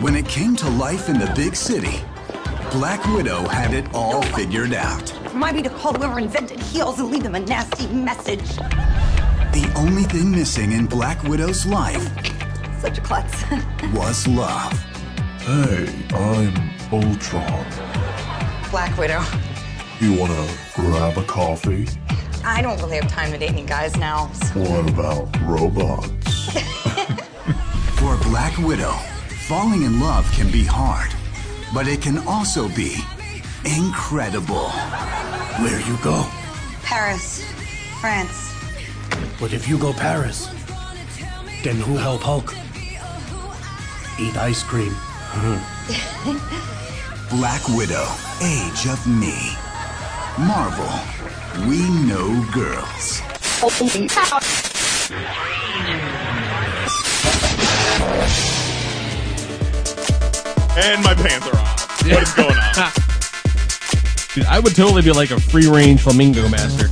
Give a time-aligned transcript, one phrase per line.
[0.00, 2.00] When it came to life in the big city,
[2.72, 5.12] Black Widow had it all figured out.
[5.32, 8.56] Remind me to call whoever invented heels and leave them a nasty message.
[9.52, 12.02] The only thing missing in Black Widow's life
[12.80, 13.44] Such a klutz.
[13.92, 14.72] was love.
[15.42, 16.54] Hey, I'm
[16.90, 17.66] Ultron.
[18.70, 19.22] Black Widow.
[20.00, 21.86] You wanna grab a coffee?
[22.42, 24.28] I don't really have time to date any guys now.
[24.54, 26.58] What about robots?
[27.98, 28.94] For Black Widow,
[29.50, 31.10] falling in love can be hard,
[31.74, 32.98] but it can also be
[33.64, 34.70] incredible.
[35.58, 36.24] Where you go?
[36.84, 37.44] Paris,
[38.00, 38.54] France.
[39.40, 40.46] But if you go Paris,
[41.64, 42.54] then who help Hulk?
[44.20, 44.94] Eat ice cream.
[47.28, 48.06] Black Widow,
[48.40, 49.34] Age of Me.
[50.38, 50.94] Marvel,
[51.66, 53.20] we know girls.
[60.82, 62.02] And my pants are off.
[62.06, 62.74] What is going on?
[64.34, 66.88] Dude, I would totally be like a free range flamingo master.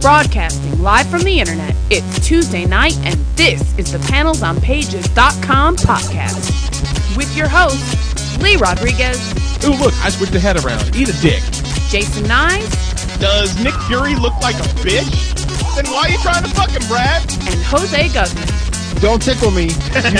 [0.00, 7.16] Broadcasting live from the internet, it's Tuesday night, and this is the panelsonpages.com podcast.
[7.16, 9.18] With your host, Lee Rodriguez,
[9.64, 10.94] Ooh, look, I switched the head around.
[10.94, 11.42] Eat a dick.
[11.90, 15.34] Jason Nyes, Does Nick Fury look like a bitch?
[15.74, 17.22] Then why are you trying to fuck him, Brad?
[17.50, 19.02] and Jose Guzman.
[19.02, 19.64] Don't tickle me.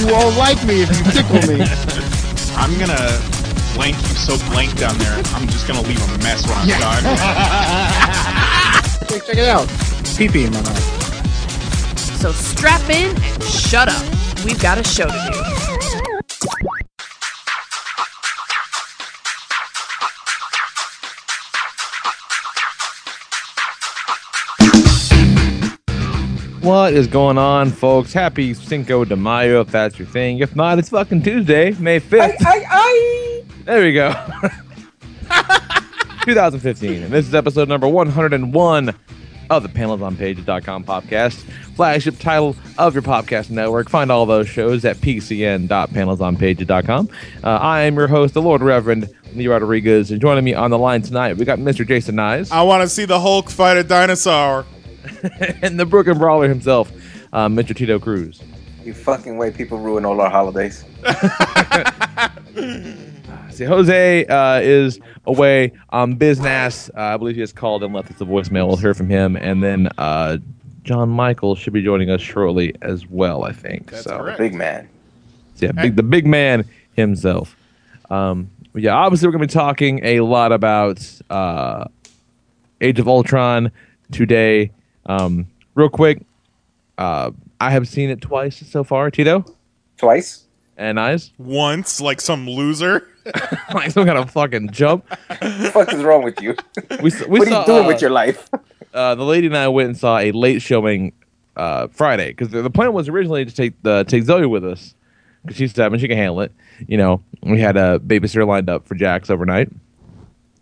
[0.01, 1.65] You won't like me if you tickle me.
[2.59, 3.21] I'm gonna
[3.75, 5.15] blank you so blank down there.
[5.33, 7.03] I'm just gonna leave a mess when I'm done.
[9.09, 9.69] Check, check it out.
[10.17, 11.99] Pee pee in my mouth.
[12.21, 14.05] So strap in and shut up.
[14.45, 15.48] We've got a show to do.
[26.69, 28.13] What is going on, folks?
[28.13, 30.41] Happy Cinco de Mayo, if that's your thing.
[30.41, 32.37] If not, it's fucking Tuesday, May 5th.
[33.65, 34.11] There we go.
[36.27, 37.05] 2015.
[37.05, 38.95] And this is episode number 101
[39.49, 41.37] of the panelsonpages.com podcast,
[41.75, 43.89] flagship title of your podcast network.
[43.89, 47.09] Find all those shows at pcn.panelsonpages.com.
[47.43, 50.79] Uh, I am your host, the Lord Reverend Lee Rodriguez, and joining me on the
[50.79, 51.89] line tonight, we got Mr.
[51.89, 54.67] Jason Nyes I want to see the Hulk fight a dinosaur.
[55.63, 56.93] and the Brooklyn Brawler himself,
[57.33, 57.75] uh, Mr.
[57.75, 58.41] Tito Cruz.
[58.85, 60.85] You fucking way people ruin all our holidays.
[63.51, 66.91] See, Jose uh, is away on business.
[66.97, 68.69] Uh, I believe he has called and left us a voicemail.
[68.69, 70.39] We'll hear from him, and then uh,
[70.85, 73.45] John Michael should be joining us shortly as well.
[73.45, 74.17] I think That's so.
[74.17, 74.39] correct.
[74.39, 74.89] Big man.
[75.57, 76.65] So, yeah, big, the big man
[76.95, 77.57] himself.
[78.11, 81.85] Um, yeah, obviously we're going to be talking a lot about uh,
[82.81, 83.73] Age of Ultron
[84.13, 84.71] today.
[85.09, 86.23] Um, real quick,
[86.99, 87.31] uh,
[87.61, 89.11] I have seen it twice so far.
[89.11, 89.45] Tito
[89.97, 90.45] Twice?
[90.77, 93.09] and eyes Once, like some loser.
[93.75, 95.05] like some kind of fucking jump.
[95.29, 96.55] What the fuck is wrong with you?
[97.03, 98.49] We, we what are you doing uh, with your life?
[98.95, 101.13] uh, the lady and I went and saw a late showing
[101.57, 104.95] uh, Friday because the, the plan was originally to take the take Zoe with us
[105.43, 106.53] because she's seven, she can handle it.
[106.87, 109.69] You know, we had a babysitter lined up for Jax overnight,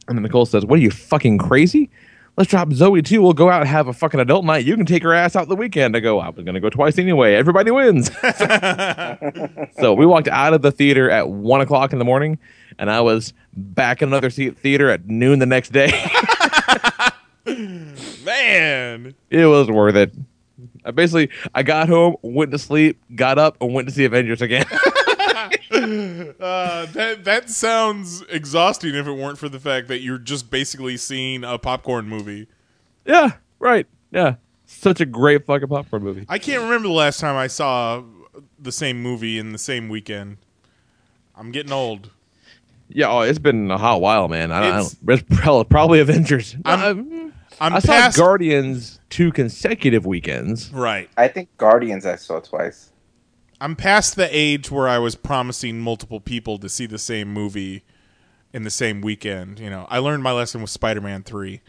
[0.08, 1.90] and then Nicole says, "What are you fucking crazy?
[2.36, 3.22] Let's drop Zoe too.
[3.22, 4.66] We'll go out and have a fucking adult night.
[4.66, 6.98] You can take her ass out the weekend." I go, "I was gonna go twice
[6.98, 7.34] anyway.
[7.34, 8.10] Everybody wins."
[9.80, 12.38] so we walked out of the theater at one o'clock in the morning,
[12.78, 15.88] and I was back in another theater at noon the next day.
[18.24, 19.14] Man.
[19.30, 20.12] It was worth it.
[20.84, 24.42] I basically I got home, went to sleep, got up, and went to see Avengers
[24.42, 24.66] again.
[26.40, 30.96] Uh, that that sounds exhausting if it weren't for the fact that you're just basically
[30.96, 32.46] seeing a popcorn movie.
[33.04, 33.86] yeah, right.
[34.10, 34.36] Yeah.
[34.66, 36.26] Such a great fucking popcorn movie.
[36.28, 38.02] I can't remember the last time I saw
[38.58, 40.38] the same movie in the same weekend.
[41.36, 42.10] I'm getting old.
[42.88, 44.50] Yeah, oh, it's been a hot while, man.
[44.52, 46.56] I don't, I don't it's probably, probably Avengers.
[46.64, 50.70] I'm- I'm I saw past Guardians two consecutive weekends.
[50.72, 51.08] right.
[51.16, 52.90] I think Guardians I saw twice.
[53.60, 57.84] I'm past the age where I was promising multiple people to see the same movie
[58.52, 59.58] in the same weekend.
[59.58, 61.62] You know, I learned my lesson with Spider-Man Three.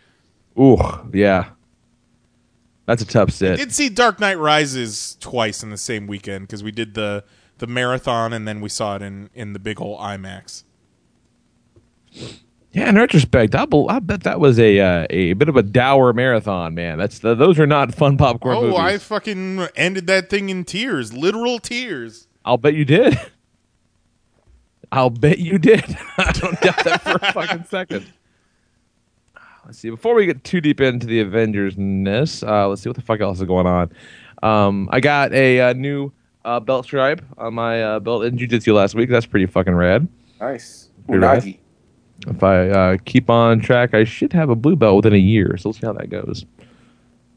[0.60, 0.78] Ooh,
[1.13, 1.50] yeah.
[2.86, 3.57] That's a tough sit.
[3.57, 7.24] Did see Dark Knight Rises twice in the same weekend because we did the
[7.57, 10.63] the marathon, and then we saw it in in the big old IMAX.
[12.77, 15.63] Yeah, in retrospect, I, bel I bet that was a uh, a bit of a
[15.63, 17.00] dour marathon, man.
[17.00, 18.77] That's the, those are not fun popcorn oh, movies.
[18.77, 22.27] I fucking ended that thing in tears, literal tears.
[22.45, 23.19] I'll bet you did.
[24.91, 25.97] I'll bet you did.
[26.19, 28.06] I don't doubt that for a fucking second.
[29.65, 29.89] Let's see.
[29.89, 33.21] Before we get too deep into the Avengers ness, uh, let's see what the fuck
[33.21, 33.91] else is going on.
[34.44, 36.12] Um, I got a, uh new
[36.45, 39.09] uh, belt stripe on my uh, belt in jiu-jitsu last week.
[39.09, 40.07] That's pretty fucking rad.
[40.39, 40.89] Nice.
[41.07, 41.57] Pretty rad.
[42.25, 45.56] If I uh, keep on track, I should have a blue belt within a year.
[45.58, 46.46] So we'll see how that goes.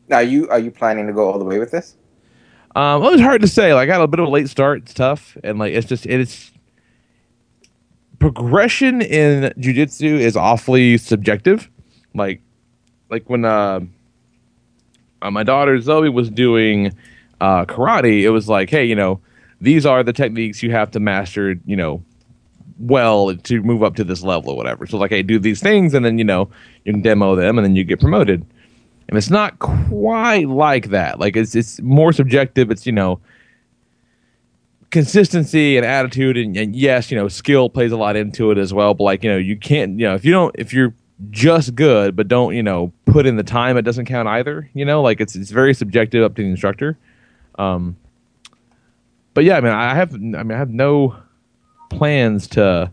[0.08, 1.96] Now, you are you planning to go all the way with this?
[2.74, 3.74] Um, well, it's hard to say.
[3.74, 4.82] Like, I got a bit of a late start.
[4.82, 6.50] It's tough, and like it's just it's
[8.18, 11.70] progression in jujitsu is awfully subjective.
[12.14, 12.42] Like,
[13.08, 13.80] like when uh,
[15.22, 16.92] uh, my daughter Zoe was doing
[17.40, 19.20] uh, karate, it was like, hey, you know,
[19.60, 21.56] these are the techniques you have to master.
[21.66, 22.04] You know,
[22.80, 24.86] well to move up to this level or whatever.
[24.86, 26.50] So like, hey, do these things, and then you know
[26.84, 28.44] you can demo them, and then you get promoted.
[29.08, 31.18] And it's not quite like that.
[31.18, 32.70] Like it's it's more subjective.
[32.70, 33.20] It's you know
[34.90, 38.72] consistency and attitude, and, and yes, you know skill plays a lot into it as
[38.72, 38.94] well.
[38.94, 40.94] But like you know you can't you know if you don't if you're
[41.28, 44.70] just good but don't you know put in the time, it doesn't count either.
[44.74, 46.96] You know like it's it's very subjective up to the instructor.
[47.58, 47.96] Um,
[49.34, 51.16] but yeah, I mean I have I mean I have no
[51.90, 52.90] plans to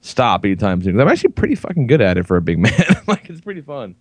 [0.00, 0.98] stop anytime soon.
[0.98, 2.72] I'm actually pretty fucking good at it for a big man.
[3.06, 3.94] like it's pretty fun.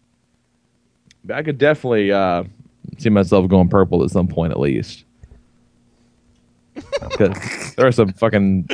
[1.25, 2.43] But I could definitely uh,
[2.97, 5.03] see myself going purple at some point at least.
[7.17, 8.67] 'Cause there are some fucking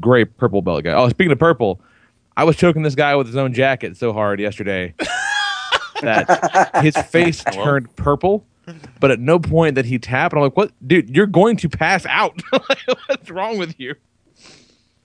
[0.00, 0.94] great purple belt guys.
[0.96, 1.80] Oh, speaking of purple,
[2.36, 4.94] I was choking this guy with his own jacket so hard yesterday
[6.02, 8.44] that his face turned purple.
[9.00, 10.32] But at no point that he tapped.
[10.32, 11.10] And I'm like, "What, dude?
[11.14, 12.40] You're going to pass out.
[13.08, 13.94] What's wrong with you?"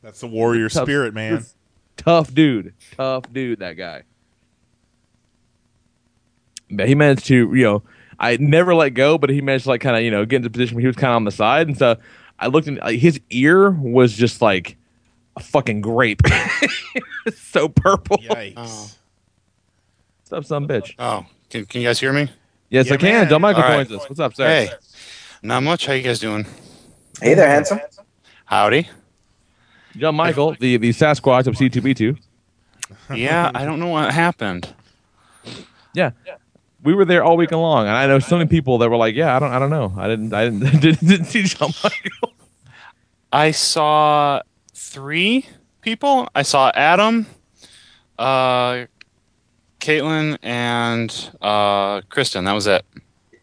[0.02, 1.46] That's the warrior Tough- spirit, man.
[1.98, 2.74] Tough dude.
[2.96, 4.04] Tough dude, that guy.
[6.70, 7.84] But he managed to, you know,
[8.20, 10.48] I never let go, but he managed to like kind of, you know, get into
[10.48, 11.68] a position where he was kind of on the side.
[11.68, 11.98] And so
[12.40, 14.78] I looked and like, his ear was just like
[15.36, 16.22] a fucking grape.
[17.26, 18.18] It's so purple.
[18.18, 18.54] Yikes.
[18.58, 18.92] Oh.
[20.22, 20.94] What's up, some bitch?
[21.00, 22.30] Oh, can, can you guys hear me?
[22.70, 23.30] Yes, I can.
[23.30, 23.88] John Michael All right.
[23.88, 24.10] joins us.
[24.10, 24.46] What's up, sir?
[24.46, 24.70] Hey,
[25.42, 25.86] not much.
[25.86, 26.46] How you guys doing?
[27.22, 27.80] Hey there, handsome.
[28.46, 28.90] Howdy.
[29.98, 32.18] John Michael, the, the Sasquatch of C2E2.
[33.14, 34.74] Yeah, I don't know what happened.
[35.94, 36.12] Yeah.
[36.84, 39.16] We were there all weekend long, and I know so many people that were like,
[39.16, 42.34] "Yeah, I don't, I don't know, I didn't, I didn't, didn't, didn't see John Michael."
[43.32, 44.42] I saw
[44.74, 45.46] three
[45.82, 46.30] people.
[46.36, 47.26] I saw Adam,
[48.20, 48.86] uh,
[49.80, 52.46] Caitlin, and uh, Kristen.
[52.46, 52.86] That was it.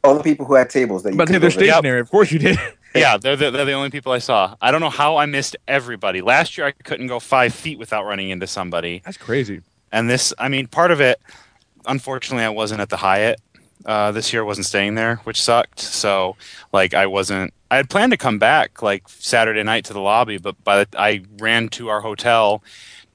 [0.05, 1.55] All the people who had tables that you But could they're go with.
[1.55, 2.01] stationary.
[2.01, 2.57] Of course you did.
[2.95, 4.55] Yeah, they're the, they're the only people I saw.
[4.61, 6.21] I don't know how I missed everybody.
[6.21, 9.03] Last year I couldn't go five feet without running into somebody.
[9.05, 9.63] That's crazy.
[9.91, 11.21] And this, I mean, part of it,
[11.87, 13.41] unfortunately, I wasn't at the Hyatt
[13.85, 14.43] uh, this year.
[14.43, 15.81] I wasn't staying there, which sucked.
[15.81, 16.37] So,
[16.73, 17.53] like, I wasn't.
[17.71, 20.89] I had planned to come back like Saturday night to the lobby, but by the
[21.01, 22.63] I ran to our hotel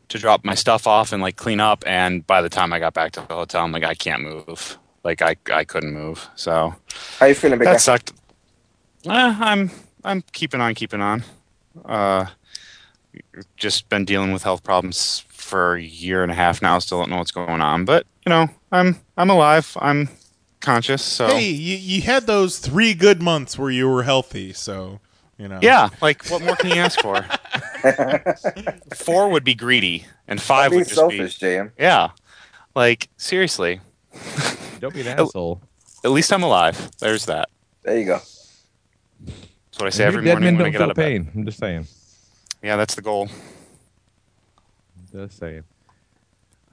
[0.09, 1.83] to drop my stuff off and like clean up.
[1.87, 4.77] And by the time I got back to the hotel, I'm like, I can't move.
[5.03, 6.29] Like, I I couldn't move.
[6.35, 6.75] So
[7.19, 7.73] How you feeling, big guy?
[7.73, 8.11] that sucked.
[9.07, 9.71] Uh, I'm
[10.03, 11.23] I'm keeping on, keeping on.
[11.85, 12.25] Uh,
[13.57, 16.79] just been dealing with health problems for a year and a half now.
[16.79, 19.75] Still don't know what's going on, but you know, I'm I'm alive.
[19.79, 20.09] I'm
[20.59, 21.03] conscious.
[21.03, 24.99] So Hey, you, you had those three good months where you were healthy, so
[25.37, 25.59] you know.
[25.61, 27.25] yeah, like what more can you ask for?
[28.95, 31.71] Four would be greedy, and 5 being would just selfish, be JM.
[31.77, 32.09] yeah.
[32.75, 33.79] Like seriously,
[34.79, 35.61] Don't be an asshole.
[36.03, 36.91] at least I'm alive.
[36.99, 37.49] There's that.
[37.83, 38.19] There you go.
[39.25, 41.03] That's what I say every dead morning men when I get out of bed.
[41.05, 41.31] pain.
[41.35, 41.87] I'm just saying.
[42.61, 43.29] Yeah, that's the goal.
[45.11, 45.63] Just saying.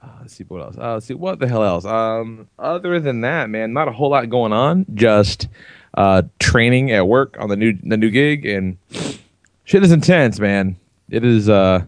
[0.01, 0.77] Uh, let's see what else.
[0.77, 1.85] Uh, let's see what the hell else.
[1.85, 4.85] Um, other than that, man, not a whole lot going on.
[4.93, 5.47] Just
[5.95, 8.77] uh, training at work on the new the new gig, and
[9.63, 10.75] shit is intense, man.
[11.09, 11.49] It is.
[11.49, 11.83] Uh,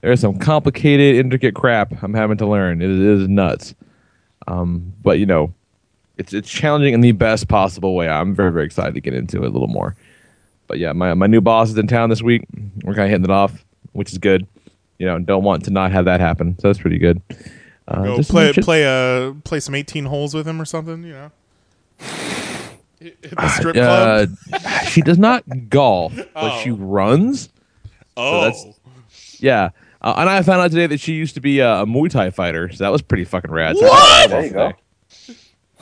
[0.00, 2.82] there's some complicated, intricate crap I'm having to learn.
[2.82, 3.74] It is nuts.
[4.46, 5.54] Um, but you know,
[6.18, 8.08] it's it's challenging in the best possible way.
[8.08, 9.94] I'm very very excited to get into it a little more.
[10.66, 12.42] But yeah, my my new boss is in town this week.
[12.82, 14.46] We're kind of hitting it off, which is good.
[14.98, 16.58] You know, don't want to not have that happen.
[16.58, 17.20] So that's pretty good.
[17.86, 21.12] Uh, Go play some play uh play some eighteen holes with him or something, you
[21.12, 21.30] know.
[22.98, 24.62] Hit hit the strip Uh, club.
[24.88, 26.60] she does not golf, but Oh.
[26.62, 27.48] she runs.
[28.16, 28.66] oh, that's-
[29.38, 29.70] Yeah.
[30.02, 32.30] Uh, and I found out today that she used to be a, a Muay Thai
[32.30, 33.76] fighter, so that was pretty fucking rad.
[33.76, 33.82] What?
[33.90, 34.72] thought There you go.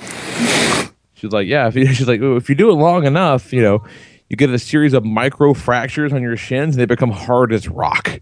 [0.09, 0.89] Today.
[1.15, 1.69] She's like, yeah.
[1.69, 3.85] If you, she's like, if you do it long enough, you know,
[4.29, 7.69] you get a series of micro fractures on your shins, and they become hard as
[7.69, 8.21] rock.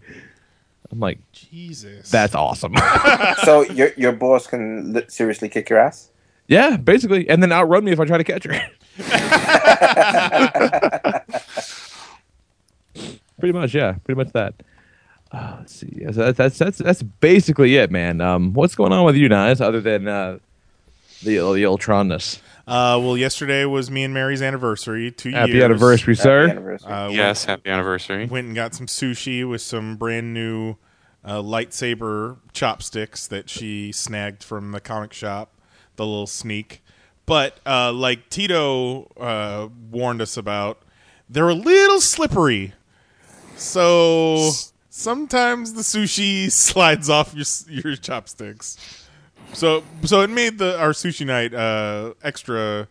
[0.91, 2.75] I'm like, Jesus, that's awesome.
[3.43, 6.11] so your your boss can li- seriously kick your ass.
[6.47, 8.53] yeah, basically, and then outrun me if I try to catch her.
[13.39, 14.53] pretty much, yeah, pretty much that.
[15.31, 16.05] Uh, let's see.
[16.11, 18.21] So that's, that's that's that's basically it, man.
[18.21, 20.37] Um, what's going on with you guys, other than uh,
[21.23, 22.39] the the Ultronness?
[22.65, 25.11] Uh, well, yesterday was me and Mary's anniversary.
[25.11, 25.63] Two Happy years.
[25.63, 26.77] anniversary, sir.
[26.85, 28.25] Uh, yes, happy anniversary.
[28.25, 30.75] Went and got some sushi with some brand new
[31.25, 35.51] uh, lightsaber chopsticks that she snagged from the comic shop.
[35.97, 36.81] The little sneak,
[37.27, 40.81] but uh, like Tito uh, warned us about,
[41.29, 42.73] they're a little slippery.
[43.55, 44.49] So
[44.89, 47.45] sometimes the sushi slides off your
[47.83, 49.02] your chopsticks.
[49.53, 52.87] So so it made the our sushi night uh, extra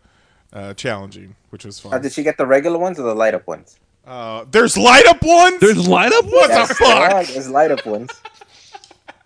[0.53, 2.01] uh, challenging, which was Uh, fun.
[2.01, 3.77] did she get the regular ones or the light up ones?
[4.05, 5.59] Uh, there's light up ones.
[5.61, 6.33] There's light up ones.
[6.33, 7.25] What Yes, the fuck?
[7.27, 8.09] There's light up ones.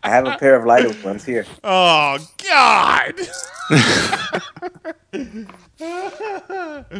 [0.03, 1.45] I have a pair of light up ones here.
[1.63, 2.17] Oh
[2.47, 3.15] God!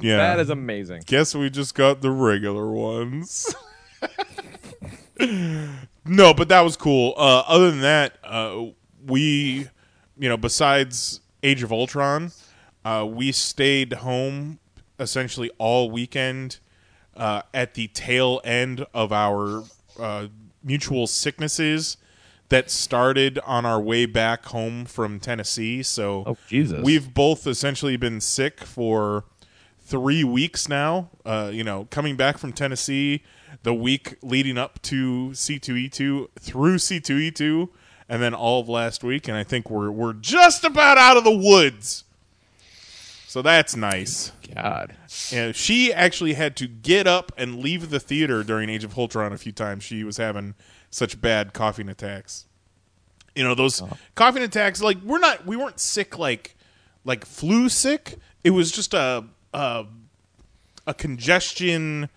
[0.00, 1.02] yeah, That is amazing.
[1.06, 3.54] Guess we just got the regular ones.
[5.20, 7.14] no, but that was cool.
[7.16, 8.66] Uh, other than that, uh,
[9.06, 9.68] we,
[10.18, 12.32] you know, besides Age of Ultron,
[12.84, 14.58] uh, we stayed home
[14.98, 16.58] essentially all weekend
[17.16, 19.64] uh, at the tail end of our
[19.98, 20.26] uh,
[20.62, 21.96] mutual sicknesses
[22.50, 25.82] that started on our way back home from Tennessee.
[25.82, 26.82] So, Oh, Jesus.
[26.82, 29.24] we've both essentially been sick for
[29.80, 31.10] three weeks now.
[31.24, 33.22] Uh, you know, coming back from Tennessee,
[33.62, 37.68] the week leading up to C2E2 through C2E2,
[38.10, 41.22] and then all of last week, and I think we're we're just about out of
[41.22, 42.02] the woods.
[43.28, 44.32] So that's nice.
[44.52, 44.96] God.
[45.06, 49.38] She actually had to get up and leave the theater during Age of Ultron a
[49.38, 49.84] few times.
[49.84, 50.56] She was having
[50.90, 52.46] such bad coughing attacks.
[53.36, 53.96] You know those oh.
[54.16, 54.82] coughing attacks.
[54.82, 56.56] Like we're not, we weren't sick like
[57.04, 58.18] like flu sick.
[58.42, 59.24] It was just a
[59.54, 59.86] a,
[60.88, 62.08] a congestion,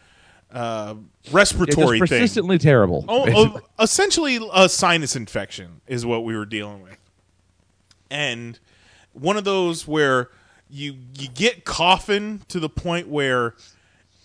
[0.54, 0.96] uh,
[1.32, 2.08] respiratory thing.
[2.08, 3.06] persistently terrible.
[3.08, 6.98] Oh, oh, essentially a sinus infection is what we were dealing with,
[8.12, 8.60] and
[9.14, 10.30] one of those where
[10.70, 13.56] you you get coughing to the point where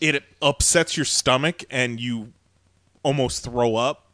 [0.01, 2.33] it upsets your stomach and you
[3.03, 4.07] almost throw up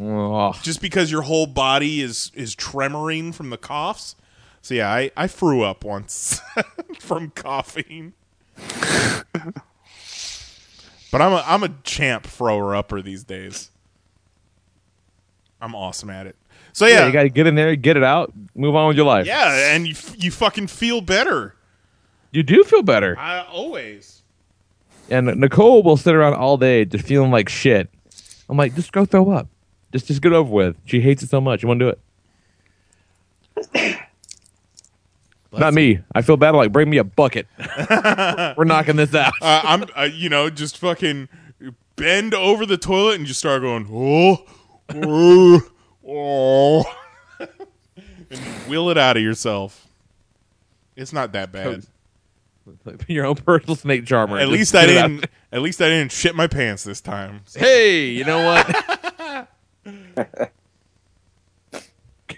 [0.00, 0.56] Ugh.
[0.62, 4.16] just because your whole body is is tremoring from the coughs.
[4.62, 6.40] So yeah, I I threw up once
[6.98, 8.14] from coughing.
[11.10, 13.70] but I'm a I'm a champ thrower upper these days.
[15.60, 16.36] I'm awesome at it.
[16.72, 19.06] So yeah, you got to get in there, get it out, move on with your
[19.06, 19.26] life.
[19.26, 21.54] yeah, and you f- you fucking feel better.
[22.32, 23.18] You do feel better.
[23.18, 24.22] I always.
[25.10, 27.88] And Nicole will sit around all day just feeling like shit.
[28.48, 29.48] I'm like, just go throw up.
[29.92, 30.76] Just just get over with.
[30.84, 31.62] She hates it so much.
[31.62, 31.96] You want to do
[33.76, 33.99] it?
[35.52, 36.00] Not me.
[36.14, 36.54] I feel bad.
[36.54, 37.46] Like, bring me a bucket.
[38.56, 39.32] We're knocking this out.
[39.42, 41.28] uh, I'm, uh, you know, just fucking
[41.96, 44.44] bend over the toilet and just start going, oh,
[44.94, 45.60] oh,
[46.06, 46.96] oh,
[48.30, 49.86] and wheel it out of yourself.
[50.96, 51.86] It's not that bad.
[53.08, 54.38] Your own personal snake charmer.
[54.38, 55.08] At least I get it out.
[55.08, 55.26] didn't.
[55.52, 57.40] At least I didn't shit my pants this time.
[57.54, 59.48] Hey, you know what?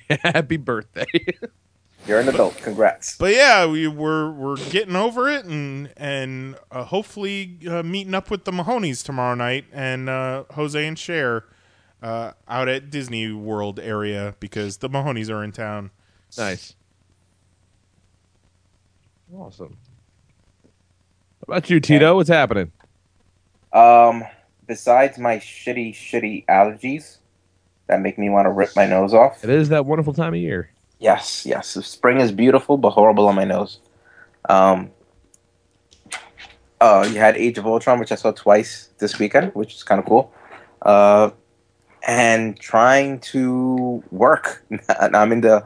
[0.08, 1.06] Happy birthday.
[2.06, 2.56] You're an adult.
[2.58, 3.16] Congrats.
[3.16, 8.30] But yeah, we we're we're getting over it, and and uh, hopefully uh, meeting up
[8.30, 11.44] with the Mahonies tomorrow night, and uh, Jose and Cher
[12.02, 15.90] uh, out at Disney World area because the Mahonies are in town.
[16.36, 16.74] Nice.
[19.32, 19.76] Awesome.
[21.38, 22.16] What about you, Tito?
[22.16, 22.72] What's happening?
[23.72, 24.24] Um,
[24.66, 27.18] besides my shitty, shitty allergies
[27.86, 29.42] that make me want to rip my nose off.
[29.42, 30.71] It is that wonderful time of year.
[31.02, 31.66] Yes, yes.
[31.84, 33.80] Spring is beautiful, but horrible on my nose.
[34.48, 34.92] Um,
[36.80, 39.98] uh, you had Age of Ultron, which I saw twice this weekend, which is kind
[39.98, 40.32] of cool.
[40.80, 41.30] Uh,
[42.06, 44.64] and trying to work.
[45.00, 45.64] I'm in the.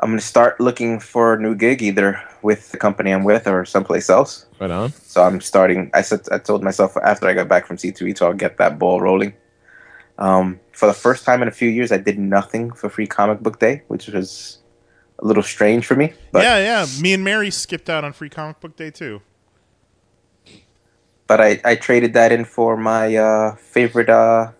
[0.00, 3.64] I'm gonna start looking for a new gig, either with the company I'm with or
[3.64, 4.46] someplace else.
[4.60, 4.92] Right on.
[4.92, 5.88] So I'm starting.
[5.94, 9.00] I said I told myself after I got back from C2E2, I'll get that ball
[9.00, 9.34] rolling.
[10.18, 13.40] Um, for the first time in a few years, I did nothing for Free Comic
[13.40, 14.58] Book Day, which was
[15.18, 16.12] a little strange for me.
[16.30, 16.86] But yeah, yeah.
[17.02, 19.20] Me and Mary skipped out on Free Comic Book Day too.
[21.26, 24.52] but I, I traded that in for my uh, favorite uh,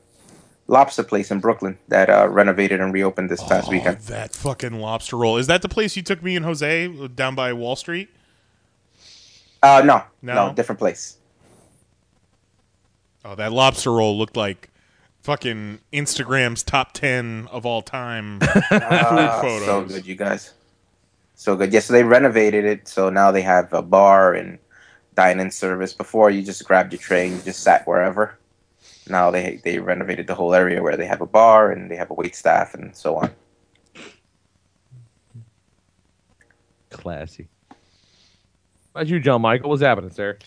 [0.67, 3.99] lobster place in Brooklyn that uh, renovated and reopened this past weekend.
[4.01, 5.37] That fucking lobster roll.
[5.39, 8.09] Is that the place you took me and Jose down by Wall Street?
[9.63, 10.49] Uh, no, No?
[10.49, 11.17] no, different place.
[13.25, 14.69] Oh, that lobster roll looked like
[15.29, 19.67] fucking Instagram's top ten of all time food Ah, photos.
[19.67, 20.55] so good, you guys.
[21.35, 21.71] So good.
[21.71, 24.59] Yes, so they renovated it, so now they have a bar and
[25.17, 25.93] dine-in service.
[25.93, 28.39] Before you just grabbed your tray and you just sat wherever.
[29.07, 32.11] Now they they renovated the whole area where they have a bar and they have
[32.11, 33.31] a wait staff and so on.
[36.89, 37.49] Classy.
[37.69, 37.77] How
[39.03, 39.69] about you, John Michael?
[39.69, 40.39] What's happening, sir?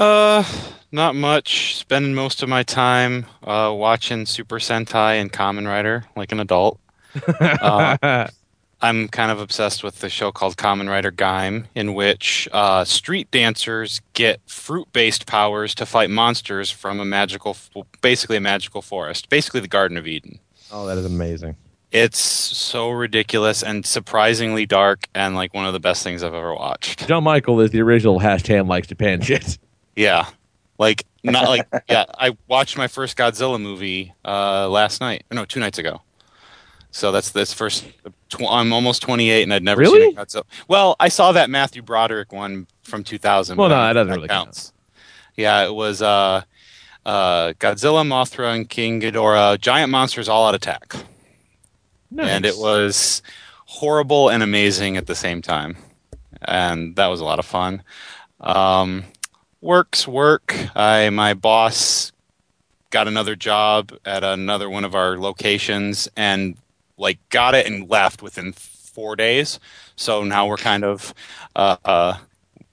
[0.00, 0.42] Uh,
[0.90, 1.76] not much.
[1.76, 6.80] Spending most of my time uh, watching Super Sentai and Kamen Rider like an adult.
[7.40, 8.28] Uh,
[8.82, 13.30] I'm kind of obsessed with the show called Kamen Rider Gaim, in which uh, street
[13.30, 17.56] dancers get fruit-based powers to fight monsters from a magical,
[18.00, 20.38] basically a magical forest, basically the Garden of Eden.
[20.72, 21.56] Oh, that is amazing.
[21.92, 26.54] It's so ridiculous and surprisingly dark, and like one of the best things I've ever
[26.54, 27.06] watched.
[27.06, 29.58] John Michael is the original hashtag likes Japan shit.
[29.96, 30.26] Yeah,
[30.78, 32.04] like not like yeah.
[32.18, 35.24] I watched my first Godzilla movie uh, last night.
[35.30, 36.02] No, two nights ago.
[36.92, 37.86] So that's this first.
[38.30, 40.00] Tw- I'm almost 28, and I'd never Really?
[40.00, 40.42] seen a Godzilla.
[40.66, 43.56] Well, I saw that Matthew Broderick one from 2000.
[43.56, 44.72] Well, no, that doesn't think really counts.
[45.36, 46.42] Yeah, it was uh,
[47.06, 49.60] uh, Godzilla, Mothra, and King Ghidorah.
[49.60, 50.94] Giant monsters all out attack,
[52.18, 53.22] and it was
[53.66, 55.76] horrible and amazing at the same time,
[56.42, 57.82] and that was a lot of fun.
[58.40, 59.04] Um,
[59.60, 60.54] works work.
[60.74, 62.12] I my boss
[62.90, 66.56] got another job at another one of our locations and
[66.98, 69.60] like got it and left within four days.
[69.96, 71.14] So now we're kind of
[71.54, 72.18] uh, uh,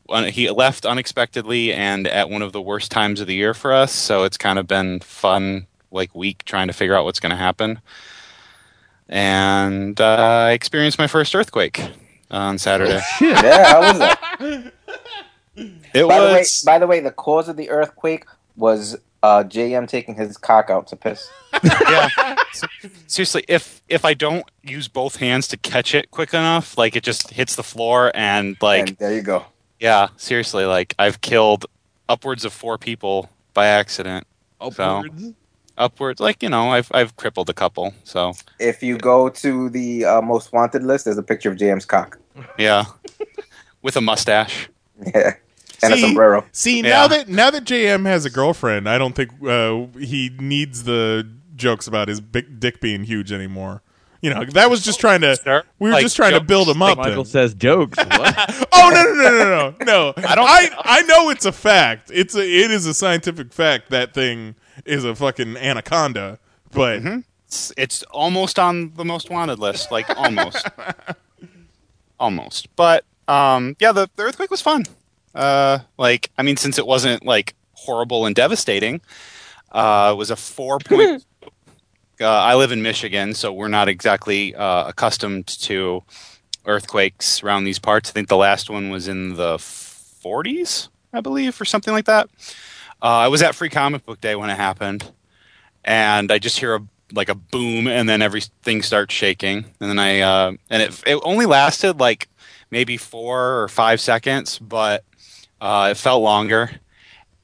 [0.10, 3.74] un- he left unexpectedly and at one of the worst times of the year for
[3.74, 3.91] us.
[3.91, 7.36] So it's kind of been fun like week trying to figure out what's going to
[7.36, 7.79] happen.
[9.08, 11.82] And uh, I experienced my first earthquake
[12.29, 13.00] on Saturday.
[13.22, 14.74] yeah, how was that?
[15.58, 19.44] It by the way, was by the way, the cause of the earthquake was uh,
[19.44, 21.30] JM taking his cock out to piss.
[21.64, 22.08] yeah.
[23.08, 27.04] Seriously, if if I don't use both hands to catch it quick enough, like it
[27.04, 29.46] just hits the floor and like And there you go.
[29.80, 31.65] yeah, seriously, like I've killed
[32.08, 34.26] upwards of four people by accident.
[34.62, 35.24] Upwards?
[35.24, 35.34] So,
[35.78, 37.93] upwards, like you know, I've I've crippled a couple.
[38.04, 41.86] So If you go to the uh, most wanted list, there's a picture of JM's
[41.86, 42.20] cock.
[42.58, 42.86] yeah,
[43.82, 44.70] with a mustache.
[45.13, 45.36] Yeah,
[45.84, 46.46] and a See- sombrero.
[46.52, 46.90] See Yeah.
[46.90, 51.28] now that now that JM has a girlfriend, I don't think uh, he needs the
[51.56, 53.82] jokes about his big dick being huge anymore.
[54.22, 55.63] You know, that was just trying to.
[55.78, 56.98] We were Like just trying to build him up.
[56.98, 57.26] Michael then.
[57.26, 57.98] says jokes.
[58.04, 58.68] What?
[58.74, 60.13] Oh no no no no no no!
[60.28, 62.10] I don't- I I know it's a fact.
[62.13, 66.40] It's a it is a scientific fact that thing is a fucking anaconda.
[66.72, 67.02] But
[67.48, 70.68] It's, it's almost on the most wanted list, like almost,
[72.20, 72.76] almost.
[72.76, 74.86] But um, yeah, the, the earthquake was fun.
[75.38, 79.02] Uh, like, I mean, since it wasn't like horrible and devastating,
[79.71, 81.23] uh, it was a four point.
[82.19, 86.04] uh, I live in Michigan, so we're not exactly uh, accustomed to
[86.65, 88.10] earthquakes around these parts.
[88.10, 92.30] I think the last one was in the 40s, I believe, or something like that.
[93.02, 95.12] Uh, I was at Free Comic Book Day when it happened,
[95.86, 96.82] and I just hear a
[97.13, 101.19] like a boom, and then everything starts shaking, and then I uh, and it it
[101.23, 102.28] only lasted like
[102.71, 105.04] maybe four or five seconds, but
[105.62, 106.72] uh, it felt longer.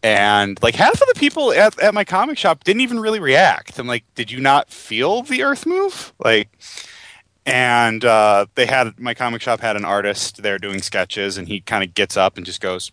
[0.03, 3.79] And like half of the people at, at my comic shop didn't even really react.
[3.79, 6.13] I'm like, did you not feel the earth move?
[6.23, 6.49] Like,
[7.45, 11.61] and uh, they had my comic shop had an artist there doing sketches, and he
[11.61, 12.91] kind of gets up and just goes,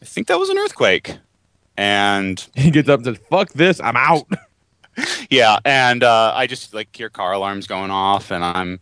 [0.00, 1.16] "I think that was an earthquake."
[1.76, 4.26] And he gets up and says, "Fuck this, I'm out."
[5.30, 8.80] yeah, and uh, I just like hear car alarms going off, and I'm.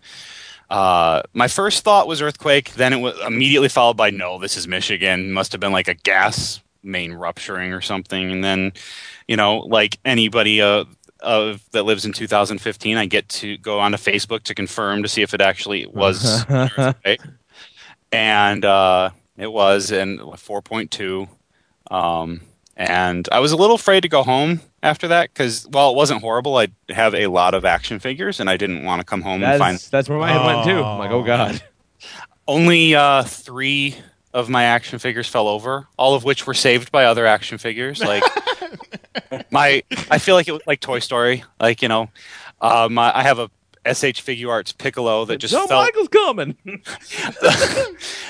[0.70, 2.72] Uh, my first thought was earthquake.
[2.74, 5.32] Then it was immediately followed by no, this is Michigan.
[5.32, 8.30] Must have been like a gas main rupturing or something.
[8.30, 8.72] And then,
[9.26, 10.84] you know, like anybody uh,
[11.20, 15.22] of that lives in 2015, I get to go onto Facebook to confirm to see
[15.22, 17.20] if it actually was an earthquake.
[18.12, 21.28] And uh, it was in 4.2.
[21.90, 22.42] Um,
[22.76, 26.20] and I was a little afraid to go home after that because while it wasn't
[26.22, 29.42] horrible, I have a lot of action figures, and I didn't want to come home
[29.42, 30.82] and find That's, that's where my head went too.
[30.82, 31.62] I'm like, oh god.
[32.48, 33.96] only uh, three
[34.32, 38.00] of my action figures fell over, all of which were saved by other action figures.
[38.00, 38.22] Like
[39.50, 41.44] my, I feel like it was like Toy Story.
[41.58, 42.10] Like you know,
[42.60, 43.50] my I have a
[43.86, 45.82] SH Figuarts Piccolo that just John fell.
[45.82, 46.56] Michael's coming.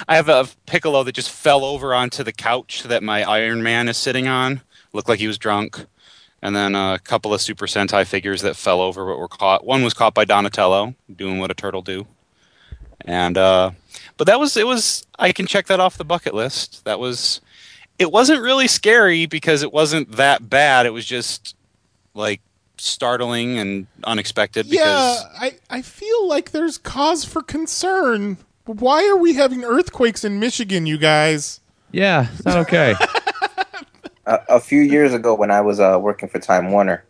[0.09, 3.89] I have a Piccolo that just fell over onto the couch that my Iron Man
[3.89, 4.63] is sitting on.
[4.93, 5.87] Looked like he was drunk.
[6.43, 9.65] And then a couple of Super Sentai figures that fell over but were caught.
[9.65, 12.07] One was caught by Donatello, doing what a turtle do.
[13.05, 13.73] And uh,
[14.17, 16.85] but that was it was I can check that off the bucket list.
[16.85, 17.41] That was
[17.99, 20.87] it wasn't really scary because it wasn't that bad.
[20.87, 21.55] It was just
[22.15, 22.41] like
[22.79, 28.39] startling and unexpected Yeah, because I, I feel like there's cause for concern.
[28.65, 31.61] Why are we having earthquakes in Michigan, you guys?
[31.93, 32.95] Yeah, it's not okay.
[34.31, 37.05] a, a few years ago when I was uh, working for Time Warner,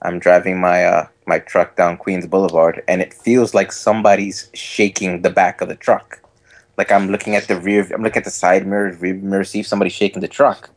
[0.00, 5.22] I'm driving my uh, my truck down Queens Boulevard, and it feels like somebody's shaking
[5.22, 6.20] the back of the truck.
[6.78, 9.60] Like I'm looking at the rear, I'm looking at the side mirror, rear mirror, see
[9.60, 10.70] if somebody's shaking the truck.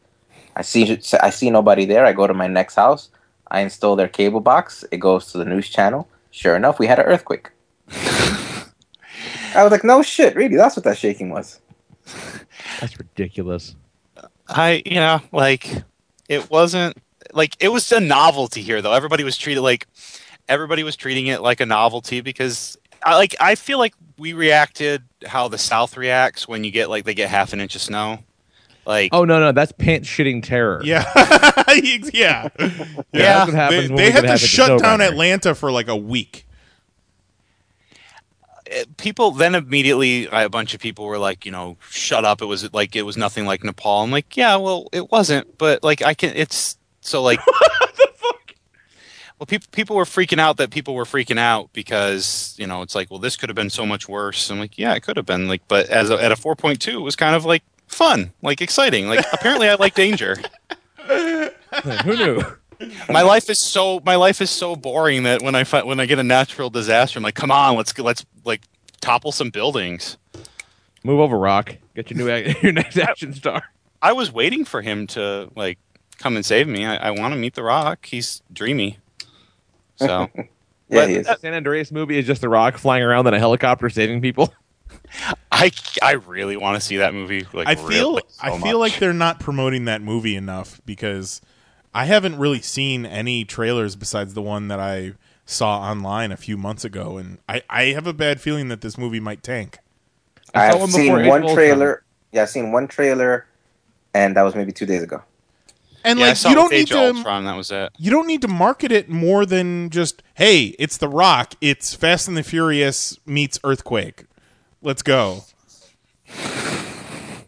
[0.56, 2.06] I see I see nobody there.
[2.06, 3.10] I go to my next house.
[3.50, 4.84] I install their cable box.
[4.92, 6.08] It goes to the news channel.
[6.32, 7.50] Sure enough, we had an earthquake.
[9.56, 10.58] I was like, no shit, really?
[10.58, 11.62] That's what that shaking was.
[12.82, 13.76] That's ridiculous.
[14.48, 15.70] I you know like
[16.30, 16.98] it wasn't
[17.34, 18.94] like it was a novelty here though.
[18.94, 19.88] Everybody was treated like
[20.48, 25.04] everybody was treating it like a novelty because I like I feel like we reacted
[25.26, 28.20] how the South reacts when you get like they get half an inch of snow.
[28.86, 30.82] Like Oh no, no, that's pants shitting terror.
[30.84, 31.04] Yeah,
[31.74, 32.48] yeah, yeah.
[33.12, 35.02] that's what happens They, when they had to half inch of shut down.
[35.02, 36.45] Atlanta for like a week.
[38.98, 42.42] People then immediately a bunch of people were like, you know, shut up.
[42.42, 44.04] It was like it was nothing like Nepal.
[44.04, 46.34] I'm like, yeah, well, it wasn't, but like I can.
[46.36, 47.40] It's so like.
[49.38, 52.96] Well, people people were freaking out that people were freaking out because you know it's
[52.96, 54.50] like, well, this could have been so much worse.
[54.50, 56.98] I'm like, yeah, it could have been like, but as a, at a 4.2, it
[57.00, 59.08] was kind of like fun, like exciting.
[59.08, 60.38] Like apparently, I like danger.
[61.08, 62.42] Who knew?
[63.10, 66.06] My life is so my life is so boring that when I fi- when I
[66.06, 68.62] get a natural disaster, I'm like, come on, let's let's like
[69.02, 70.18] topple some buildings.
[71.04, 71.76] Move over, Rock.
[71.96, 73.64] Get your new your next action star.
[74.02, 75.78] I was waiting for him to like
[76.18, 76.86] come and save me.
[76.86, 78.06] I, I want to meet the Rock.
[78.06, 78.98] He's dreamy.
[79.98, 80.30] So
[80.88, 81.26] Yeah, But he is.
[81.26, 84.54] that San Andreas movie is just the Rock flying around in a helicopter saving people.
[85.52, 85.72] I
[86.04, 87.46] I really want to see that movie.
[87.54, 88.92] Like I feel really so I feel much.
[88.92, 91.42] like they're not promoting that movie enough because
[91.96, 95.14] I haven't really seen any trailers besides the one that I
[95.46, 98.98] saw online a few months ago, and I, I have a bad feeling that this
[98.98, 99.78] movie might tank.
[100.54, 101.56] I I've one seen one of Ultron.
[101.56, 102.04] trailer.
[102.34, 103.48] Yeah, I've seen one trailer,
[104.14, 105.24] and that was maybe two days ago.
[106.04, 107.46] And yeah, I like saw you don't need to Ultron.
[107.46, 107.94] That was it.
[107.98, 112.28] you don't need to market it more than just hey, it's The Rock, it's Fast
[112.28, 114.26] and the Furious meets Earthquake.
[114.82, 115.46] Let's go.
[116.30, 117.46] I,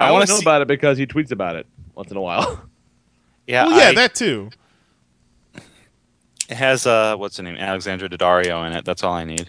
[0.00, 2.16] I want wanna to know see- about it because he tweets about it once in
[2.16, 2.62] a while.
[3.46, 4.50] Yeah, well, yeah, I- that too.
[6.48, 8.84] it has uh, what's her name, Alexandra Daddario in it.
[8.84, 9.48] That's all I need.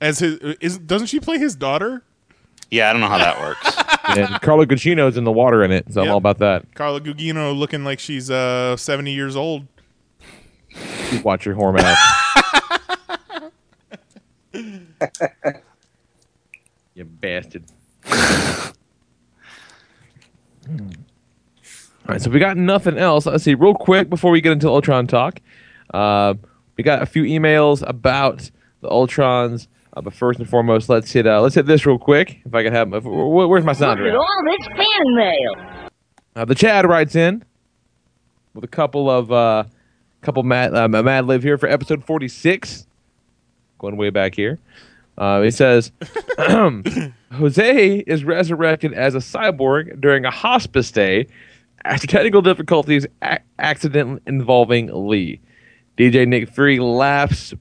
[0.00, 2.02] As his is doesn't she play his daughter?
[2.70, 3.76] Yeah, I don't know how that works.
[4.18, 6.74] and Carla Gugino's in the water in it, so I'm all about that.
[6.74, 9.66] Carla Gugino looking like she's uh 70 years old.
[11.22, 11.96] Watch your whore mouth.
[16.94, 17.64] you bastard.
[22.08, 23.26] All right, so we got nothing else.
[23.26, 25.40] Let's see, real quick before we get into Ultron talk,
[25.92, 26.34] uh,
[26.76, 28.48] we got a few emails about
[28.80, 29.66] the Ultrons.
[29.96, 32.38] Uh, but first and foremost, let's hit uh, let's hit this real quick.
[32.44, 33.98] If I can have, if, where- where's my sound?
[34.00, 35.88] Look at all this fan mail.
[36.36, 37.42] Uh, the Chad writes in
[38.54, 39.64] with a couple of uh,
[40.20, 42.86] couple mad um, Mad Live here for episode forty six,
[43.78, 44.58] going way back here.
[45.18, 45.90] Uh, he says
[47.32, 51.26] Jose is resurrected as a cyborg during a hospice after
[51.84, 55.40] technical difficulties a- accident involving Lee.
[55.96, 57.54] DJ Nick Fury laughs,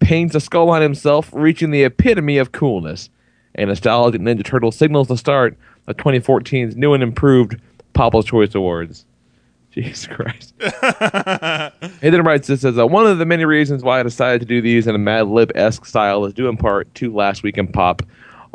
[0.00, 3.08] paints a skull on himself, reaching the epitome of coolness.
[3.56, 7.60] A nostalgic Ninja Turtle signals the start of 2014's new and improved
[7.94, 9.06] Papa's Choice Awards.
[9.74, 10.54] Jesus Christ.
[12.00, 14.62] Hayden writes this as uh, one of the many reasons why I decided to do
[14.62, 17.66] these in a Mad Lib esque style is due in part to Last Week in
[17.66, 18.02] Pop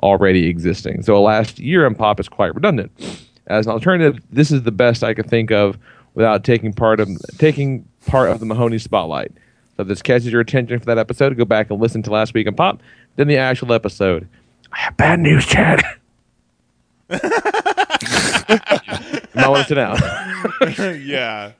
[0.01, 1.01] already existing.
[1.03, 2.91] So a last year in Pop is quite redundant.
[3.49, 5.77] As an alternative, this is the best I could think of
[6.13, 9.31] without taking part of taking part of the Mahoney spotlight.
[9.75, 12.33] So if this catches your attention for that episode, go back and listen to Last
[12.33, 12.81] Week and Pop,
[13.15, 14.27] then the actual episode.
[14.71, 15.81] I have bad news, Chad.
[17.09, 17.17] you
[19.33, 19.97] might want to sit down.
[21.05, 21.53] yeah.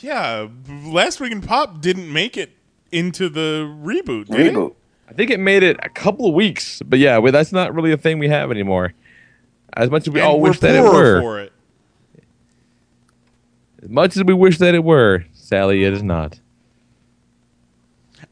[0.00, 2.52] Yeah, last week in Pop didn't make it
[2.92, 4.26] into the reboot.
[4.26, 4.74] Did Reboot.
[5.08, 7.92] I think it made it a couple of weeks, but yeah, well, that's not really
[7.92, 8.92] a thing we have anymore.
[9.74, 11.52] As much as we And all wish that it were, for it.
[13.82, 16.40] as much as we wish that it were, Sally, it is not.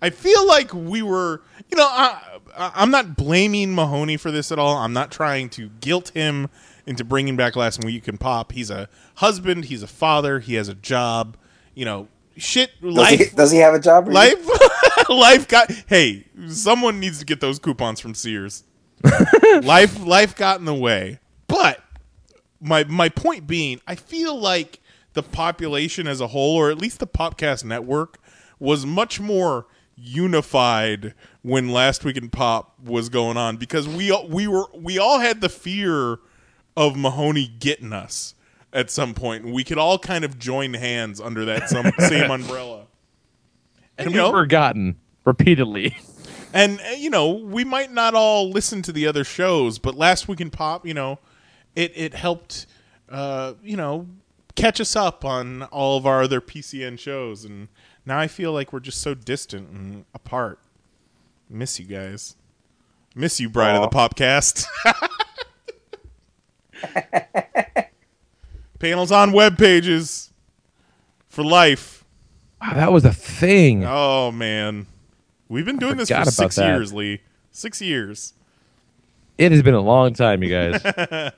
[0.00, 2.20] I feel like we were, you know, I,
[2.56, 4.76] I- I'm not blaming Mahoney for this at all.
[4.78, 6.48] I'm not trying to guilt him
[6.86, 8.52] into bringing back Last Week in Pop.
[8.52, 11.36] He's a husband, he's a father, he has a job.
[11.74, 12.70] You know, shit.
[12.82, 14.08] Does life he, does he have a job?
[14.08, 14.46] Life
[15.08, 18.64] life got hey someone needs to get those coupons from sears
[19.62, 21.18] life life got in the way
[21.48, 21.80] but
[22.61, 24.80] my my point being i feel like
[25.12, 28.18] the population as a whole or at least the popcast network
[28.59, 34.26] was much more unified when last week in pop was going on because we all-
[34.28, 36.18] we were we all had the fear
[36.76, 38.35] of mahoney getting us
[38.72, 42.30] at some point and we could all kind of join hands under that some, same
[42.30, 42.87] umbrella
[43.98, 45.96] and we've forgotten repeatedly.
[46.52, 50.40] And you know, we might not all listen to the other shows, but last week
[50.40, 51.18] in pop, you know,
[51.76, 52.66] it it helped,
[53.08, 54.06] uh, you know,
[54.54, 57.68] catch us up on all of our other PCN shows, and
[58.06, 60.58] now I feel like we're just so distant and apart.
[61.48, 62.37] Miss you guys.
[63.14, 64.66] Miss you, Bride of the Popcast.
[68.78, 70.32] Panels on web pages
[71.28, 72.04] for life.
[72.60, 73.84] Wow, that was a thing.
[73.87, 74.87] Oh man,
[75.48, 76.66] we've been doing this for six that.
[76.66, 77.20] years, Lee.
[77.50, 78.34] Six years.
[79.38, 80.82] It has been a long time, you guys.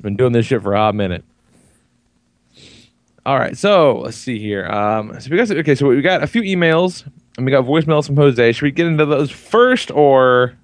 [0.00, 1.24] been doing this shit for a hot minute.
[3.26, 4.66] All right, so let's see here.
[4.66, 7.04] Um, so we got okay, so we got a few emails
[7.36, 8.52] and we got voicemails from Jose.
[8.52, 10.54] Should we get into those first, or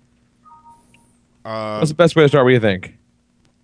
[1.44, 2.44] Uh, what's the best way to start?
[2.44, 2.96] What do you think?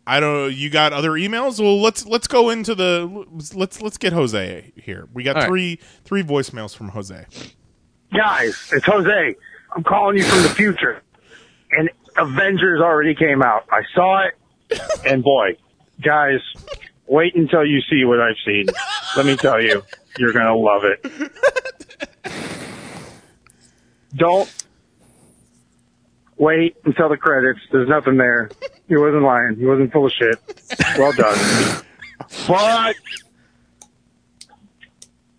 [0.07, 0.47] I don't know.
[0.49, 1.61] You got other emails?
[1.61, 5.09] Well, let's let's go into the let's let's get Jose here.
[5.15, 5.49] We got All right.
[5.49, 7.25] three three voicemails from Jose.
[8.15, 9.35] Guys, it's Jose.
[9.75, 11.01] I'm calling you from the future.
[11.71, 13.65] And Avengers already came out.
[13.71, 14.35] I saw it,
[15.05, 15.57] and boy,
[16.03, 16.41] guys,
[17.07, 18.67] wait until you see what I've seen.
[19.17, 19.83] Let me tell you,
[20.19, 21.33] you're gonna love it.
[24.17, 24.53] Don't
[26.37, 27.61] wait until the credits.
[27.71, 28.51] There's nothing there.
[28.89, 29.57] He wasn't lying.
[29.57, 30.37] He wasn't full of shit.
[30.99, 31.85] Well done.
[32.49, 32.97] But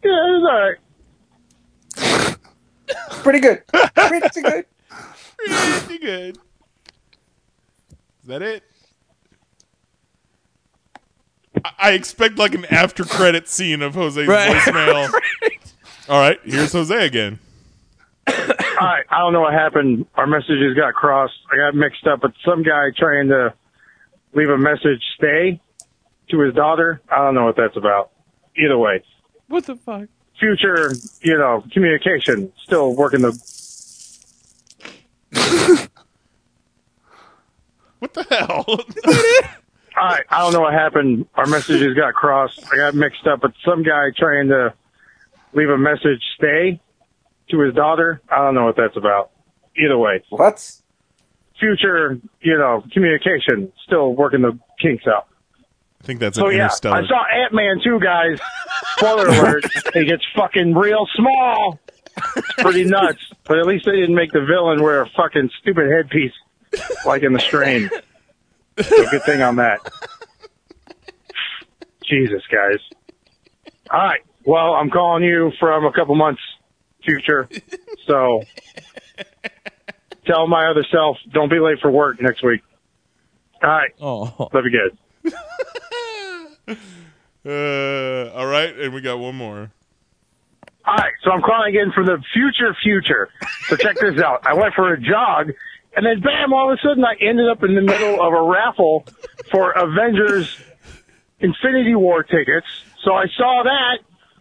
[0.04, 0.78] yeah, it was
[1.98, 2.38] alright.
[3.24, 3.64] Pretty good.
[3.68, 4.66] Pretty good.
[5.38, 6.38] Pretty good.
[8.22, 8.64] Is that it?
[11.64, 14.56] I, I expect like an after credit scene of Jose's Right.
[14.56, 15.12] voicemail.
[16.10, 17.40] All right, here's Jose again.
[18.28, 20.06] I, I don't know what happened.
[20.16, 21.34] Our messages got crossed.
[21.52, 23.54] I got mixed up with some guy trying to
[24.34, 25.60] leave a message stay
[26.30, 27.02] to his daughter.
[27.10, 28.12] I don't know what that's about.
[28.58, 29.04] Either way.
[29.48, 30.08] What the fuck?
[30.40, 32.52] Future, you know, communication.
[32.64, 33.32] Still working the.
[38.00, 38.66] What the hell?
[40.02, 41.28] I, I don't know what happened.
[41.36, 42.60] Our messages got crossed.
[42.74, 44.74] I got mixed up with some guy trying to
[45.54, 46.82] leave a message stay
[47.52, 48.20] to his daughter.
[48.28, 49.30] I don't know what that's about.
[49.78, 50.24] Either way.
[50.30, 50.72] What?
[51.60, 53.72] Future, you know, communication.
[53.86, 55.28] Still working the kinks out.
[56.02, 56.98] I think that's So an yeah, interstellar.
[56.98, 58.40] I saw Ant Man too, guys.
[58.98, 61.80] Spoiler alert: he gets fucking real small.
[62.36, 63.20] It's pretty nuts.
[63.46, 66.34] But at least they didn't make the villain wear a fucking stupid headpiece
[67.06, 67.90] like in the strain.
[68.84, 69.80] So good thing on that.
[72.08, 72.80] Jesus, guys.
[73.90, 74.22] All right.
[74.46, 76.42] Well, I'm calling you from a couple months
[77.04, 77.48] future.
[78.08, 78.42] So
[80.26, 82.62] tell my other self, don't be late for work next week.
[83.64, 83.92] All right.
[84.02, 84.50] Oh.
[84.54, 84.90] Love you
[85.26, 86.74] guys.
[87.44, 89.72] Uh, all right, and we got one more.
[90.86, 93.30] All right, so I'm calling again from the future future.
[93.68, 94.46] So check this out.
[94.46, 95.52] I went for a jog,
[95.96, 98.42] and then bam, all of a sudden I ended up in the middle of a
[98.42, 99.06] raffle
[99.52, 100.58] for Avengers
[101.40, 102.68] Infinity War tickets.
[103.04, 104.00] So I saw that.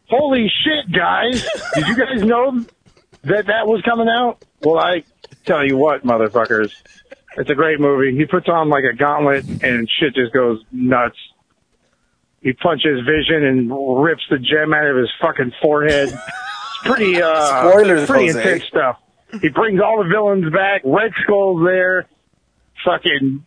[0.08, 1.46] Holy shit, guys.
[1.74, 2.52] Did you guys know
[3.22, 4.44] that that was coming out?
[4.62, 5.04] Well, I
[5.46, 6.72] tell you what, motherfuckers.
[7.36, 8.16] It's a great movie.
[8.16, 11.16] He puts on like a gauntlet and shit just goes nuts.
[12.42, 16.08] He punches Vision and rips the gem out of his fucking forehead.
[16.08, 18.38] It's pretty, uh, Spoilers, pretty Jose.
[18.40, 18.98] intense stuff.
[19.40, 20.82] He brings all the villains back.
[20.84, 22.06] Red Skull's there.
[22.84, 23.44] Fucking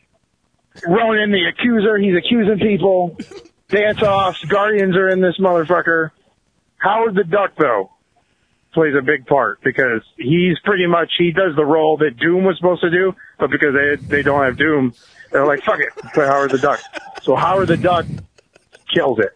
[0.87, 1.97] Ronan the accuser.
[1.97, 3.17] He's accusing people.
[3.69, 4.43] Dance offs.
[4.45, 6.11] Guardians are in this motherfucker.
[6.77, 7.91] Howard the Duck, though,
[8.73, 12.57] plays a big part because he's pretty much he does the role that Doom was
[12.57, 14.93] supposed to do, but because they they don't have Doom,
[15.31, 16.81] they're like fuck it, play Howard the Duck.
[17.21, 18.05] So Howard the Duck
[18.93, 19.31] kills it,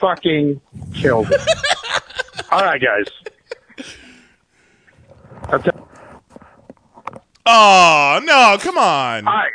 [0.00, 0.60] fucking
[0.94, 1.40] kills it.
[2.52, 3.25] All right, guys.
[5.48, 5.62] I'll
[7.48, 8.56] Oh no!
[8.60, 9.28] Come on.
[9.28, 9.52] all right.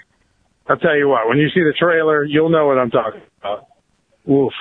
[0.68, 1.28] I'll tell you what.
[1.28, 3.68] When you see the trailer, you'll know what I'm talking about.
[4.26, 4.54] Woof.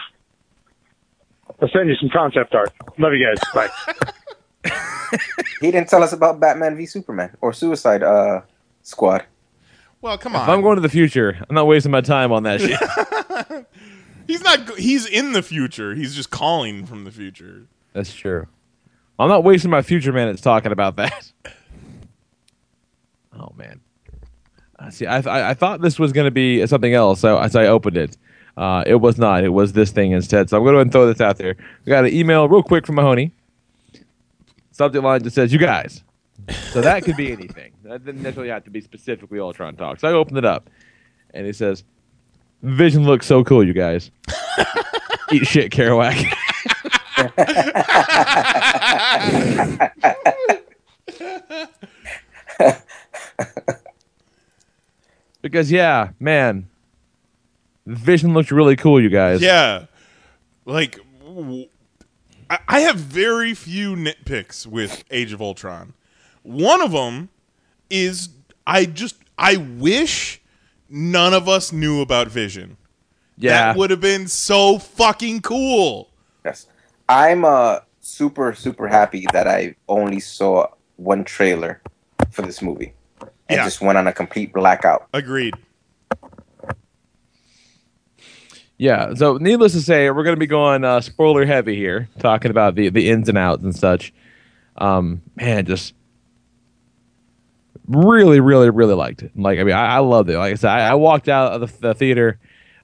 [1.63, 2.73] I'll send you some concept art.
[2.99, 3.39] Love you guys.
[3.55, 4.01] Bye.
[5.61, 8.43] He didn't tell us about Batman v Superman or Suicide uh,
[8.83, 9.25] Squad.
[10.01, 10.43] Well, come on.
[10.43, 10.55] If on.
[10.55, 13.67] I'm going to the future, I'm not wasting my time on that shit.
[14.27, 14.79] He's not.
[14.79, 15.95] He's in the future.
[15.95, 17.67] He's just calling from the future.
[17.93, 18.47] That's true.
[19.21, 21.33] I'm not wasting my future minutes talking about that.
[23.39, 23.81] oh man.
[24.79, 27.55] Uh, see, I, I I thought this was going to be something else, so as
[27.55, 28.17] I opened it,
[28.57, 29.45] uh, it was not.
[29.45, 30.49] It was this thing instead.
[30.49, 31.57] So I'm going to throw this out there.
[31.85, 33.33] We got an email real quick from Mahoney.
[34.73, 36.03] Subject line just says, "You guys."
[36.73, 37.73] So that could be anything.
[37.91, 39.99] That didn't necessarily have to be specifically Ultron talk.
[39.99, 40.71] So I opened it up,
[41.35, 41.83] and he says,
[42.63, 44.13] "Vision looks so cool, you guys."
[45.33, 46.33] Eat shit, Kerouac.
[55.43, 56.69] because yeah, man,
[57.87, 59.43] Vision looks really cool, you guys.
[59.43, 59.87] Yeah,
[60.65, 61.69] like w-
[62.49, 65.95] I I have very few nitpicks with Age of Ultron.
[66.43, 67.29] One of them
[67.89, 68.31] is
[68.67, 70.41] I just I wish
[70.89, 72.77] none of us knew about Vision.
[73.37, 73.73] Yeah.
[73.73, 76.11] that would have been so fucking cool.
[76.45, 76.67] Yes.
[77.11, 81.83] I'm uh super super happy that I only saw one trailer
[82.31, 83.65] for this movie and Yeah.
[83.65, 85.09] just went on a complete blackout.
[85.13, 85.55] Agreed.
[88.79, 89.13] Yeah.
[89.15, 92.77] So, needless to say, we're going to be going uh, spoiler heavy here, talking about
[92.77, 94.15] the the ins and outs and such.
[94.77, 95.93] Um, man, just
[97.89, 99.33] really, really, really liked it.
[99.37, 100.39] Like, I mean, I, I loved it.
[100.39, 102.39] Like I said, I, I walked out of the, the theater.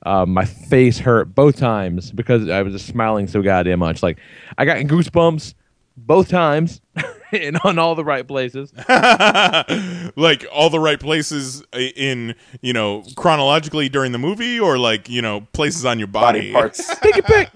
[0.07, 4.05] Um, my face hurt both times because I was just smiling so goddamn much.
[4.05, 4.19] Like,
[4.57, 5.55] I got goosebumps
[5.97, 6.81] both times
[7.33, 8.73] and on all the right places.
[8.89, 15.23] like all the right places in you know chronologically during the movie, or like you
[15.23, 16.39] know places on your body.
[16.39, 16.95] Body parts.
[17.03, 17.51] Pick a pick.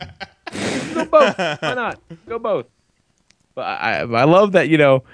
[0.95, 1.39] Go both.
[1.39, 2.01] Why not?
[2.27, 2.67] Go both.
[3.55, 5.05] But I, I I love that you know,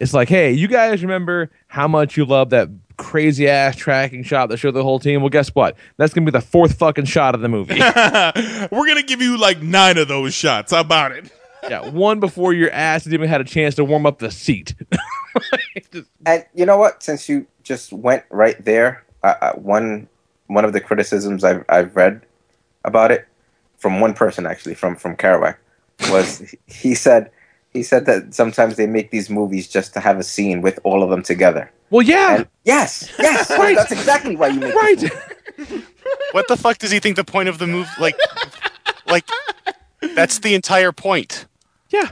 [0.00, 4.48] it's like, hey, you guys remember how much you love that crazy ass tracking shot
[4.48, 5.20] that showed the whole team?
[5.20, 5.76] Well, guess what?
[5.96, 7.78] That's gonna be the fourth fucking shot of the movie.
[8.70, 10.72] We're gonna give you like nine of those shots.
[10.72, 11.30] How about it?
[11.68, 14.74] yeah, one before your ass has even had a chance to warm up the seat.
[16.26, 17.02] And you know what?
[17.02, 20.08] Since you just went right there, uh, uh, one
[20.48, 22.26] one of the criticisms I've I've read
[22.84, 23.26] about it
[23.78, 25.56] from one person actually from from Kerouac
[26.10, 27.30] was he said
[27.72, 31.02] he said that sometimes they make these movies just to have a scene with all
[31.02, 31.72] of them together.
[31.92, 32.36] Well, yeah.
[32.36, 33.76] And yes, yes, Right.
[33.76, 35.04] that's exactly why you make right.
[36.32, 38.16] What the fuck does he think the point of the move like
[39.06, 39.28] like
[40.14, 41.46] that's the entire point.
[41.90, 42.10] Yeah.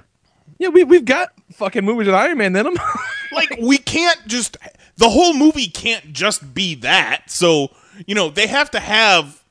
[0.59, 2.77] Yeah, we we've got fucking movies with Iron Man in them.
[3.33, 4.59] like we can't just
[4.99, 7.31] the whole movie can't just be that.
[7.31, 7.71] So
[8.07, 9.43] you know they have to have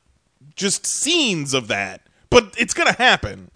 [0.55, 3.49] just scenes of that, but it's gonna happen.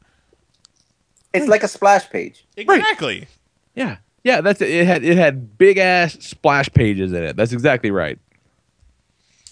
[1.34, 2.46] It's like a splash page.
[2.58, 3.28] Exactly.
[3.76, 4.70] Yeah, yeah, that's it.
[4.70, 7.36] It had it had big ass splash pages in it.
[7.36, 8.18] That's exactly right.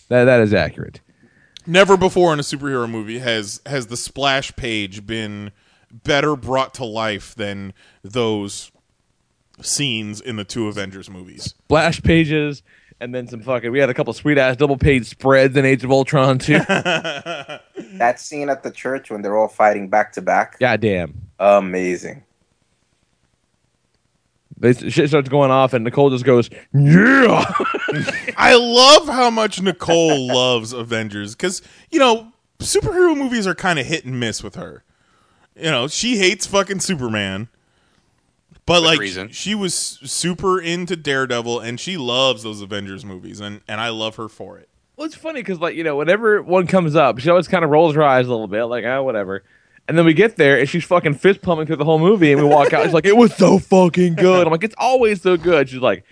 [0.10, 1.01] That that is accurate.
[1.67, 5.51] Never before in a superhero movie has has the splash page been
[5.91, 8.71] better brought to life than those
[9.62, 11.43] scenes in the two Avengers movies.
[11.43, 12.63] Splash pages,
[12.99, 13.71] and then some fucking.
[13.71, 16.60] We had a couple sweet ass double page spreads in Age of Ultron too.
[17.95, 20.57] That scene at the church when they're all fighting back to back.
[20.60, 21.13] Goddamn.
[21.39, 22.23] Amazing.
[24.62, 27.43] They, shit starts going off, and Nicole just goes, "Yeah."
[28.38, 33.88] I love how much Nicole loves Avengers because you know superhero movies are kind of
[33.88, 34.84] hit and miss with her.
[35.56, 37.50] You know, she hates fucking Superman,
[38.67, 39.30] but Good like reason.
[39.30, 44.15] she was super into Daredevil, and she loves those Avengers movies, and and I love
[44.17, 44.69] her for it.
[44.95, 47.71] Well, it's funny because like you know, whenever one comes up, she always kind of
[47.71, 49.43] rolls her eyes a little bit, like ah, whatever.
[49.91, 52.41] And then we get there, and she's fucking fist pumping through the whole movie, and
[52.41, 52.86] we walk out.
[52.86, 56.06] She's like, "It was so fucking good." I'm like, "It's always so good." She's like,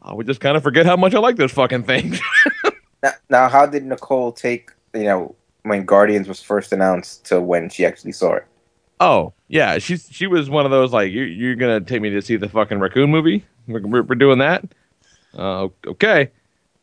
[0.00, 2.18] oh, "We just kind of forget how much I like this fucking thing."
[3.02, 7.68] Now, now, how did Nicole take you know when Guardians was first announced to when
[7.68, 8.46] she actually saw it?
[9.00, 12.22] oh yeah, she's she was one of those like, "You you're gonna take me to
[12.22, 13.44] see the fucking raccoon movie?
[13.68, 14.64] We're, we're, we're doing that?"
[15.36, 16.30] Uh, okay.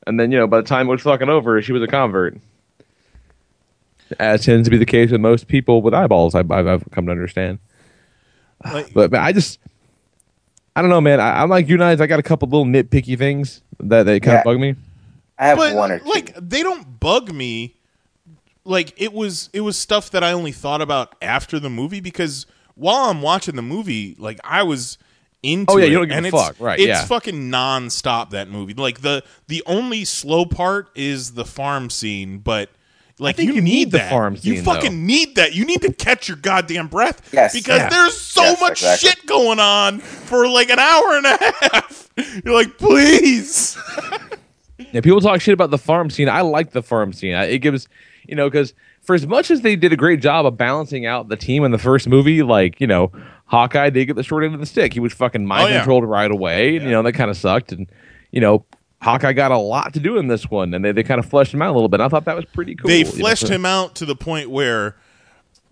[0.05, 2.37] And then you know, by the time it was fucking over, she was a convert.
[4.19, 7.05] As tends to be the case with most people with eyeballs, I've, I've I've come
[7.07, 7.59] to understand.
[8.63, 9.59] Like, But, but I just,
[10.75, 11.19] I don't know, man.
[11.19, 11.99] I, I'm like you guys.
[12.01, 14.39] I got a couple little nitpicky things that that kind Yeah.
[14.39, 14.75] of bug me.
[15.37, 16.05] I have but one or two.
[16.09, 17.75] like they don't bug me.
[18.65, 22.45] Like it was it was stuff that I only thought about after the movie because
[22.75, 24.97] while I'm watching the movie, like I was
[25.41, 27.03] into Oh, yeah, it, you don't give and a it's, fuck, right, It's yeah.
[27.05, 28.73] fucking nonstop that movie.
[28.73, 32.69] Like the the only slow part is the farm scene, but
[33.23, 34.09] like think you, you need the that.
[34.09, 35.05] farm You fucking though.
[35.07, 35.53] need that.
[35.55, 37.29] You need to catch your goddamn breath.
[37.33, 37.53] Yes.
[37.53, 37.89] Because Yeah.
[37.89, 39.09] there's so Yes, much exactly.
[39.09, 41.37] shit going on for like an hour and a
[41.71, 42.09] half.
[42.45, 43.77] You're like, please.
[44.91, 46.29] Yeah, people talk shit about the farm scene.
[46.29, 47.33] I like the farm scene.
[47.35, 47.87] It gives,
[48.27, 51.29] you know, because for as much as they did a great job of balancing out
[51.29, 53.11] the team in the first movie, like you know,
[53.45, 54.93] Hawkeye did get the short end of the stick.
[54.93, 55.77] He was fucking oh, mind Oh, yeah.
[55.79, 57.71] controlled right away, and you know that kind of sucked.
[57.71, 57.87] And
[58.31, 58.65] you know,
[59.03, 61.53] Hawkeye got a lot to do in this one, and they, they kind of fleshed
[61.53, 61.99] him out a little bit.
[61.99, 62.87] I thought that was pretty cool.
[62.87, 64.95] they you know, fleshed him out to the point where,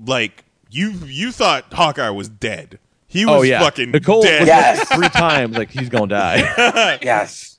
[0.05, 2.77] like, you you thought Hawkeye was dead.
[3.07, 4.41] He oh, was oh yeah, fucking Nicole dead.
[4.41, 6.99] was like three times like he's gonna die.
[7.01, 7.57] yes.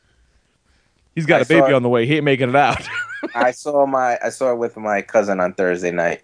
[1.14, 2.06] He's got I a baby saw- on the way.
[2.06, 2.86] He ain't making it out.
[3.34, 6.22] I saw my I saw it with my cousin on Thursday night,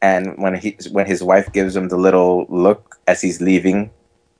[0.00, 3.90] and when he when his wife gives him the little look as he's leaving,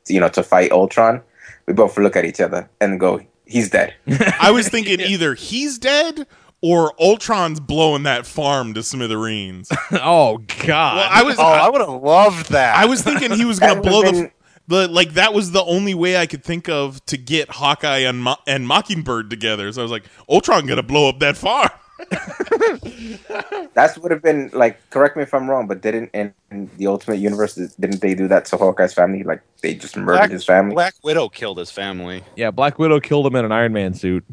[0.09, 1.22] you know, to fight Ultron,
[1.66, 3.94] we both look at each other and go, "He's dead."
[4.40, 6.26] I was thinking either he's dead
[6.61, 9.68] or Ultron's blowing that farm to smithereens.
[9.92, 10.96] oh God!
[10.96, 11.36] Well, I was.
[11.38, 12.76] Oh, I would have loved that.
[12.76, 14.32] I was thinking he was going to blow would've the, been-
[14.68, 18.22] the like that was the only way I could think of to get Hawkeye and
[18.22, 19.72] Mo- and Mockingbird together.
[19.72, 21.70] So I was like, Ultron going to blow up that farm.
[23.74, 24.78] That's would have been like.
[24.90, 28.28] Correct me if I'm wrong, but didn't in, in the Ultimate Universe didn't they do
[28.28, 29.22] that to Hawkeye's family?
[29.24, 30.74] Like they just murdered Black, his family.
[30.74, 32.22] Black Widow killed his family.
[32.36, 34.24] Yeah, Black Widow killed him in an Iron Man suit.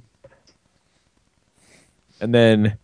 [2.22, 2.78] And then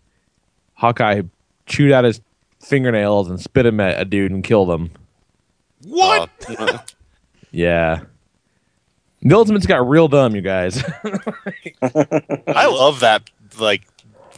[0.73, 1.21] Hawkeye
[1.65, 2.21] chewed out his
[2.59, 4.91] fingernails and spit him at a dude and killed him.
[5.83, 6.29] What?
[6.57, 6.79] Uh,
[7.51, 8.03] Yeah.
[9.21, 10.81] The Ultimates got real dumb, you guys.
[11.81, 13.29] I love that
[13.59, 13.81] like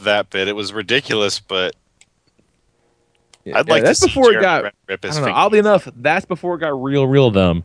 [0.04, 0.48] that bit.
[0.48, 1.76] It was ridiculous, but
[3.46, 4.62] I'd Yeah, like that's to see before it got.
[4.62, 5.34] Brett rip I don't know.
[5.34, 7.64] Oddly enough, that's before it got real, real dumb.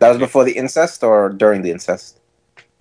[0.00, 2.20] That was before the incest or during the incest.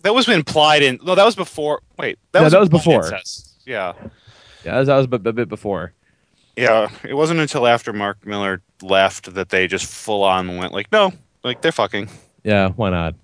[0.02, 1.00] That was implied in.
[1.04, 1.82] No, that was before.
[1.98, 3.04] Wait, that No, was that was before.
[3.06, 3.54] incest.
[3.66, 3.94] Yeah,
[4.66, 5.94] Yeah, that was, that was a a bit before.
[6.58, 6.90] yeah.
[7.04, 11.14] It wasn't until after Mark Millar left that they just full on went like, no,
[11.44, 12.10] like they're fucking.
[12.44, 13.16] Yeah, why not?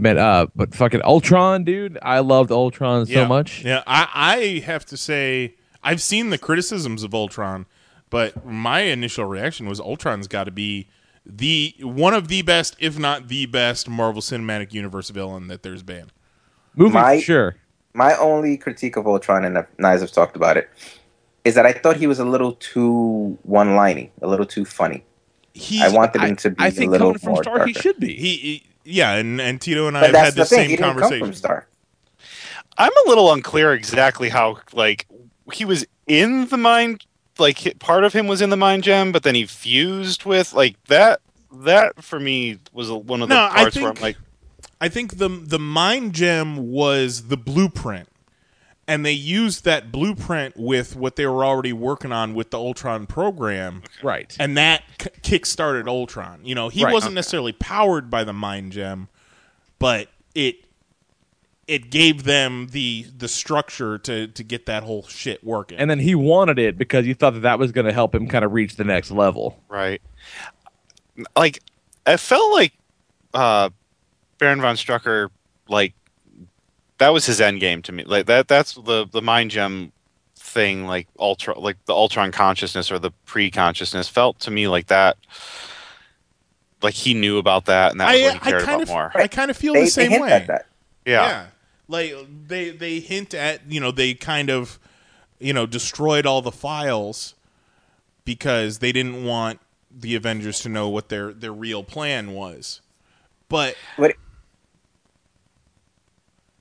[0.00, 3.26] But man, uh, but fucking Ultron, dude, I loved Ultron so yeah.
[3.26, 3.64] much.
[3.64, 7.66] Yeah, I, I have to say I've seen the criticisms of Ultron,
[8.08, 10.88] but my initial reaction was Ultron's got to be
[11.26, 15.82] the one of the best, if not the best, Marvel Cinematic Universe villain that there's
[15.82, 16.10] been.
[16.74, 17.56] Movie, My- for sure.
[17.92, 20.70] My only critique of Ultron, and Knives have talked about it,
[21.44, 25.04] is that I thought he was a little too one-liney, a little too funny.
[25.54, 27.72] He, I wanted him to be I think a little coming from more Stark, he
[27.72, 28.14] should be.
[28.14, 30.76] He, he yeah, and, and Tito and I But have had the the, same He
[30.76, 31.26] didn't come conversation.
[31.26, 31.68] from Stark.
[32.78, 35.06] I'm a little unclear exactly how like
[35.52, 37.04] he was in the mind.
[37.38, 40.82] Like part of him was in the mind gem, but then he fused with like
[40.86, 41.20] that.
[41.52, 44.18] That for me was one of the No, I parts where I'm like,
[44.80, 48.09] I think the the mind gem was the blueprint,
[48.90, 53.06] and they used that blueprint with what they were already working on with the Ultron
[53.06, 54.36] program, Right.
[54.40, 56.40] and that k- kick-started Ultron.
[56.44, 56.92] You know, he Right.
[56.92, 59.08] wasn't necessarily powered by the mind gem,
[59.78, 60.64] but it
[61.68, 65.78] it gave them the the structure to to get that whole shit working.
[65.78, 68.26] And then he wanted it because he thought that that was going to help him
[68.26, 69.62] kind of reach the next level.
[69.68, 70.02] right.
[71.36, 71.60] Like
[72.06, 72.72] it felt like
[73.34, 73.70] uh
[74.38, 75.28] Baron von Strucker
[75.68, 75.92] like
[77.00, 78.04] that was his end game to me.
[78.04, 79.92] Like that that's the the mind gem
[80.36, 85.16] thing like ultra like the ultron consciousness or the pre-consciousness felt to me like that
[86.82, 88.74] like he knew about that and that was I what he uh, I cared kind
[88.76, 89.12] about of more.
[89.14, 90.30] I kind of feel They, the they same hint way.
[90.32, 90.66] at that.
[91.04, 91.46] yeah.
[91.88, 92.14] Like
[92.46, 94.78] they they hint at, you know, they kind of
[95.38, 97.34] you know, destroyed all the files
[98.24, 99.58] because they didn't want
[99.90, 102.80] the Avengers to know what their their real plan was.
[103.48, 104.14] But What,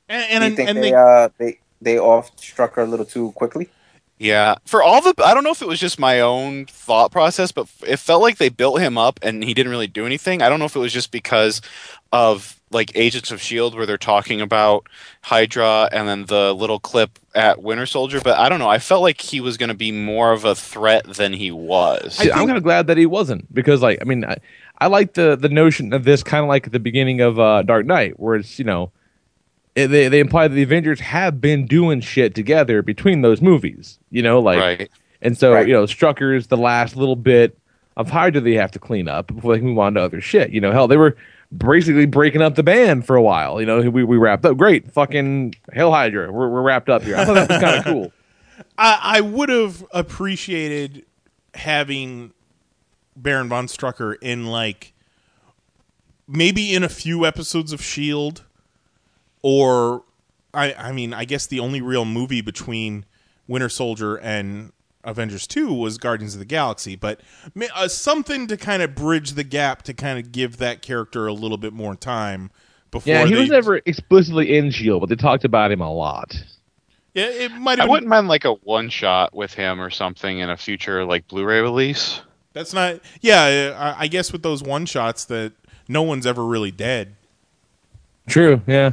[0.09, 3.31] and do you think and they, they, uh, they they off Strucker a little too
[3.33, 3.69] quickly?
[4.17, 7.53] Yeah, for all the I don't know if it was just my own thought process,
[7.53, 10.41] but it felt like they built him up and he didn't really do anything.
[10.41, 11.61] I don't know if it was just because
[12.11, 14.87] of like Agents of Shield where they're talking about
[15.21, 18.69] Hydra and then the little clip at Winter Soldier, but I don't know.
[18.69, 22.15] I felt like he was going to be more of a threat than he was.
[22.15, 24.37] See, I'm kind of glad that he wasn't because, like, I mean, I,
[24.79, 27.63] I like the the notion of this kind of like at the beginning of uh,
[27.63, 28.98] Dark Knight, where it's you know, it,
[29.75, 34.21] they they imply that the Avengers have been doing shit together between those movies, you
[34.21, 34.91] know, like, Right.
[35.21, 35.67] and so Right.
[35.67, 37.57] you know, Strucker's the last little bit
[37.97, 40.51] of Hydra they have to clean up before they can move on to other shit.
[40.51, 41.15] You know, hell, they were
[41.55, 43.59] basically breaking up the band for a while.
[43.59, 44.57] You know, we we wrapped up.
[44.57, 47.15] Great, fucking Hell Hydra, we're we're wrapped up here.
[47.17, 48.11] I thought that was kind of cool.
[48.77, 51.05] I, I would have appreciated
[51.53, 52.31] having
[53.15, 54.93] Baron von Strucker in like
[56.27, 58.43] maybe in a few episodes of Shield,
[59.41, 60.03] or
[60.53, 63.05] I I mean I guess the only real movie between
[63.47, 64.71] Winter Soldier and
[65.03, 67.21] Avengers Two was Guardians of the Galaxy, but
[67.75, 71.33] uh, something to kind of bridge the gap to kind of give that character a
[71.33, 72.51] little bit more time
[72.91, 73.13] before.
[73.13, 76.35] Yeah, he they, was never explicitly in Shield, but they talked about him a lot.
[77.13, 77.89] Yeah, it might I have.
[77.89, 81.61] wouldn't mind like a one shot with him or something in a future like Blu-ray
[81.61, 82.21] release.
[82.53, 82.99] That's not.
[83.21, 85.53] Yeah, I, I guess with those one shots that
[85.87, 87.15] no one's ever really dead.
[88.27, 88.61] True.
[88.67, 88.91] Yeah.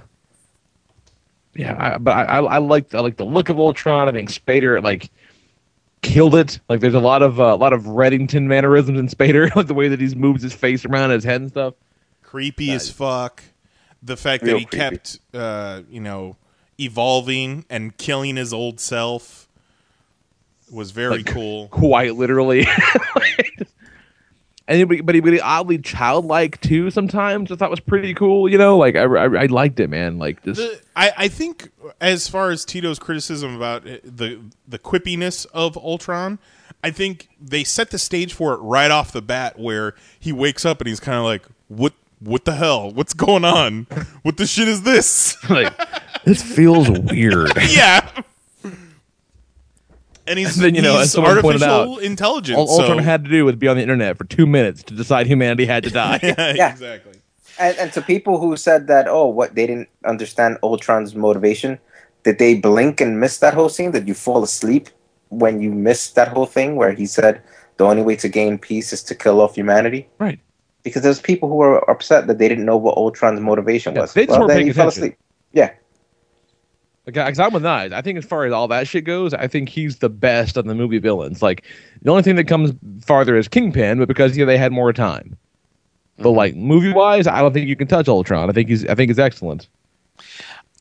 [1.57, 4.09] Yeah, I, but I, I, I like I like the look of Ultron.
[4.09, 5.11] I think Spader like
[6.03, 6.61] killed it.
[6.69, 9.75] Like there's a lot of uh, a lot of Reddington mannerisms in Spader, like the
[9.75, 11.75] way that he moves his face around his head and stuff.
[12.23, 13.43] Creepy as fuck.
[14.03, 14.77] The fact that he creepy.
[14.77, 16.37] kept, uh, you know,
[16.79, 19.49] evolving and killing his old self
[20.71, 21.69] was very Like, cool.
[21.69, 22.67] Quite literally.
[24.69, 26.91] and but he, he oddly childlike too.
[26.91, 28.49] Sometimes I thought was pretty cool.
[28.49, 30.19] You know, like I, I, I liked it, man.
[30.19, 30.57] Like this.
[30.59, 35.77] The, I, I think as far as Tito's criticism about eh, the the quippiness of
[35.77, 36.41] Ultron,
[36.83, 40.65] I think they set the stage for it right off the bat, where he wakes
[40.65, 41.93] up and he's kind of like, "What?
[42.19, 42.91] What the hell?
[42.91, 43.87] What's going on?
[44.23, 45.73] What the shit is this?" like,
[46.25, 47.53] this feels weird.
[47.69, 48.11] yeah.
[50.27, 52.59] And he's, And then you know, as he's someone pointed artificial out, intelligence.
[52.59, 54.95] all Ultron so- had to do was be on the internet for two minutes to
[54.95, 56.19] decide humanity had to die.
[56.57, 56.71] Yeah.
[56.73, 57.15] exactly.
[57.59, 61.79] And, and to people who said that, oh, what they didn't understand Ultron's motivation,
[62.23, 63.93] did they blink and miss that whole scene?
[63.93, 64.89] Did you fall asleep
[65.31, 67.41] when you missed that whole thing where he said
[67.79, 70.07] the only way to gain peace is to kill off humanity?
[70.19, 70.39] Right.
[70.83, 74.13] Because there's people who were upset that they didn't know what Ultron's motivation was.
[74.13, 75.03] they just well, weren't then paying you fell attention.
[75.05, 75.19] asleep.
[75.53, 75.71] Yeah.
[77.07, 77.93] Like, I'm with Knives.
[77.93, 80.65] I think as far as all that shit goes, I think he's the best of
[80.65, 81.41] the movie villains.
[81.41, 81.65] Like
[82.03, 82.73] the only thing that comes
[83.05, 85.39] farther is Kingpin, but because you know they had more time.
[86.21, 86.39] But Mm-hmm.
[86.39, 88.51] like movie wise, I don't think you can touch Ultron.
[88.51, 89.69] I think he's I think he's excellent.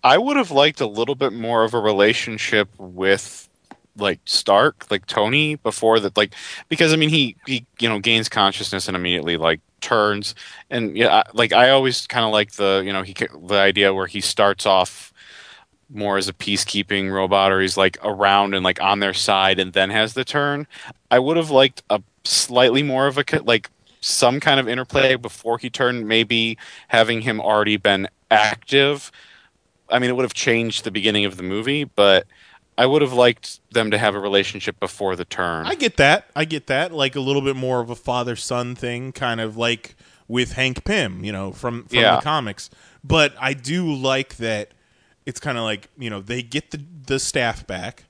[0.04, 3.50] I would have liked a little bit more of a relationship with
[3.98, 6.34] like Stark, like Tony, before that, like
[6.70, 10.36] because I mean he he you know gains consciousness and immediately like turns
[10.70, 14.08] and yeah, like I always kind of like the you know he the idea where
[14.08, 15.14] he starts off
[15.90, 19.74] more as a peacekeeping robot or he's like around and like on their side and
[19.74, 20.68] then has the turn.
[21.12, 23.70] I would have liked a slightly more of a like
[24.02, 26.58] some kind of interplay before he turned, maybe
[26.88, 29.12] having him already been active.
[29.90, 32.26] I mean, it would have changed the beginning of the movie, but
[32.78, 35.66] I would have liked them to have a relationship before the turn.
[35.66, 36.30] I get that.
[36.36, 36.92] I get that.
[36.92, 39.96] Like a little bit more of a father son thing, kind of like
[40.28, 42.16] with Hank Pym, you know, from from Yeah.
[42.18, 42.70] the comics.
[43.04, 44.72] But I do like that.
[45.26, 48.06] It's kind of like you know they get the the staff back.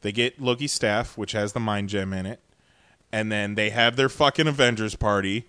[0.00, 2.40] They get Loki's staff, which has the mind gem in it,
[3.12, 5.46] and then they have their fucking Avengers party.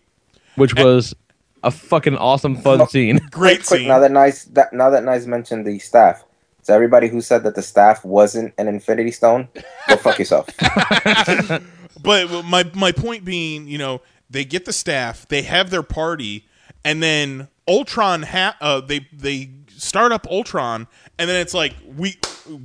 [0.56, 1.16] Which was
[1.64, 3.20] a fucking awesome fun scene.
[3.32, 6.24] Great quick, Now that nice that now that nice mentioned the staff.
[6.62, 9.48] So everybody who said that the staff wasn't an Infinity Stone,
[9.88, 10.50] go fuck yourself.
[12.02, 16.48] But my my point being, you know, they get the staff, they have their party,
[16.84, 19.50] and then Ultron ha- uh, they they
[19.80, 22.18] start up Ultron, and then it's like we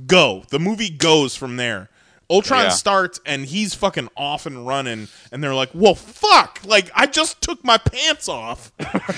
[0.07, 0.43] go.
[0.49, 1.89] The movie goes from there.
[2.29, 2.69] Ultron Yeah.
[2.69, 6.59] starts and he's fucking off and running, and they're like, "Well, fuck!
[6.65, 8.71] Like I just took my pants off.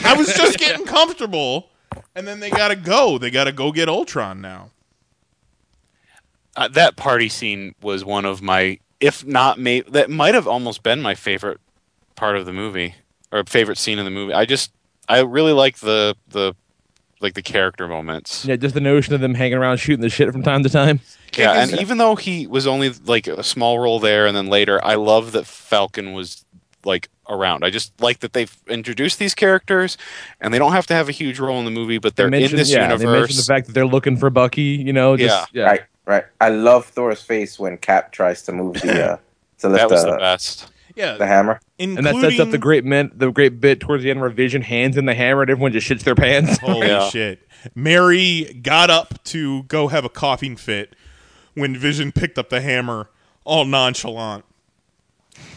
[0.03, 1.69] I was just getting comfortable."
[2.15, 3.17] And then they gotta go.
[3.17, 4.71] They gotta go get Ultron now.
[6.55, 10.81] uh, that party scene was one of my, if not, may, that might have almost
[10.83, 11.59] been my favorite
[12.15, 12.95] part of the movie
[13.31, 14.33] or favorite scene in the movie.
[14.33, 14.71] I just,
[15.07, 16.53] I really like the the
[17.19, 18.45] like the character moments.
[18.45, 20.99] Yeah, just the notion of them hanging around shooting the shit from time to time.
[21.37, 24.83] Yeah, and even though he was only like a small role there, and then later,
[24.83, 26.45] I love that Falcon was
[26.85, 27.63] like around.
[27.63, 29.97] I just like that they've introduced these characters,
[30.39, 32.43] and they don't have to have a huge role in the movie, but they're they
[32.43, 34.61] in this yeah, They mentioned the fact that they're looking for Bucky.
[34.61, 35.63] You know, just, yeah.
[35.63, 36.25] Right, right.
[36.39, 39.17] I love Thor's face when Cap tries to move the uh,
[39.59, 40.71] to lift That was the, the best.
[40.97, 41.59] Yeah, the hammer.
[41.79, 44.63] And that sets up the great men, the great bit towards the end where Vision
[44.63, 46.57] hands in the hammer and everyone just shits their pants.
[46.61, 47.47] Holy shit.
[47.75, 50.95] Mary got up to go have a coughing fit
[51.53, 53.09] when Vision picked up the hammer,
[53.43, 54.43] all nonchalant.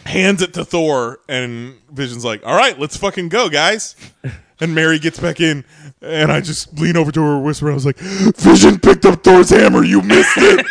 [0.04, 3.96] Hands it to Thor, and Vision's like, All right, let's fucking go, guys.
[4.62, 5.64] And Mary gets back in,
[6.02, 9.24] and I just lean over to her, and whisper, I was like, Vision picked up
[9.24, 10.66] Thor's hammer, you missed it.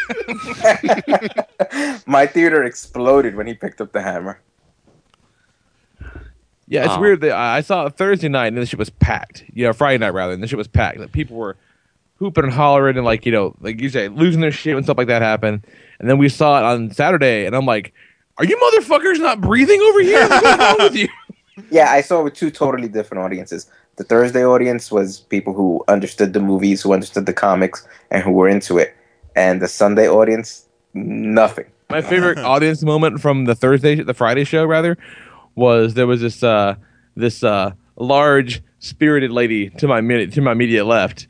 [2.06, 4.42] My theater exploded when he picked up the hammer.
[6.70, 7.00] Yeah, it's Oh.
[7.02, 9.44] weird that I I saw it Thursday night and the shit was packed.
[9.54, 11.00] You know, Friday night rather, and the shit was packed.
[11.00, 11.58] Like people were
[12.20, 14.98] hooping and hollering and like you know, like you say, losing their shit when stuff
[14.98, 15.66] like that happened.
[16.00, 17.92] And then we saw it on Saturday, and I'm like,
[18.38, 20.30] "Are you motherfuckers not breathing over here?
[20.30, 21.08] What's going on with you?"
[21.72, 23.70] Yeah, I saw it with two totally different audiences.
[23.98, 28.32] The Thursday audience was people who understood the movies, who understood the comics, and who
[28.32, 28.96] were into it.
[29.36, 31.66] And the Sunday audience, nothing.
[31.90, 34.98] My favorite audience moment from the Thursday, the Friday show rather,
[35.60, 36.76] was there was this uh,
[37.16, 41.28] this uh, large spirited lady to my to my immediate left.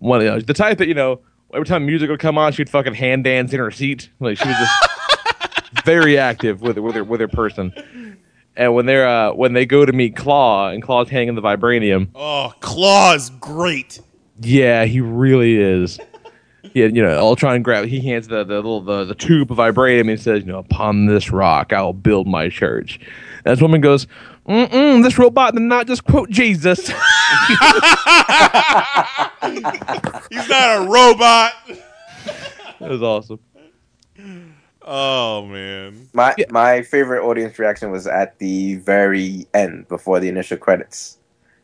[0.00, 1.20] One of those, the type that you know,
[1.52, 4.08] every time music would come on, she'd fucking hand dance in her seat.
[4.20, 7.72] Like she was just very active with with her with her person.
[8.56, 12.08] And when they're uh, when they go to meet Claw and Claw's hanging the vibranium,
[12.14, 14.00] Oh, Claw's great.
[14.40, 16.00] yeah, he really is.
[16.74, 17.86] Yeah, you know, Ultron grab.
[17.86, 21.06] He hands the the little the, the tube of vibranium and says, "You know, upon
[21.06, 22.98] this rock, I will build my church."
[23.48, 24.06] And this woman goes,
[24.46, 26.94] Mm-mm, "This robot did not just quote Jesus." He's
[30.50, 31.52] not a robot.
[32.78, 33.40] That was awesome.
[34.82, 36.08] Oh man.
[36.12, 41.16] My my favorite audience reaction was at the very end before the initial credits,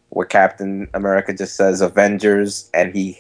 [0.08, 3.18] where Captain America just says Avengers and he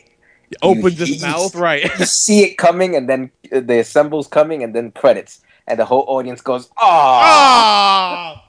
[0.62, 1.84] opens his mouth right.
[1.98, 5.84] You see it coming and then uh, the assembles coming and then credits and the
[5.84, 8.43] whole audience goes ah.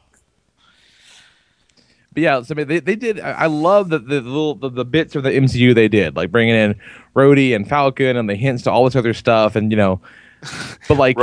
[2.16, 3.20] But yeah, so I mean, they, they did.
[3.20, 6.32] I I love the, the little the, the bits of the MCU they did, like
[6.32, 6.76] bringing in
[7.14, 10.00] Rhodey and Falcon and the hints to all this other stuff, and you know,
[10.88, 11.18] but like,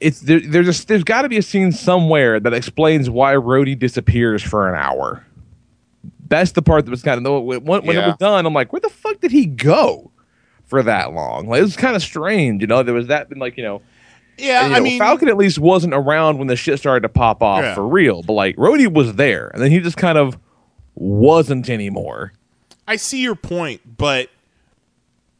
[0.00, 3.78] it's there, there's a, there's got to be a scene somewhere that explains why Rhodey
[3.78, 5.24] disappears for an hour.
[6.26, 8.46] That's the part that was kind of when, when it was done.
[8.46, 10.10] I'm like, where the fuck did he go
[10.66, 11.48] for that long?
[11.48, 12.82] Like, it was kind of strange, you know.
[12.82, 13.80] There was that, been like, you know.
[14.38, 17.08] Yeah, you I know, mean- Falcon at least wasn't around when the shit started to
[17.08, 17.74] pop off Yeah.
[17.74, 18.22] for real.
[18.22, 20.38] But like Rhodey was there, and then he just kind of
[20.94, 22.32] wasn't anymore.
[22.86, 24.30] I see your point, but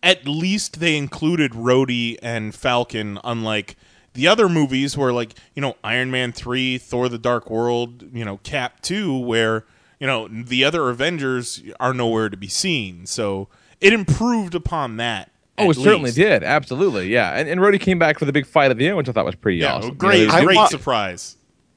[0.03, 3.77] at least they included Rhodey and Falcon, unlike
[4.15, 8.25] the other movies where, like, you know, Iron Man 3, Thor the Dark World, you
[8.25, 9.65] know, Cap 2, where,
[9.99, 13.07] you know, the other Avengers are nowhere to be seen.
[13.07, 13.49] So
[13.81, 15.31] it improved upon that.
[15.59, 16.17] Oh, it at certainly least.
[16.17, 17.33] did, absolutely, yeah.
[17.33, 19.25] And, and Rhodey came back for the big fight at the end, which I thought
[19.25, 19.95] was pretty Yeah, awesome.
[19.97, 21.35] great, You know, great want- surprise.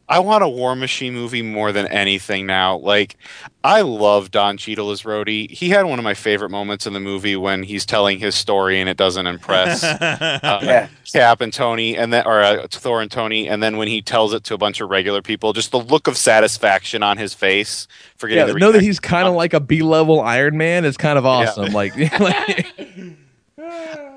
[0.09, 2.75] I want a War Machine movie more than anything now.
[2.79, 3.15] Like,
[3.63, 5.49] I love Don Cheadle as Rhodey.
[5.49, 8.81] He had one of my favorite moments in the movie when he's telling his story
[8.81, 10.89] and it doesn't impress uh, Yeah.
[11.13, 14.33] Cap and Tony, and then or uh, Thor and Tony, and then when he tells
[14.33, 17.87] it to a bunch of regular people, just the look of satisfaction on his face
[18.17, 20.83] for getting yeah, the know that he's kind of like a B level Iron Man
[20.83, 21.71] is kind of awesome.
[21.71, 22.60] Like, like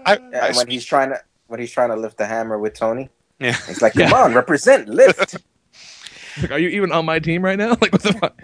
[0.06, 3.10] I, Yeah, when he's trying to when he's trying to lift the hammer with Tony.
[3.38, 3.56] Yeah.
[3.68, 4.14] It's like, come Yeah.
[4.14, 5.36] on, represent, lift.
[6.42, 7.76] Like, are you even on my team right now?
[7.80, 8.42] Like, what the fuck?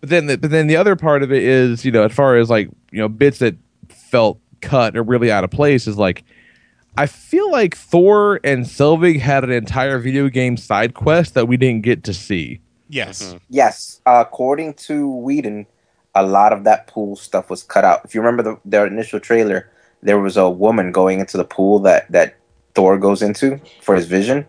[0.00, 2.36] But then, the, but then the other part of it is, you know, as far
[2.36, 3.54] as like, you know, bits that
[3.88, 6.24] felt cut or really out of place is like,
[6.96, 11.58] I feel like Thor and Selvig had an entire video game side quest that we
[11.58, 12.60] didn't get to see.
[12.88, 13.34] Yes.
[13.50, 15.66] Yes, uh, according to Whedon,
[16.14, 18.02] a lot of that pool stuff was cut out.
[18.06, 19.70] If you remember the, their initial trailer,
[20.06, 22.36] there was a woman going into the pool that that
[22.74, 24.46] Thor goes into for his vision.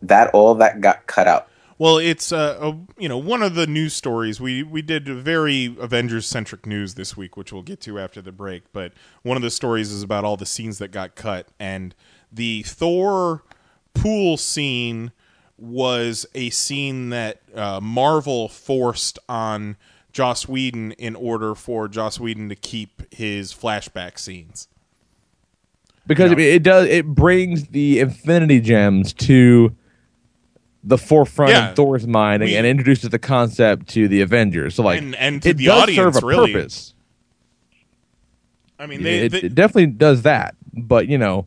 [0.00, 1.48] That all that got cut out.
[1.76, 5.14] Well, it's uh, a, you know one of the news stories we we did a
[5.14, 8.62] very Avengers centric news this week, which we'll get to after the break.
[8.72, 8.92] But
[9.22, 11.94] one of the stories is about all the scenes that got cut, and
[12.30, 13.42] the Thor
[13.94, 15.10] pool scene
[15.58, 19.76] was a scene that uh, Marvel forced on
[20.12, 24.68] Joss Whedon in order for Joss Whedon to keep his flashback scenes.
[26.06, 29.74] Because I mean, it does it brings the Infinity Gems to
[30.82, 31.70] the forefront Yeah.
[31.70, 34.74] of Thor's mind and, We- and introduces the concept to the Avengers.
[34.74, 36.52] So like, And- and to it the does audience, serve a really.
[36.52, 36.92] purpose.
[38.78, 40.54] I mean, they, it, they- it definitely does that.
[40.74, 41.46] But you know,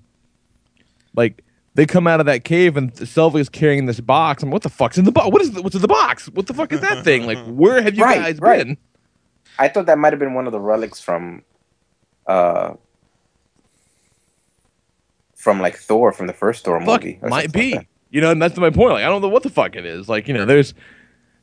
[1.16, 1.43] like
[1.76, 4.41] they come out of that cave and Selvig's carrying this box.
[4.41, 5.30] I'm what the fuck's in the box?
[5.32, 6.28] What is the, what's in the box?
[6.30, 7.28] What the fuck is that thing?
[7.28, 8.66] Like where have you Right, guys right.
[8.66, 8.78] been?
[9.60, 11.43] I thought that might have been one of the relics from,
[12.28, 12.74] uh,
[15.38, 17.20] from like Thor from the first Thor Fuck, movie.
[17.22, 17.76] might be.
[17.76, 18.94] like you know, and that's my point.
[18.94, 20.10] Like I don't know what the fuck it is.
[20.10, 20.74] Like you know, there's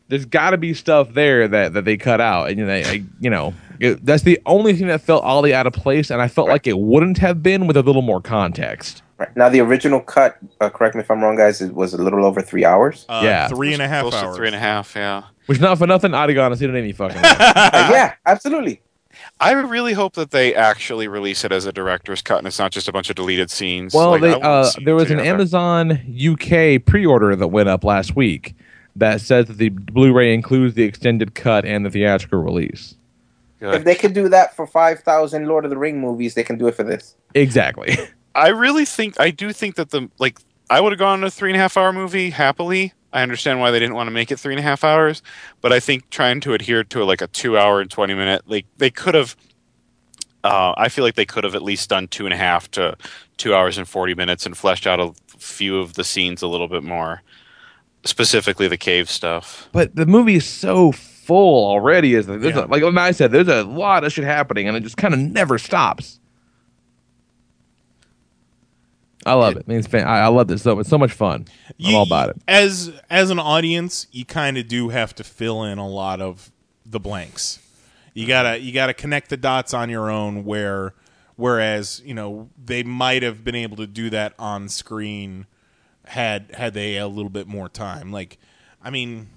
[0.08, 2.84] there's got to be stuff there that that they cut out, and you know, they,
[2.84, 6.20] I, you know, it, that's the only thing that felt oddly out of place, and
[6.20, 9.02] I felt like it wouldn't have been with a little more context.
[9.16, 9.34] Right.
[9.36, 12.24] Now the original cut, uh, correct me if I'm wrong, guys, it was a little
[12.26, 13.06] over three hours.
[13.08, 13.46] uh, yeah.
[13.46, 14.36] three and a half hours.
[14.36, 14.96] three and a half.
[14.96, 15.22] Yeah.
[15.46, 17.16] Which not for nothing, I'd have gone and seen it any fucking.
[17.22, 17.28] way.
[17.38, 18.82] Uh, yeah, absolutely.
[19.44, 22.72] I really hope that they actually release it as a director's cut and it's not
[22.72, 23.92] just a bunch of deleted scenes.
[23.92, 25.34] Well, Like, they, uh, there it was an together.
[25.34, 28.54] Amazon UK pre-order that went up last week
[28.96, 32.94] that says that the Blu-ray includes the extended cut and the theatrical release.
[33.60, 36.58] If they could do that for five thousand Lord of the Ring movies, they can
[36.58, 37.14] do it for this.
[37.34, 37.96] Exactly.
[38.34, 40.38] I really think I do think that the like
[40.68, 42.92] I would have gone to a three and a half hour movie happily.
[43.14, 45.22] I understand why they didn't want to make it three and a half hours,
[45.60, 48.66] but I think trying to adhere to like a two hour and twenty minute like
[48.76, 49.36] they could have.
[50.42, 52.96] Uh, I feel like they could have at least done two and a half to
[53.38, 56.68] two hours and forty minutes and fleshed out a few of the scenes a little
[56.68, 57.22] bit more,
[58.04, 59.68] specifically the cave stuff.
[59.72, 62.14] But the movie is so full already.
[62.14, 62.64] Is Yeah.
[62.64, 65.20] a, like I said, there's a lot of shit happening, and it just kind of
[65.20, 66.18] never stops.
[69.26, 69.64] I love it.
[69.66, 70.62] I mean, it's fan- I, I love this.
[70.62, 71.46] So it's so much fun.
[71.84, 72.36] I'm all about it.
[72.46, 76.50] As as an audience, you kind of do have to fill in a lot of
[76.84, 77.60] the blanks.
[78.12, 80.44] You gotta you gotta connect the dots on your own.
[80.44, 80.94] Where
[81.36, 85.46] whereas you know they might have been able to do that on screen
[86.06, 88.12] had had they a little bit more time.
[88.12, 88.38] Like,
[88.82, 89.28] I mean,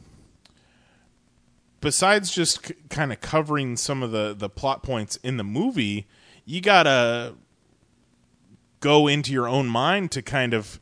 [1.82, 6.08] besides just c- kind of covering some of the the plot points in the movie,
[6.46, 7.36] you gotta
[8.80, 10.80] go into your own mind to kind of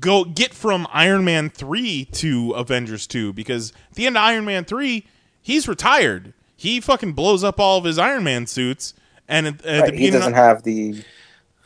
[0.00, 4.44] go get from Iron Man 3 to Avengers 2 because at the end of Iron
[4.44, 5.06] Man 3,
[5.40, 6.32] he's retired.
[6.56, 8.94] He fucking blows up all of his Iron Man suits
[9.28, 11.04] and at, at Right, he doesn't have the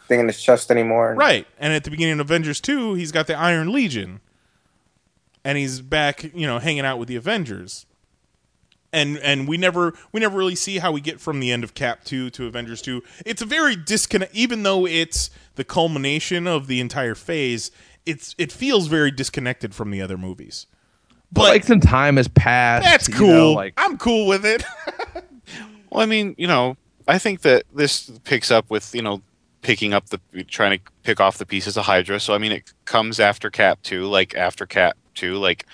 [0.08, 1.14] thing in his chest anymore.
[1.14, 1.46] Right.
[1.58, 4.20] And at the beginning of Avengers 2, he's got the Iron Legion.
[5.44, 7.86] And he's back, you know, hanging out with the Avengers.
[8.92, 11.74] And and we never we never really see how we get from the end of
[11.74, 13.02] Cap 2 to Avengers 2.
[13.24, 17.70] It's a very disconnect even though it's the culmination of the entire phase,
[18.04, 20.66] it's it feels very disconnected from the other movies.
[21.32, 22.84] But like some time has passed.
[22.84, 23.28] That's you cool.
[23.28, 24.64] know, like I'm cool with it.
[25.90, 26.76] Well, I mean, you know,
[27.08, 29.22] I think that this picks up with you know
[29.62, 32.20] picking up the trying to pick off the pieces of Hydra.
[32.20, 35.66] So I mean, it comes after Cap two, like after Cap two, like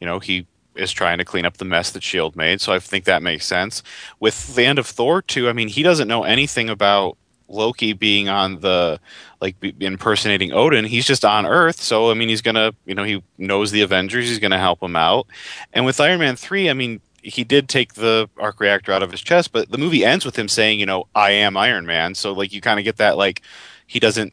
[0.00, 2.60] you know he is trying to clean up the mess that Shield made.
[2.60, 3.82] So I think that makes sense.
[4.20, 7.16] With the end of Thor two, I mean, he doesn't know anything about
[7.48, 9.00] Loki being on the
[9.40, 10.84] like impersonating Odin.
[10.84, 14.28] He's just on Earth, so I mean, he's gonna you know he knows the Avengers.
[14.28, 15.26] He's gonna help them out.
[15.72, 19.10] And with Iron Man three, I mean, he did take the arc reactor out of
[19.10, 22.14] his chest, but the movie ends with him saying, you know, I am Iron Man.
[22.14, 23.42] So like you kind of get that like
[23.86, 24.32] he doesn't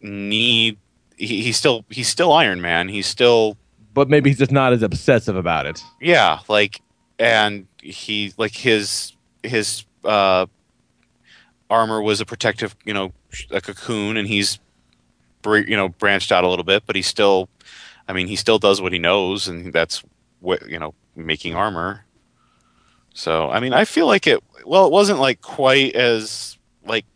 [0.00, 0.78] need.
[1.16, 2.88] He, he's still he's still Iron Man.
[2.88, 3.56] He's still
[3.96, 5.82] but maybe he's just not as obsessive about it.
[6.02, 6.82] yeah, like
[7.18, 10.44] and he like his his uh
[11.70, 13.12] armor was a protective, you know,
[13.50, 14.60] a cocoon and he's
[15.46, 17.48] you know branched out a little bit, but he still
[18.06, 20.04] I mean, he still does what he knows and that's
[20.40, 22.04] what, you know, making armor.
[23.14, 27.06] So, I mean, I feel like it well, it wasn't like quite as like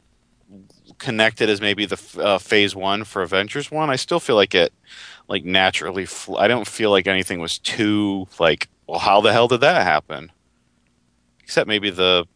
[0.97, 3.91] connected as maybe the uh, phase 1 for Avengers 1.
[3.91, 4.73] I still feel like it
[5.31, 9.49] like naturally fl- I don't feel like anything was too like well how the hell
[9.49, 10.31] did that happen?
[11.43, 12.27] Except maybe the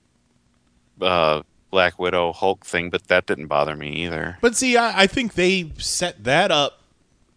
[1.00, 4.38] uh Black Widow Hulk thing, but that didn't bother me either.
[4.40, 6.80] But see, I, I think they set that up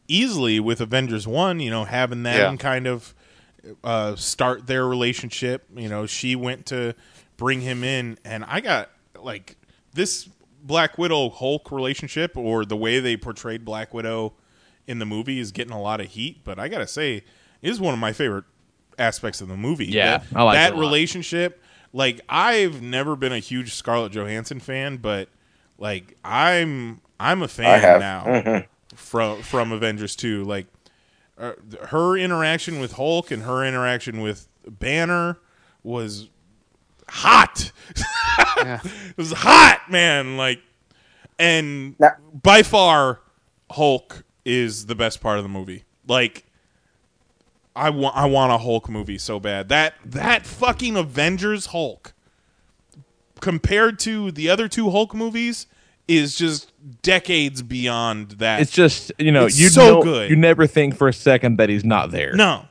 [0.07, 1.59] easily with Avengers One.
[1.59, 2.57] You know, having them Yeah.
[2.57, 3.15] kind of
[3.83, 5.65] uh, start their relationship.
[5.75, 6.93] You know, she went to
[7.35, 9.55] bring him in, and I got like
[9.93, 10.29] this
[10.61, 14.33] Black Widow Hulk relationship, or the way they portrayed Black Widow
[14.87, 16.41] in the movie, is getting a lot of heat.
[16.43, 18.45] But I gotta say, it is one of my favorite
[18.97, 19.85] aspects of the movie.
[19.85, 20.81] Yeah, that, I like that it a lot.
[20.81, 21.61] relationship.
[21.93, 25.29] Like I've never been a huge Scarlett Johansson fan, but
[25.77, 27.99] like I'm I'm a fan have.
[27.99, 28.65] now Mhm.
[28.95, 30.67] from from Avengers 2 like
[31.37, 31.53] uh,
[31.89, 35.37] her interaction with Hulk and her interaction with Banner
[35.83, 36.29] was
[37.09, 37.71] hot.
[38.57, 40.59] it was hot, man, like
[41.39, 41.95] and
[42.41, 43.21] by far
[43.71, 45.83] Hulk is the best part of the movie.
[46.07, 46.45] Like
[47.75, 49.69] I want I want a Hulk movie so bad.
[49.69, 52.13] That that fucking Avengers Hulk
[53.39, 55.67] compared to the other two Hulk movies
[56.07, 56.71] is just
[57.01, 58.61] decades beyond that.
[58.61, 60.29] It's just you know you so know- good.
[60.29, 62.33] You never think for a second that he's not there.
[62.33, 62.65] No,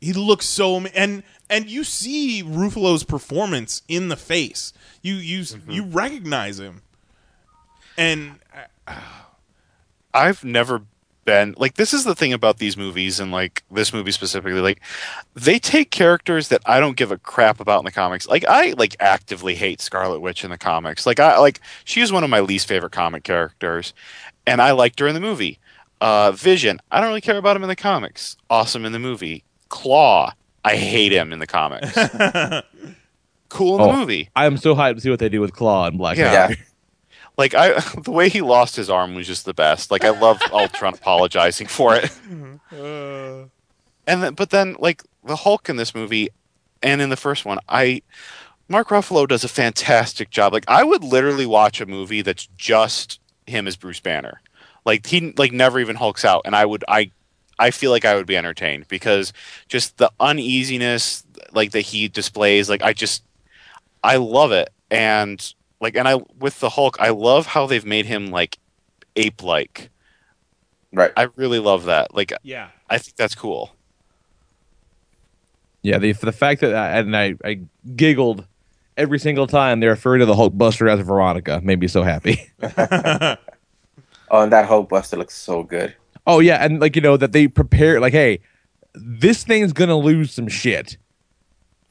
[0.00, 4.72] he looks so and and you see Ruffalo's performance in the face.
[5.02, 5.70] You you Mm-hmm.
[5.70, 6.82] you recognize him,
[7.96, 8.38] and
[10.12, 10.82] I've never
[11.24, 14.80] been like this is the thing about these movies and like this movie specifically like
[15.34, 18.26] they take characters that I don't give a crap about in the comics.
[18.26, 21.06] Like I like actively hate Scarlet Witch in the comics.
[21.06, 23.92] Like I like she is one of my least favorite comic characters
[24.46, 25.58] and I liked her in the movie.
[26.00, 28.36] Uh Vision, I don't really care about him in the comics.
[28.48, 29.44] Awesome in the movie.
[29.68, 30.32] Claw,
[30.64, 31.92] I hate him in the comics.
[33.50, 34.30] cool in the Oh, movie.
[34.34, 36.46] I am so hyped to see what they do with Claw and Black Yeah.
[36.48, 36.62] Panther.
[37.40, 39.90] Like I, the way he lost his arm was just the best.
[39.90, 42.10] Like I love Ultron apologizing for it.
[44.06, 46.30] And then, but then, like the Hulk in this movie,
[46.82, 48.02] and in the first one, I
[48.68, 50.52] Mark Ruffalo does a fantastic job.
[50.52, 54.40] Like I would literally watch a movie that's just him as Bruce Banner.
[54.84, 57.12] Like he like never even hulks out, and I would I
[57.58, 59.32] I feel like I would be entertained because
[59.68, 61.22] just the uneasiness
[61.52, 62.68] like that he displays.
[62.68, 63.22] Like I just
[64.02, 68.06] I love it, and like and I with the Hulk, I love how they've made
[68.06, 68.58] him like
[69.16, 69.90] ape like.
[70.92, 71.12] Right.
[71.16, 72.14] I really love that.
[72.14, 72.68] Like Yeah.
[72.88, 73.74] I think that's cool.
[75.82, 77.60] Yeah, the the fact that I, and I, I
[77.96, 78.44] giggled
[78.96, 82.50] every single time they referred to the Hulkbuster as Veronica made me so happy.
[84.30, 85.94] Oh, and that Hulk Buster looks so good.
[86.26, 88.40] Oh yeah, and like you know that they prepare like, hey,
[88.94, 90.96] this thing's gonna lose some shit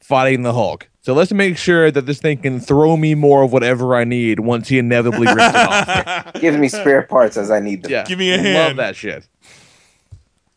[0.00, 0.88] fighting the Hulk.
[1.02, 4.40] So let's make sure that this thing can throw me more of whatever I need
[4.40, 6.32] once he inevitably rips it off.
[6.40, 7.90] Gives me spare parts as I need them.
[7.92, 8.54] Yeah, Give me a hand.
[8.54, 9.26] Love that shit.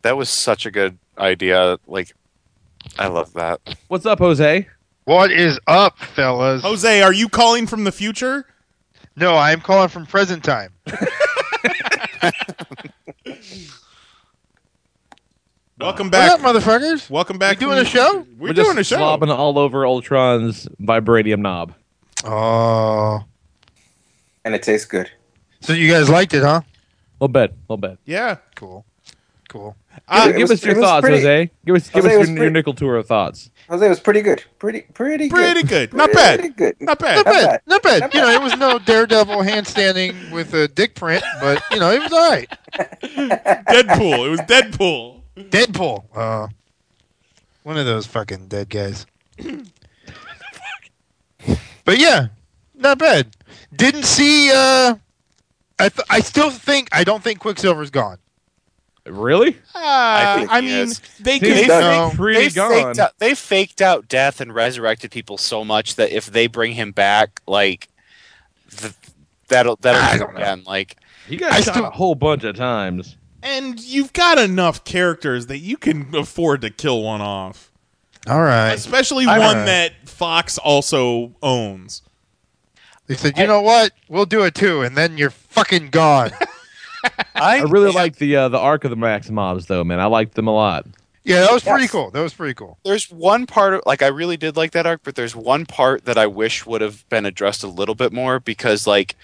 [0.01, 1.77] That was such a good idea.
[1.87, 2.13] Like,
[2.99, 3.61] I love that.
[3.87, 4.67] What's up, Jose?
[5.05, 6.61] What is up, fellas?
[6.61, 8.45] Jose, are you calling from the future?
[9.15, 10.73] No, I'm calling from present time.
[15.83, 17.09] Welcome back, What up, motherfuckers?
[17.09, 17.59] Welcome back.
[17.59, 18.25] You doing from a show?
[18.39, 18.99] We're, We're doing a just show.
[18.99, 21.73] slobbing all over Ultron's vibranium knob.
[22.23, 23.25] Oh,
[24.45, 25.11] And it tastes good.
[25.59, 26.61] so you guys liked it, huh?
[26.63, 27.99] A little bit, a little bit.
[28.05, 28.37] Yeah.
[28.55, 28.85] Cool,
[29.49, 29.75] cool.
[30.07, 31.51] Uh, give was- us your thoughts, pretty- Jose.
[31.65, 33.51] Give us give Jose us was your, your nickel tour of thoughts.
[33.69, 34.41] Jose was pretty good.
[34.59, 35.27] Pretty, pretty.
[35.27, 35.93] Pretty good.
[35.93, 36.55] Not Pretty bad.
[36.55, 36.75] good.
[36.79, 37.15] Not bad.
[37.17, 37.99] Not bad, not bad.
[38.03, 41.91] Not You know, it was no daredevil handstanding with a dick print, but you know,
[41.91, 42.49] it was all right.
[43.03, 44.27] Deadpool.
[44.27, 45.22] It was Deadpool.
[45.37, 46.03] Deadpool.
[46.15, 46.47] Uh,
[47.63, 49.05] one of those fucking dead guys.
[51.85, 52.27] but yeah,
[52.75, 53.35] not bad.
[53.75, 54.51] Didn't see.
[54.51, 54.95] Uh,
[55.79, 58.17] I th- I still think I don't think Quicksilver's gone.
[59.05, 59.57] Really?
[59.75, 61.01] Uh, think I mean, is.
[61.19, 61.67] they Dude, could.
[61.67, 62.11] No.
[62.15, 62.71] pretty they gone.
[62.71, 66.73] faked out they faked out death and resurrected people so much that if they bring
[66.73, 67.89] him back, like
[68.77, 68.93] th-
[69.49, 70.39] that'll that'll I do don't know.
[70.39, 70.63] again.
[70.65, 70.95] Like
[71.27, 73.17] He got I shot still- a whole bunch of times.
[73.43, 77.71] And you've got enough characters that you can afford to kill one off,
[78.27, 78.71] All right.
[78.73, 82.01] especially I- one that Fox also owns.
[83.07, 83.91] They said, you know what?
[84.07, 86.31] We'll do it too, and then you're fucking gone.
[87.03, 89.99] I, I really like the uh, the arc of the Maximoffs, though, man.
[89.99, 90.85] I liked them a lot.
[91.25, 92.11] yeah, that was pretty cool.
[92.11, 92.77] That was pretty cool.
[92.85, 96.05] there's one part of like I really did like that arc, but there's one part
[96.05, 99.17] that I wish would have been addressed a little bit more because like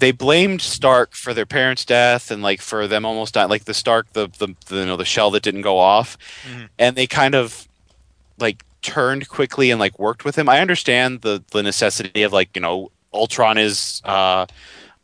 [0.00, 3.74] they blamed Stark for their parents' death and like for them almost dying, like the
[3.74, 6.18] Stark, the the, the you know the shell that didn't go off,
[6.78, 7.68] and they kind of
[8.38, 10.48] like turned quickly and like worked with him.
[10.48, 14.02] I understand the the necessity of like you know Ultron is.
[14.04, 14.46] uh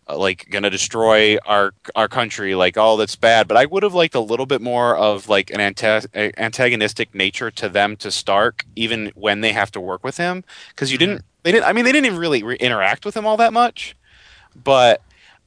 [0.09, 3.49] like gonna destroy our our country like oh that's bad.
[3.49, 6.07] But i would have liked a little bit more of like an anta-
[6.39, 10.45] antagonistic nature to them to stark even when they have to work with him.
[10.69, 13.27] Because you didn't they didn't i mean they didn't even really re- interact with him
[13.27, 13.97] all that much
[14.65, 15.03] but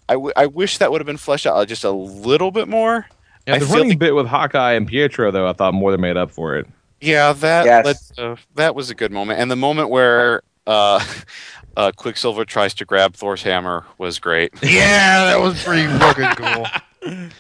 [0.08, 3.08] I, w- I wish that would have been fleshed out just a little bit more
[3.48, 6.02] Yeah, the feel running like- bit with Hawkeye and Pietro, though, I thought more than
[6.02, 6.68] made up for it.
[7.02, 7.86] Yeah, that Yes.
[7.86, 11.04] that's, uh, that was a good moment, and the moment where uh,
[11.78, 14.52] uh, Quicksilver tries to grab Thor's hammer was great.
[14.62, 16.66] Yeah, that was pretty fucking cool.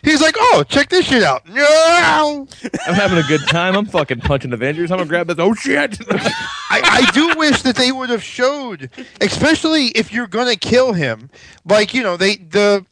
[0.04, 1.42] He's like, oh, check this shit out.
[1.50, 3.76] I'm having a good time.
[3.76, 4.90] I'm fucking punching Avengers.
[4.92, 5.36] I'm gonna grab this.
[5.38, 6.00] Oh shit!
[6.10, 8.90] I, I do wish that they would have showed,
[9.20, 11.30] especially if you're gonna kill him.
[11.66, 12.86] Like you know, they the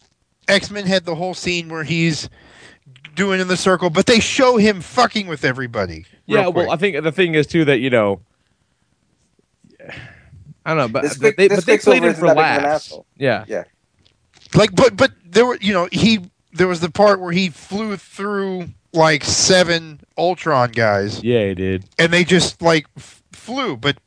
[0.50, 2.30] X Men had the whole scene where he's
[3.16, 6.06] doing in the circle, but they show him fucking with everybody.
[6.28, 6.70] real yeah, well.
[6.70, 8.20] I think the thing is too that you know,
[10.66, 12.46] I don't know, but This they, Quick- but they played Quicksilver him for not big
[12.46, 12.94] of an laughs.
[13.18, 13.64] Yeah, Yeah.
[14.54, 16.20] like, but but there were you know he
[16.58, 21.86] there was the part where he flew through like seven Ultron guys, yeah, he did.
[21.98, 23.78] and they just like f- flew.
[23.78, 23.98] But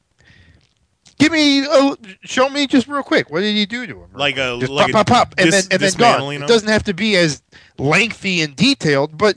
[1.19, 3.31] give me a, show me just real quick.
[3.31, 4.11] What did he do to him?
[4.13, 6.09] Like a just like pop, a pop, pop, and dis- then and then gone.
[6.13, 7.43] dismantling It doesn't have to be as
[7.79, 9.37] lengthy and detailed, but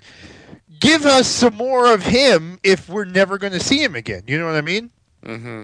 [0.80, 4.24] give us some more of him if we're never going to see him again.
[4.28, 4.89] You know what I mean?
[5.24, 5.64] mm-hmm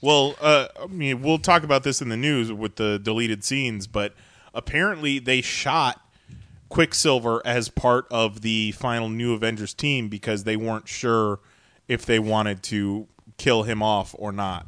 [0.00, 3.86] Well, uh, I mean, we'll talk about this in the news with the deleted scenes,
[3.86, 4.14] but
[4.54, 6.00] apparently they shot
[6.72, 11.38] Quicksilver as part of the final New Avengers team because they weren't sure
[11.86, 13.06] if they wanted to
[13.36, 14.66] kill him off or not.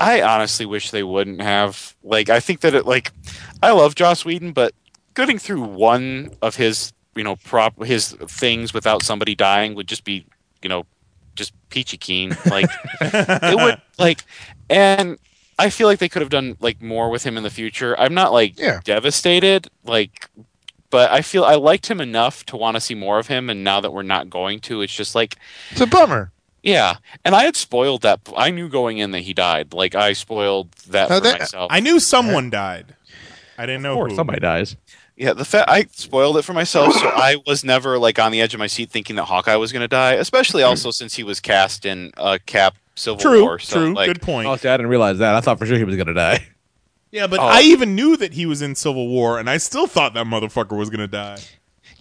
[0.00, 1.94] I honestly wish they wouldn't have.
[2.02, 3.12] Like, I think that it like,
[3.62, 4.72] I love Joss Whedon, but
[5.12, 10.04] getting through one of his, you know, prop his things without somebody dying would just
[10.04, 10.24] be,
[10.62, 10.86] you know,
[11.34, 12.34] just peachy keen.
[12.46, 12.70] Like,
[13.02, 14.24] it would like,
[14.70, 15.18] and
[15.58, 17.94] I feel like they could have done like more with him in the future.
[18.00, 18.80] I'm not like Yeah.
[18.82, 20.30] devastated, like,
[20.90, 23.48] but I feel I liked him enough to want to see more of him.
[23.48, 25.36] And now that we're not going to, it's just like,
[25.70, 26.32] It's a bummer.
[26.62, 26.96] yeah.
[27.24, 28.20] And I had spoiled that.
[28.36, 29.72] I knew going in that he died.
[29.72, 31.68] Like I spoiled that Now for that- myself.
[31.72, 32.94] I knew someone died.
[33.58, 34.76] I didn't know Of course, somebody dies.
[35.16, 38.40] Yeah, the fact I spoiled it for myself, so I was never like on the
[38.40, 40.14] edge of my seat thinking that Hawkeye was going to die.
[40.14, 43.58] Especially also since he was cast in uh, Cap Civil True, War.
[43.58, 44.48] So, true, like, good point.
[44.48, 45.34] Oh, see, I didn't realize that.
[45.34, 46.46] I thought for sure he was gonna die.
[47.12, 47.44] Yeah, but Oh.
[47.44, 50.76] I even knew that he was in Civil War, and I still thought that motherfucker
[50.76, 51.38] was gonna die.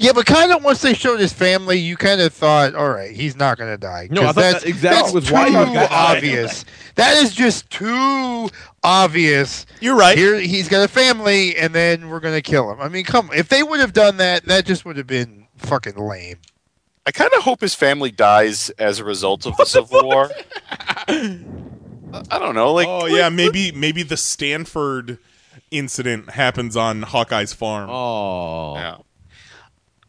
[0.01, 3.12] Yeah, but kind of once they showed his family, you kind of thought, all right,
[3.12, 4.07] he's not going to die.
[4.10, 5.88] No, I 'Cause thought that's, that exactly that's was why he too die.
[5.91, 6.64] obvious.
[6.95, 8.49] that is just too
[8.82, 9.66] obvious.
[9.82, 10.18] You're right.
[10.18, 12.80] Here, he's got a family, and then we're going to kill him.
[12.80, 15.95] I mean, come, if they would have done that, that just would have been fucking
[15.97, 16.38] lame.
[17.05, 20.30] I kind of hope his family dies as a result of the Civil War.
[22.32, 22.74] I don't know.
[22.74, 25.18] Like, oh yeah, maybe maybe the Stamford
[25.72, 27.89] incident happens on Hawkeye's farm.
[27.89, 28.95] Oh, yeah.
[28.95, 29.03] Or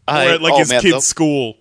[0.06, 1.56] I- at like oh, his man, kid's the- school.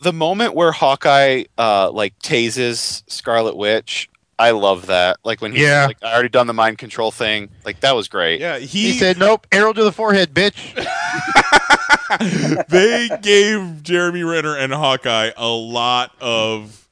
[0.00, 5.18] the moment where Hawkeye uh like tases Scarlet Witch, I love that.
[5.24, 5.86] Like when he's Yeah.
[5.86, 7.48] like I already done the mind control thing.
[7.64, 8.40] Like that was great.
[8.40, 10.54] Yeah, He, said, nope, arrow to the forehead, bitch.
[12.68, 16.87] they gave Jeremy Renner and Hawkeye a lot of,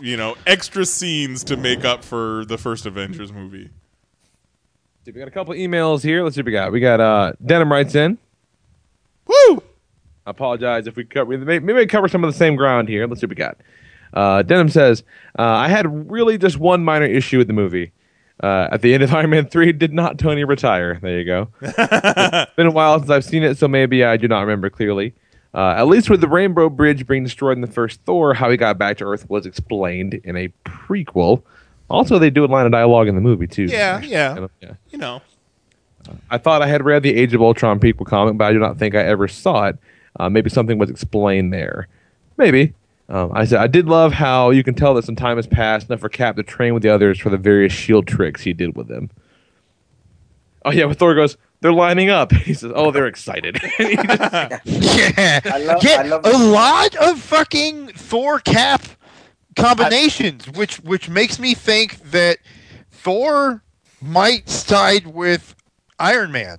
[0.00, 3.70] you know, extra scenes to make up for the first Avengers movie.
[5.06, 6.22] We got a couple emails here.
[6.22, 6.70] Let's see what we got.
[6.70, 8.18] We got uh Denim writes in.
[9.26, 9.62] Woo!
[10.26, 13.06] I apologize if we cover maybe we cover some of the same ground here.
[13.06, 13.56] Let's see what we got.
[14.12, 15.02] Uh, Denim says,
[15.38, 17.92] uh, I had really just one minor issue with the movie.
[18.42, 20.98] Uh, at the end of Iron Man 3, did not Tony retire?
[21.00, 21.48] There you go.
[21.60, 25.14] it's been a while since I've seen it, so maybe I do not remember clearly.
[25.54, 28.56] Uh, at least with the Rainbow Bridge being destroyed in the first Thor, how he
[28.56, 31.42] got back to Earth was explained in a prequel.
[31.88, 33.64] Also, they do a line of dialogue in the movie, too.
[33.64, 34.46] Yeah, yeah.
[34.60, 34.74] yeah.
[34.90, 35.22] You know.
[36.30, 38.78] I thought I had read the Age of Ultron prequel comic, but I do not
[38.78, 39.78] think I ever saw it.
[40.18, 41.88] Uh, maybe something was explained there.
[42.36, 42.74] Maybe.
[43.08, 45.88] Um, I said I did love how you can tell that some time has passed
[45.88, 48.76] enough for Cap to train with the others for the various shield tricks he did
[48.76, 49.10] with them.
[50.64, 52.32] Oh yeah, when Thor goes, they're lining up.
[52.48, 54.64] He says, "Oh, they're excited." And just-
[55.18, 58.82] yeah, I love- yeah I love a lot of fucking Thor Cap
[59.56, 62.38] combinations, which which makes me think that
[62.90, 63.62] Thor
[64.00, 65.54] might side with
[65.98, 66.58] Iron Man.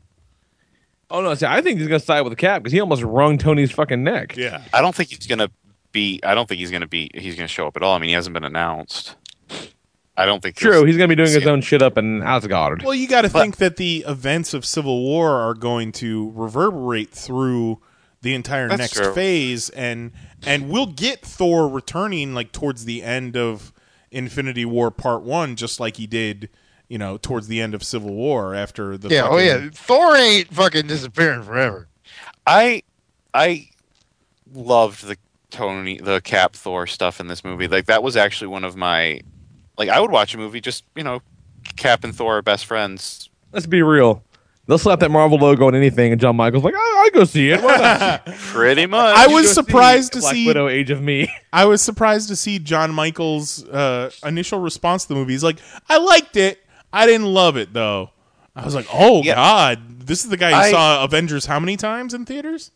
[1.10, 3.38] oh no, see, I think he's gonna side with the Cap because he almost wrung
[3.38, 4.36] Tony's fucking neck.
[4.36, 4.64] Yeah.
[4.74, 5.50] I don't think he's gonna
[5.91, 6.20] be.
[6.24, 7.10] I don't think he's gonna be.
[7.14, 7.95] He's gonna show up at all.
[7.95, 9.16] I mean, he hasn't been announced.
[10.20, 10.57] I don't think.
[10.57, 12.84] True, he's gonna be doing his own shit up in Asgard.
[12.84, 17.11] Well, you got to think that the events of Civil War are going to reverberate
[17.11, 17.80] through
[18.22, 19.13] the entire That's next true.
[19.13, 20.11] phase, and
[20.45, 23.72] and we'll get Thor returning like towards the end of
[24.11, 26.49] Infinity War Part One, just like he did,
[26.89, 30.49] you know, towards the end of Civil War after the yeah, oh yeah, Thor ain't
[30.49, 31.88] fucking disappearing forever.
[32.45, 32.84] I
[33.34, 33.70] I
[34.53, 35.15] loved the
[35.49, 37.70] Tony the Cap Thor stuff in this movie.
[37.70, 39.22] Like that was actually one of my
[39.80, 41.21] like I would watch a movie just you know
[41.75, 43.30] Cap and Thor are best friends.
[43.51, 44.23] Let's be real.
[44.67, 46.77] They'll slap that Marvel logo on anything, and John Michael's like, "I,
[47.07, 47.59] I go see it."
[48.38, 49.17] Pretty much.
[49.17, 51.27] I was go see surprised to Black see Widow, Age of Me.
[51.53, 55.32] I was surprised to see John Michael's uh, initial response to the movie.
[55.34, 55.57] He's like,
[55.89, 56.59] "I liked it.
[56.93, 58.11] I didn't love it though."
[58.55, 59.34] I was like, "Oh Yeah.
[59.34, 62.69] God, this is the guy who I- saw Avengers how many times in theaters?"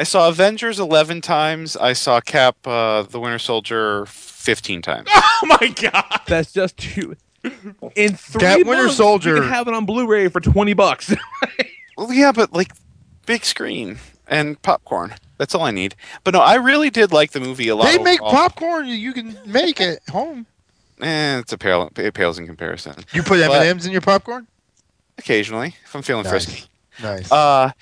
[0.00, 1.76] I saw Avengers eleven times.
[1.76, 5.08] I saw Cap uh, the Winter Soldier fifteen times.
[5.42, 6.20] Oh my God!
[6.26, 7.16] That's just too.
[7.96, 11.14] In three That Winter months, Soldier- you can have it on Blu-ray for twenty bucks.
[11.96, 12.72] Well, yeah, but like
[13.26, 15.14] big screen and popcorn.
[15.38, 15.94] That's all I need.
[16.24, 17.84] But no, I really did like the movie a lot.
[17.86, 18.32] They make overall.
[18.48, 20.46] popcorn you can make at home.
[21.02, 21.90] Eh, it's a pale.
[21.96, 22.94] It pales in comparison.
[23.12, 24.46] You put M and M's in your popcorn.
[25.18, 26.30] Occasionally, if I'm feeling Nice.
[26.30, 26.64] frisky.
[27.02, 27.30] Nice.
[27.30, 27.72] Uh,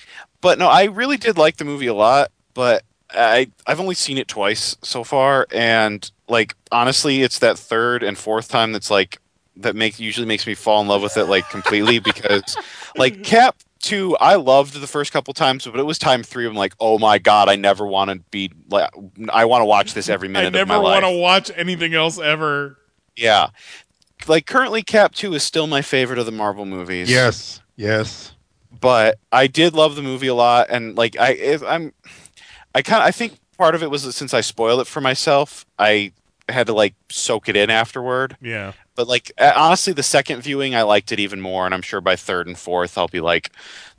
[0.41, 2.31] but no, I really did like the movie a lot.
[2.55, 8.03] But I I've only seen it twice so far, and like honestly, it's that third
[8.03, 9.21] and fourth time that's like
[9.57, 12.57] that makes usually makes me fall in love with it like completely because
[12.97, 16.47] like Cap two I loved the first couple times, but it was time three.
[16.47, 18.91] I'm like, oh my god, I never want to be like
[19.33, 21.03] I want to watch this every I minute never of my life.
[21.03, 22.77] want to watch anything else ever.
[23.17, 23.49] Yeah.
[24.27, 27.09] Like currently Cap 2 is still my favorite of the Marvel movies.
[27.11, 28.33] yes, yes.
[28.81, 31.93] But I did love the movie a lot and like I if I'm
[32.75, 35.01] I kind of I think part of it was that since I spoiled it for
[35.01, 36.13] myself, I
[36.49, 38.37] had to like soak it in afterward.
[38.41, 38.73] Yeah.
[38.95, 42.17] But like honestly the second viewing I liked it even more and I'm sure by
[42.17, 43.51] third and fourth I'll be like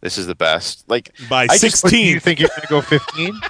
[0.02, 0.84] this is the best.
[0.90, 3.34] Like By I just- What, do you think you're gonna go fifteen?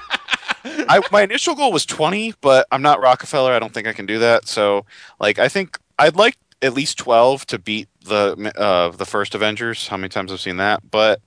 [0.65, 3.53] I, my initial goal was 20, but I'm not Rockefeller.
[3.53, 4.45] I don't think I can do that.
[4.45, 4.85] So,
[5.19, 9.87] like, I think I'd like at least 12 to beat the uh, the first Avengers.
[9.87, 10.89] How many times I've seen that?
[10.89, 11.21] But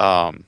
[0.00, 0.44] um,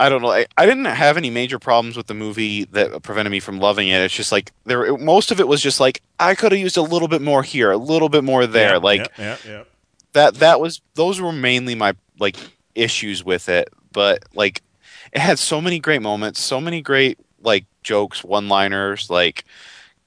[0.00, 0.30] I don't know.
[0.30, 3.88] I, I didn't have any major problems with the movie that prevented me from loving
[3.88, 4.00] it.
[4.00, 4.96] It's just like there.
[4.96, 7.70] Most of it was just like I could have used a little bit more here,
[7.70, 8.72] a little bit more there.
[8.72, 9.62] Yeah, like yeah, yeah, yeah.
[10.12, 12.36] that that was those were mainly my like
[12.74, 14.62] issues with it but like
[15.12, 19.44] it had so many great moments so many great like jokes one liners like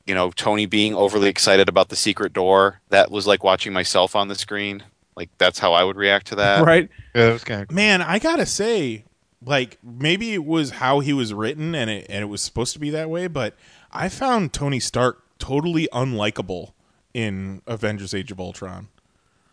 [0.05, 4.15] you know tony being overly excited about the secret door that was like watching myself
[4.15, 4.83] on the screen
[5.15, 6.89] like that's how i would react to that right?
[7.15, 7.71] Yeah, that was kind of.
[7.71, 9.05] Man, I gotta say,
[9.43, 12.79] like maybe it was how he was written and it and it was supposed to
[12.79, 13.55] be that way, but
[13.91, 16.73] I found Tony Stark totally unlikable
[17.13, 18.89] in Avengers: Age of Ultron.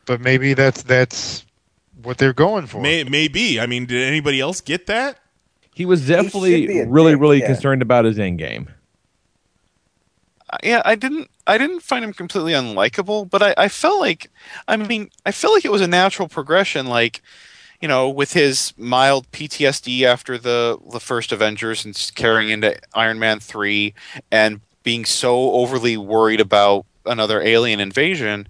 [0.07, 1.47] But maybe that's that's
[2.03, 2.81] what they're going for.
[2.81, 3.61] May, maybe.
[3.61, 5.19] I mean, did anybody else get that?
[5.75, 7.47] He was definitely a really, dick, really yeah.
[7.47, 8.69] concerned about his end game.
[10.63, 14.31] Yeah, I didn't I didn't find him completely unlikable, but I, I felt like
[14.69, 17.23] I mean I felt like it was a natural progression, like
[17.81, 23.19] you know, with his mild PTSD after the the first Avengers and carrying into Iron
[23.19, 23.95] Man three,
[24.31, 28.47] and being so overly worried about another alien invasion.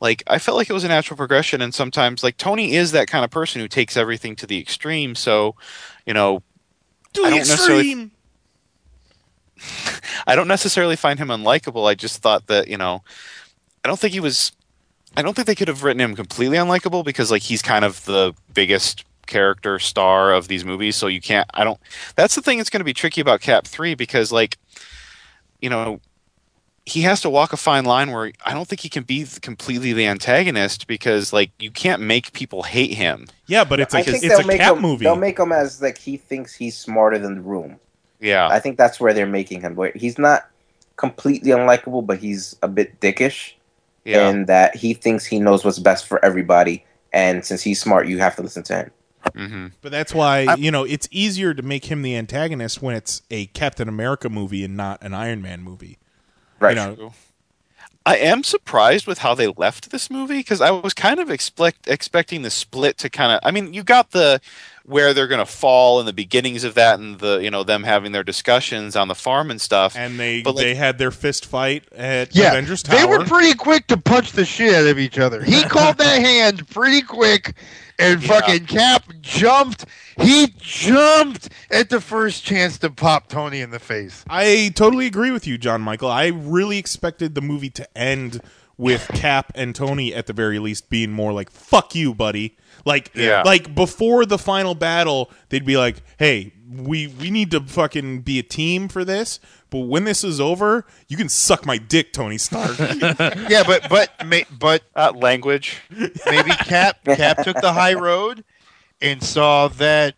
[0.00, 3.08] Like I felt like it was a natural progression, and sometimes like Tony is that
[3.08, 5.14] kind of person who takes everything to the extreme.
[5.14, 5.56] So,
[6.04, 6.42] you know,
[7.14, 8.10] To I don't necessarily- extreme.
[10.26, 11.88] I don't necessarily find him unlikable.
[11.88, 13.02] I just thought that you know,
[13.84, 14.52] I don't think he was.
[15.16, 18.04] I don't think they could have written him completely unlikable because like he's kind of
[18.04, 20.96] the biggest character star of these movies.
[20.96, 21.48] So you can't.
[21.54, 21.80] I don't.
[22.16, 24.58] That's the thing that's going to be tricky about Cap three because like,
[25.60, 26.00] you know,
[26.86, 29.92] he has to walk a fine line where I don't think he can be completely
[29.92, 33.26] the antagonist because like you can't make people hate him.
[33.46, 34.82] Yeah, but it's a I think it's a they'll make cat him.
[34.82, 35.04] movie.
[35.04, 37.78] They'll make him as like he thinks he's smarter than the room.
[38.26, 39.74] Yeah, I think that's where they're making him.
[39.76, 40.48] Where he's not
[40.96, 43.52] completely unlikable, but he's a bit dickish,
[44.04, 44.28] Yeah.
[44.28, 46.84] and that he thinks he knows what's best for everybody.
[47.12, 48.90] And since he's smart, you have to listen to him.
[49.34, 49.66] Mm-hmm.
[49.82, 53.46] But that's why you know it's easier to make him the antagonist when it's a
[53.46, 55.98] Captain America movie and not an Iron Man movie.
[56.60, 56.76] Right.
[56.76, 57.12] You know,
[58.06, 61.88] I am surprised with how they left this movie because I was kind of expect
[61.88, 63.40] expecting the split to kind of.
[63.42, 64.40] I mean, you got the
[64.86, 67.82] where they're going to fall in the beginnings of that, and the you know them
[67.82, 69.96] having their discussions on the farm and stuff.
[69.96, 72.96] and they But, like- they had their fist fight at Yeah, Avengers Tower.
[72.98, 75.42] they were pretty quick to punch the shit out of each other.
[75.42, 77.54] He called that hand pretty quick,
[77.98, 79.84] and fucking Cap jumped.
[80.18, 84.24] He jumped at the first chance to pop Tony in the face.
[84.30, 86.10] I totally agree with you, John Michael.
[86.10, 88.40] I really expected the movie to end
[88.78, 92.56] with Cap and Tony at the very least being more like "fuck you, buddy."
[92.86, 93.42] Like, Yeah.
[93.44, 98.38] like before the final battle, they'd be like, "Hey, we we need to fucking be
[98.38, 102.38] a team for this." But when this is over, you can suck my dick, Tony
[102.38, 102.78] Stark.
[103.50, 105.78] Yeah, but but ma- but uh, language.
[105.90, 108.44] maybe Cap Cap took the high road
[109.02, 110.14] and saw that.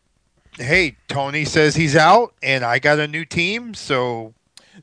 [0.58, 4.34] Hey, Tony says he's out, and I got a new team, so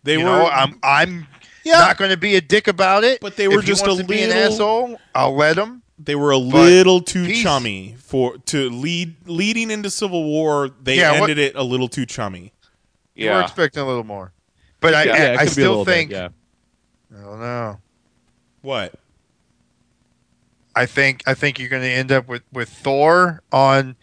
[0.04, 1.28] They you were- know, I'm I'm
[1.64, 1.80] Yeah.
[1.80, 3.20] not going to be a dick about it.
[3.22, 5.00] But they were If he just wants a to be an asshole.
[5.14, 5.84] I'll let him.
[5.98, 7.42] They were a But little too peace.
[7.44, 10.70] chummy for to lead leading into Civil War.
[10.84, 12.52] They Yeah, what- ended it a little too chummy.
[13.16, 14.34] You were Yeah, expecting a little more,
[14.82, 16.28] but I Yeah, I, it I could be a still little bit, think yeah.
[17.18, 17.80] I don't know.
[18.62, 18.94] What?
[20.76, 23.96] I think I think you're going to end up with with Thor on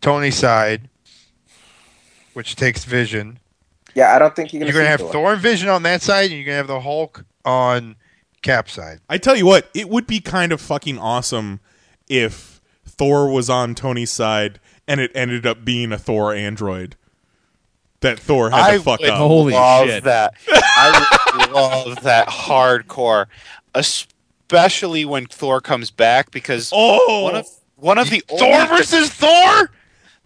[0.00, 0.88] Tony's side,
[2.32, 3.38] which takes Vision.
[3.94, 4.84] Yeah, I don't think you're You're gonna.
[4.84, 5.22] going to see have Thor.
[5.24, 7.96] Thor and Vision on that side, and you're going to have the Hulk on
[8.42, 9.00] Cap side.
[9.08, 11.60] I tell you what, it would be kind of fucking awesome
[12.08, 16.94] if Thor was on Tony's side and it ended up being a Thor android
[18.00, 19.18] that Thor had I to fuck would up.
[19.18, 20.04] Holy love shit.
[20.04, 20.34] that.
[20.48, 23.26] I would love that hardcore,
[23.74, 29.10] especially when Thor comes back because Oh, one of one of the Thor only- versus
[29.10, 29.70] Thor.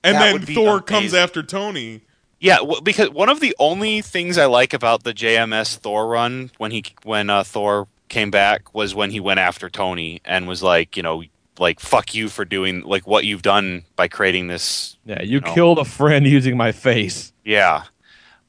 [0.05, 1.19] and that then would be Thor comes amazing.
[1.21, 2.03] after Tony.
[2.39, 6.51] Yeah, w- because one of the only things I like about the JMS Thor run
[6.59, 10.63] when he when uh, Thor came back was when he went after Tony and was
[10.63, 11.23] like, you know,
[11.59, 14.99] like fuck you for doing like what you've done by creating this.
[15.07, 15.55] Yeah, you know.
[15.55, 17.33] killed a friend using my face.
[17.45, 17.85] Yeah,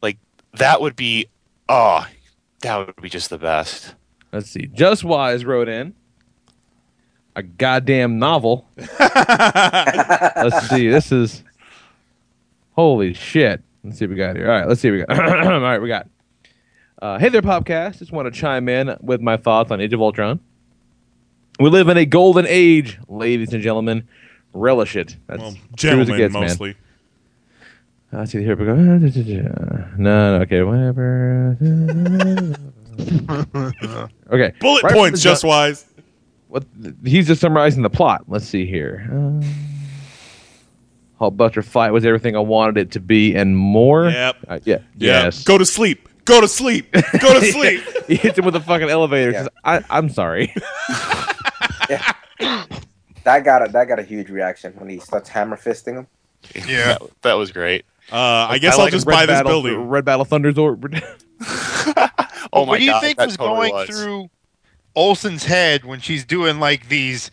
[0.01, 0.17] like
[0.53, 1.27] that would be
[1.69, 2.05] oh,
[2.61, 3.95] that would be just the best.
[4.33, 4.67] Let's see.
[4.67, 5.93] Just Wise wrote in
[7.35, 8.67] a goddamn novel.
[8.77, 10.87] let's see.
[10.87, 11.43] This is
[12.73, 13.61] holy shit.
[13.83, 14.45] Let's see what we got here.
[14.45, 15.47] All right, let's see what we got.
[15.47, 16.07] All right, we got.
[17.01, 17.97] Uh, hey there, Popcast.
[17.97, 20.39] Just want to chime in with my thoughts on Age of Ultron.
[21.59, 24.07] We live in a golden age, ladies and gentlemen.
[24.53, 25.15] Relish it.
[25.27, 26.71] That's Well, true as it gets, mostly.
[28.13, 28.43] Uh, Let's see.
[28.43, 28.75] Here we go.
[29.97, 30.41] No, no.
[30.41, 31.57] Okay, whatever.
[34.31, 34.53] okay.
[34.59, 35.85] Bullet Right points, just wise.
[36.49, 36.65] what
[37.03, 38.25] he's just summarizing the plot.
[38.27, 39.07] Let's see here.
[39.11, 39.41] Uh,
[41.19, 44.09] Hulkbuster fight was everything I wanted it to be and more.
[44.09, 44.35] Yep.
[44.47, 44.77] Uh, yeah.
[44.97, 45.23] Yeah.
[45.23, 45.43] Yes.
[45.43, 46.07] Go to sleep.
[46.25, 46.91] Go to sleep.
[46.91, 47.81] Go to sleep.
[48.07, 49.31] he hits him with a fucking elevator.
[49.31, 49.39] Yeah.
[49.43, 50.53] says, I, I'm sorry.
[53.23, 56.07] That got a that got a huge reaction when he starts hammer fisting him.
[56.67, 56.93] Yeah.
[56.97, 57.85] that, that was great.
[58.11, 58.15] Uh,
[58.49, 59.87] I guess I I'll like just buy this Battle- building.
[59.89, 60.71] Red Battle Thunder's or
[62.51, 63.89] Oh my what do you god, think that was totally going was.
[63.89, 64.29] through
[64.95, 67.29] Olsen's head when she's doing like these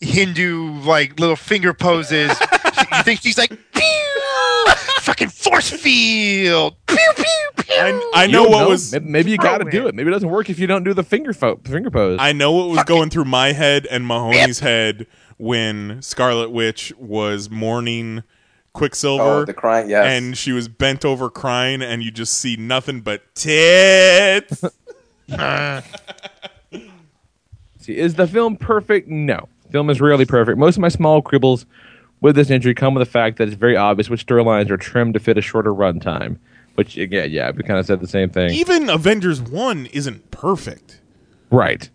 [0.00, 2.30] Hindu like little finger poses?
[2.92, 4.66] You think she's like, "Pew!"
[5.00, 6.76] fucking force field.
[6.86, 7.24] Pew pew
[7.56, 7.74] pew.
[7.74, 8.92] I, I know don't what was.
[8.92, 9.94] Maybe, maybe you got to do it.
[9.94, 12.18] Maybe it doesn't work if you don't do the finger fo- finger pose.
[12.20, 15.06] I know what was going through my head and Mahoney's head
[15.38, 18.22] when Scarlet Witch was mourning
[18.72, 19.22] Quicksilver.
[19.22, 20.04] Oh, the crying, yes.
[20.06, 24.64] And she was bent over crying, and you just see nothing but tits.
[27.78, 29.08] See, is the film perfect?
[29.08, 29.48] No.
[29.70, 30.58] Film is rarely perfect.
[30.58, 31.64] Most of my small quibbles
[32.20, 35.14] with this injury come with the fact that it's very obvious which storylines are trimmed
[35.14, 36.38] to fit a shorter runtime.
[36.76, 38.50] Which, again, yeah, we kind of said the same thing.
[38.50, 41.00] Even Avengers 1 isn't perfect.
[41.50, 41.90] Right.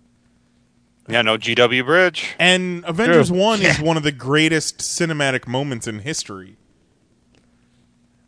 [1.07, 2.35] Yeah, no GW Bridge.
[2.39, 3.38] And Avengers True.
[3.38, 6.57] 1 is one of the greatest cinematic moments in history.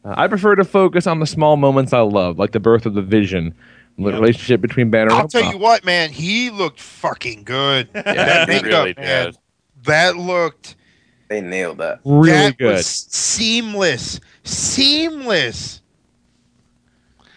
[0.05, 2.93] Uh, I prefer to focus on the small moments I love, like the birth of
[2.93, 3.53] the Vision,
[3.97, 7.89] the relationship between Banner I'll and tell you what, man, he looked fucking good.
[7.93, 9.37] that he makeup, really man, did.
[9.83, 10.75] that looked
[11.29, 11.99] They nailed that.
[12.05, 12.71] really that good.
[12.73, 15.81] was seamless, seamless.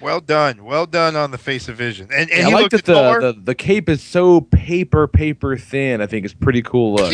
[0.01, 2.73] Well done, well done on the face of Vision, and and Yeah, he I like
[2.73, 6.01] looked that at the, the, the cape is so paper, paper thin.
[6.01, 7.13] I think it's pretty cool look.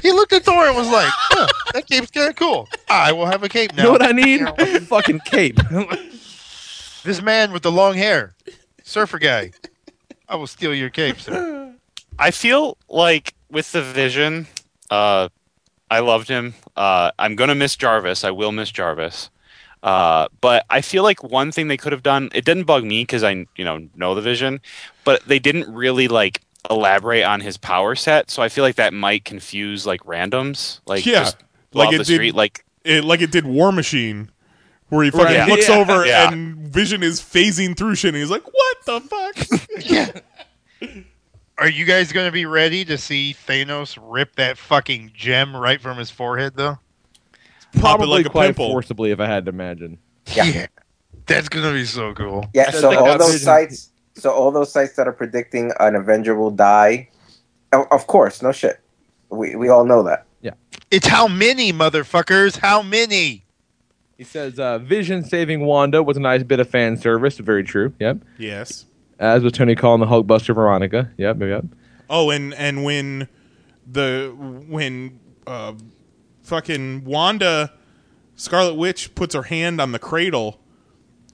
[0.00, 2.68] He looked at Thor and was like, huh, "That cape's kind of cool.
[2.88, 4.40] I will have a cape now." you know what I need?
[4.58, 5.58] A fucking cape.
[7.04, 8.36] This man with the long hair,
[8.84, 9.50] surfer guy.
[10.28, 11.74] I will steal your cape, sir.
[12.16, 14.46] I feel like with the Vision,
[14.88, 15.28] uh,
[15.92, 16.54] I loved him.
[16.76, 18.24] Uh, I'm gonna miss Jarvis.
[18.24, 19.30] I will miss Jarvis.
[19.82, 22.30] Uh, but I feel like one thing they could have done.
[22.34, 24.60] It didn't bug me because I, you know, know the Vision,
[25.04, 26.40] but they didn't really like
[26.70, 28.30] elaborate on his power set.
[28.30, 30.80] So I feel like that might confuse like randoms.
[30.86, 31.20] Like yeah.
[31.24, 31.36] just
[31.72, 32.34] Like it the did street.
[32.34, 34.30] Like it like it did War Machine.
[34.88, 35.48] Where he fucking Right.
[35.48, 35.78] looks Yeah.
[35.78, 36.30] over Yeah.
[36.32, 39.00] and Vision is phasing through shit and he's like, What the
[40.80, 40.94] fuck?
[41.62, 45.80] Are you guys going to be ready to see Thanos rip that fucking gem right
[45.80, 46.76] from his forehead, though?
[47.74, 48.68] Pop Probably like a quite pimple.
[48.68, 49.98] forcibly, if I had to imagine.
[50.34, 50.66] Yeah.
[51.26, 52.46] That's going to be so cool.
[52.52, 53.44] Yeah, so all those Vision.
[53.44, 57.08] sites, so all those sites that are predicting an Avenger will die,
[57.72, 58.80] of, of course, no shit.
[59.30, 60.26] We we all know that.
[60.40, 60.54] Yeah,
[60.90, 62.58] it's how many, motherfuckers?
[62.58, 63.44] How many?
[64.18, 67.38] He says uh, Vision saving Wanda was a nice bit of fan service.
[67.38, 67.94] Very true.
[68.00, 68.18] Yep.
[68.36, 68.86] Yes.
[69.22, 71.10] As was Tony calling the Hulkbuster Veronica.
[71.16, 71.40] Yep.
[71.40, 71.64] Yep.
[72.10, 73.28] Oh, and and when
[73.86, 74.34] the
[74.68, 75.74] when uh,
[76.42, 77.72] fucking Wanda
[78.36, 80.58] Scarlet Witch puts her hand on the cradle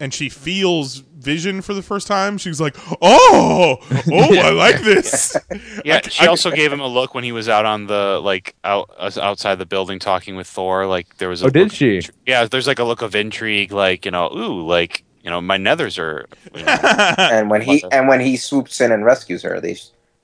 [0.00, 3.78] and she feels Vision for the first time, she's like, "Oh,
[4.12, 5.36] oh, I like this."
[5.84, 8.20] Yeah, I- she I- also gave him a look when he was out on the
[8.22, 10.86] like out uh, outside the building talking with Thor.
[10.86, 11.42] Like there was.
[11.42, 12.02] A Oh, did look- she?
[12.26, 15.58] Yeah, there's like a look of intrigue, like you know, ooh, like you know, my
[15.58, 16.24] nethers are.
[16.54, 16.78] You know,
[17.18, 19.76] And when he and when he swoops in and rescues her, they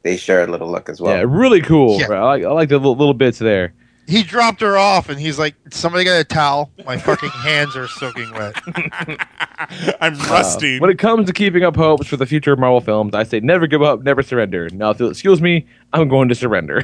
[0.02, 1.14] they share a little look as well.
[1.14, 1.24] yeah.
[1.28, 2.00] Really cool.
[2.00, 2.06] Yeah.
[2.12, 3.74] I like I like the little, little bits there.
[4.06, 6.70] He dropped her off, and he's like, "Somebody got a towel?
[6.86, 8.54] My fucking hands are soaking wet."
[10.00, 10.78] I'm rusty.
[10.78, 13.24] Uh, when it comes to keeping up hopes for the future of Marvel films, I
[13.24, 14.70] say never give up, never surrender.
[14.70, 16.82] Now, if you'll excuse me, I'm going to surrender.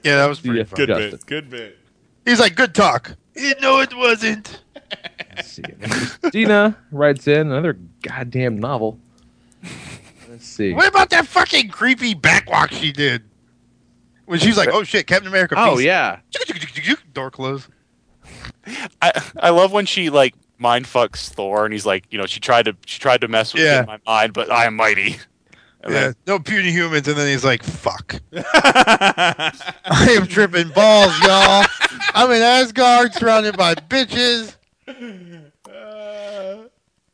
[0.03, 1.25] Yeah, that was pretty Yeah, good bit.
[1.27, 1.77] Good bit.
[2.25, 4.61] He's like, "Good talk." You know it wasn't.
[5.39, 6.29] Let's see.
[6.31, 8.99] Dina writes in another goddamn novel.
[10.29, 10.73] Let's see.
[10.73, 13.23] What about that fucking creepy backwalk she did?
[14.25, 16.19] When she's like, "Oh shit, Captain America." Oh peace." yeah.
[17.13, 17.67] Door closed.
[19.01, 22.39] I I love when she like mind fucks Thor, and he's like, you know, she
[22.39, 23.79] tried to she tried to mess with me Yeah.
[23.81, 25.17] in my mind, but I am mighty.
[25.81, 29.51] And Yeah, then, no puny humans, and then he's like, "Fuck." I
[30.19, 31.65] am tripping balls, y'all.
[32.13, 34.55] I'm in Asgard, surrounded by bitches.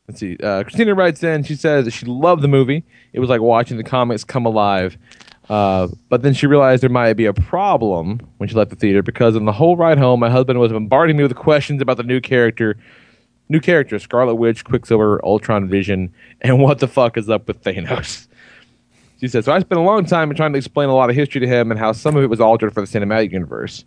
[0.08, 0.36] Let's see.
[0.36, 1.42] Uh, Christina writes in.
[1.42, 2.84] She says she loved the movie.
[3.12, 4.96] It was like watching the comics come alive.
[5.48, 9.02] Uh, but then she realized there might be a problem when she left the theater
[9.02, 12.02] because on the whole ride home, my husband was bombarding me with questions about the
[12.02, 12.76] new character,
[13.48, 18.26] new characters: Scarlet Witch, Quicksilver, Ultron, Vision, and what the fuck is up with Thanos.
[19.20, 21.40] She said, so I spent a long time trying to explain a lot of history
[21.40, 23.84] to him and how some of it was altered for the cinematic universe.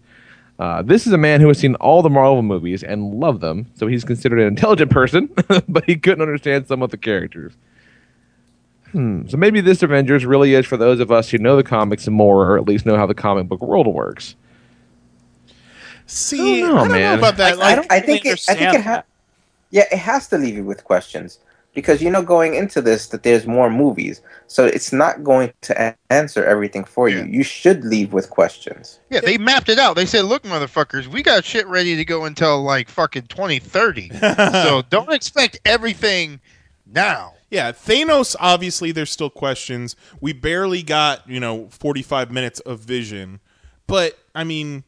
[0.60, 3.66] Uh, this is a man who has seen all the Marvel movies and loved them,
[3.76, 5.30] so he's considered an intelligent person,
[5.70, 7.54] but he couldn't understand some of the characters.
[8.92, 9.26] Hmm.
[9.28, 12.52] So maybe this Avengers really is for those of us who know the comics more,
[12.52, 14.36] or at least know how the comic book world works.
[16.08, 17.14] See, I don't know, I don't man.
[17.14, 17.54] know about that.
[17.54, 19.04] I, Like, I think it, I think it ha-
[19.70, 21.40] yeah, it has to leave you with questions
[21.74, 25.82] because you know going into this that there's more movies, so it's not going to
[25.82, 27.24] a- answer everything for you.
[27.24, 29.00] You should leave with questions.
[29.10, 29.96] Yeah, they mapped it out.
[29.96, 34.10] They said, "Look, motherfuckers, we got shit ready to go until like fucking 2030.
[34.20, 36.40] so don't expect everything
[36.86, 38.36] now." Yeah, Thanos.
[38.40, 39.96] Obviously, there's still questions.
[40.22, 43.40] We barely got you know 45 minutes of Vision,
[43.88, 44.84] but I mean,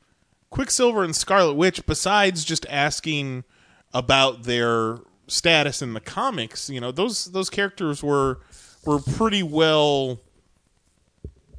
[0.50, 3.44] Quicksilver and Scarlet Witch, besides just asking
[3.94, 5.00] about their
[5.32, 8.40] status in the comics, you know, those those characters were
[8.86, 10.20] were pretty well,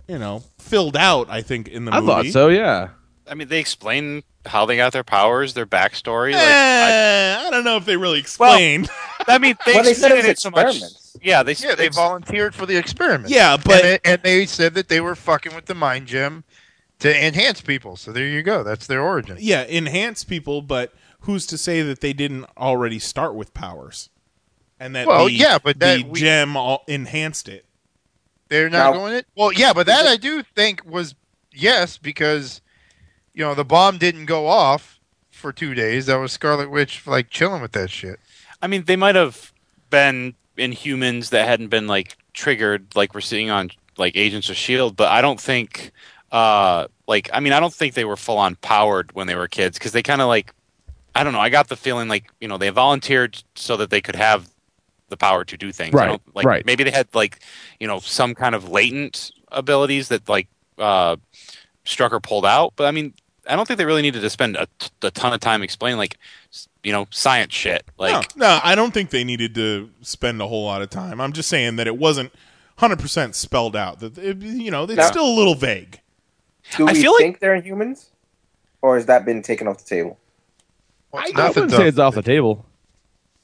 [0.08, 1.28] you know, filled out.
[1.30, 2.12] I think in the I movie.
[2.12, 2.48] thought so.
[2.48, 2.88] Yeah.
[3.28, 6.32] I mean, they explain how they got their powers, their backstory.
[6.32, 8.88] Like, Eh, I, don't know if they really explained.
[8.88, 10.66] Well, I mean, they Well, they said explained it it so much.
[10.66, 11.16] experiments.
[11.22, 13.30] Yeah, they Yeah, they volunteered for the experiment.
[13.30, 16.42] Yeah, but- and they, and they said that they were fucking with the mind gem
[16.98, 17.96] to enhance people.
[17.96, 18.64] So there you go.
[18.64, 19.36] That's their origin.
[19.40, 20.92] yeah, enhance people, but
[21.22, 24.08] who's to say that they didn't already start with powers?
[24.78, 27.64] And that Well, the, yeah, but that the we- gem all enhanced it.
[28.48, 29.26] They're not Now- going it.
[29.36, 31.14] Well, yeah, but that I do think was
[31.52, 32.60] yes because
[33.34, 34.98] you know the bomb didn't go off
[35.30, 36.06] for two days.
[36.06, 38.18] That was Scarlet Witch like chilling with that shit.
[38.60, 39.52] I mean, they might have
[39.90, 44.96] been Inhumans that hadn't been like triggered, like we're seeing on like Agents of Shield.
[44.96, 45.92] But I don't think,
[46.30, 49.48] uh, like, I mean, I don't think they were full on powered when they were
[49.48, 50.52] kids because they kind of like,
[51.14, 51.40] I don't know.
[51.40, 54.48] I got the feeling like you know they volunteered so that they could have
[55.08, 55.92] the power to do things.
[55.92, 56.64] Right, like, right.
[56.66, 57.40] Maybe they had like
[57.80, 60.48] you know some kind of latent abilities that like
[60.78, 61.16] uh,
[61.84, 62.72] Strucker pulled out.
[62.76, 63.12] But I mean,
[63.48, 65.98] I don't think they really needed to spend a, t- a ton of time explaining
[65.98, 66.16] like
[66.82, 67.84] you know science shit.
[67.98, 71.20] Like no, no, I don't think they needed to spend a whole lot of time.
[71.20, 72.32] I'm just saying that it wasn't
[72.78, 74.00] 100% spelled out.
[74.00, 75.06] That it, you know, it's No.
[75.06, 76.00] still a little vague.
[76.76, 78.10] Do I we feel like- think they're humans,
[78.80, 80.18] or has that been taken off the table?
[81.14, 82.66] I Nothing wouldn't say it's off the table.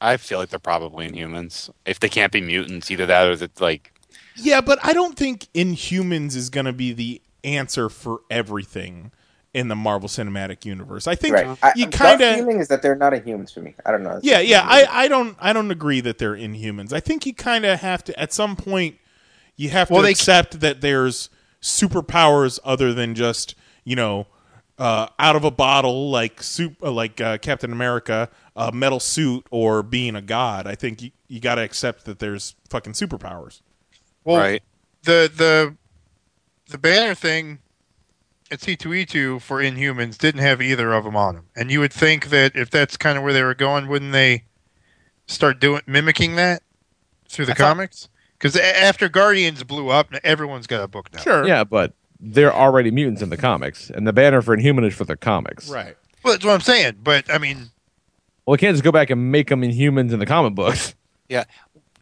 [0.01, 1.71] I feel like they're probably Inhumans.
[1.85, 3.93] If they can't be mutants, either that or that like
[4.37, 9.11] Yeah, but I don't think Inhumans is going to be the answer for everything
[9.55, 11.07] in the Marvel Cinematic Universe.
[11.09, 11.59] I think Right.
[11.75, 13.75] You gut kind of feeling is that they're not a humans for me.
[13.85, 14.21] I don't know.
[14.23, 14.63] Yeah, yeah.
[14.65, 16.93] I, I don't I don't agree that they're inhumans.
[16.93, 18.97] I think you kind of have to at some point
[19.57, 21.29] you have Well, to they- accept that there's
[21.61, 23.55] superpowers other than just
[23.85, 24.27] you know
[24.79, 29.47] uh, out of a bottle like soup uh, like uh, Captain America, a metal suit,
[29.51, 30.67] or being a god.
[30.67, 33.61] I think you, you got to accept that there's fucking superpowers.
[34.25, 34.63] Well, right.
[35.03, 35.77] the the
[36.71, 37.59] the banner thing
[38.51, 42.31] at C2E2 for Inhumans didn't have either of them on them, and you would think
[42.31, 44.45] that if that's kind of where they were going, wouldn't they
[45.27, 46.63] start doing mimicking that
[47.29, 48.09] through the I comics?
[48.39, 51.21] Because after Guardians blew up, everyone's got a book now.
[51.21, 51.47] Sure.
[51.47, 55.05] Yeah, but they're already mutants in the comics, and the banner for Inhuman is for
[55.05, 55.69] the comics.
[55.69, 55.97] Right.
[56.25, 56.97] Well, that's what I'm saying.
[57.03, 57.71] But I mean,
[58.47, 60.95] Well, we can't just go back and make them Inhumans in the comic books.
[61.29, 61.45] yeah.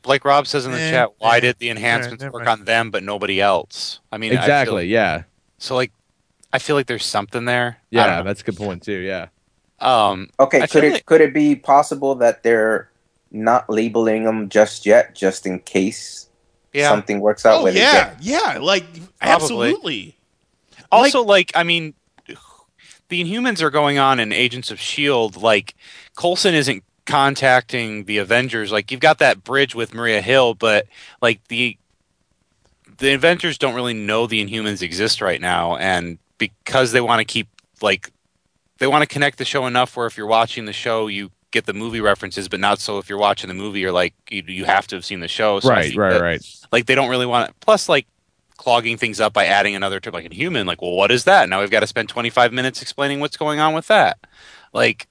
[0.05, 2.61] Like Rob says in the Eh, chat, why eh, did the enhancements never work mind.
[2.61, 3.99] on them but nobody else?
[4.13, 4.87] I mean, I feel- exactly.
[4.87, 5.25] yeah.
[5.59, 5.91] so like,
[6.53, 7.79] I feel like there's something there.
[7.91, 8.93] Yeah, that's a good point too.
[9.01, 9.29] Yeah.
[9.81, 12.89] Um, Okay, I could it like- could it be possible that they're
[13.33, 16.26] not labeling them just yet, just in case
[16.77, 16.91] Yeah.
[16.91, 17.61] something works out?
[17.61, 18.59] Oh where they yeah, get- yeah.
[18.61, 18.85] Like
[19.21, 20.17] absolutely.
[20.93, 21.95] Also, like, I mean,
[23.09, 25.37] the Inhumans are going on in Agents of Shield.
[25.37, 25.75] Like,
[26.17, 28.71] Coulson isn't contacting the Avengers.
[28.73, 30.87] Like, you've got that bridge with Maria Hill, but
[31.21, 31.77] like the
[32.99, 37.25] the Avengers don't really know the Inhumans exist right now, and because they want to
[37.25, 37.49] keep
[37.83, 38.11] like
[38.79, 41.67] they want to connect the show enough where if you're watching the show, you get
[41.67, 44.65] the movie references, but not so if you're watching the movie, you're like you, you
[44.65, 45.61] have to have seen the show.
[45.61, 45.87] So right.
[45.87, 46.13] think Right.
[46.13, 46.57] that- Right.
[46.73, 47.57] like they don't really want it.
[47.61, 48.07] Plus, like
[48.57, 50.67] clogging things up by adding another term like a human.
[50.67, 51.49] Like, well, what is that?
[51.49, 54.19] Now we've got to spend 25 minutes explaining what's going on with that.
[54.73, 55.07] Like,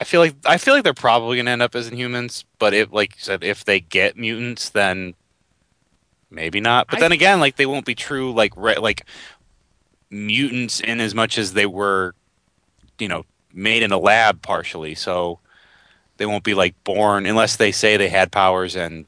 [0.00, 2.72] I feel like I feel like they're probably going to end up as Inhumans, but
[2.72, 5.14] if, like you said, if they get mutants, then
[6.30, 6.86] maybe not.
[6.88, 9.04] But I- then again, like they won't be true like re- like
[10.10, 12.14] mutants in as much as they were,
[12.98, 14.94] you know, made in a lab partially.
[14.94, 15.40] So
[16.18, 19.06] they won't be like born unless they say they had powers and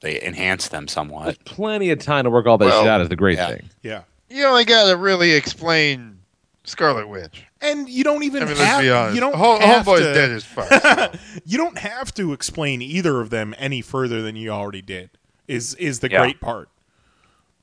[0.00, 1.24] they enhance them somewhat.
[1.24, 3.00] There's plenty of time to work all that Well, shit out.
[3.00, 3.48] Is the great yeah.
[3.48, 3.70] thing.
[3.82, 4.02] Yeah.
[4.28, 6.18] you only got to really explain
[6.64, 7.44] Scarlet Witch.
[7.60, 9.14] And you don't even I mean, let's have be honest.
[9.14, 10.68] you don't Home- have Homeboy's to, dead as fuck.
[10.82, 11.12] so.
[11.44, 15.10] you don't have to explain either of them any further than you already did.
[15.48, 16.18] Is is the Yeah.
[16.20, 16.68] great part.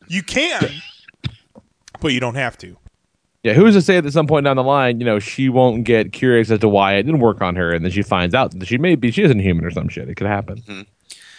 [0.08, 0.70] You can,
[2.00, 2.78] but you don't have to.
[3.44, 5.86] Yeah, who's to say that at some point down the line, you know, she won't
[5.86, 8.52] get curious as to why it didn't work on her, and then she finds out
[8.58, 10.10] that she may be she isn't human or some shit.
[10.10, 10.58] It could happen.
[10.68, 10.86] Mhm.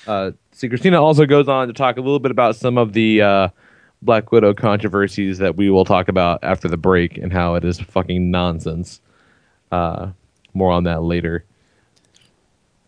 [0.06, 3.20] Uh, see, Christina also goes on to talk a little bit about some of the
[3.20, 3.48] uh,
[4.00, 7.78] Black Widow controversies that we will talk about after the break and how it is
[7.78, 9.00] fucking nonsense.
[9.70, 10.08] Uh,
[10.54, 11.44] more on that later.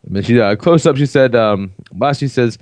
[0.07, 0.97] And then she uh, close up.
[0.97, 2.59] She said, um, last she says,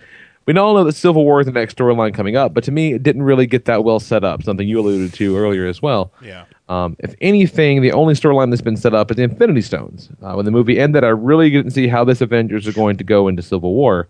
[0.47, 2.93] we all know that Civil War is the next storyline coming up, but to me,
[2.95, 4.43] it didn't really get that well set up.
[4.43, 6.12] Something you alluded to earlier as well.
[6.23, 6.45] Yeah.
[6.69, 10.09] Um, if anything, the only storyline that's been set up is the Infinity Stones.
[10.23, 13.05] Uh, when the movie ended, I really didn't see how this Avengers are going to
[13.05, 14.09] go into Civil War.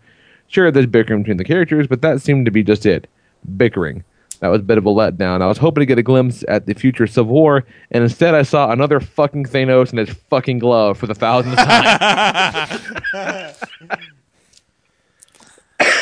[0.49, 3.09] Sure, there's bickering between the characters, but that seemed to be just it
[3.57, 4.05] bickering.
[4.41, 5.43] That was a bit of a letdown.
[5.43, 8.43] I was hoping to get a glimpse at the future Civil War, and instead I
[8.43, 11.57] saw another fucking Thanos in his fucking glove for the thousandth
[13.13, 13.99] time.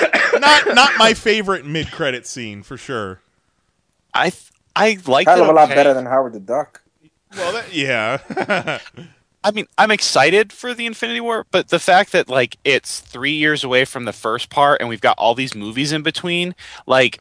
[0.40, 3.20] not not my favorite mid credit scene for sure.
[4.14, 5.74] I th- I liked Hell of a lot okay.
[5.74, 6.82] better than Howard the Duck.
[7.36, 8.78] Well, that, yeah.
[9.44, 13.32] I mean, I'm excited for the Infinity War, but the fact that like it's three
[13.32, 16.54] years away from the first part, and we've got all these movies in between,
[16.86, 17.20] like,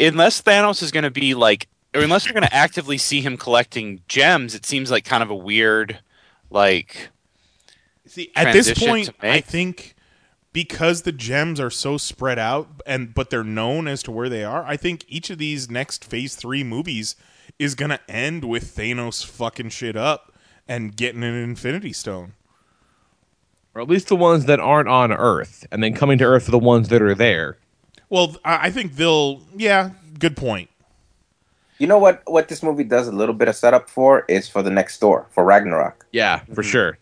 [0.00, 3.36] unless Thanos is going to be like, or unless you're going to actively see him
[3.36, 6.00] collecting gems, it seems like kind of a weird,
[6.50, 7.10] like.
[8.06, 9.93] See, at this point, I think
[10.54, 14.44] because the gems are so spread out and but they're known as to where they
[14.44, 17.16] are, I think each of these next phase 3 movies
[17.58, 20.32] is going to end with Thanos fucking shit up
[20.66, 22.32] and getting an infinity stone.
[23.74, 26.50] or at least the ones that aren't on Earth, and then coming to Earth for
[26.50, 27.58] the ones that are there.
[28.08, 30.70] Well, I I think they'll yeah, good point.
[31.78, 32.22] You know what?
[32.26, 35.26] What this movie does a little bit of setup for is for the next Thor
[35.30, 36.06] for Ragnarok.
[36.12, 36.62] Yeah, for mm-hmm.
[36.62, 36.98] sure.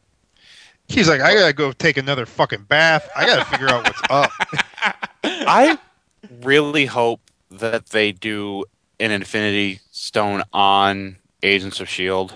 [0.89, 3.09] He's like, I gotta go take another fucking bath.
[3.17, 4.31] I gotta figure out what's up.
[5.25, 5.79] I
[6.43, 8.65] really hope that they do
[9.01, 12.35] an Infinity Stone on Agents of Shield.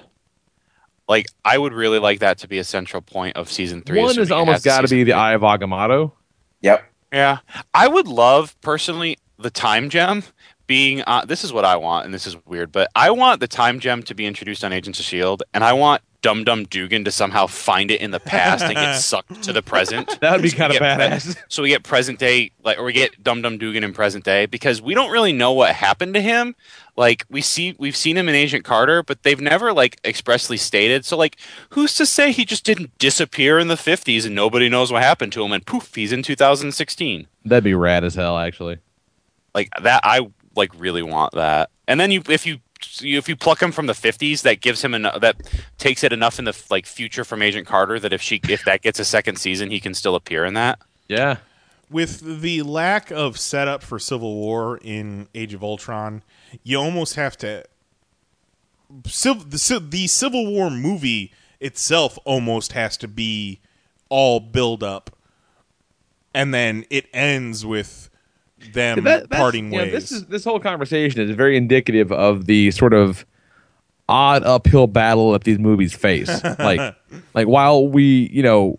[1.09, 4.01] Like, I would really like that to be a central point of season three.
[4.01, 6.12] One has almost got to be the Eye of Agamotto.
[6.62, 6.85] Yep.
[7.12, 7.39] Yeah,
[7.73, 10.24] I would love personally the time gem
[10.66, 11.02] being.
[11.06, 13.78] Uh, this is what I want, and this is weird, but I want the time
[13.78, 17.12] gem to be introduced on Agents of Shield, and I want Dum Dum Dugan to
[17.12, 20.18] somehow find it in the past and get sucked to the present.
[20.20, 21.36] That would be So kind of get pre- badass.
[21.48, 24.46] so we get present day, like, or we get Dum Dum Dugan in present day
[24.46, 26.56] because we don't really know what happened to him.
[26.96, 31.04] Like we see, we've seen him in Agent Carter, but they've never like expressly stated.
[31.04, 31.36] So like,
[31.70, 35.32] who's to say he just didn't disappear in the '50s and nobody knows what happened
[35.34, 35.52] to him?
[35.52, 38.78] And poof, he's in 2016 That'd be rad as hell, actually.
[39.54, 40.26] like that i
[40.56, 42.60] like really want that and then you if you-
[43.02, 45.36] if you pluck him from the 50s that gives him enough that
[45.78, 48.82] takes it enough in the like future from agent carter that if she if that
[48.82, 51.36] gets a second season he can still appear in that Yeah.
[51.88, 56.22] With the lack of setup for Civil War in Age of Ultron,
[56.64, 57.64] you almost have to.
[59.06, 63.60] Civ- the, the Civil War movie itself almost has to be
[64.08, 65.16] all build up,
[66.34, 68.10] and then it ends with
[68.72, 69.93] them That- that's- parting you know, ways.
[69.93, 73.24] this is this whole conversation is very indicative of the sort of
[74.09, 76.28] odd uphill battle that these movies face.
[76.59, 76.94] like,
[77.34, 78.78] like while we, you know,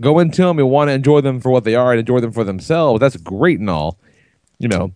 [0.00, 2.32] go into them and want to enjoy them for what they are and enjoy them
[2.32, 3.98] for themselves, that's great and all.
[4.58, 4.90] You know,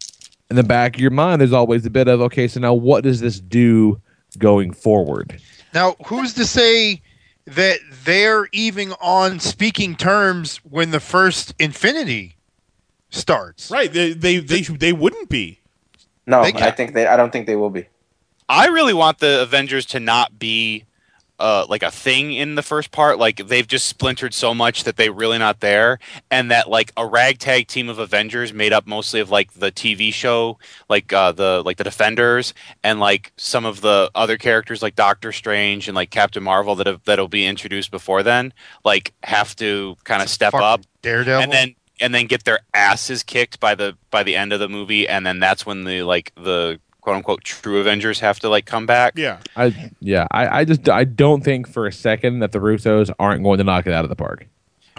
[0.50, 2.48] in the back of your mind, there's always a bit of okay.
[2.48, 4.00] So now, what does this do
[4.38, 5.40] going forward?
[5.74, 7.02] Now, who's to say
[7.46, 12.36] that they're even on speaking terms when the first Infinity
[13.10, 13.70] starts?
[13.70, 13.92] right?
[13.92, 15.60] They they they, they wouldn't be.
[16.26, 17.06] No, They- I think they.
[17.06, 17.86] I don't think they will be.
[18.48, 20.84] i really want the avengers to not be
[21.38, 24.96] uh, like a thing in the first part like they've just splintered so much that
[24.98, 25.98] they're really not there
[26.30, 30.12] and that like a ragtag team of avengers made up mostly of like the tv
[30.12, 30.58] show
[30.90, 32.52] like uh, the like the defenders
[32.84, 36.86] and like some of the other characters like doctor strange and like captain marvel that
[36.86, 38.52] have, that'll be introduced before then
[38.84, 41.42] like have to kind of step up Daredevil.
[41.44, 44.68] and then and then get their asses kicked by the by the end of the
[44.68, 48.66] movie and then that's when the like the quote unquote true avengers have to like
[48.66, 52.52] come back Yeah, I yeah, I, I just I don't think for a second that
[52.52, 54.46] the Russos aren't going to knock it out of the park.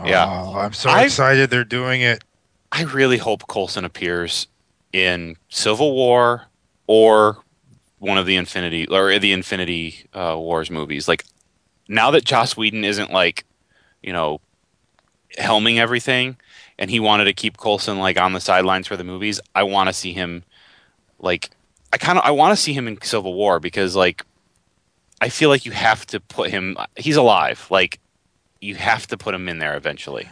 [0.06, 2.24] yeah Oh, I'm so I- excited they're doing it.
[2.72, 4.48] I really hope Coulson appears
[4.94, 6.46] in Civil War
[6.88, 7.38] or
[8.00, 11.08] one of the Infinity or the Infinity uh, Wars movies.
[11.08, 11.26] Like
[11.88, 13.44] now that Joss Whedon isn't like,
[14.02, 14.40] you know,
[15.38, 16.38] helming everything,
[16.78, 19.40] and he wanted to keep Coulson like on the sidelines for the movies.
[19.56, 20.44] I want to see him,
[21.20, 21.50] like,
[21.94, 24.26] I kind of I want to see him in Civil War because like,
[25.20, 26.78] I feel like you have to put him.
[26.96, 27.68] He's alive.
[27.70, 28.00] Like,
[28.62, 30.30] you have to put him in there eventually.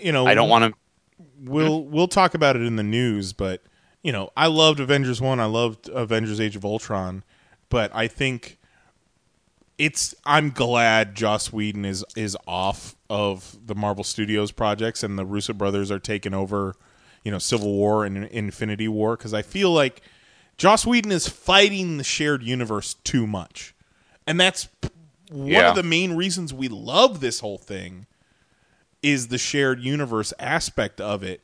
[0.00, 1.24] you know, I don't want to.
[1.40, 1.90] we'll hmm?
[1.90, 3.62] we'll talk about it in the news, but
[4.02, 7.24] you know, I loved Avengers one, I loved Avengers Age of Ultron,
[7.70, 8.58] but I think
[9.78, 15.24] it's I'm glad Joss Whedon is is off of the Marvel Studios projects and the
[15.24, 16.74] Russo brothers are taking over,
[17.24, 20.00] you know, Civil War and Infinity War because I feel like
[20.56, 23.74] Joss Whedon is fighting the shared universe too much,
[24.26, 24.68] and that's
[25.30, 25.70] one Yeah.
[25.70, 28.06] of the main reasons we love this whole thing
[29.02, 31.40] is the shared universe aspect of it.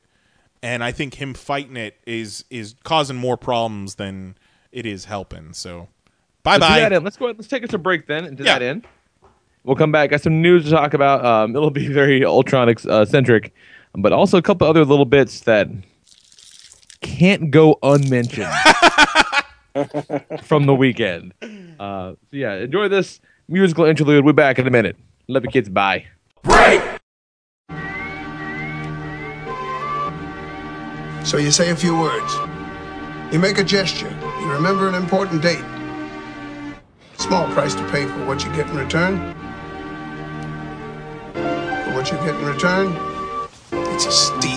[0.62, 4.36] And i think him fighting it is is causing more problems than
[4.70, 5.88] it is helping so
[6.42, 6.98] bye Let's do that bye.
[6.98, 7.24] Let's go.
[7.26, 8.58] ahead- Let's take us a break then and do Yeah.
[8.58, 8.84] that in.
[9.64, 10.10] We'll come back.
[10.10, 11.24] Got some news to talk about.
[11.24, 13.52] Um, it'll be very Ultron uh, centric,
[13.94, 15.68] but also a couple other little bits that
[17.02, 18.50] can't go unmentioned
[20.42, 21.34] from the weekend.
[21.78, 24.24] Uh, so yeah, enjoy this musical interlude.
[24.24, 24.96] We're back in a minute.
[25.28, 25.68] Love you, kids.
[25.68, 26.06] Bye.
[31.22, 32.34] So you say a few words.
[33.32, 34.10] You make a gesture.
[34.40, 35.62] You remember an important date.
[37.20, 39.34] Small price to pay for what you get in return.
[41.34, 42.96] For what you get in return,
[43.92, 44.49] it's a steal.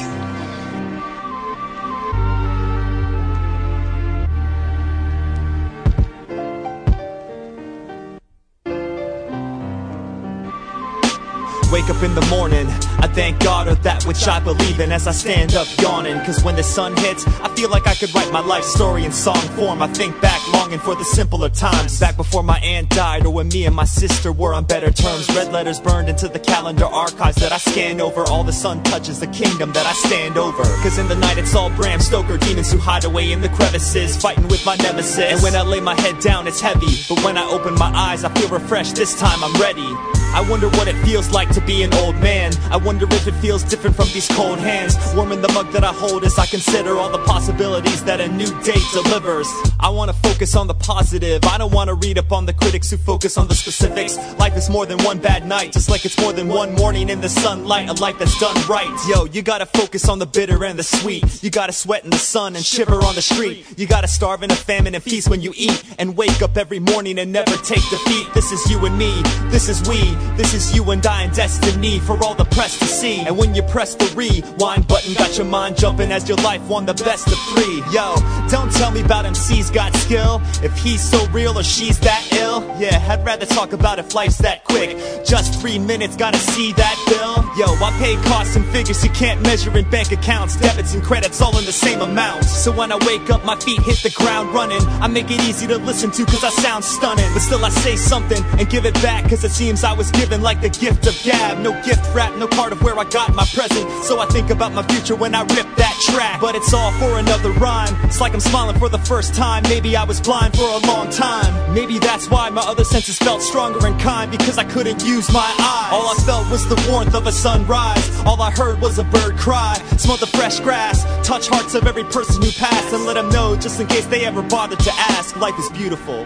[11.73, 12.67] Wake up in the morning,
[12.99, 16.19] I thank God of that which I believe in as I stand up yawning.
[16.23, 19.11] Cause when the sun hits, I feel like I could write my life story in
[19.11, 19.81] song form.
[19.81, 21.99] I think back longing for the simpler times.
[21.99, 25.27] Back before my aunt died, or when me and my sister were on better terms.
[25.29, 28.21] Red letters burned into the calendar archives that I scan over.
[28.27, 30.61] All the sun touches the kingdom that I stand over.
[30.83, 34.15] Cause in the night it's all Bram Stoker demons who hide away in the crevices,
[34.15, 35.17] fighting with my nemesis.
[35.17, 37.01] And when I lay my head down, it's heavy.
[37.09, 38.95] But when I open my eyes, I feel refreshed.
[38.95, 40.22] This time I'm ready.
[40.33, 42.53] I wonder what it feels like to be an old man.
[42.71, 44.95] I wonder if it feels different from these cold hands.
[45.15, 48.49] Warming the mug that I hold as I consider all the possibilities that a new
[48.63, 49.47] day delivers.
[49.79, 51.43] I wanna focus on the positive.
[51.45, 54.17] I don't wanna read up on the critics who focus on the specifics.
[54.39, 57.21] Life is more than one bad night, just like it's more than one morning in
[57.21, 57.89] the sunlight.
[57.89, 58.89] A life that's done right.
[59.07, 61.43] Yo, you gotta focus on the bitter and the sweet.
[61.43, 63.65] You gotta sweat in the sun and shiver on the street.
[63.77, 65.83] You gotta starve in a famine and feast when you eat.
[65.99, 68.33] And wake up every morning and never take defeat.
[68.33, 69.21] This is you and me.
[69.51, 70.22] This is we.
[70.37, 73.19] This is you and I and destiny for all the press to see.
[73.19, 76.85] And when you press the rewind button, got your mind jumping as your life won
[76.85, 77.83] the best of three.
[77.91, 78.15] Yo,
[78.49, 80.41] don't tell me about MC's got skill.
[80.63, 82.61] If he's so real or she's that ill.
[82.79, 84.97] Yeah, I'd rather talk about if life's that quick.
[85.25, 87.43] Just three minutes, gotta see that bill.
[87.57, 90.55] Yo, I pay costs and figures you can't measure in bank accounts.
[90.57, 92.45] Debits and credits all in the same amount.
[92.45, 94.81] So when I wake up, my feet hit the ground running.
[95.01, 97.29] I make it easy to listen to cause I sound stunning.
[97.33, 100.41] But still I say something and give it back cause it seems I was given
[100.41, 101.59] like the gift of gab.
[101.59, 103.89] No gift wrap, no part of where I got my present.
[104.03, 106.39] So I think about my future when I rip that track.
[106.41, 107.95] But it's all for another rhyme.
[108.03, 109.63] It's like I'm smiling for the first time.
[109.63, 111.73] Maybe I was blind for a long time.
[111.73, 115.49] Maybe that's why my other senses felt stronger and kind because I couldn't use my
[115.59, 115.91] eyes.
[115.91, 118.07] All I felt was the warmth of a sunrise.
[118.25, 119.75] All I heard was a bird cry.
[119.97, 121.03] Smell the fresh grass.
[121.25, 124.25] Touch hearts of every person who passed and let them know just in case they
[124.25, 125.35] ever bothered to ask.
[125.37, 126.25] Life is beautiful.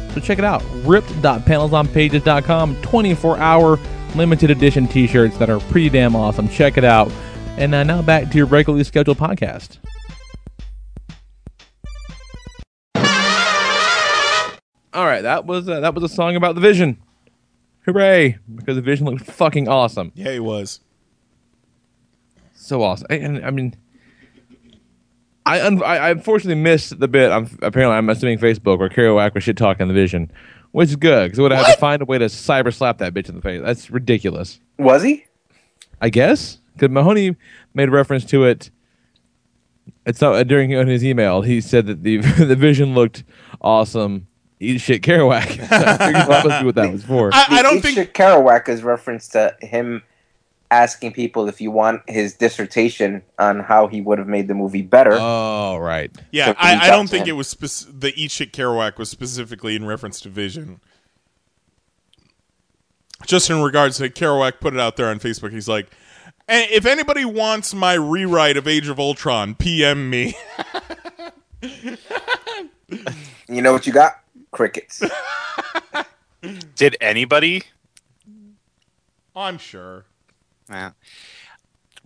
[0.13, 0.61] So check it out.
[0.85, 2.81] RIPT.panelsonpages.com.
[2.81, 3.79] 24 hour
[4.15, 6.49] limited edition t shirts that are pretty damn awesome.
[6.49, 7.11] Check it out.
[7.57, 9.77] And uh, now back to your regularly scheduled podcast.
[14.93, 17.01] All right, that was uh, that was a song about the Vision.
[17.85, 18.37] Hooray!
[18.53, 20.11] Because the Vision looked fucking awesome.
[20.15, 20.81] Yeah, he was.
[22.53, 23.07] So awesome.
[23.09, 23.75] And I mean,
[25.45, 27.31] I, un- I, I unfortunately missed the bit.
[27.31, 30.31] I'm apparently I'm assuming Facebook where Kerouac was shit talking on the Vision,
[30.71, 32.99] which is good because I would have had to find a way to cyber slap
[32.99, 33.61] that bitch in the face.
[33.63, 34.59] That's ridiculous.
[34.77, 35.25] Was he?
[35.99, 37.35] I guess because Mahoney
[37.73, 38.69] made reference to it.
[40.05, 41.41] It's not uh, during his email.
[41.41, 43.23] He said that the the Vision looked
[43.61, 44.27] awesome.
[44.59, 45.47] Eat shit, Kerouac.
[45.47, 47.31] So I figured that must be what that was for.
[47.33, 50.03] I, don't think Kerouac is reference to him
[50.71, 54.81] asking people if you want his dissertation on how he would have made the movie
[54.81, 55.11] better.
[55.13, 56.09] Oh, right.
[56.31, 57.31] Yeah, So I, I don't think him.
[57.31, 60.79] it was spec- the Eat Shit Kerouac was specifically in reference to Vision.
[63.27, 65.51] Just in regards to Kerouac, put it out there on Facebook.
[65.51, 65.91] He's like,
[66.47, 70.35] "Eh, if anybody wants my rewrite of Age of Ultron, PM me.
[73.47, 74.13] You know what you got?
[74.51, 75.03] Crickets.
[76.75, 77.63] Did anybody?
[79.35, 80.05] I'm sure.
[80.71, 80.91] Yeah.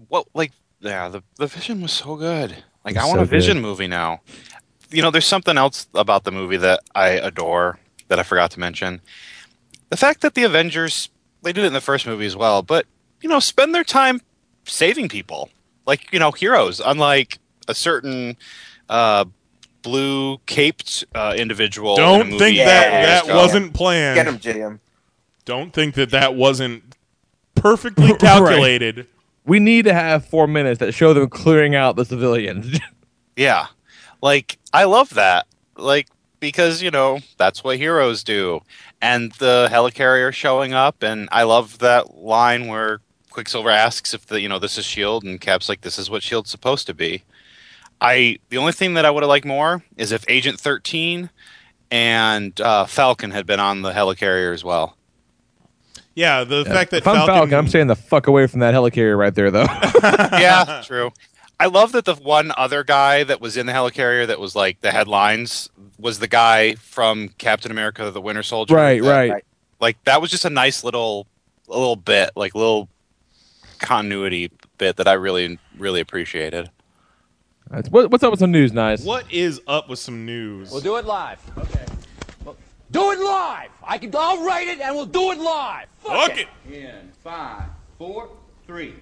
[0.10, 2.52] what like yeah the the Vision was so good.
[2.84, 3.64] Like It's I want so a Vision good.
[3.64, 4.22] movie now.
[4.92, 8.60] You know, there's something else about the movie that I adore that I forgot to
[8.60, 9.02] mention.
[9.90, 11.10] The fact that the Avengers
[11.42, 12.86] they did it in the first movie as well, but
[13.22, 14.22] you know, spend their time
[14.66, 15.50] saving people.
[15.88, 17.38] Like, you know, heroes, unlike
[17.68, 18.38] a certain
[18.90, 19.26] uh
[19.84, 21.96] blue caped uh, individual.
[21.96, 22.90] in a Don't movie think a that
[23.22, 24.16] couple that wasn't planned.
[24.16, 24.80] Get him, JM.
[25.46, 26.95] Don't think that that wasn't
[27.66, 29.08] perfectly calculated.
[29.44, 32.80] We need to have four minutes that show them clearing out the civilians.
[33.38, 33.68] Yeah.
[34.22, 35.46] Like I love that.
[35.76, 36.08] Like
[36.40, 38.62] because, you know, that's what heroes do.
[39.02, 43.02] And the helicarrier showing up and I love that line where
[43.32, 46.24] Quicksilver asks if the you know, this is Shield and Cap's like this is what
[46.24, 47.24] Shield's supposed to be.
[48.00, 51.30] I the only thing that I would have liked more is if Agent 13
[51.92, 54.96] and uh, Falcon had been on the helicarrier as well.
[56.16, 58.74] Yeah, the fact that if I'm Falcon, Falcon, I'm staying the fuck away from that
[58.74, 59.66] helicarrier right there, though.
[60.04, 61.12] yeah, true.
[61.60, 64.82] I love that the one other guy that was in the helicarrier that was like
[64.82, 65.70] the headlines
[66.00, 68.76] was the guy from Captain America: The Winter Soldier.
[68.76, 69.46] Right, That- right.
[69.82, 71.28] Like that was just a nice little,
[71.68, 72.88] a little bit, like little
[73.80, 76.72] continuity bit that I really, really appreciated.
[77.90, 79.04] What, what's up with some news, nice?
[79.04, 80.72] What is up with some news?
[80.72, 81.42] We'll do it live.
[81.58, 81.86] Okay.
[82.96, 83.72] Do it live.
[83.84, 84.10] I can.
[84.16, 85.88] I'll write it, and we'll do it live.
[85.98, 86.48] Fuck, Fuck it.
[86.72, 87.64] In five,
[87.98, 88.30] four,
[88.66, 88.96] three.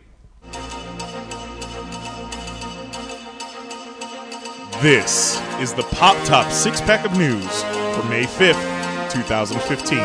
[4.82, 10.00] This is the Pop Top six pack of news for May 5th, 2015.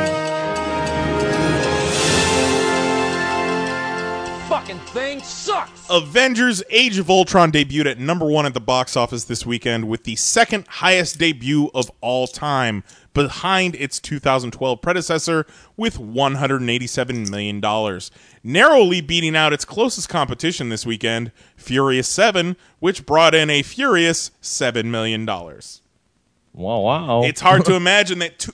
[4.69, 5.87] Fucking thing sucks.
[5.89, 10.05] Avengers Age of Ultron debuted at number one at the box office this weekend with
[10.05, 12.85] the second highest debut of all time,
[13.15, 15.47] behind its 2012 predecessor
[15.79, 18.01] with $187 million.
[18.45, 24.33] Narrowly beating out its closest competition this weekend, Furious 7, which brought in a furious
[24.43, 25.25] $7 million.
[25.25, 27.23] Wow, wow.
[27.23, 28.53] It's hard to imagine that two,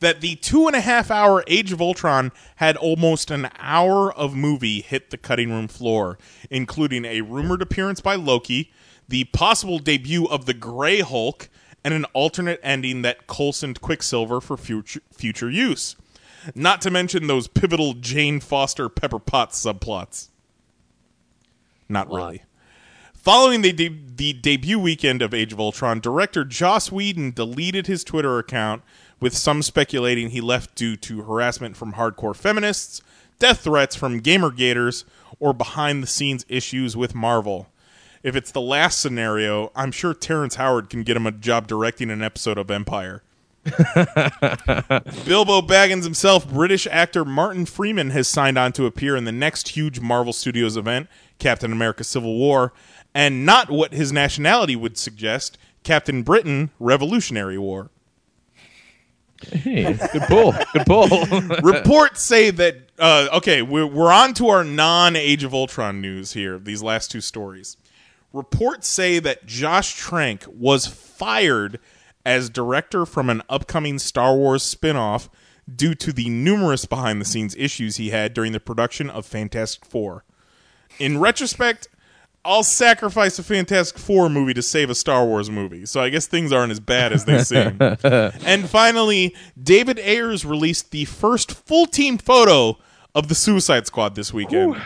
[0.00, 4.34] that the two and a half hour Age of Ultron had almost an hour of
[4.34, 6.18] movie hit the cutting room floor,
[6.50, 8.72] including a rumored appearance by Loki,
[9.08, 11.48] the possible debut of the Grey Hulk,
[11.84, 15.96] and an alternate ending that Coulsoned Quicksilver for future future use.
[16.54, 20.28] Not to mention those pivotal Jane Foster Pepper Potts subplots.
[21.88, 22.42] Not really.
[23.14, 28.04] Following the, de- the debut weekend of Age of Ultron, director Joss Whedon deleted his
[28.04, 28.82] Twitter account,
[29.20, 33.00] with some speculating he left due to harassment from hardcore feminists,
[33.38, 35.04] death threats from Gamergaters,
[35.38, 37.68] or behind the scenes issues with Marvel.
[38.22, 42.10] If it's the last scenario, I'm sure Terrence Howard can get him a job directing
[42.10, 43.22] an episode of Empire.
[45.24, 49.70] Bilbo Baggins himself, British actor Martin Freeman, has signed on to appear in the next
[49.70, 52.72] huge Marvel Studios event, Captain America Civil War,
[53.14, 57.90] and not what his nationality would suggest, Captain Britain Revolutionary War.
[59.42, 60.54] Hey, good pull.
[60.72, 61.08] Good pull.
[61.62, 66.58] Reports say that uh, okay, we're, we're on to our non-Age of Ultron news here.
[66.58, 67.76] These last two stories.
[68.32, 71.78] Reports say that Josh Trank was fired
[72.24, 75.30] as director from an upcoming Star Wars spin-off
[75.72, 80.24] due to the numerous behind-the-scenes issues he had during the production of Fantastic Four.
[80.98, 81.88] In retrospect,
[82.46, 85.84] I'll sacrifice a Fantastic Four movie to save a Star Wars movie.
[85.84, 87.76] So I guess things aren't as bad as they seem.
[87.80, 92.78] and finally, David Ayers released the first full team photo
[93.14, 94.76] of the Suicide Squad this weekend.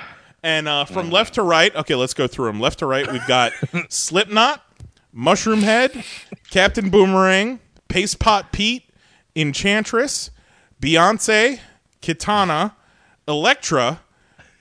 [0.43, 2.61] And uh, from left to right, okay, let's go through them.
[2.61, 3.53] Left to right, we've got
[3.91, 4.63] Slipknot,
[5.13, 6.03] Mushroom Head,
[6.51, 8.85] Captain Boomerang, Paste Pot Pete,
[9.37, 10.31] Enchantress,
[10.81, 11.61] Beyonce,
[12.01, 12.73] Kitana,
[13.29, 14.01] Elektra,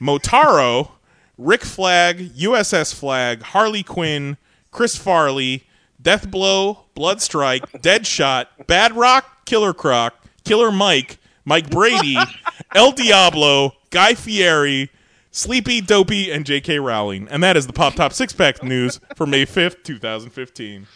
[0.01, 0.91] Motaro,
[1.39, 4.35] Rick Flag, USS Flag, Harley Quinn,
[4.71, 5.63] Chris Farley,
[6.03, 12.17] Deathblow, Bloodstrike, Deadshot, Bad Rock, Killer Croc, Killer Mike, Mike Brady,
[12.75, 14.91] El Diablo, Guy Fieri,
[15.31, 16.77] Sleepy, Dopey, and J.K.
[16.79, 17.29] Rowling.
[17.29, 20.87] And that is the Pop Top Six Pack news for May 5th, 2015.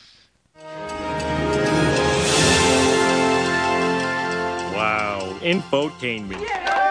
[4.76, 5.40] Wow.
[5.42, 6.83] Infotainment.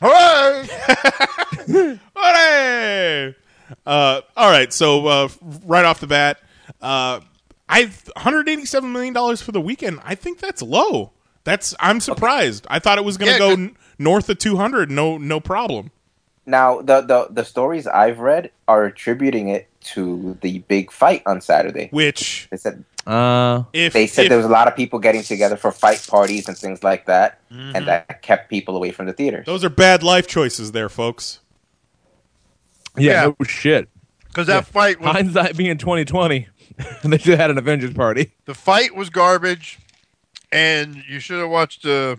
[0.00, 0.68] Hooray!
[2.16, 3.34] Hooray!
[3.84, 5.28] Uh, all right, so uh,
[5.64, 6.38] right off the bat,
[6.82, 7.20] uh,
[7.68, 10.00] I 187 million dollars for the weekend.
[10.04, 11.12] I think that's low.
[11.44, 12.66] That's I'm surprised.
[12.70, 14.90] I thought it was going to Yeah, go 'cause- n- north of 200.
[14.90, 15.90] No, no problem.
[16.48, 21.40] Now, the, the the stories I've read are attributing it to the big fight on
[21.40, 21.88] Saturday.
[21.90, 25.22] Which they said Uh, If they said if- there was a lot of people getting
[25.22, 27.72] together for fight parties and things like that, Mhm.
[27.76, 29.46] and that kept people away from the theaters.
[29.46, 31.38] those are bad life choices, there, folks.
[32.96, 33.22] Yeah, Yeah.
[33.38, 33.88] no shit.
[34.28, 36.48] Because that fight was Hindsight being 2020,
[37.04, 38.32] they should have had an Avengers party.
[38.44, 39.78] the fight was garbage,
[40.50, 42.18] and you should have watched the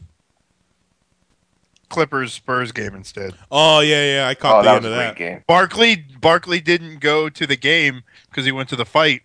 [1.89, 3.33] Clippers Spurs game instead.
[3.51, 5.15] Oh yeah, yeah, I caught Oh, the that end was of that.
[5.15, 5.43] great game.
[5.47, 9.21] Barkley Barkley didn't go to the game because he went to the fight.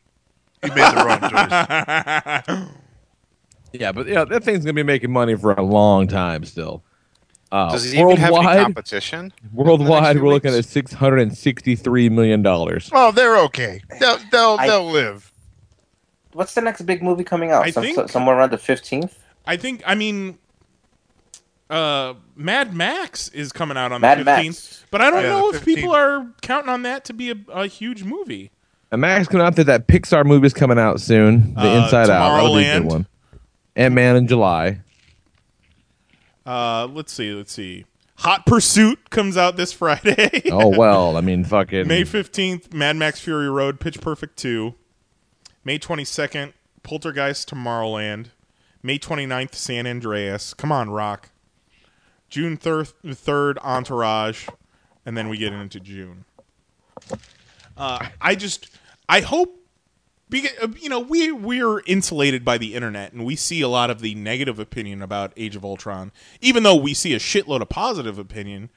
[0.63, 2.69] He made the wrong choice.
[3.75, 6.85] Yeah, but yeah, that thing's gonna be making money for a long time still.
[7.51, 9.33] Uh, Does it even have any worldwide, competition?
[9.51, 12.91] worldwide, we're looking at six hundred and sixty-three million dollars.
[12.93, 13.81] Oh, they're okay.
[13.99, 15.33] They'll they'll, I- they'll live.
[16.35, 17.65] What's the next big movie coming out?
[17.65, 19.19] I Some, think- somewhere around the fifteenth.
[19.47, 19.83] I think.
[19.87, 20.39] I mean,
[21.71, 25.49] uh, Mad Max is coming out on Mad the fifteenth, but I don't Yeah, know
[25.51, 28.51] if people are counting on that to be a, a huge movie.
[28.93, 29.65] And Max coming out there.
[29.65, 31.55] That Pixar movie's coming out soon.
[31.55, 32.37] The Uh, Inside Out.
[32.37, 33.07] That'll be a good one.
[33.75, 34.81] Ant Man in July.
[36.45, 37.87] Uh, let's see, let's see.
[38.17, 40.43] Hot Pursuit comes out this Friday.
[40.51, 41.89] Oh well, I mean, fucking.
[41.89, 44.75] May fifteenth, Mad Max Fury Road, Pitch Perfect two.
[45.65, 46.53] May twenty second,
[46.83, 48.27] Poltergeist Tomorrowland.
[48.85, 50.55] May 29th, San Andreas.
[50.55, 51.31] Come on, Rock.
[52.29, 54.49] June third, Entourage,
[55.07, 56.25] and then we get into June.
[57.77, 58.72] Uh, I just,
[59.09, 59.59] I hope,
[60.31, 63.91] beca- uh, you know, we we're insulated by the internet, and we see a lot
[63.91, 67.69] of the negative opinion about Age of Ultron, even though we see a shitload of
[67.69, 68.71] positive opinion.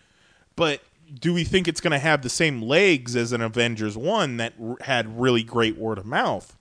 [0.56, 0.81] But
[1.19, 4.53] do we think it's going to have the same legs as an Avengers one that
[4.61, 6.57] r- had really great word of mouth?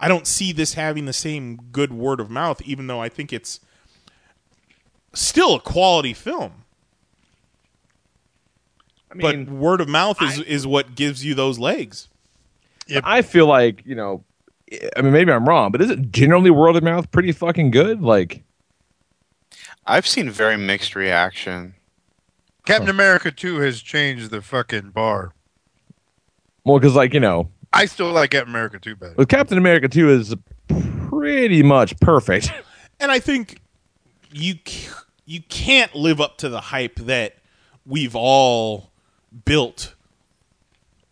[0.00, 3.32] I don't see this having the same good word of mouth, even though I think
[3.32, 3.60] it's
[5.12, 6.64] still a quality film.
[9.10, 12.08] I mean, but word of mouth is, is what gives you those legs.
[13.04, 14.24] I feel like you know.
[14.96, 18.00] I mean, maybe I'm wrong, but is it generally word of mouth pretty fucking good?
[18.02, 18.42] Like,
[19.86, 21.74] I've seen very mixed reaction.
[22.66, 25.32] Captain America 2 has changed the fucking bar.
[26.64, 29.14] well, because like you know, I still like Captain America 2 better.
[29.16, 30.34] with Captain America two is
[31.08, 32.50] pretty much perfect.
[33.00, 33.60] And I think
[34.30, 34.54] you
[35.26, 37.34] you can't live up to the hype that
[37.84, 38.92] we've all
[39.44, 39.94] built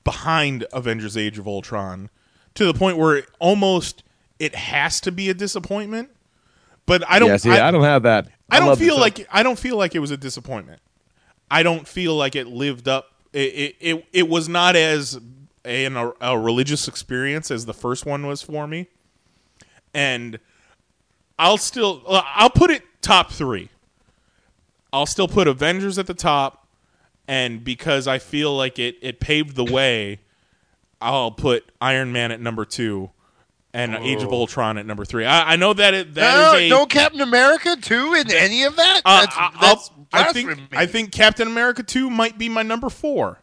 [0.04, 2.10] behind Avengers: Age of Ultron
[2.54, 4.02] to the point where it almost
[4.38, 6.10] it has to be a disappointment.
[6.86, 7.28] But I don't.
[7.28, 8.28] yeah, see, I, don't have that.
[8.50, 10.80] I don't feel like I don't feel like it was a disappointment.
[11.50, 13.12] I don't feel like it lived up.
[13.32, 15.18] It it it, it was not as
[15.64, 18.88] a, an, a religious experience as the first one was for me,
[19.94, 20.40] and
[21.38, 23.68] I'll still uh, I'll put it top three.
[24.92, 26.61] I'll still put Avengers at the top,
[27.32, 30.20] and because I feel like it it paved the way,
[31.00, 33.10] I'll put Iron Man at number two.
[33.74, 35.24] And Age of Ultron at number three.
[35.24, 38.64] I, I know that it, that no, is a no Captain America 2 in any
[38.64, 39.00] of that?
[39.02, 40.58] uh, That's, I- that's I'll- I think.
[40.72, 43.38] I think Captain America two might be my number four.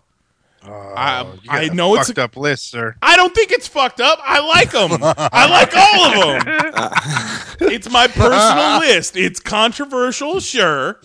[0.62, 2.96] I, You got I a know it's fucked up list, sir.
[3.02, 4.20] I don't think it's fucked up.
[4.22, 5.00] I like them.
[5.02, 6.06] I like all
[6.38, 7.72] of them.
[7.74, 9.18] it's my personal list.
[9.18, 11.00] It's controversial, sure.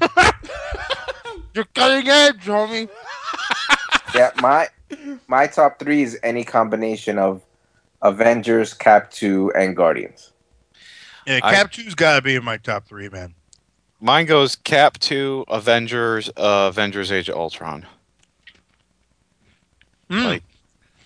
[1.58, 2.88] You're cutting edge, homie.
[4.14, 4.68] yeah, my
[5.26, 7.42] my top three is any combination of
[8.00, 10.30] Avengers, Cap Two, and Guardians.
[11.26, 13.34] Yeah, I- Cap 2's got to be in my top three, man.
[14.00, 17.84] Mine goes Cap 2, Avengers, uh, Avengers Age of Ultron.
[20.08, 20.44] Like,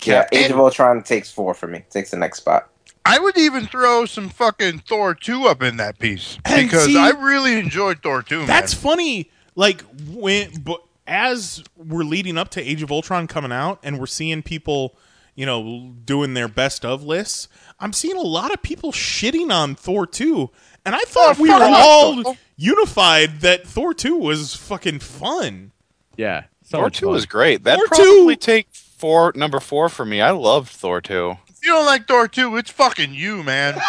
[0.03, 1.83] Yeah, Age of Ultron takes four for me.
[1.89, 2.69] Takes the next spot.
[3.07, 7.09] I would even throw some fucking Thor 2 up in that piece because see- I
[7.11, 8.47] really enjoyed Thor 2, man.
[8.47, 9.31] That's funny.
[9.55, 14.07] Like when, but as we're leading up to Age of Ultron coming out, and we're
[14.07, 14.95] seeing people,
[15.35, 17.49] you know, doing their best of lists.
[17.81, 20.51] I'm seeing a lot of people shitting on Thor two,
[20.87, 25.73] and I thought Oh, we were all unified that Thor two was fucking fun.
[26.16, 27.12] Yeah, so Thor 2 fun.
[27.12, 27.65] was great.
[27.65, 30.20] That Thor probably take four number four for me.
[30.20, 31.37] I loved Thor 2.
[31.49, 33.81] If you don't like Thor 2, it's fucking you, man.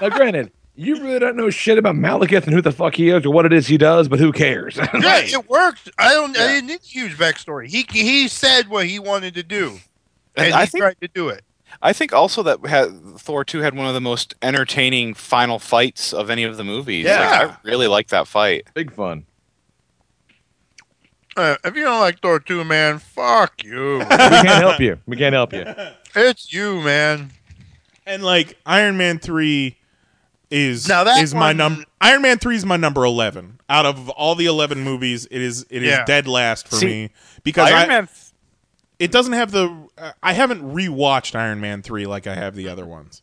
[0.00, 3.24] Now, granted, you really don't know shit about Malekith and who the fuck he is
[3.24, 4.76] or what it is he does, but who cares?
[4.94, 5.90] Yeah, it worked.
[5.98, 6.36] I don't.
[6.36, 7.68] I didn't need a huge backstory.
[7.68, 9.78] He he said what he wanted to do,
[10.36, 11.42] and, And I he think- tried to do it.
[11.82, 16.12] I think also that had, Thor 2 had one of the most entertaining final fights
[16.12, 17.04] of any of the movies.
[17.04, 17.18] Yeah.
[17.18, 18.68] Like, I really like that fight.
[18.74, 19.26] Big fun.
[21.36, 23.98] Uh, if you don't like Thor 2, man, fuck you.
[23.98, 24.98] we can't help you.
[25.06, 25.64] We can't help you.
[26.14, 27.32] It's you, man.
[28.06, 29.76] And like Iron Man three
[30.54, 31.84] is Now that is my number.
[32.00, 35.26] Iron Man three is my number eleven out of all the eleven movies.
[35.30, 36.04] It is it is Yeah.
[36.04, 37.10] dead last for See, me
[37.42, 38.08] because Iron I, Man
[38.98, 39.88] it doesn't have the.
[39.98, 43.22] Uh, I haven't rewatched Iron Man three like I have the other ones.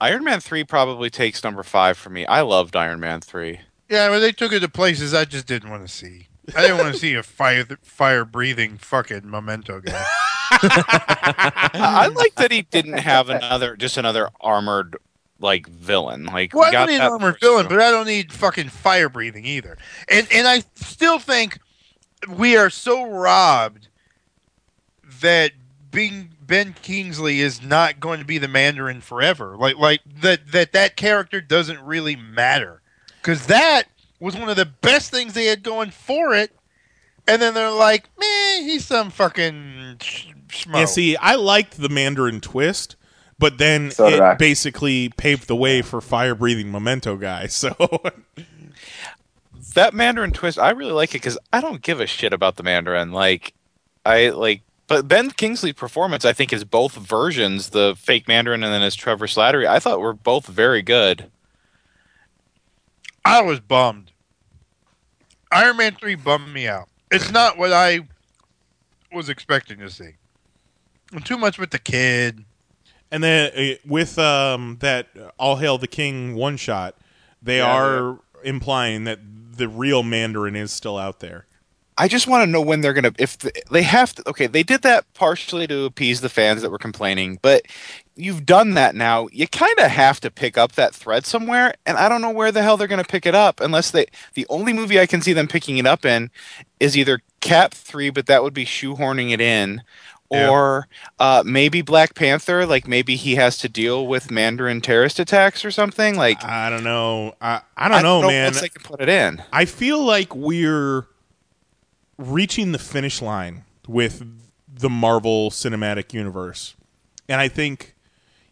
[0.00, 2.26] Iron Man three probably takes number five for me.
[2.26, 3.60] I loved Iron Man three.
[3.88, 6.28] Yeah, but they took it to places I just didn't want to see.
[6.56, 10.04] I didn't want to see a fire fire breathing fucking memento guy.
[10.50, 14.96] I like that he didn't have another just another armored
[15.40, 16.24] like villain.
[16.24, 19.08] Like Well, we I don't need an armored villain, but I don't need fucking fire
[19.08, 19.76] breathing either.
[20.08, 21.58] And and I still think
[22.28, 23.88] we are so robbed
[25.20, 25.52] that
[25.90, 29.56] being Ben Kingsley is not going to be the Mandarin forever.
[29.56, 32.82] Like like that that that character doesn't really matter
[33.20, 33.84] because that
[34.20, 36.50] was one of the best things they had going for it.
[37.26, 40.76] And then they're like, man, he's some fucking sh- schmo.
[40.78, 42.96] Yeah, see, I liked the Mandarin twist,
[43.38, 44.32] but then So did I.
[44.32, 47.46] it basically paved the way for fire breathing memento guy.
[47.48, 47.74] So
[49.74, 52.62] that Mandarin twist, I really like it because I don't give a shit about the
[52.62, 53.12] Mandarin.
[53.12, 53.54] Like,
[54.04, 58.72] I like, but Ben Kingsley's performance, I think, is both versions, the fake Mandarin and
[58.72, 59.66] then his Trevor Slattery.
[59.66, 61.30] I thought were both very good.
[63.24, 64.12] I was bummed.
[65.52, 66.88] Iron Man 3 bummed me out.
[67.10, 68.00] It's not what I
[69.12, 70.12] was expecting to see.
[71.12, 72.44] And too much with the kid.
[73.10, 75.08] And then uh, with um, that
[75.38, 76.96] All Hail the King one shot,
[77.42, 79.20] they Yeah, are implying that
[79.56, 81.46] the real Mandarin is still out there.
[82.00, 83.12] I just want to know when they're gonna.
[83.18, 86.70] If the, they have to, okay, they did that partially to appease the fans that
[86.70, 87.62] were complaining, but
[88.14, 89.28] you've done that now.
[89.32, 92.52] You kind of have to pick up that thread somewhere, and I don't know where
[92.52, 94.06] the hell they're gonna pick it up unless they.
[94.34, 96.30] The only movie I can see them picking it up in
[96.78, 99.82] is either Cap three, but that would be shoehorning it in.
[100.30, 100.50] Yeah.
[100.50, 100.88] Or
[101.18, 105.70] uh, maybe Black Panther, like maybe he has to deal with Mandarin terrorist attacks or
[105.70, 106.16] something.
[106.16, 107.34] Like I don't know.
[107.40, 108.48] I I don't know, know man.
[108.48, 109.42] else they can put it in.
[109.52, 111.06] I feel like we're
[112.18, 114.22] reaching the finish line with
[114.68, 116.74] the Marvel Cinematic Universe.
[117.28, 117.94] And I think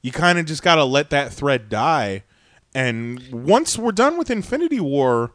[0.03, 2.23] you kind of just got to let that thread die.
[2.75, 5.33] And once we're done with Infinity War,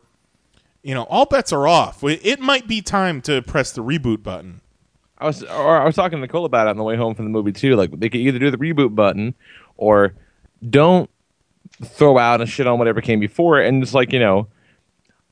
[0.83, 2.03] you know, all bets are off.
[2.03, 4.61] It might be time to press the reboot button.
[5.21, 7.25] I was or I was talking to Nicole about it on the way home from
[7.25, 7.75] the movie too.
[7.75, 9.35] Like they could either do the reboot button
[9.77, 10.15] or
[10.67, 11.09] don't
[11.83, 14.47] throw out and shit on whatever came before it, and just like you know,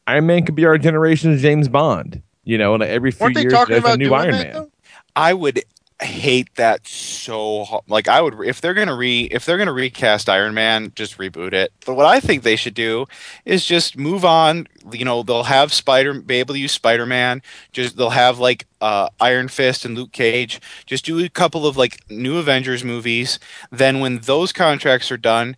[0.06, 2.22] Iron Man could be our generation's James Bond.
[2.44, 4.72] You know, and like every few they years talking there's a new Iron Man.
[5.16, 5.64] I would
[6.02, 10.54] hate that so like I would if they're gonna re if they're gonna recast Iron
[10.54, 11.72] Man, just reboot it.
[11.86, 13.06] But what I think they should do
[13.46, 14.68] is just move on.
[14.92, 17.42] You know, they'll have Spider be able to use Spider Man.
[17.74, 20.62] Just they'll have like uh, Iron Fist and Luke Cage.
[20.86, 23.38] Just do a couple of like new Avengers movies.
[23.72, 25.56] Then when those contracts are done,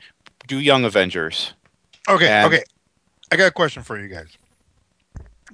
[0.47, 1.53] do Young Avengers.
[2.09, 2.63] Okay, And- okay.
[3.31, 4.27] I got a question for you guys.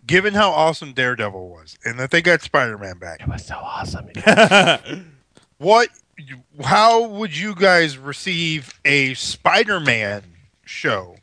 [0.08, 3.56] Given how awesome Daredevil was, and that they got Spider Man back, It was so
[3.56, 4.08] awesome.
[5.58, 5.90] what?
[6.64, 10.24] How would you guys receive a Spider Man
[10.66, 11.18] show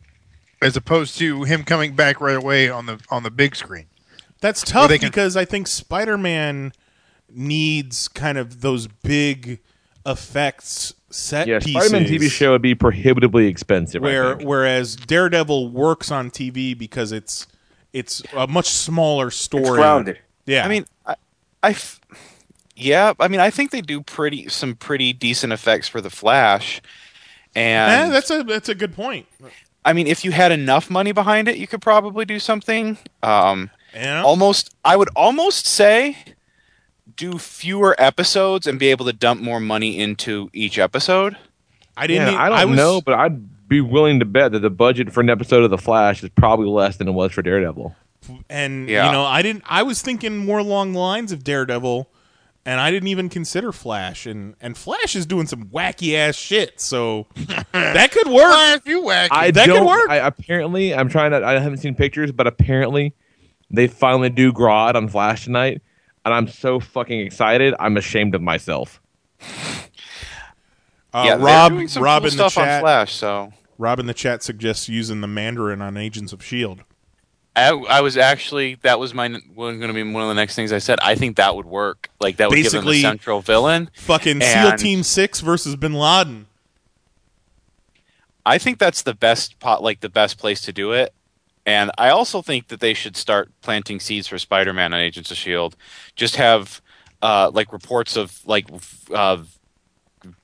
[0.63, 3.87] as opposed to him coming back right away on the on the big screen?
[4.41, 6.73] That's tough can- because I think Spider Man
[7.29, 9.61] needs kind of those big
[10.07, 11.87] effects set Yeah, pieces.
[11.87, 14.03] Spider-Man TV show would be prohibitively expensive.
[14.03, 17.47] Where whereas Daredevil works on TV because it's
[17.95, 19.79] it's a much smaller story.
[19.79, 20.19] grounded.
[20.45, 21.15] Yeah, I mean, I,
[21.63, 21.99] I f-
[22.77, 26.83] yeah, I mean, I think they do pretty some pretty decent effects for the Flash,
[27.55, 29.27] and Eh, that's a that's a good point.
[29.87, 32.99] I mean, if you had enough money behind it, you could probably do something.
[33.23, 34.23] Um, Yeah.
[34.23, 36.17] almost, I would almost say,
[37.17, 41.37] do fewer episodes and be able to dump more money into each episode.
[41.97, 42.33] I didn't.
[42.33, 45.21] Yeah, I don't was, know, but I'd be willing to bet that the budget for
[45.21, 47.95] an episode of The Flash is probably less than it was for Daredevil.
[48.49, 49.07] and Yeah.
[49.07, 49.65] you know, I didn't.
[49.67, 52.09] I was thinking more along the lines of Daredevil,
[52.65, 54.27] and I didn't even consider Flash.
[54.27, 57.27] And and Flash is doing some wacky ass shit, so
[57.73, 58.53] that could work.
[58.53, 59.29] Flash, you wacky.
[59.31, 60.09] I That could work.
[60.09, 61.45] I, apparently, I'm trying to.
[61.45, 63.13] I haven't seen pictures, but apparently,
[63.71, 65.83] they finally do Grodd on Flash tonight,
[66.25, 67.75] and I'm so fucking excited.
[67.79, 69.01] I'm ashamed of myself.
[71.13, 72.81] Uh, yeah, Rob, doing Rob cool in the stuff on chat.
[72.83, 73.13] Flash.
[73.15, 76.85] So Rob in the chat suggests using the Mandarin on Agents of Shield.
[77.57, 80.57] I, I was actually that was my was going to be one of the next
[80.57, 80.99] things I said.
[81.01, 82.11] I think that would work.
[82.21, 83.91] Like that would give them Basically, the central villain.
[83.95, 86.47] Fucking SEAL Team Six versus Bin Laden.
[88.45, 91.15] I think that's the best pot, like the best place to do it.
[91.65, 95.39] And I also think that they should start planting seeds for Spider-Man on Agents of
[95.39, 95.77] Shield.
[96.15, 96.83] Just have
[97.23, 98.67] uh, like reports of like
[99.15, 99.39] uh,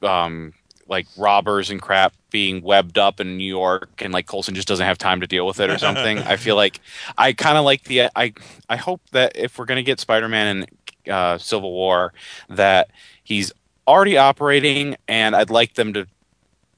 [0.03, 0.55] um,
[0.91, 4.85] like robbers and crap being webbed up in New York, and like Coulson just doesn't
[4.85, 6.19] have time to deal with it or something.
[6.19, 6.81] I feel like
[7.17, 8.35] I kind of like the I
[8.69, 10.67] I hope that if we're gonna get Spider-Man
[11.07, 12.13] in uh, Civil War,
[12.49, 12.91] that
[13.23, 13.53] he's
[13.87, 16.07] already operating, and I'd like them to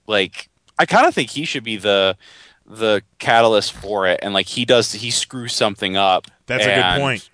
[0.06, 0.48] like
[0.78, 2.16] I kind of think he should be the
[2.66, 6.26] the catalyst for it, and like he does, he screws something up.
[6.46, 7.30] That's a good point.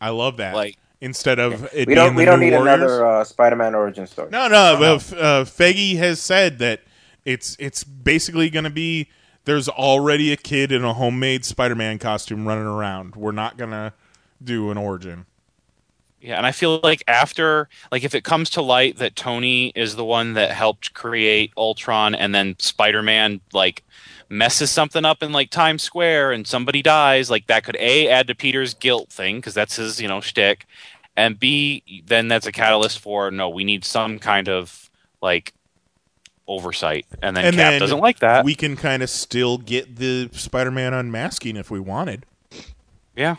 [0.00, 0.54] I love that.
[0.54, 2.80] Like instead of it we being don't the we don't need Warriors.
[2.80, 4.30] another uh, Spider-Man origin story.
[4.30, 4.76] No, no.
[4.78, 6.80] but F- uh, Feige has said that
[7.24, 9.08] it's it's basically going to be
[9.44, 13.16] there's already a kid in a homemade Spider-Man costume running around.
[13.16, 13.92] We're not going to
[14.42, 15.26] do an origin.
[16.20, 19.96] Yeah, and I feel like after, like, if it comes to light that Tony is
[19.96, 23.82] the one that helped create Ultron, and then Spider Man like
[24.30, 28.28] messes something up in like Times Square, and somebody dies, like that could a add
[28.28, 30.66] to Peter's guilt thing because that's his you know shtick,
[31.16, 34.88] and b then that's a catalyst for no, we need some kind of
[35.20, 35.52] like
[36.46, 38.44] oversight, and then and Cap then doesn't like that.
[38.44, 42.24] We can kind of still get the Spider-Man unmasking if we wanted.
[43.16, 43.36] Yeah.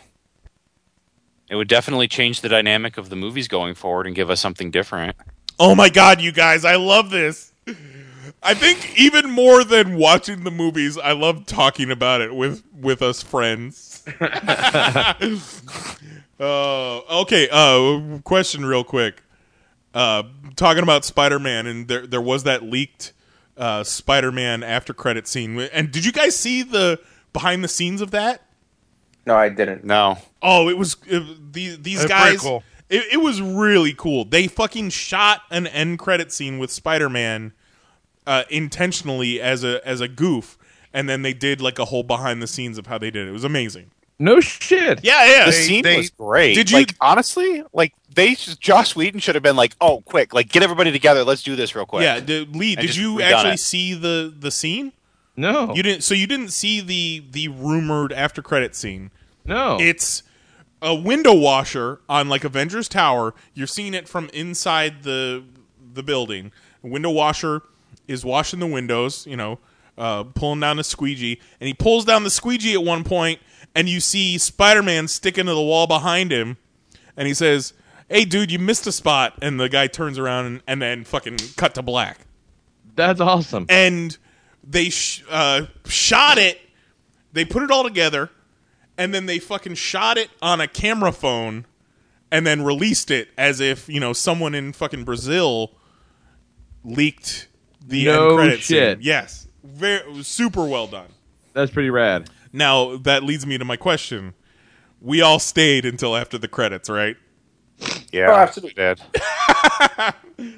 [1.49, 4.71] It would definitely change the dynamic of the movies going forward and give us something
[4.71, 5.17] different.
[5.59, 7.51] Oh my god, you guys, I love this.
[8.43, 13.01] I think even more than watching the movies, I love talking about it with with
[13.01, 14.03] us friends.
[14.21, 15.13] uh,
[16.39, 19.21] okay, uh, question real quick.
[19.93, 20.23] Uh,
[20.55, 23.13] talking about Spider-Man, and there there was that leaked
[23.57, 25.59] uh, Spider-Man after credit scene.
[25.59, 26.99] And did you guys see the
[27.33, 28.41] behind the scenes of that?
[29.27, 29.83] No, I didn't.
[29.83, 30.17] No.
[30.41, 32.39] Oh, it was it, the, these That's guys.
[32.39, 32.63] cool.
[32.89, 34.25] It, it was really cool.
[34.25, 37.53] They fucking shot an end credit scene with Spider Man
[38.27, 40.57] uh, intentionally as a as a goof,
[40.93, 43.29] and then they did like a whole behind the scenes of how they did it.
[43.29, 43.91] It was amazing.
[44.19, 44.99] No shit.
[45.03, 45.45] Yeah, yeah.
[45.45, 46.53] The They- scene they- was great.
[46.53, 50.49] Did you- like honestly, like they Josh Whedon should have been like, "Oh, quick, like
[50.51, 51.23] get everybody together.
[51.23, 53.59] Let's do this real quick." Yeah, did, Lee, And did you actually it.
[53.59, 54.91] see the the scene?
[55.35, 56.03] No, You didn't.
[56.03, 59.09] So you didn't see the the rumored after credit scene.
[59.43, 60.21] No, It's
[60.83, 63.33] a window washer on like Avengers Tower.
[63.55, 65.43] You're seeing it from inside the
[65.93, 66.51] the building.
[66.83, 67.63] A window washer
[68.11, 69.25] is washing the windows.
[69.25, 69.59] You know,
[69.97, 73.39] uh, pulling down the squeegee, and he pulls down the squeegee at one point,
[73.75, 76.57] and you see Spider Man sticking to the wall behind him,
[77.17, 77.73] and he says.
[78.09, 81.37] Hey, dude, you missed a spot, and the guy turns around and, and then fucking
[81.55, 82.17] cut to black
[82.93, 83.65] That's awesome.
[83.69, 84.17] and
[84.65, 86.59] they sh- uh, shot it.
[87.31, 88.29] They put it all together,
[88.97, 91.65] and then they fucking shot it on a camera phone,
[92.29, 95.71] and then released it as if you know someone in fucking Brazil
[96.83, 97.47] leaked
[97.85, 98.97] the No end credit shit.
[98.99, 99.05] scene.
[99.05, 101.07] Yes, very super well done.
[101.53, 102.29] That's pretty rad.
[102.53, 104.33] Now that leads me to my question.
[105.01, 107.17] We all stayed until after the credits, right?
[108.11, 108.73] yeah, Oh, absolutely.
[108.75, 109.01] Did.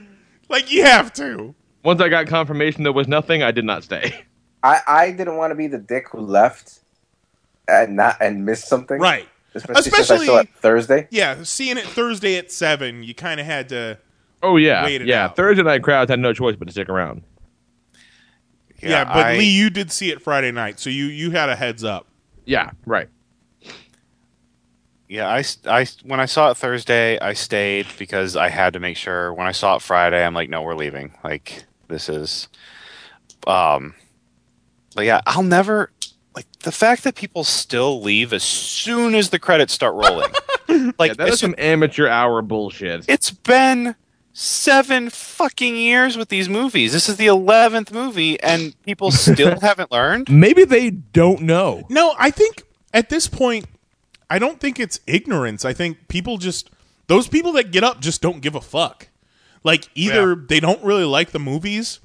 [0.50, 1.56] Like you have to.
[1.84, 4.24] Once I got confirmation there was nothing, I did not stay.
[4.62, 6.80] I, I didn't want to be the dick who left
[7.68, 9.00] and not and missed something.
[9.00, 9.28] Right.
[9.56, 11.08] Especially, since I Especially- saw it Thursday.
[11.12, 13.98] Yeah, seeing it Thursday at seven, you kind of had to.
[14.44, 15.26] Oh yeah, Wait yeah.
[15.26, 15.36] out.
[15.36, 17.24] Thursday night crowds had no choice but to stick around.
[18.82, 21.56] Yeah, but I- Lee, you did see it Friday night, so you you had a
[21.56, 22.06] heads up.
[22.45, 23.07] Yeah, right.
[25.07, 28.98] Yeah, I, I when I saw it Thursday, I stayed because I had to make
[28.98, 29.34] sure.
[29.34, 31.14] When I saw it Friday, I'm like, no, we're leaving.
[31.24, 32.48] Like this is,
[33.45, 33.94] um,
[34.95, 35.91] but yeah, I'll never
[36.36, 40.32] like the fact that people still leave as soon as the credits start rolling.
[40.98, 43.06] like Yeah, that is some amateur hour bullshit.
[43.07, 43.95] it's been
[44.34, 46.91] seven fucking years with these movies.
[46.91, 50.30] This is the eleventh movie, and people still haven't learned.
[50.30, 51.84] Maybe they don't know.
[51.89, 53.65] No, I think at this point,
[54.30, 55.64] I don't think it's ignorance.
[55.64, 56.69] I think people just
[57.07, 59.07] those people that get up just don't give a fuck.
[59.64, 61.99] Like either they don't really like the movies,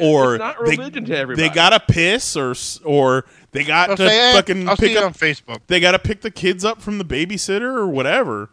[0.00, 2.54] or not they, to they gotta piss, or
[2.84, 5.60] or they got I'll to say, eh, fucking I'll pick it up on Facebook.
[5.66, 8.50] They got to pick the kids up from the babysitter or whatever.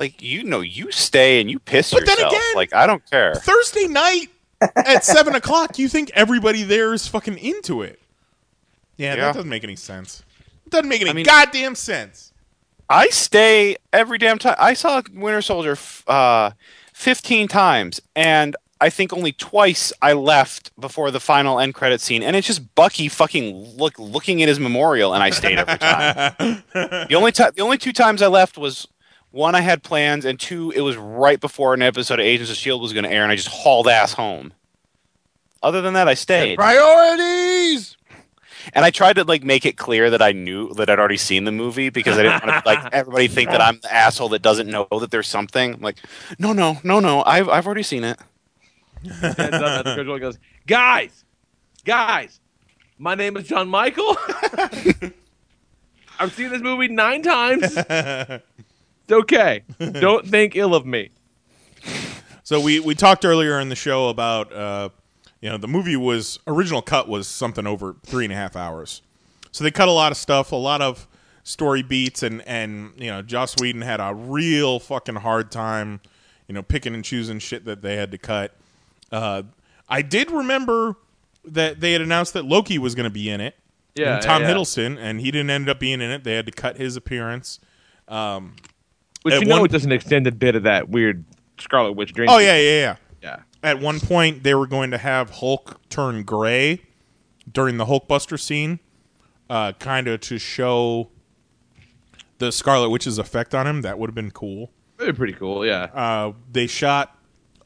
[0.00, 3.34] Like you know, you stay and you piss But then again- like I don't care.
[3.36, 4.28] Thursday night
[4.74, 8.00] at seven o'clock, you think everybody there is fucking into it?
[8.96, 9.16] Yeah, Yeah.
[9.26, 10.24] that doesn't make any sense.
[10.66, 12.32] It doesn't make any I mean- goddamn sense.
[12.88, 14.56] I stay every damn time.
[14.58, 16.50] I saw Winter Soldier f- uh,
[16.92, 22.22] 15 times, and I think only twice I left before the final end credit scene,
[22.24, 26.34] and it's just Bucky fucking look looking at his memorial, and I stayed every time.
[26.72, 28.88] the only time, the only two times I left was
[29.30, 32.56] one I had plans, and two it was right before an episode of Agents of
[32.56, 34.52] Shield was going to air, and I just hauled ass home.
[35.62, 36.56] Other than that, I stayed.
[36.56, 37.96] Priorities.
[38.74, 41.44] And I tried to like make it clear that I knew that I'd already seen
[41.44, 44.42] the movie because I didn't want to like everybody think that I'm the asshole that
[44.42, 45.74] doesn't know that there's something.
[45.74, 45.96] I'm like,
[46.38, 48.18] no, no, no, no, I've I've already seen it.
[49.02, 51.24] Heads up, the coach goes, guys,
[51.84, 52.40] guys,
[52.98, 54.16] my name is John Michael.
[56.18, 57.74] I've seen this movie nine times.
[59.10, 59.62] It's okay.
[60.00, 61.10] Don't think ill of me.
[62.44, 64.90] So we we talked earlier in the show about uh,
[65.40, 69.02] You know, the movie was original cut was something over three and a half hours,
[69.50, 71.08] so they cut a lot of stuff, a lot of
[71.42, 76.00] story beats, and and you know, Joss Whedon had a real fucking hard time,
[76.46, 78.54] you know, picking and choosing shit that they had to cut.
[79.10, 79.42] Uh,
[79.88, 80.94] I did remember
[81.44, 83.56] that they had announced that Loki was going to be in it.
[83.96, 84.54] Yeah, and Tom yeah, yeah.
[84.54, 86.22] Hiddleston, and he didn't end up being in it.
[86.22, 87.58] They had to cut his appearance.
[88.06, 88.54] Um,
[89.22, 91.24] Which at you know one- it's just an extended bit of that weird
[91.58, 92.28] Scarlet Witch dream.
[92.30, 92.96] Oh yeah, yeah, yeah.
[93.22, 93.36] Yeah.
[93.62, 96.80] At one point, they were going to have Hulk turn gray
[97.50, 98.80] during the Hulkbuster scene,
[99.50, 101.10] uh, kind of to show
[102.38, 103.82] the Scarlet Witch's effect on him.
[103.82, 104.70] That would have been cool.
[104.98, 105.66] Be pretty cool.
[105.66, 105.84] Yeah.
[105.94, 107.16] Uh, they shot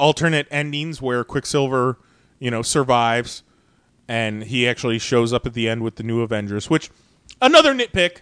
[0.00, 1.98] alternate endings where Quicksilver,
[2.40, 3.44] you know, survives,
[4.08, 6.68] and he actually shows up at the end with the new Avengers.
[6.68, 6.90] Which
[7.40, 8.18] another nitpick.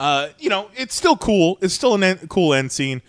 [0.00, 1.58] Uh, you know, it's still cool.
[1.60, 3.00] It's still a en- cool end scene,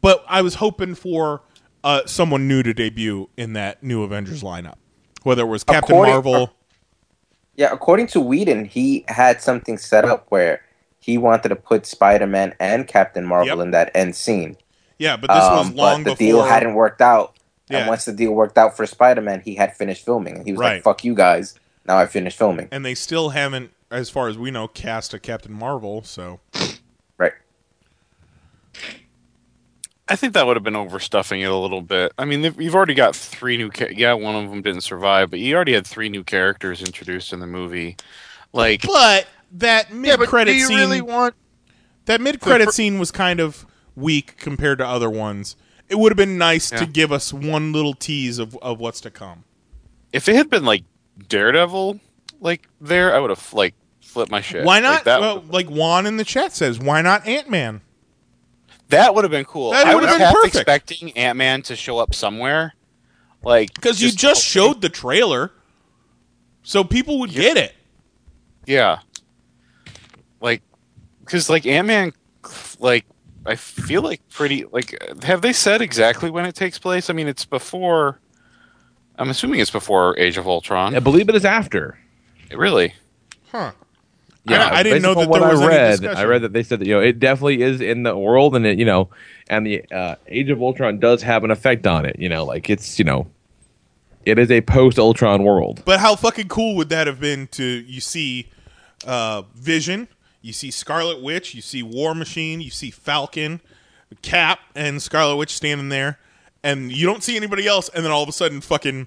[0.00, 1.42] but I was hoping for
[1.84, 4.76] uh, someone new to debut in that new Avengers lineup,
[5.22, 6.52] whether it was Captain According- Marvel.
[7.56, 10.62] Yeah, according to Whedon, he had something set up where
[10.98, 14.56] he wanted to put Spider Man and Captain Marvel in that end scene.
[14.98, 17.36] Yeah, but this was Um, long but the before deal hadn't worked out.
[17.68, 17.80] Yeah.
[17.80, 20.52] And once the deal worked out for Spider Man, he had finished filming, and he
[20.52, 20.74] was Right.
[20.74, 21.54] like, "Fuck you guys!
[21.86, 25.18] Now I finished filming." and they still haven't, as far as we know, cast a
[25.18, 26.02] Captain Marvel.
[26.02, 26.40] So
[27.18, 27.32] Right.
[30.08, 32.12] I think that would have been overstuffing it a little bit.
[32.18, 33.70] I mean, you've already got three new.
[33.70, 37.32] Ca- yeah, one of them didn't survive, but you already had three new characters introduced
[37.32, 37.96] in the movie.
[38.52, 41.34] Like, But that mid credit do you scene really want
[42.06, 43.64] that mid credit scene was kind of
[43.94, 45.54] weak compared to other ones.
[45.88, 46.78] It would have been nice Yeah.
[46.78, 49.44] to give us one little tease of, of what's to come.
[50.12, 50.82] if it had been like
[51.28, 52.00] Daredevil,
[52.40, 53.74] like there, I would have like
[54.10, 54.64] flipped my shit.
[54.64, 55.04] Why Like, not?
[55.04, 57.80] that well, like Juan in the chat says, why not Ant Man?
[58.88, 59.70] that would have been cool.
[59.70, 60.56] That I would've was been half perfect.
[60.56, 62.74] expecting Ant Man to show up somewhere,
[63.42, 65.52] like Because you just showed the trailer,
[66.64, 67.72] so people would get it.
[68.66, 68.98] Yeah.
[70.40, 70.62] Like,
[71.20, 72.12] because like Ant Man,
[72.80, 73.06] like
[73.46, 77.08] I feel like pretty like have they said exactly when it takes place?
[77.10, 78.20] I mean, it's before.
[79.16, 80.96] I'm assuming it's before Age of Ultron.
[80.96, 81.98] I believe it is after.
[82.50, 82.94] Really?
[83.52, 83.72] Huh.
[84.44, 86.04] Yeah, I, I didn't know that what there was I read.
[86.04, 88.66] I read that they said that you know it definitely is in the world, and
[88.66, 89.10] it you know,
[89.48, 92.18] and the uh, Age of Ultron does have an effect on it.
[92.18, 93.26] You know, like it's you know,
[94.24, 95.82] it is a post Ultron world.
[95.84, 98.48] But how fucking cool would that have been to you see
[99.06, 100.08] uh, Vision,
[100.42, 103.60] you see Scarlet Witch, you see War Machine, you see Falcon,
[104.22, 106.18] Cap, and Scarlet Witch standing there,
[106.62, 109.06] and you don't see anybody else, and then all of a sudden, fucking,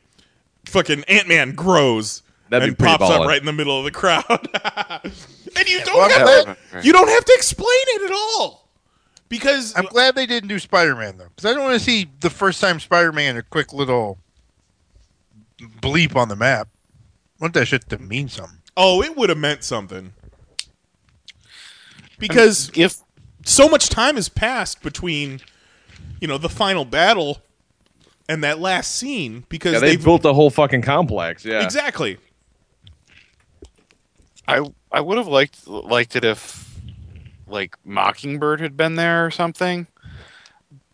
[0.66, 2.23] fucking Ant Man grows
[2.54, 6.12] That'd and pretty pops up right in the middle of the crowd, and you don't
[6.12, 8.70] have glad- to, you don't have to explain it at all
[9.28, 12.12] because I'm glad they didn't do Spider Man though, because I don't want to see
[12.20, 14.20] the first time Spider Man a quick little
[15.82, 16.68] bleep on the map.
[17.40, 18.60] I want that shit to mean something.
[18.78, 20.14] Oh, it would have meant something.
[22.20, 22.98] Because if
[23.46, 25.42] so much time has passed between,
[26.22, 27.42] you know, the final battle
[28.30, 31.44] and that last scene, because Yeah, they built a whole fucking complex.
[31.44, 32.18] Yeah, exactly.
[34.48, 34.62] I
[34.92, 36.80] I would have liked liked it if
[37.48, 39.88] like Mockingbird had been there or something.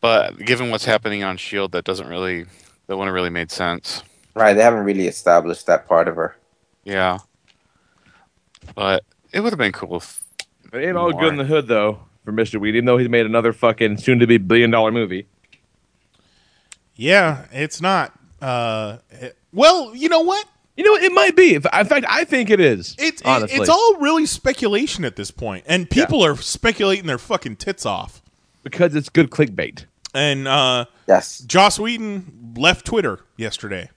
[0.02, 2.44] But given what's happening on Shield, that doesn't really
[2.88, 4.04] that wouldn't have really made sense.
[4.36, 4.54] Right.
[4.54, 6.36] They haven't really established that part of her.
[6.84, 7.20] Yeah.
[8.76, 9.04] But
[9.34, 9.98] it would have been cool.
[9.98, 10.24] If
[10.72, 12.76] but it ain't all good in the hood though for Mister Weed.
[12.76, 15.28] Even though he's made another fucking soon to be billion dollar movie.
[16.96, 18.14] Yeah, it's not.
[18.42, 20.46] Uh, it- well, you know what?
[20.80, 21.56] You know, it might be.
[21.56, 22.96] In fact, I think it is.
[22.98, 23.60] It's honestly.
[23.60, 28.22] it's all really speculation at this point, and people are speculating their fucking tits off
[28.64, 29.88] because it's good clickbait.
[30.14, 33.90] And uh, yes, Joss Whedon left Twitter yesterday,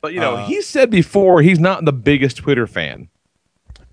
[0.00, 3.10] But you know, Uh, he said before he's not the biggest Twitter fan.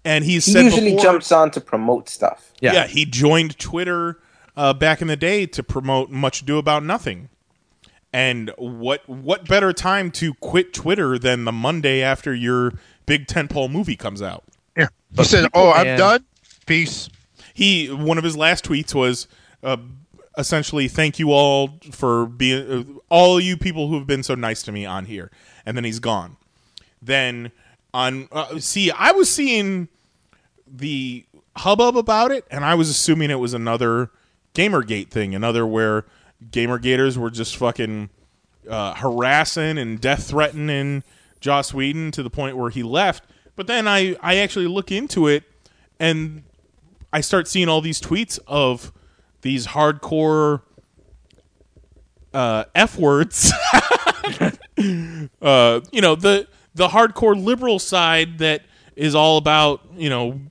[0.06, 2.54] and he's He said usually before, jumps on to promote stuff.
[2.62, 4.22] Yeah, yeah, he joined Twitter
[4.56, 7.28] uh, back in the day to promote Much Ado About Nothing.
[8.16, 12.72] And what what better time to quit Twitter than the Monday after your
[13.06, 14.46] big tentpole movie comes out?
[14.78, 14.88] Yeah.
[15.18, 16.24] He said, "Oh, I'm done.
[16.66, 17.10] Peace."
[17.54, 19.28] He one of his last tweets was
[19.64, 19.76] uh,
[20.38, 24.64] essentially, "Thank you all for being uh, all you people who have been so nice
[24.64, 25.30] to me on here."
[25.66, 26.38] And then he's gone.
[27.02, 27.52] Then
[27.94, 29.90] on uh, see, I was seeing
[30.66, 31.26] the
[31.58, 34.10] hubbub about it, and I was assuming it was another
[34.54, 36.06] GamerGate thing, another where
[36.50, 38.10] GamerGators were just fucking
[38.70, 41.04] uh, harassing and death threatening
[41.40, 43.24] Joss Whedon to the point where he left.
[43.56, 45.44] But then I, I actually look into it,
[46.00, 46.44] and
[47.14, 48.92] I start seeing all these tweets of
[49.42, 50.62] these hardcore
[52.34, 53.54] uh, f words
[54.78, 58.64] uh, you know the the hardcore liberal side that
[58.98, 60.42] is all about you know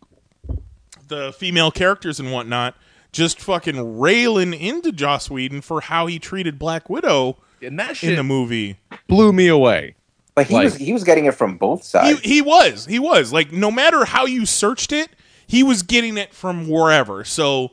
[1.08, 2.74] the female characters and whatnot,
[3.14, 8.10] just fucking railing into Joss Whedon for how he treated Black Widow and that shit
[8.10, 8.76] in the movie.
[9.08, 9.94] blew me away.
[10.34, 12.20] But he Like- was he was getting it from both He, sides.
[12.20, 15.10] he was he was like no matter how you searched it,
[15.46, 17.22] he was getting it from wherever.
[17.24, 17.70] So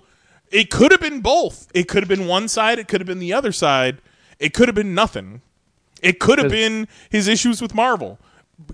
[0.52, 1.68] it could have been both.
[1.74, 2.78] It could have been one side.
[2.78, 3.98] It could have been the other side.
[4.40, 5.42] It could have been nothing.
[6.04, 8.20] It could have been his issues with Marvel.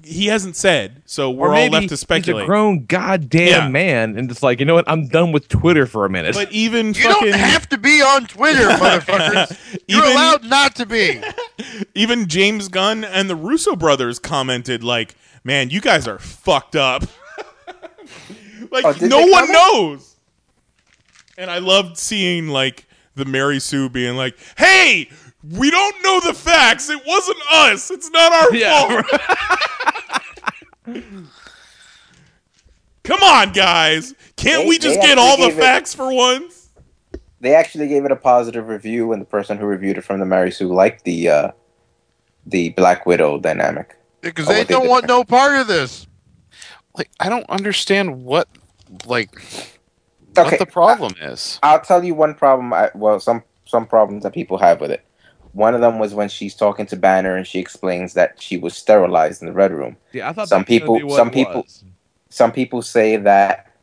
[0.04, 2.42] He hasn't said, so we're all left to speculate.
[2.42, 3.68] He's a grown goddamn Yeah.
[3.70, 6.34] man, and it's like you know what, I'm done with Twitter for a minute.
[6.36, 9.58] But even You fucking don't have to be on Twitter, motherfuckers.
[9.88, 11.22] You're Even- allowed not to be.
[11.96, 17.04] even James Gunn and the Russo brothers commented like, "Man, you guys are fucked up."
[18.72, 19.52] like Oh, no one comment?
[19.54, 20.16] knows.
[21.38, 22.86] And I loved seeing like
[23.16, 25.10] the Mary Sue being like, "Hey,
[25.52, 26.90] we don't know the facts.
[26.90, 27.90] It wasn't us.
[27.91, 29.03] It's not our Yeah.
[29.03, 29.06] fault."
[33.03, 34.14] Come on, guys.
[34.36, 36.69] Can't They- we just get all the gave it- facts for once?
[37.40, 40.26] They actually gave it a positive review, and the person who reviewed it from the
[40.26, 41.52] Mary Sue liked the uh,
[42.48, 43.95] the Black Widow dynamic.
[44.22, 44.90] Because Oh, they they don't did.
[44.90, 46.07] want no part of this.
[46.98, 48.48] Like I don't understand what
[49.06, 49.30] like
[50.36, 51.60] Okay, what the problem is.
[51.61, 52.74] I'll tell you one problem.
[52.74, 55.06] I, well, some some problems that people have with it.
[55.58, 58.78] One of them was when she's talking to Banner and she explains that she was
[58.78, 59.98] sterilized in the Red Room.
[60.14, 61.84] yeah, I thought some that was gonna people, some people, was.
[62.30, 63.74] some people say that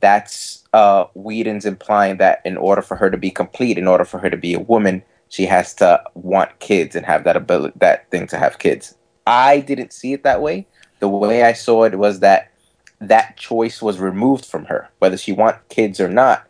[0.00, 4.16] that's uh, Whedon's implying that in order for her to be complete, in order for
[4.16, 8.10] her to be a woman, she has to want kids and have that ability, that
[8.10, 8.96] thing to have kids.
[9.26, 10.66] I didn't see it that way.
[11.00, 12.50] The way I saw it was that
[12.98, 16.46] that choice was removed from her, whether she want kids or not.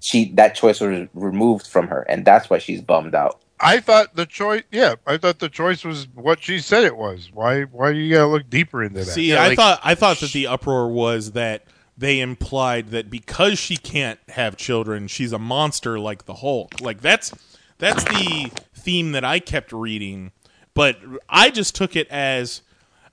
[0.00, 3.40] She that choice was removed from her, and that's why she's bummed out.
[3.60, 4.64] I thought the choice.
[4.72, 7.30] Yeah, I thought the choice was what she said it was.
[7.32, 7.62] Why?
[7.62, 9.06] Why do you gotta look deeper into that?
[9.06, 11.64] See, Yeah, I like- thought I thought that the uproar was that
[11.96, 16.80] they implied that because she can't have children, she's a monster like the Hulk.
[16.80, 17.32] Like that's
[17.78, 20.32] that's the theme that I kept reading,
[20.74, 20.98] but
[21.28, 22.62] I just took it as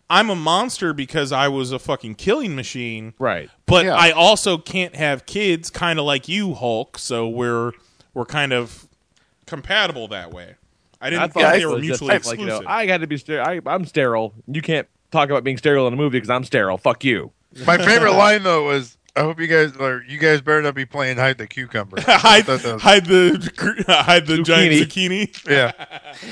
[0.09, 3.13] I'm a monster because I was a fucking killing machine.
[3.19, 3.49] Right.
[3.65, 3.95] But Yeah.
[3.95, 7.71] I also can't have kids kind of like you Hulk, so we're
[8.13, 8.87] we're kind of
[9.45, 10.55] compatible that way.
[10.99, 12.67] I didn't I think thought they were was just mutually like, you know, exclusive.
[12.67, 13.45] I got to be sterile.
[13.47, 14.33] I, I'm sterile.
[14.47, 16.77] You can't talk about being sterile in a movie because I'm sterile.
[16.77, 17.31] Fuck you.
[17.65, 20.85] My favorite line though was, "I hope you guys, or you guys better not be
[20.85, 25.47] playing hide the cucumber." Hide, thought was- hide the hide the giant zucchini.
[25.49, 25.71] Yeah.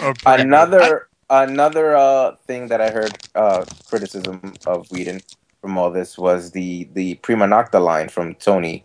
[0.02, 5.22] Oh, pretty- another another uh, thing that I heard uh, criticism of Whedon
[5.61, 8.84] from all this was the the prima nocta line from Tony.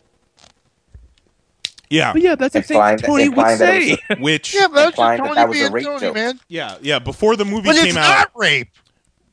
[1.95, 3.99] Yeah, But yeah, that's Implying exactly that- what Tony would implying that say.
[4.11, 6.15] was which yeah, but that's just that that was a being rape Tony, joke.
[6.15, 6.41] man.
[6.49, 6.99] yeah, yeah.
[6.99, 8.71] Before the movie But came it's out, not rape.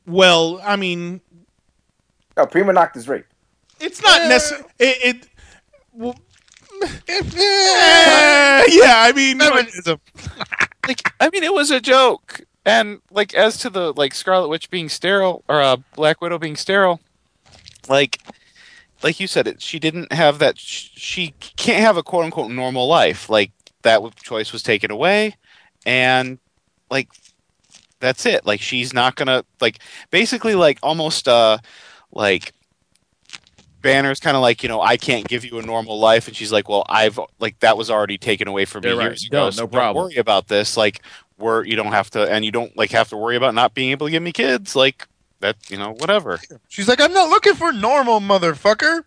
[0.06, 1.22] well, I mean,
[2.38, 3.26] No, prima nocta is rape.
[3.80, 4.28] it's not Eh.
[4.28, 4.64] necessary.
[4.80, 5.28] It, it
[5.92, 6.16] well,
[7.08, 10.00] If- eh, yeah, I mean, like, Feminism.
[10.88, 12.42] like I mean it was a joke.
[12.66, 16.56] And like as to the like Scarlet Witch being sterile or uh, Black Widow being
[16.56, 17.00] sterile,
[17.90, 18.20] like
[19.04, 20.58] like you said, it she didn't have that.
[20.58, 23.30] Sh- she can't have a quote unquote normal life.
[23.30, 23.52] Like
[23.84, 25.36] that choice was taken away,
[25.86, 26.40] and
[26.90, 27.10] like
[28.00, 28.46] that's it.
[28.46, 29.80] Like she's not gonna like
[30.10, 31.58] basically like almost uh
[32.12, 32.54] like
[33.82, 36.52] Banner's kind of like you know I can't give you a normal life, and she's
[36.52, 39.06] like, well I've like that was already taken away from me right.
[39.06, 39.38] years ago.
[39.38, 40.06] No, no so don't problem.
[40.06, 40.78] worry about this.
[40.78, 41.02] Like
[41.38, 43.92] we're you don't have to, and you don't like have to worry about not being
[43.92, 44.76] able to give me kids.
[44.76, 45.08] Like
[45.42, 46.40] that, you know, whatever.
[46.70, 49.04] She's like, I'm not looking for normal, motherfucker.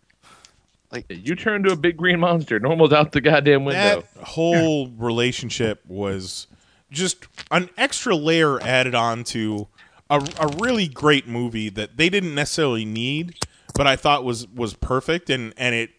[0.93, 2.61] Like you turn to a big green monster.
[2.61, 4.05] Normal's out the goddamn window.
[4.15, 6.47] that whole relationship was
[6.91, 9.67] just an extra layer added on to
[10.09, 13.37] a, a really great movie that they didn't necessarily need,
[13.75, 15.91] but I thought was was perfect and and it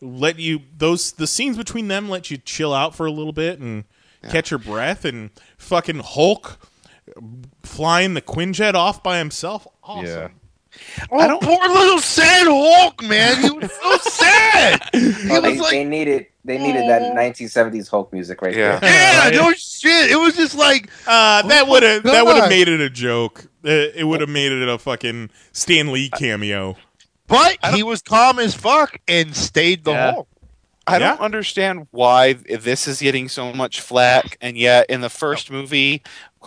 [0.00, 3.58] let you those the scenes between them let you chill out for a little bit
[3.58, 3.84] and
[4.30, 6.58] catch your breath and fucking Hulk
[7.62, 9.66] flying the Quinjet off by himself.
[9.84, 10.04] Awesome.
[10.06, 10.28] Yeah.
[11.12, 13.40] Oh, poor little sad Hulk, man.
[13.42, 14.82] He was so sad.
[14.92, 18.78] He Oh, they, like, they needed they needed that 1970s Hulk music right Yeah.
[18.80, 19.30] there.
[19.30, 20.10] yeah, no shit.
[20.10, 22.90] It was just like, Uh, that Oh would have that would have made it a
[22.90, 23.44] joke.
[23.62, 26.76] It would have made it a fucking Stan Lee cameo.
[27.28, 30.10] but he was calm as fuck and stayed the Yeah.
[30.12, 30.28] Hulk.
[30.86, 31.10] I Yeah.
[31.10, 36.02] don't understand why this is getting so much flack, and yet in the first movie,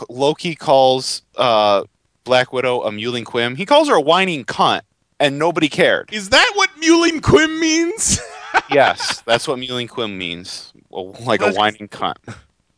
[0.09, 1.83] Loki calls uh,
[2.27, 3.55] Black Widow a mewling quim.
[3.57, 4.81] He calls her a whining cunt,
[5.19, 6.13] and nobody cared.
[6.13, 8.19] Is that what Mewling Quim means?
[8.69, 10.73] yes, that's what mewling quim means.
[10.89, 12.15] Well, like a whining cunt.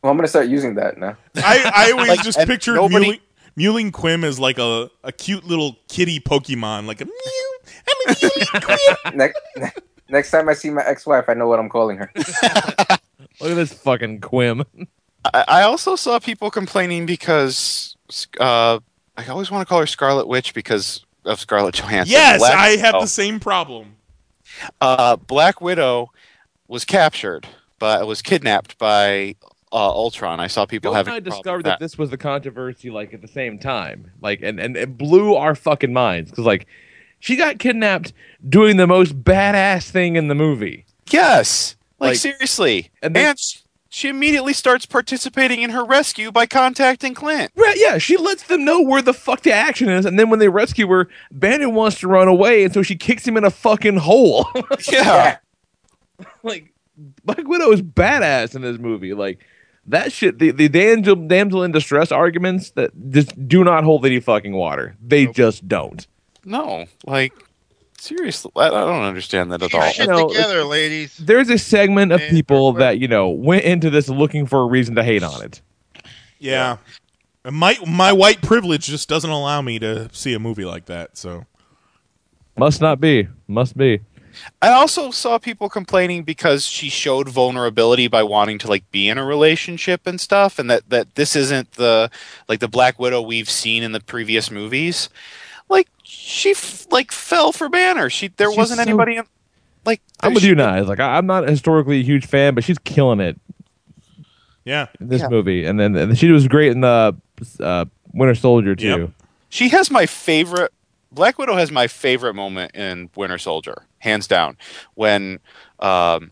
[0.02, 1.16] Well, I'm gonna start using that now.
[1.36, 3.20] I, I always Like, just and pictured nobody-
[3.58, 7.58] Mewling, Mewling Quim as like a, a cute little kitty Pokemon, like a mew.
[8.06, 8.60] I'm a Mewling
[9.04, 9.14] Quim.
[9.16, 9.40] next,
[10.08, 12.10] next time I see my ex-wife, I know what I'm calling her.
[12.14, 14.64] Look at this fucking Quim.
[15.34, 17.96] I, I also saw people complaining because
[18.38, 18.78] uh,
[19.28, 22.12] I always want to call her Scarlet Witch because of Scarlett Johansson.
[22.12, 23.00] Yes, Black I have Widow.
[23.02, 23.96] the same problem.
[24.80, 26.10] Uh, Black Widow
[26.68, 27.46] was captured,
[27.78, 29.34] but was kidnapped by
[29.72, 30.40] uh, Ultron.
[30.40, 31.12] I saw people Joe and having.
[31.14, 34.10] I a problem discovered with that this was the controversy like at the same time,
[34.20, 36.66] like, and and it blew our fucking minds because like
[37.20, 38.12] she got kidnapped
[38.48, 40.86] doing the most badass thing in the movie.
[41.10, 43.59] Yes, like, Like- seriously, and and, then- she,
[43.90, 47.50] she immediately starts participating in her rescue by contacting Clint.
[47.56, 50.38] Right, yeah, she lets them know where the fuck the action is, and then when
[50.38, 53.50] they rescue her, Bandit wants to run away, and so she kicks him in a
[53.50, 54.46] fucking hole.
[54.90, 55.38] Yeah.
[56.42, 56.72] like
[57.24, 59.14] Black Widow is badass in this movie.
[59.14, 59.44] Like
[59.86, 64.20] that shit, the the damsel, damsel in distress arguments that just do not hold any
[64.20, 64.96] fucking water.
[65.04, 66.06] They just don't.
[66.44, 67.32] No, like
[68.00, 69.90] seriously, I, I don't understand that at all.
[69.90, 71.16] Shit know, together, ladies.
[71.16, 74.94] There's a segment of people that you know went into this looking for a reason
[74.96, 75.60] to hate on it.
[76.38, 76.78] Yeah.
[77.44, 81.16] And My my white privilege just doesn't allow me to see a movie like that.
[81.16, 81.46] So
[82.56, 83.28] Must not be.
[83.46, 84.00] Must be.
[84.62, 89.18] I also saw people complaining because she showed vulnerability by wanting to like be in
[89.18, 92.10] a relationship and stuff, and that that this isn't the
[92.48, 95.08] like the Black Widow we've seen in the previous movies.
[95.70, 98.10] Like she f- like fell for Banner.
[98.10, 99.24] She there She's wasn't so- anybody in,
[99.86, 100.82] like I'm with you now.
[100.82, 103.40] Like I, I'm not historically a huge fan, but she's killing it
[104.64, 105.28] yeah, in this Yeah.
[105.28, 107.16] movie, and then and she was great in the
[107.60, 108.86] uh, Winter Soldier too.
[108.86, 109.10] Yep.
[109.48, 110.72] She has my favorite.
[111.12, 114.56] Black Widow has my favorite moment in Winter Soldier, hands down.
[114.94, 115.40] When
[115.80, 116.30] um,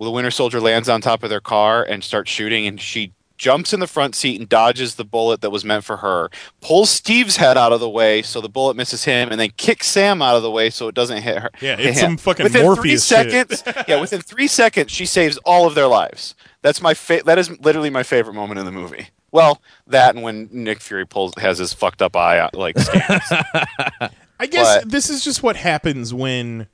[0.00, 3.72] the Winter Soldier lands on top of their car and starts shooting, and she jumps
[3.72, 6.30] in the front seat and dodges the bullet that was meant for her,
[6.60, 9.86] pulls Steve's head out of the way so the bullet misses him, and then kicks
[9.88, 11.50] Sam out of the way so it doesn't hit her.
[11.60, 12.10] Yeah, it's him.
[12.10, 13.62] some fucking within Morpheus three seconds.
[13.88, 16.34] yeah, within three seconds, she saves all of their lives.
[16.62, 19.08] That's my fa- that is literally my favorite moment in the movie.
[19.32, 23.22] Well, that and when Nick Fury pulls has his fucked up eye out, like scans.
[24.40, 26.68] I guess But- this is just what happens when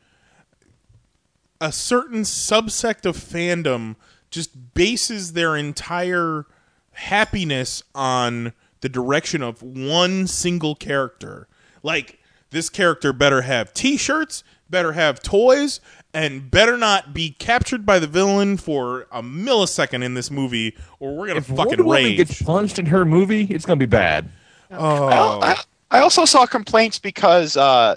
[1.60, 3.96] a certain subsect of fandom
[4.30, 6.46] just bases their entire
[6.92, 11.48] happiness on the direction of one single character.
[11.82, 12.18] Like
[12.50, 15.80] this character better have t-shirts, better have toys,
[16.14, 21.16] and better not be captured by the villain for a millisecond in this movie, or
[21.16, 22.16] we're gonna If fucking Wonder Woman rage.
[22.18, 24.28] gets punched in her movie, it's gonna be bad.
[24.70, 25.56] oh, I,
[25.90, 27.96] I also saw complaints because, uh,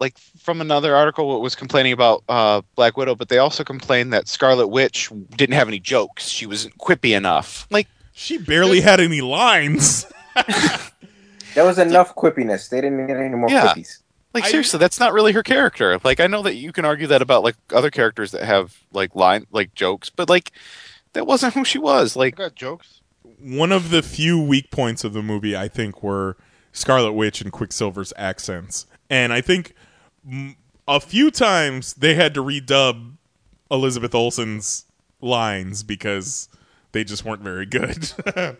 [0.00, 4.12] like, from another article, it was complaining about uh, Black Widow, but they also complained
[4.12, 6.28] that Scarlet Witch didn't have any jokes.
[6.28, 7.66] She wasn't quippy enough.
[7.70, 7.86] Like,
[8.20, 10.06] she barely had any lines.
[11.54, 12.68] There was enough quippiness.
[12.68, 13.74] They didn't need any more Yeah.
[13.74, 13.98] quippies.
[14.32, 15.98] like seriously, that's not really her character.
[16.04, 19.16] Like, I know that you can argue that about like other characters that have like
[19.16, 20.52] line like jokes, but like
[21.14, 22.14] that wasn't who she was.
[22.14, 23.00] Like, got jokes.
[23.40, 26.36] one of the few weak points of the movie, I think, were
[26.72, 29.74] Scarlet Witch and Quicksilver's accents, and I think
[30.86, 33.14] a few times they had to redub
[33.72, 34.84] Elizabeth Olsen's
[35.20, 36.48] lines because
[36.92, 38.12] they just weren't very good.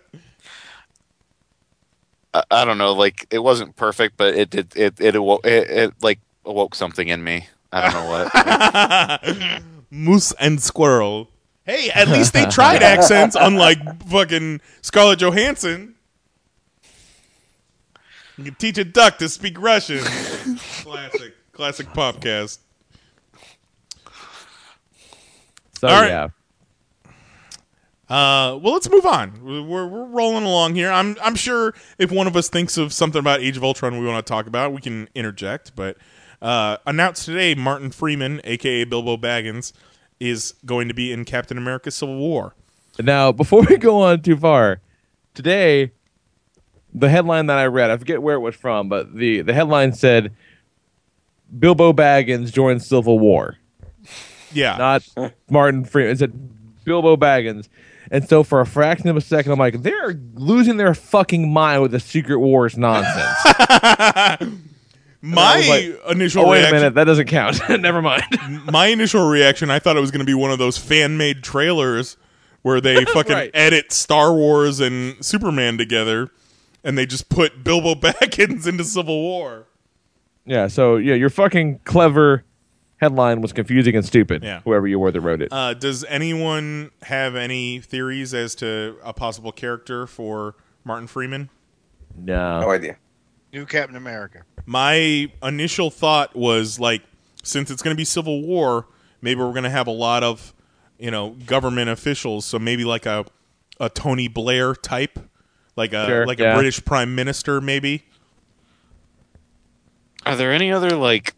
[2.32, 2.92] I, I don't know.
[2.92, 7.08] Like, it wasn't perfect, but it did it it, awo- it it like awoke something
[7.08, 7.48] in me.
[7.72, 9.62] I don't know what.
[9.90, 11.28] Moose and Squirrel.
[11.64, 13.78] Hey, at least they tried accents, unlike
[14.08, 15.94] fucking Scarlett Johansson.
[18.36, 19.98] You can teach a duck to speak Russian.
[20.82, 22.58] classic, classic podcast.
[25.78, 26.08] So All right.
[26.08, 26.28] yeah.
[28.10, 29.40] Uh, well, let's move on.
[29.68, 30.90] We're, we're rolling along here.
[30.90, 34.06] I'm I'm sure if one of us thinks of something about Age of Ultron we
[34.06, 35.76] want to talk about, we can interject.
[35.76, 35.96] But
[36.42, 39.72] uh, announced today, Martin Freeman, aka Bilbo Baggins,
[40.18, 42.56] is going to be in Captain America: Civil War.
[42.98, 44.80] Now, before we go on too far,
[45.32, 45.92] today
[46.92, 49.92] the headline that I read, I forget where it was from, but the, the headline
[49.92, 50.34] said
[51.56, 53.56] Bilbo Baggins joins Civil War.
[54.52, 54.76] Yeah.
[54.76, 56.12] Not Martin Freeman.
[56.12, 57.68] It said Bilbo Baggins.
[58.10, 61.82] And so for a fraction of a second, I'm like, they're losing their fucking mind
[61.82, 64.50] with the Secret Wars nonsense.
[65.22, 67.60] My like, initial oh, wait reaction, a minute, that doesn't count.
[67.80, 68.24] Never mind.
[68.72, 71.42] my initial reaction, I thought it was going to be one of those fan made
[71.42, 72.16] trailers
[72.62, 73.50] where they fucking Right.
[73.52, 76.30] edit Star Wars and Superman together,
[76.82, 79.66] and they just put Bilbo Baggins into Civil War.
[80.46, 82.44] Yeah, so yeah, you're fucking clever
[83.00, 84.44] headline was confusing and stupid.
[84.44, 84.60] Yeah.
[84.60, 85.48] Whoever you were that wrote it.
[85.50, 90.54] Uh, does anyone have any theories as to a possible character for
[90.84, 91.48] Martin Freeman?
[92.16, 92.60] No.
[92.60, 92.96] No idea.
[93.52, 94.42] New Captain America.
[94.66, 97.02] My initial thought was like,
[97.42, 98.86] since it's going to be Civil War,
[99.22, 100.52] maybe we're going to have a lot of,
[100.98, 102.44] you know, government officials.
[102.44, 103.24] So maybe like a
[103.80, 105.18] a Tony Blair type,
[105.74, 106.52] like a Sure, like yeah.
[106.52, 108.04] a British Prime Minister, maybe.
[110.26, 111.34] Are there any other like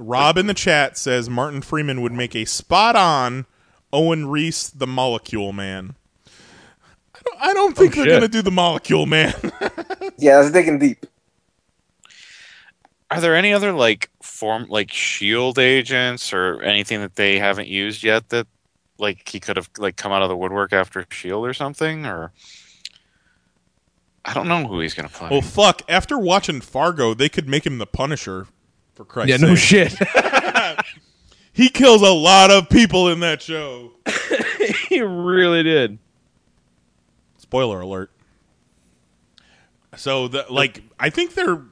[0.00, 3.46] Rob in the chat says Martin Freeman would make a spot on
[3.92, 5.94] Owen Reece, the Molecule Man.
[7.14, 9.34] I don't, I don't think oh, they're going to do the Molecule Man.
[10.18, 11.06] Yeah, that's digging deep.
[13.10, 18.02] Are there any other like form like shield agents or anything that they haven't used
[18.02, 18.46] yet that
[18.98, 22.32] like he could have like come out of the woodwork after Shield or something or
[24.26, 25.28] I don't know who he's gonna play.
[25.30, 25.82] well, fuck.
[25.88, 28.46] After watching Fargo, they could make him the Punisher.
[29.00, 29.88] For Christ's Yeah, no sake.
[29.88, 30.08] shit.
[31.54, 33.92] he kills a lot of people in that show.
[34.90, 35.98] he really did.
[37.38, 38.10] Spoiler alert.
[39.96, 41.62] So the like I think they're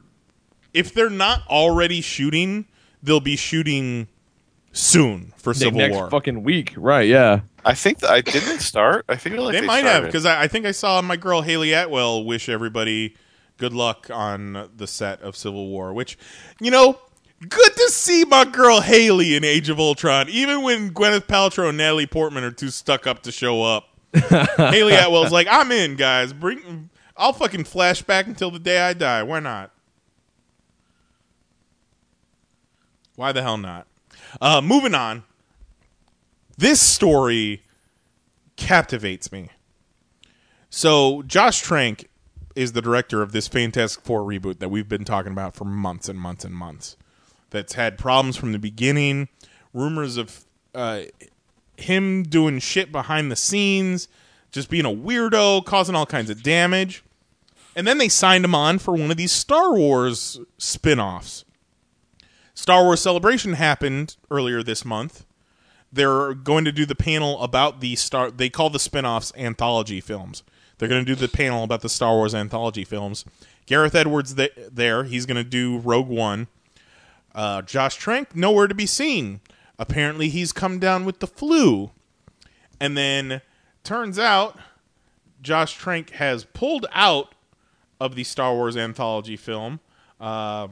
[0.73, 2.65] if they're not already shooting,
[3.03, 4.09] they'll be shooting
[4.73, 6.09] soon for The Civil next War.
[6.09, 7.07] fucking week, right?
[7.07, 7.41] Yeah.
[7.63, 9.05] I think that I didn't start.
[9.07, 11.43] I feel like they, they, might have because I, I think I saw my girl
[11.43, 13.17] Hayley Atwell wish everybody
[13.59, 16.17] good luck on the set of Civil War, which
[16.59, 16.99] you know.
[17.41, 21.79] Good to see my girl Hayley in Age of Ultron, even when Gwyneth Paltrow and
[21.79, 23.89] Natalie Portman are too stuck up to show up.
[24.13, 26.33] Hayley Atwell's like, I'm in, guys.
[26.33, 29.23] Bring, I'll fucking flashback until the day I die.
[29.23, 29.71] Why not?
[33.15, 33.87] Why the hell not?
[34.41, 35.23] Uh, moving on.
[36.57, 37.63] This story
[38.57, 39.51] captivates me.
[40.71, 42.09] So, Josh Trank
[42.57, 46.09] is the director of this Fantastic Four reboot that we've been talking about for months
[46.09, 46.97] and months and months.
[47.51, 49.29] That's had problems from the beginning,
[49.73, 50.45] rumors of
[50.75, 51.03] uh,
[51.77, 54.09] him doing shit behind the scenes,
[54.51, 57.03] just being a weirdo, causing all kinds of damage.
[57.75, 61.45] And then they signed him on for one of these Star Wars spin offs.
[62.55, 65.25] Star Wars Celebration happened earlier this month.
[65.93, 68.31] They're going to do the panel about the Star.
[68.31, 70.43] They call the spin offs anthology films.
[70.77, 73.25] They're going to do the panel about the Star Wars anthology films.
[73.67, 75.05] Gareth Edwards th- there.
[75.05, 76.49] He's going to do Rogue One.
[77.35, 79.41] Uh, Josh Trank nowhere to be seen.
[79.79, 81.91] Apparently, he's come down with the flu.
[82.81, 83.43] And then
[83.85, 84.59] turns out
[85.43, 87.35] Josh Trank has pulled out
[88.01, 89.81] of the Star Wars anthology film.
[90.21, 90.69] Uh,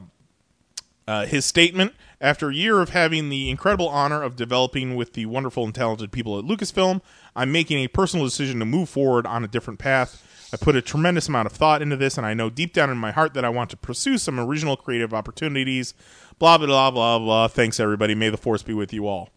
[1.07, 5.25] uh, his statement after a year of having the incredible honor of developing with the
[5.25, 7.01] wonderful and talented people at Lucasfilm,
[7.35, 10.23] I'm making a personal decision to move forward on a different path.
[10.53, 12.97] I put a tremendous amount of thought into this, and I know deep down in
[12.97, 15.93] my heart that I want to pursue some original creative opportunities.
[16.39, 17.47] Blah, blah, blah, blah, blah.
[17.47, 18.15] Thanks, everybody.
[18.15, 19.29] May the force be with you all.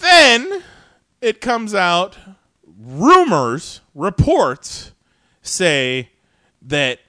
[0.00, 0.62] Then
[1.20, 2.16] it comes out
[2.78, 4.92] rumors, reports
[5.42, 6.10] say
[6.62, 7.00] that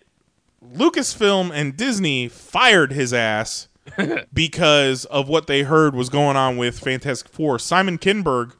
[0.66, 3.68] Lucasfilm and Disney fired his ass
[4.34, 7.60] because of what they heard was going on with Fantastic Four.
[7.60, 8.53] Simon Kinberg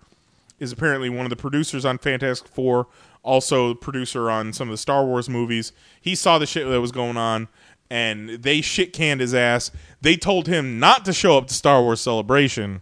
[0.60, 2.88] is apparently one of the producers on Fantastic Four,
[3.24, 5.72] also producer on some of the Star Wars movies.
[6.00, 7.48] He saw the shit that was going on,
[7.90, 9.72] and they shit canned his ass.
[10.02, 12.82] They told him not to show up to Star Wars Celebration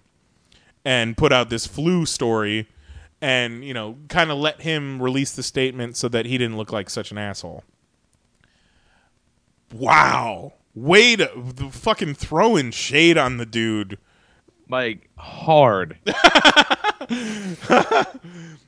[0.84, 2.68] and put out this flu story
[3.22, 6.72] and, you know, kind of let him release the statement so that he didn't look
[6.72, 7.64] like such an asshole.
[9.74, 10.54] Wow.
[10.76, 13.98] Way to the fucking throwing shade on the dude.
[14.70, 15.98] Like hard.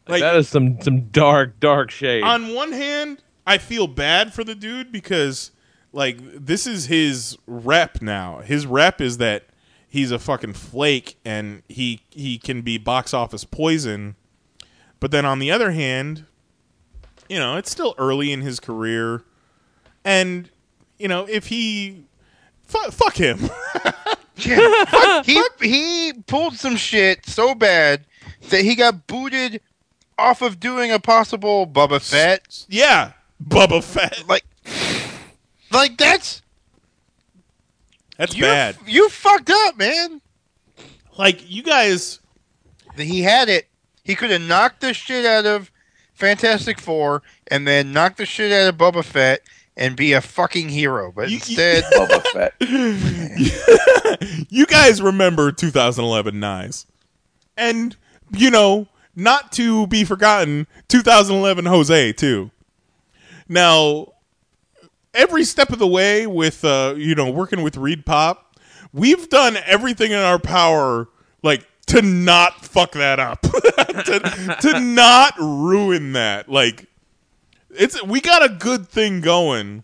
[0.08, 2.24] Like- that is some some dark dark shade.
[2.24, 5.52] On one hand, I feel bad for the dude because
[5.92, 8.40] like this is his rep now.
[8.40, 9.46] His rep is that
[9.88, 14.16] he's a fucking flake and he he can be box office poison.
[15.00, 16.26] But then on the other hand,
[17.30, 19.24] you know, it's still early in his career
[20.04, 20.50] and
[20.98, 22.04] you know, if he
[22.64, 23.40] fu- fuck him.
[24.42, 28.06] Yeah, fuck, he he pulled some shit so bad
[28.50, 29.60] that he got booted
[30.18, 32.66] off of doing a possible Bubba Fett.
[32.70, 33.14] Yeah,
[33.44, 34.24] Bubba Fett.
[34.28, 34.46] Like,
[35.72, 36.42] like that's
[38.18, 38.78] That's you, bad.
[38.86, 40.22] You fucked up, man.
[41.18, 42.20] Like you guys
[42.98, 43.68] He had it.
[44.04, 45.72] He could have knocked the shit out of
[46.14, 49.42] Fantastic Four and then knocked the shit out of Bubba Fett
[49.78, 51.12] and be a fucking hero.
[51.16, 52.54] But instead, Boba Fett.
[54.50, 56.86] you guys remember 2011 Nice.
[57.56, 57.96] And,
[58.32, 62.52] you know, not to be forgotten, 2011 Jose, too.
[63.48, 64.14] Now,
[65.14, 68.38] every step of the way with, uh, you know, working with ReedPop,
[68.94, 71.10] we've done everything in our power,
[71.44, 76.50] like, to not fuck that up, to, to not ruin that.
[76.50, 76.86] Like,
[77.72, 79.84] it's we got a good thing going.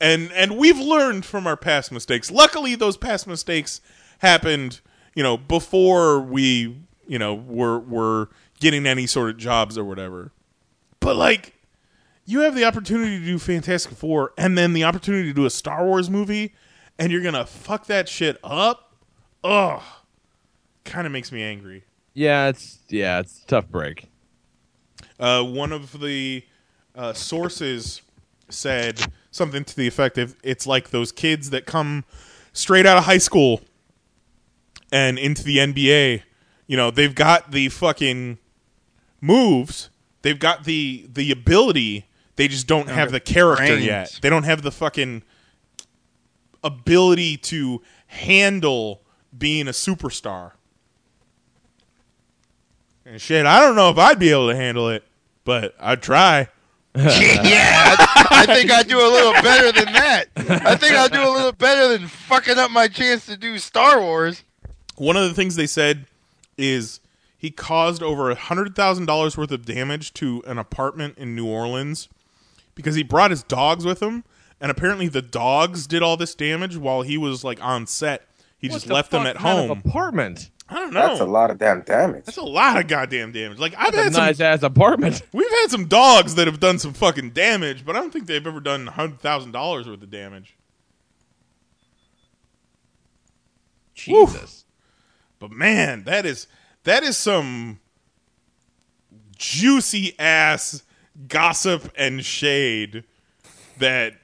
[0.00, 2.30] And and we've learned from our past mistakes.
[2.30, 3.80] Luckily those past mistakes
[4.18, 4.80] happened,
[5.14, 6.76] you know, before we,
[7.06, 8.28] you know, were were
[8.60, 10.32] getting any sort of jobs or whatever.
[11.00, 11.54] But like
[12.26, 15.50] you have the opportunity to do Fantastic Four and then the opportunity to do a
[15.50, 16.54] Star Wars movie
[16.98, 18.94] and you're going to fuck that shit up?
[19.42, 19.82] Ugh.
[20.84, 21.84] Kind of makes me angry.
[22.12, 24.08] Yeah, it's yeah, it's a tough break.
[25.18, 26.44] Uh, one of the
[26.94, 28.02] uh, sources
[28.48, 32.04] said something to the effect of it's like those kids that come
[32.52, 33.60] straight out of high school
[34.92, 36.22] and into the NBA.
[36.66, 38.38] You know, they've got the fucking
[39.20, 39.90] moves,
[40.22, 43.84] they've got the the ability, they just don't have the character brains.
[43.84, 44.18] yet.
[44.22, 45.22] They don't have the fucking
[46.62, 49.02] ability to handle
[49.36, 50.52] being a superstar.
[53.06, 55.04] And shit, I don't know if I'd be able to handle it,
[55.44, 56.48] but I'd try.
[56.96, 60.26] yeah, I, I think I'd do a little better than that.
[60.36, 64.00] I think I'll do a little better than fucking up my chance to do Star
[64.00, 64.44] Wars.
[64.96, 66.06] One of the things they said
[66.56, 67.00] is
[67.36, 71.46] he caused over a hundred thousand dollars worth of damage to an apartment in New
[71.46, 72.08] Orleans
[72.74, 74.24] because he brought his dogs with him,
[74.60, 78.26] and apparently the dogs did all this damage while he was like on set.
[78.58, 79.82] He What just the left them at kind of home.
[79.86, 80.50] apartment.
[80.66, 81.08] I don't know.
[81.08, 82.24] That's a lot of damn damage.
[82.24, 83.58] That's a lot of goddamn damage.
[83.58, 85.20] Like I've That's a had some nice ass apartment.
[85.32, 88.46] We've had some dogs that have done some fucking damage, but I don't think they've
[88.46, 90.56] ever done hundred thousand dollars worth of damage.
[93.94, 94.64] Jesus.
[95.38, 96.46] But man, that is
[96.84, 97.80] that is some
[99.36, 100.82] juicy ass
[101.28, 103.04] gossip and shade
[103.78, 104.14] that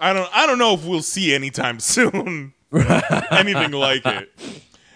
[0.00, 2.52] I don't I don't know if we'll see anytime soon.
[3.30, 4.30] Anything like it.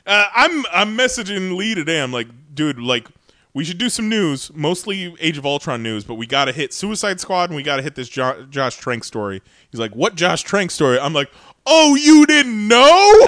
[0.07, 2.03] Uh, I'm I'm messaging Lee today.
[2.03, 3.09] I'm like, dude, like
[3.53, 6.73] we should do some news, mostly Age of Ultron news, but we got to hit
[6.73, 9.43] Suicide Squad and we got to hit this jo- Josh Trank story.
[9.71, 11.01] He's like, what Josh Trank story?
[11.01, 11.31] I'm like,
[11.67, 13.27] oh, you didn't know?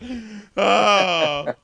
[0.56, 1.54] Ah.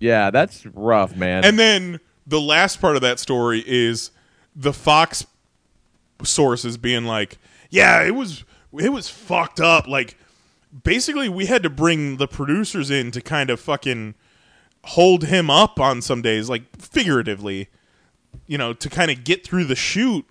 [0.00, 1.44] Yeah, that's rough, man.
[1.44, 2.00] And then
[2.30, 4.10] the last part of that story is
[4.54, 5.26] the Fox
[6.22, 7.38] sources being like,
[7.70, 8.44] "Yeah, it was
[8.78, 9.86] it was fucked up.
[9.86, 10.16] Like
[10.84, 14.14] basically we had to bring the producers in to kind of fucking
[14.84, 17.68] hold him up on some days, like figuratively,
[18.46, 20.24] you know, to kind of get through the shoot.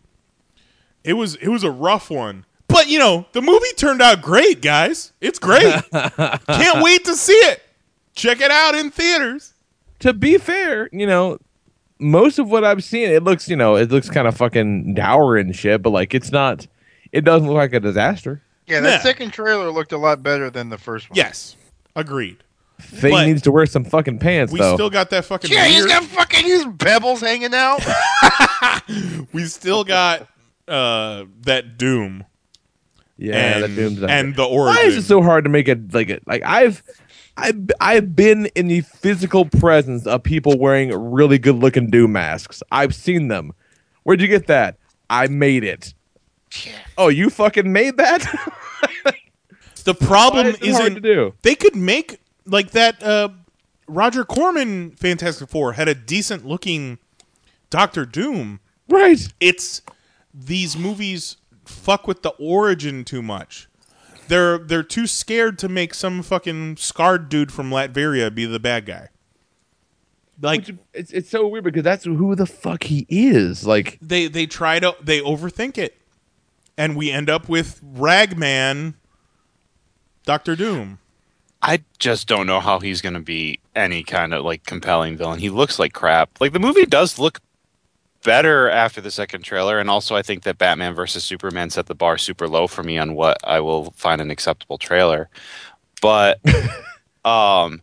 [1.04, 2.46] It was it was a rough one.
[2.68, 5.12] But you know, the movie turned out great, guys.
[5.22, 5.74] It's great.
[5.92, 7.62] Can't wait to see it.
[8.16, 9.54] Check it out in theaters.
[10.00, 11.40] to be fair, you know,
[12.00, 15.36] most of what I've seen, it looks, you know, it looks kind of fucking dour
[15.38, 16.66] and shit, but like it's not,
[17.12, 18.42] it doesn't look like a disaster.
[18.68, 19.00] Yeah, that Yeah.
[19.02, 21.18] second trailer looked a lot better than the first one.
[21.18, 21.56] Yes,
[21.96, 22.38] agreed.
[22.82, 24.76] Thing But- needs to wear some fucking pants, We though.
[24.76, 25.90] still got that fucking Yeah, he's weird.
[25.90, 27.86] got fucking his pebbles hanging out.
[29.34, 30.28] we still got
[30.68, 32.24] uh that Doom.
[33.18, 34.76] yeah, and, that Doom's and the origin.
[34.84, 36.24] Why is it so hard to make it like it?
[36.28, 36.82] Like I've,
[37.40, 42.62] I've, I've been in the physical presence of people wearing really good looking Doom masks.
[42.72, 43.54] I've seen them.
[44.04, 44.78] Where'd you get that?
[45.10, 45.94] I made it.
[46.98, 48.22] Oh, you fucking made that?
[49.84, 51.34] the problem is it hard to do?
[51.44, 53.30] they could make like that uh
[53.88, 57.00] Roger Corman Fantastic Four had a decent looking
[57.70, 58.60] Doctor Doom.
[58.88, 59.28] Right.
[59.40, 59.82] It's
[60.34, 63.69] these movies fuck with the origin too much.
[64.30, 68.86] They're they're too scared to make some fucking scarred dude from Latveria be the bad
[68.86, 69.10] guy.
[70.40, 73.66] Like Which, it's it's so weird because that's who the fuck he is.
[73.66, 75.98] Like they they try to they overthink it,
[76.78, 78.94] and we end up with Ragman,
[80.26, 81.00] Doctor Doom.
[81.62, 85.40] I just don't know how he's going to be any kind of like compelling villain.
[85.40, 86.40] He looks like crap.
[86.40, 87.40] Like the movie does look
[88.24, 91.96] better after the second trailer, and also I think that Batman versus Superman set the
[91.96, 95.30] bar super low for me on what I will find an acceptable trailer.
[96.02, 96.40] But
[97.26, 97.82] um,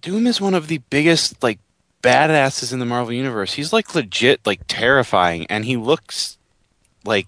[0.00, 1.58] Doom is one of the biggest like
[2.02, 3.54] badasses in the Marvel universe.
[3.54, 6.38] He's like legit like terrifying, and he looks
[7.04, 7.26] like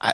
[0.00, 0.12] I.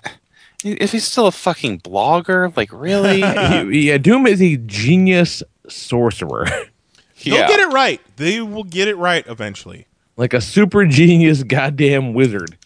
[0.65, 3.19] If he's still a fucking blogger, like really?
[3.81, 6.47] yeah, Doom is a genius sorcerer,
[7.25, 7.49] They'll Yeah.
[7.49, 8.01] get it right.
[8.17, 9.87] They will get it right eventually.
[10.17, 12.57] Like a super genius goddamn wizard.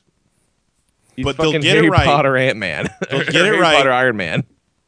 [1.15, 2.05] He's But they'll get it right.
[2.05, 2.89] Potter Ant Man.
[3.11, 3.77] They'll get it right.
[3.77, 4.45] Potter Iron Man.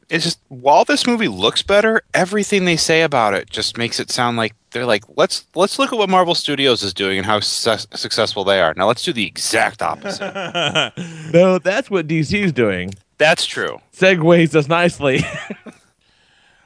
[0.09, 4.11] it's just while this movie looks better, everything they say about it just makes it
[4.11, 7.39] sound like they're like let's let's look at what Marvel Studios is doing and how
[7.39, 8.73] su- successful they are.
[8.75, 10.93] Now let's do the exact opposite.
[11.33, 12.91] No, that's what DC's doing.
[13.17, 13.79] That's true.
[13.93, 15.21] Segues us nicely.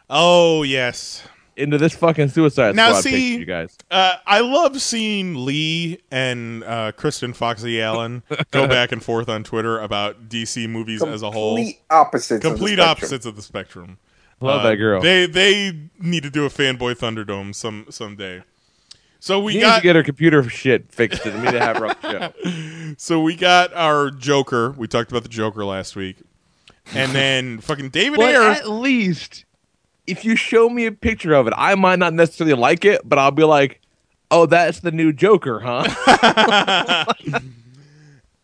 [0.09, 1.23] Oh yes,
[1.55, 3.77] into this fucking Suicide Now, Squad see- picture, you guys.
[3.91, 9.43] Uh, I love seeing Lee and uh, Kristen Foxy Allen go back and forth on
[9.43, 11.55] Twitter about DC movies as a whole.
[11.57, 12.89] Complete opposites of the Complete spectrum.
[12.89, 13.97] opposites of the spectrum.
[14.41, 15.01] Uh, Love that girl.
[15.01, 18.43] They they need to do a fanboy Thunderdome some someday.
[19.19, 21.25] So we We got to get her computer shit fixed.
[21.25, 22.95] and we need to have her on the show.
[22.97, 24.71] so we got our Joker.
[24.71, 26.17] We talked about the Joker last week,
[26.93, 28.41] and then fucking David But Ayer.
[28.51, 29.45] at least,
[30.07, 33.19] if you show me a picture of it, I might not necessarily like it, but
[33.19, 33.81] I'll be like,
[34.31, 37.05] "Oh, that's the new Joker, huh?"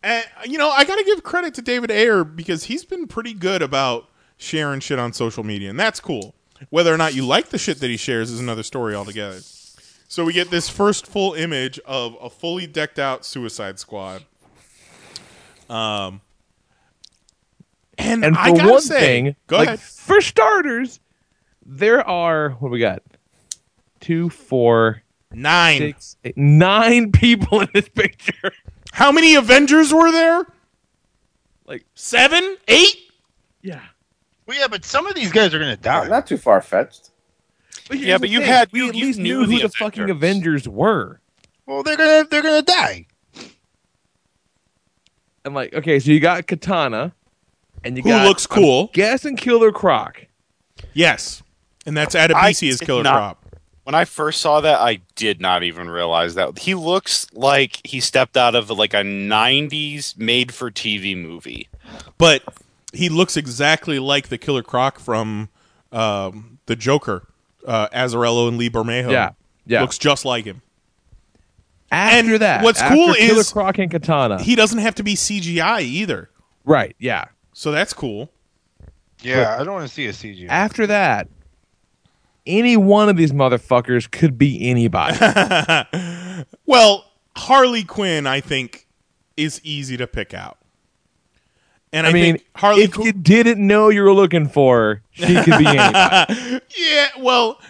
[0.02, 3.34] And you know, I got to give credit to David Ayer because he's been pretty
[3.34, 4.08] good about
[4.38, 6.34] sharing shit on social media, and that's cool.
[6.70, 9.40] Whether or not you like the shit that he shares is another story altogether.
[10.08, 14.24] So we get this first full image of a fully decked out Suicide Squad.
[15.68, 16.20] Um,
[17.96, 19.80] and, and I for gotta one say, thing, go like ahead.
[19.80, 20.98] for starters,
[21.72, 23.02] there are what do we got?
[24.00, 25.02] Two, four,
[25.32, 28.52] nine, six, eight, nine people in this picture.
[28.92, 30.44] How many Avengers were there?
[31.66, 32.96] Like seven, eight.
[33.62, 33.80] Yeah.
[34.46, 36.08] Well, yeah, but some of these guys are gonna die.
[36.08, 37.10] Not too far fetched.
[37.88, 39.62] here's Yeah, but you thing, had- we you- at you least knew knew who the
[39.62, 41.20] the fucking Avengers were.
[41.66, 43.06] Well, they're gonna they're gonna die.
[45.44, 47.14] And like, okay, so you got Katana,
[47.84, 48.82] and you got, Who got looks cool.
[48.86, 50.26] I'm guessing Killer Croc.
[50.92, 51.42] Yes,
[51.86, 53.36] and that's Adebisi as did Killer not- Crop.
[53.84, 57.98] When I first saw that, I did not even realize that he looks like he
[57.98, 61.68] stepped out of like a '90s made-for-TV movie.
[62.18, 62.42] but
[62.92, 65.48] he looks exactly like the Killer Croc from
[65.90, 67.26] um, the Joker,
[67.66, 69.10] uh, Azzarello and Lee Bermejo.
[69.10, 69.30] Yeah,
[69.66, 69.80] yeah.
[69.80, 70.62] looks just like him.
[71.90, 74.40] After that, what's after cool Killer is Croc and Katana.
[74.40, 76.30] he doesn't have to be CGI either,
[76.64, 76.94] right?
[77.00, 77.24] Yeah.
[77.52, 78.30] so that's cool.
[79.22, 80.48] Yeah, I don't want to see a CGI.
[80.48, 81.28] After that,
[82.50, 85.16] any one of these motherfuckers could be anybody.
[86.66, 87.04] Well,
[87.36, 88.86] Harley Quinn, I think,
[89.36, 90.58] is easy to pick out,
[91.92, 92.82] and I, I mean, think Harley.
[92.84, 96.60] if you didn't know you were looking for her, she could be anybody.
[96.78, 97.60] yeah, well,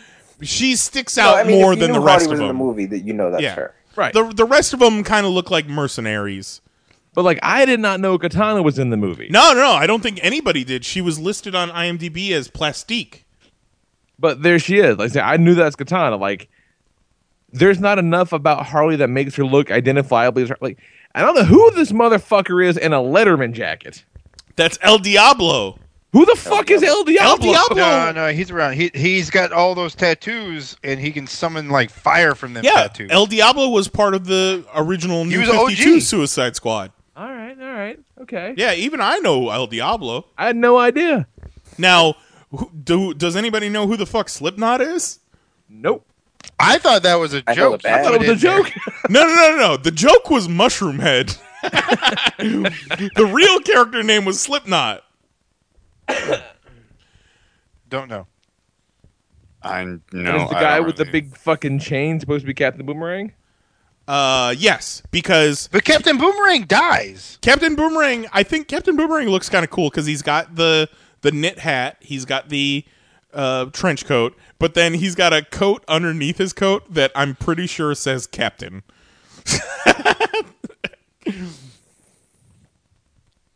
[0.43, 2.41] she sticks No, out I mean, more if you than knew the rest Harley was
[2.41, 3.75] of in the movie, that you know that's yeah, her.
[3.97, 4.13] Right.
[4.13, 6.61] The the rest of them kind of look like mercenaries.
[7.13, 9.29] But like, I did not know Katana was in the movie.
[9.31, 10.85] No, no, no, I don't think anybody did.
[10.85, 13.27] She was listed on IMDb as plastique.
[14.21, 14.99] But there she is.
[14.99, 16.17] Like I said, I knew that's Katana.
[16.17, 16.49] Like,
[17.53, 20.59] there's not enough about Harley that makes her look identifiably as her.
[20.61, 20.79] Like,
[21.15, 24.05] I don't know who this motherfucker is in a Letterman jacket.
[24.57, 25.79] That's El Diablo.
[26.13, 27.53] Who the fuck is El Diablo?
[27.75, 28.75] No, no, he's around.
[28.75, 32.73] He he's got all those tattoos, and he can summon like fire from them Yeah,
[32.73, 33.11] tattoos.
[33.13, 36.91] El Diablo was part of the original New 52 Suicide Squad.
[37.17, 38.55] All right, all right, okay.
[38.57, 40.27] Yeah, even I know El Diablo.
[40.37, 41.29] I had no idea.
[41.79, 42.17] Now,
[42.51, 45.21] who, do does anybody know who the fuck Slipknot is?
[45.69, 46.07] Nope.
[46.59, 47.83] I thought that was a I joke.
[47.83, 48.05] the band.
[48.05, 48.71] You put That was a joke.
[49.11, 49.77] No, no, no, no.
[49.77, 51.35] The joke was Mushroom Head.
[51.63, 55.05] the real character name was Slipknot.
[57.89, 58.27] Don't know.
[59.63, 62.55] I And know is the guy don't with the big fucking chain supposed to be
[62.55, 63.33] Captain Boomerang?
[64.09, 67.39] Uh, yes, because But Captain Boomerang dies.
[67.43, 68.27] Captain Boomerang.
[68.33, 70.89] I think Captain Boomerang looks kind of cool because he's got the
[71.23, 72.85] the knit hat, he's got the
[73.33, 77.67] uh, trench coat, but then he's got a coat underneath his coat that I'm pretty
[77.67, 78.83] sure says Captain.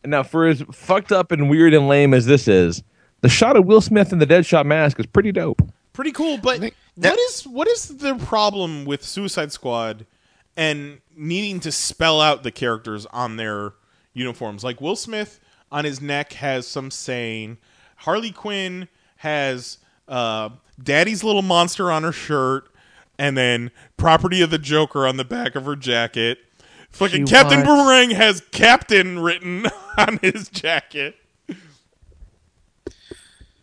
[0.07, 2.83] Now, for as fucked up and weird and lame as this is,
[3.23, 5.63] the shot of Will Smith in the Deadshot mask is pretty dope.
[5.93, 6.61] Pretty cool, but
[6.97, 10.07] what is what is the problem with Suicide Squad
[10.57, 13.75] and needing to spell out the characters on their
[14.13, 14.65] uniforms?
[14.65, 15.41] Like Will Smith
[15.75, 17.59] on his neck has some saying.
[17.97, 22.71] Harley Quinn has uh, Daddy's little monster on her shirt,
[23.19, 26.39] and then Property of the Joker on the back of her jacket.
[26.91, 29.67] Fucking She Captain wants- Boomerang has Captain written
[29.99, 31.17] on his jacket.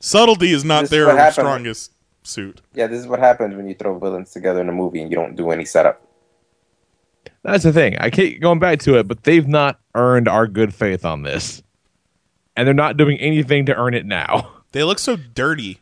[0.02, 1.34] Subtlety is not This their what happened.
[1.34, 1.92] strongest
[2.24, 2.62] suit.
[2.74, 5.16] Yeah, this is what happens when you throw villains together in a movie and you
[5.16, 6.06] don't do any setup.
[7.44, 7.98] That's the thing.
[8.00, 11.62] I keep going back to it, but they've not earned our good faith on this.
[12.62, 14.52] And they're not doing anything to earn it now.
[14.72, 15.80] They look so dirty.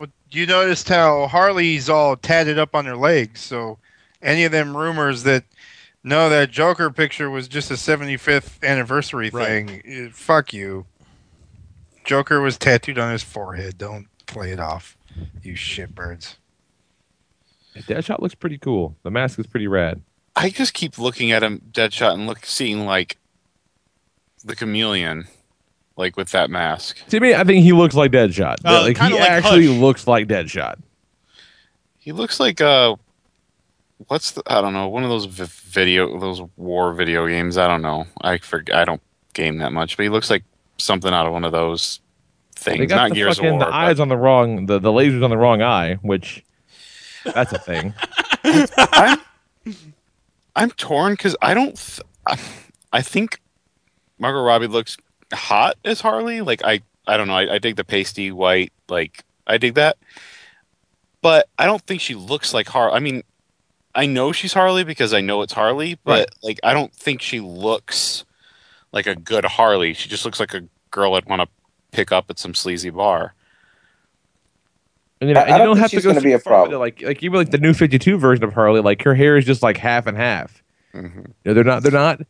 [0.00, 3.40] Well, you noticed how Harley's all tatted up on her legs.
[3.40, 3.78] So
[4.20, 5.44] any of them rumors that
[6.02, 9.80] no, that Joker picture was just a 75th anniversary thing.
[9.86, 10.84] eh, Fuck you.
[12.04, 13.78] Joker was tattooed on his forehead.
[13.78, 14.98] Don't play it off,
[15.42, 16.34] you shitbirds.
[17.74, 18.96] Deadshot looks pretty cool.
[19.02, 20.02] The mask is pretty rad.
[20.34, 23.16] I just keep looking at him, Deadshot, and look seeing like
[24.44, 25.26] the chameleon,
[25.96, 26.98] like with that mask.
[27.08, 28.56] To me, I think he looks like Deadshot.
[28.64, 29.76] Oh, like he like actually Hush.
[29.76, 30.76] looks like Deadshot.
[31.98, 32.96] He looks like uh,
[34.08, 34.42] what's the?
[34.46, 34.88] I don't know.
[34.88, 37.58] One of those v- video, those war video games.
[37.58, 38.06] I don't know.
[38.20, 38.76] I forget.
[38.76, 39.02] I don't
[39.34, 40.44] game that much, but he looks like
[40.78, 42.00] something out of one of those
[42.54, 42.78] things.
[42.78, 43.66] They got Not the Gears of fucking War.
[43.66, 46.44] the eyes on the wrong the the lasers on the wrong eye, which
[47.24, 47.92] that's a thing.
[48.44, 49.18] I'm
[50.54, 51.76] I'm torn because I don't.
[51.76, 52.38] Th- I,
[52.92, 53.40] I think
[54.18, 54.96] Margot Robbie looks
[55.32, 56.40] hot as Harley.
[56.40, 57.34] Like I, I don't know.
[57.36, 58.72] I, I dig the pasty white.
[58.88, 59.96] Like I dig that,
[61.22, 62.96] but I don't think she looks like Harley.
[62.96, 63.22] I mean,
[63.94, 66.28] I know she's Harley because I know it's Harley, but Right.
[66.42, 68.24] like I don't think she looks
[68.92, 69.92] like a good Harley.
[69.94, 71.48] She just looks like a girl I'd want to
[71.92, 73.34] pick up at some sleazy bar.
[75.20, 76.32] And you, know, I- and you don't don't think have to she's go gonna be
[76.32, 76.74] a problem.
[76.74, 76.78] it.
[76.78, 79.44] Like like even like the new Fifty Two version of Harley, like her hair is
[79.46, 80.62] just like half and half.
[80.94, 81.18] Mm-hmm.
[81.20, 82.20] You know, they're not they're not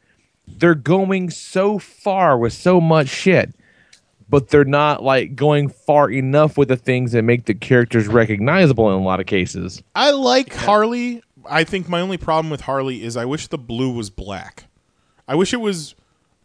[0.46, 3.54] they're going so far with so much shit,
[4.28, 8.88] but they're not like going far enough with the things that make the characters recognizable
[8.90, 9.82] in a lot of cases.
[9.94, 11.22] I like Harley.
[11.48, 14.64] I think my only problem with Harley is I wish the blue was black.
[15.28, 15.94] I wish it was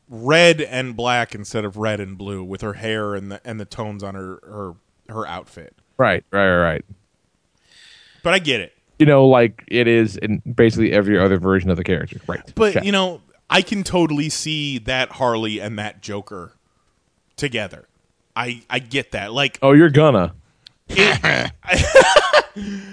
[0.09, 3.65] red and black instead of red and blue with her hair and the and the
[3.65, 4.73] tones on her her
[5.09, 5.75] her outfit.
[5.97, 6.85] Right, right, right, right.
[8.23, 8.73] But I get it.
[8.99, 12.19] You know, like it is in basically every other version of the character.
[12.27, 12.51] Right.
[12.53, 12.83] But Check.
[12.83, 13.21] you know,
[13.51, 16.53] I can totally see that Harley and that Joker
[17.35, 17.88] together.
[18.35, 19.33] I I get that.
[19.33, 20.33] Like Oh, you're gonna.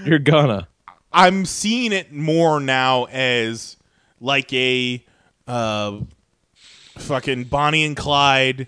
[0.04, 0.68] you're gonna.
[1.12, 3.76] I'm seeing it more now as
[4.20, 5.04] like a
[5.46, 6.00] uh,
[6.98, 8.66] fucking Bonnie and Clyde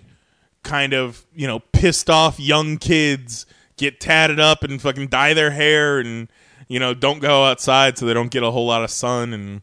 [0.63, 3.45] kind of, you know, pissed off young kids
[3.77, 6.29] get tatted up and fucking dye their hair and,
[6.67, 9.61] you know, don't go outside so they don't get a whole lot of sun and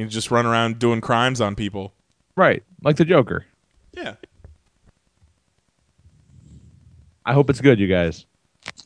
[0.00, 1.92] you just run around doing crimes on people.
[2.36, 2.62] Right.
[2.82, 3.46] Like the Joker.
[3.92, 4.14] Yeah.
[7.24, 8.26] I hope it's good, you guys.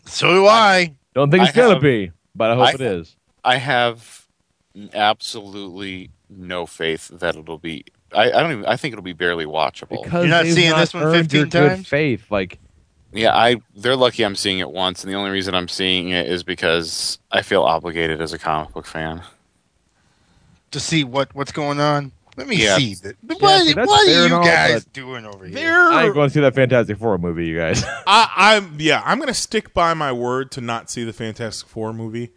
[0.07, 0.95] So do I.
[1.15, 3.17] Don't think I it's gonna have- be, but I hope it is.
[3.45, 4.27] I have
[4.93, 7.85] absolutely no faith that it'll be.
[8.13, 8.67] I, I don't even.
[8.67, 10.03] I think it'll be barely watchable.
[10.03, 12.31] Because they've not earned your good faith.
[12.31, 12.59] Like
[13.13, 13.57] Yeah, I.
[13.77, 17.19] They're lucky I'm seeing it once, and the only reason I'm seeing it is because
[17.31, 19.23] I feel obligated as a comic book fan.
[20.75, 22.11] To see what what's going on.
[22.37, 22.77] Let me Yeah.
[22.77, 23.17] see that.
[23.23, 25.55] Yeah, What, see, what are you all, guys doing over here?
[25.55, 27.85] They're I ain't going to see that Fantastic Four movie, you guys.
[28.09, 31.93] I, I'm yeah, I'm gonna stick by my word to not see the Fantastic Four
[31.93, 32.33] movie,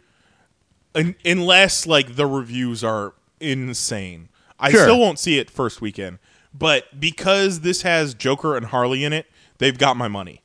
[0.94, 4.28] Un- unless like the reviews are insane.
[4.60, 4.82] I Sure.
[4.82, 6.18] still won't see it first weekend,
[6.54, 9.26] but because this has Joker and Harley in it,
[9.58, 10.42] they've got my money.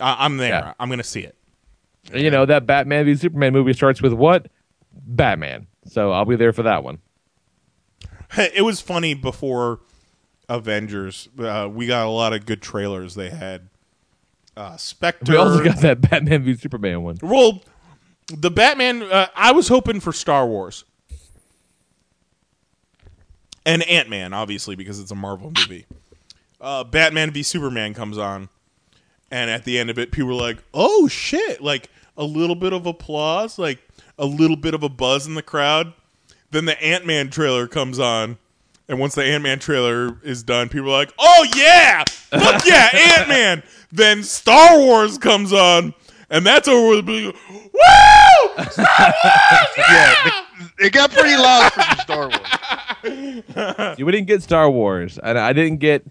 [0.00, 0.50] I, I'm there.
[0.50, 0.74] Yeah.
[0.78, 1.34] I'm gonna see it.
[2.12, 4.48] you know that Batman v Superman movie starts with what?
[4.92, 5.66] Batman.
[5.86, 6.98] So I'll be there for that one.
[8.54, 9.80] It was funny before
[10.48, 11.28] Avengers.
[11.38, 13.14] Uh, we got a lot of good trailers.
[13.14, 13.68] They had
[14.56, 15.32] uh, Spectre.
[15.32, 17.18] We also got that Batman v Superman one.
[17.22, 17.62] Well,
[18.28, 19.02] the Batman.
[19.02, 20.84] Uh, I was hoping for Star Wars
[23.64, 25.86] and Ant Man, obviously because it's a Marvel movie.
[26.60, 28.48] Uh, Batman v Superman comes on,
[29.30, 32.72] and at the end of it, people were like, "Oh shit!" Like a little bit
[32.72, 33.78] of applause, like
[34.18, 35.92] a little bit of a buzz in the crowd.
[36.52, 38.38] Then the Ant Man trailer comes on.
[38.88, 42.88] And once the Ant Man trailer is done, people are like, "Oh yeah, fuck yeah,
[42.92, 45.94] Ant Man!" Then Star Wars comes on,
[46.28, 47.06] and that's over with.
[47.06, 47.32] Woo!
[48.70, 49.68] Star Wars!
[49.78, 50.32] yeah, the-
[50.86, 53.96] it got pretty loud for the Star Wars.
[53.96, 56.04] See, we didn't get Star Wars, and I didn't get,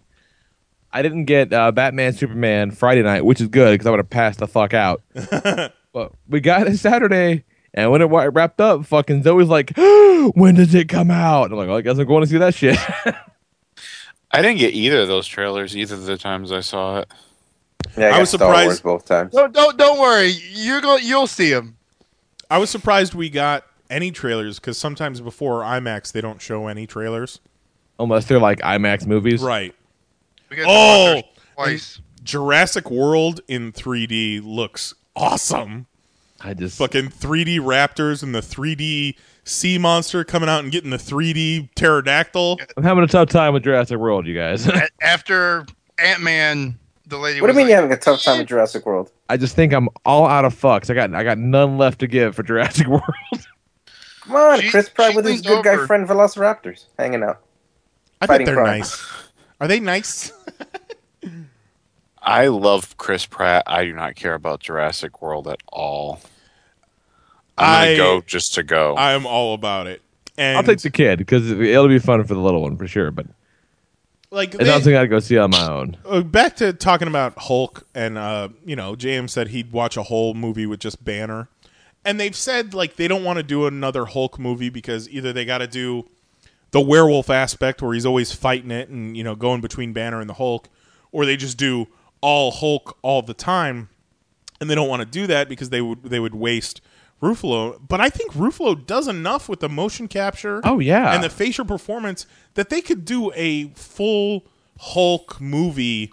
[0.91, 4.09] I didn't get uh, Batman Superman Friday night, which is good because I would have
[4.09, 5.01] passed the fuck out.
[5.93, 10.73] but we got it Saturday, and when it wrapped up, fucking Zoe's like, "When does
[10.75, 12.77] it come out?" And I'm like, well, "I guess I'm going to see that shit."
[14.33, 17.11] I didn't get either of those trailers either of the times I saw it.
[17.97, 19.33] Yeah, I, I got was Star surprised- Wars both times.
[19.33, 20.33] Don't don't don't worry.
[20.51, 21.03] You're going.
[21.05, 21.77] You'll see them.
[22.49, 26.87] I was surprised we got any trailers because sometimes before IMAX they don't show any
[26.87, 27.39] trailers.
[27.99, 29.75] Unless they're like IMAX movies, Right.
[30.65, 31.23] Oh, to
[31.55, 32.01] twice.
[32.23, 35.87] Jurassic World in 3D looks awesome.
[36.43, 40.97] I just Fucking 3D raptors and the 3D sea monster coming out and getting the
[40.97, 42.59] 3D pterodactyl.
[42.77, 44.69] I'm having a tough time with Jurassic World, you guys.
[45.01, 45.65] After
[45.99, 47.41] Ant Man, the lady.
[47.41, 49.11] What do you mean like, you're having a tough time with Jurassic World?
[49.29, 50.89] I just think I'm all out of fucks.
[50.89, 53.03] I got I got none left to give for Jurassic World.
[54.21, 57.39] Come on, She- Chris Pratt with his leaned good guy friend Velociraptors hanging out.
[58.19, 58.79] I bet Fighting they're crime.
[58.79, 59.05] nice.
[59.59, 60.31] Are they nice?
[62.23, 63.63] I love Chris Pratt.
[63.65, 66.19] I do not care about Jurassic World at all.
[67.61, 68.95] I'm gonna go just to go.
[68.95, 70.01] I am all about it.
[70.37, 73.11] And I'll take the kid because it'll be fun for the little one for sure.
[73.11, 73.27] But
[74.31, 75.97] like it's they- not something I'd go see on my own.
[76.05, 80.03] Uh, back to talking about Hulk, and uh, you know, James said he'd watch a
[80.03, 81.49] whole movie with just Banner,
[82.05, 85.45] and they've said like they don't want to do another Hulk movie because either they
[85.45, 86.07] got to do
[86.71, 90.29] the werewolf aspect where he's always fighting it and you know going between Banner and
[90.29, 90.69] the Hulk,
[91.11, 91.87] or they just do
[92.21, 93.89] all Hulk all the time,
[94.61, 96.79] and they don't want to do that because they would they would waste
[97.21, 97.79] Ruffalo.
[97.87, 100.61] But I think Ruffalo does enough with the motion capture.
[100.63, 101.13] Oh, yeah.
[101.13, 102.25] and the facial performance
[102.55, 104.45] that they could do a full
[104.79, 106.11] Hulk movie,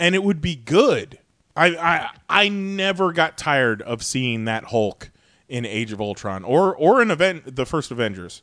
[0.00, 1.18] and it would be good.
[1.54, 5.10] I I I never got tired of seeing that Hulk
[5.48, 8.42] in Age of Ultron or or an event the first Avengers.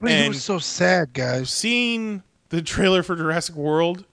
[0.00, 1.50] I mean, it was so sad, guys.
[1.50, 4.04] Seeing the trailer for Jurassic World,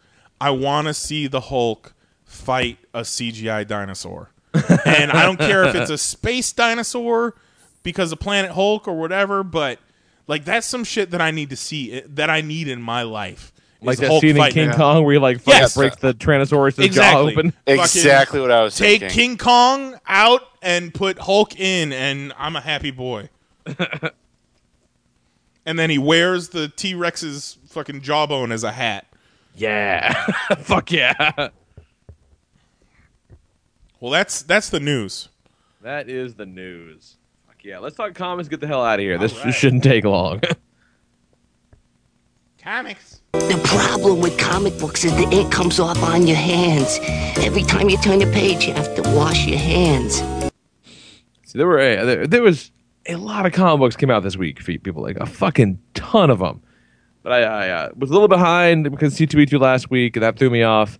[0.42, 1.94] I want to see the Hulk
[2.24, 4.32] fight a CGI dinosaur.
[4.86, 7.36] And I don't care if it's a space dinosaur
[7.84, 9.80] because of Planet Hulk or whatever, but
[10.28, 13.04] like that's some shit that I need to see eh, that I need in my
[13.04, 13.52] life.
[13.82, 15.76] Like that Hulk scene in fighting- King Kong where he like fucking Yes.
[15.76, 17.34] breaks the Tyrannosaurus' jaw Exactly.
[17.34, 17.52] open.
[17.52, 19.00] Fucking Exactly what I was saying.
[19.02, 19.16] Take thinking.
[19.30, 23.30] King Kong out and put Hulk in, and I'm a happy boy.
[25.66, 29.06] and then he wears the T Rex's fucking jawbone as a hat.
[29.56, 30.14] Yeah,
[30.60, 31.50] fuck yeah.
[34.06, 35.30] Well, that's that's the news.
[35.82, 37.16] That is the news.
[37.48, 37.80] Fuck yeah.
[37.80, 38.48] Let's talk comics.
[38.48, 39.18] Get the hell out of here.
[39.18, 39.52] This All right.
[39.52, 40.42] shouldn't take long.
[42.62, 43.22] Comics.
[43.32, 47.00] The problem with comic books is the ink comes off on your hands.
[47.44, 50.18] Every time you turn the page, you have to wash your hands.
[51.46, 52.70] See, there were a, there, there was
[53.08, 56.30] a lot of comic books came out this week for people, like a fucking ton
[56.30, 56.62] of them.
[57.24, 60.52] But I, I uh, was a little behind because C2E2 last week, and that threw
[60.52, 61.00] me off.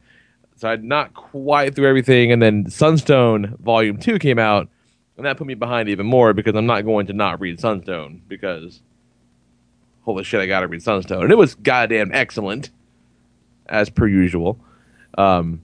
[0.56, 4.70] So I'd not quite through everything, and then Sunstone Volume Two came out,
[5.18, 8.22] and that put me behind even more because I'm not going to not read Sunstone
[8.28, 8.82] because
[10.06, 12.70] holy shit, I got to read Sunstone, and it was goddamn excellent,
[13.68, 14.60] as per usual.
[15.18, 15.62] Um,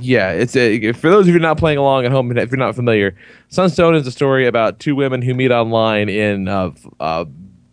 [0.00, 2.74] yeah, it's a, for those of you not playing along at home, if you're not
[2.74, 3.14] familiar,
[3.48, 7.26] Sunstone is a story about two women who meet online in uh, uh,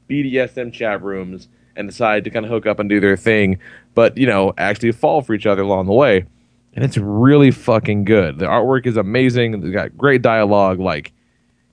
[0.09, 1.47] BDSM chat rooms
[1.77, 3.59] and decide to kind of hook up and do their thing,
[3.95, 6.25] but you know, actually fall for each other along the way.
[6.73, 8.37] And it's really fucking good.
[8.39, 9.61] The artwork is amazing.
[9.61, 10.79] They got great dialogue.
[10.79, 11.11] Like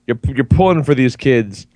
[0.07, 1.67] you're you're pulling for these kids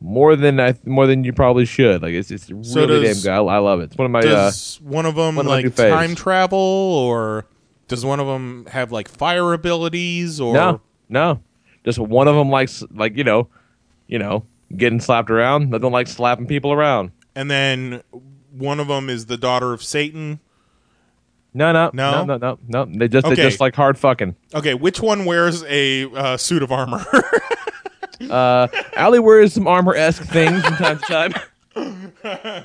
[0.00, 2.02] more than I more than you probably should.
[2.02, 3.48] Like it's it's So really does- damn good.
[3.50, 3.84] I, I love it.
[3.84, 5.90] It's one of my uh, does one of them one of like faves.
[5.90, 7.44] time travel, or
[7.88, 10.40] does one of them have like fire abilities?
[10.40, 11.40] Or no, no.
[11.84, 13.48] Just one of them likes like you know,
[14.06, 14.44] you know,
[14.76, 15.70] getting slapped around.
[15.70, 17.10] They don't like slapping people around.
[17.34, 18.02] And then
[18.52, 20.40] one of them is the daughter of Satan.
[21.52, 22.24] No, no, No?
[22.24, 22.98] no, no, no, no.
[22.98, 23.34] They just Okay.
[23.34, 24.36] they just like hard fucking.
[24.54, 27.04] Okay, which one wears a uh, suit of armor?
[28.28, 31.04] Uh, Allie wears some armor esque things from time to
[31.74, 32.64] time.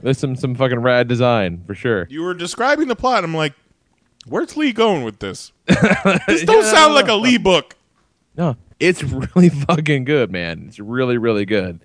[0.00, 2.06] There's some some fucking rad design for sure.
[2.10, 3.22] you were describing the plot.
[3.22, 3.52] I'm like,
[4.26, 5.52] where's Lee going with this?
[6.26, 7.76] this don't sound like a Lee book.
[8.36, 10.64] No, it's really fucking good, man.
[10.68, 11.84] It's really really good.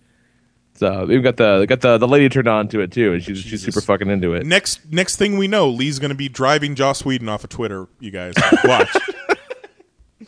[0.80, 3.40] So we've got the got the the lady turned on to it too, and she's
[3.40, 4.46] she's super fucking into it.
[4.46, 7.90] Next, next thing we know, Lee's going to be driving Joss Whedon off of Twitter.
[8.00, 8.34] You guys
[8.64, 8.88] watch.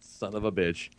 [0.00, 0.90] Son of a bitch.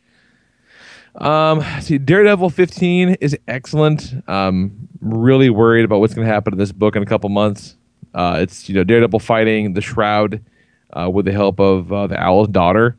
[1.14, 4.12] Um, see, Daredevil 15 is excellent.
[4.28, 7.76] Um, really worried about what's going to happen to this book in a couple months.
[8.16, 10.44] Uh, it's you know Daredevil fighting the Shroud
[10.92, 12.98] uh, with the help of uh, the Owl's daughter,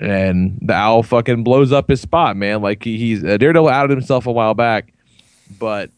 [0.00, 2.62] and the Owl fucking blows up his spot, man.
[2.62, 4.92] Like he, he's uh, Daredevil outed himself a while back,
[5.58, 5.90] but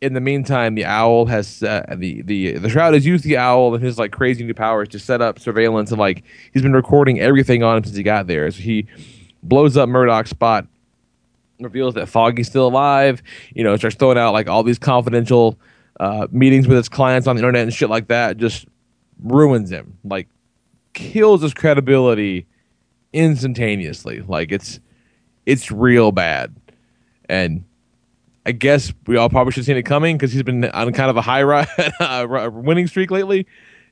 [0.00, 3.74] in the meantime, the Owl has uh, the the the Shroud has used the Owl
[3.74, 7.20] and his like crazy new powers to set up surveillance and like he's been recording
[7.20, 8.50] everything on him since he got there.
[8.50, 8.86] So he
[9.44, 10.66] blows up Murdock's spot,
[11.60, 13.22] reveals that Foggy's still alive.
[13.54, 15.56] You know, starts throwing out like all these confidential
[16.00, 18.38] uh, meetings with his clients on the internet and shit like that.
[18.38, 18.66] Just
[19.22, 20.26] ruins him, like
[20.94, 22.46] kills his credibility
[23.14, 24.20] instantaneously.
[24.20, 24.80] Like it's
[25.46, 26.54] it's real bad,
[27.28, 27.64] and
[28.44, 31.10] I guess we all probably should have seen it coming because he's been on kind
[31.10, 31.68] of a high ride,
[32.52, 33.46] winning streak lately,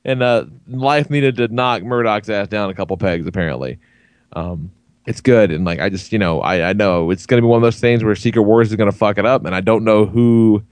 [0.04, 3.26] and uh, life needed to knock Murdock's ass down a couple pegs.
[3.26, 3.78] Apparently,
[4.34, 4.70] um,
[5.06, 7.56] it's good, and like I just you know I, I know it's to be one
[7.56, 10.04] of those things where Secret Wars is to fuck it up, and I don't know
[10.04, 10.62] who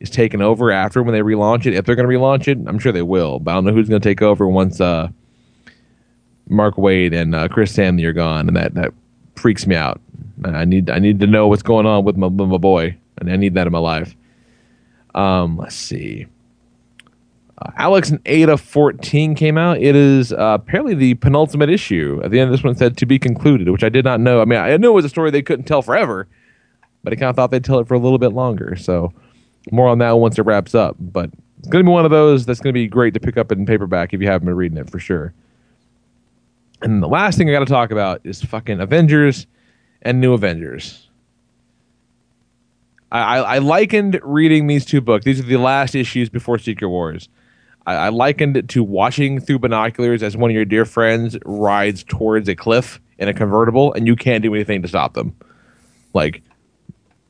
[0.00, 1.74] is taking over after when they relaunch it.
[1.74, 4.08] If they're to relaunch it, I'm sure they will, but I don't know who's to
[4.08, 5.08] take over once uh,
[6.48, 8.92] Mark Waid and uh, Chris Samnee are gone, and that that
[9.36, 10.00] freaks me out.
[10.44, 13.30] I need I need to know what's going on with my with my boy, and
[13.30, 14.14] I need that in my life.
[15.14, 16.26] Um, let's see.
[17.58, 19.78] Uh, Alex and Ada 14 came out.
[19.78, 22.20] It is uh, apparently the penultimate issue.
[22.24, 24.40] At the end of this one said to be concluded, which I did not know.
[24.40, 26.26] I mean, I knew it was a story they couldn't tell forever,
[27.04, 28.74] but I kind of thought they'd tell it for a little bit longer.
[28.76, 29.12] So
[29.70, 30.96] more on that once it wraps up.
[30.98, 33.36] But it's going to be one of those that's going to be great to pick
[33.36, 35.32] up in paperback if you haven't been reading it for sure.
[36.82, 39.46] And the last thing I got to talk about is fucking Avengers
[40.02, 41.08] and New Avengers.
[43.12, 45.26] I, I, likened reading these two books.
[45.26, 47.28] These are the last issues before Secret Wars.
[47.86, 52.04] I, I likened it to watching through binoculars as one of your dear friends rides
[52.04, 55.36] towards a cliff in a convertible, and you can't do anything to stop them.
[56.14, 56.42] Like,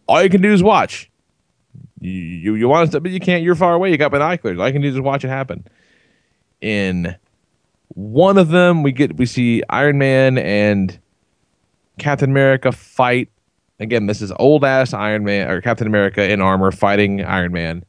[0.06, 1.10] all you can do is watch.
[2.00, 3.42] You you, you want to, but you can't.
[3.42, 3.90] You're far away.
[3.90, 4.58] You got binoculars.
[4.58, 5.66] All you can do is watch it happen.
[6.60, 7.16] In
[7.94, 10.98] one of them, we get we see Iron Man and
[11.98, 13.28] Captain America fight.
[13.80, 17.84] Again, this is old ass Iron Man or Captain America in armor fighting Iron Man,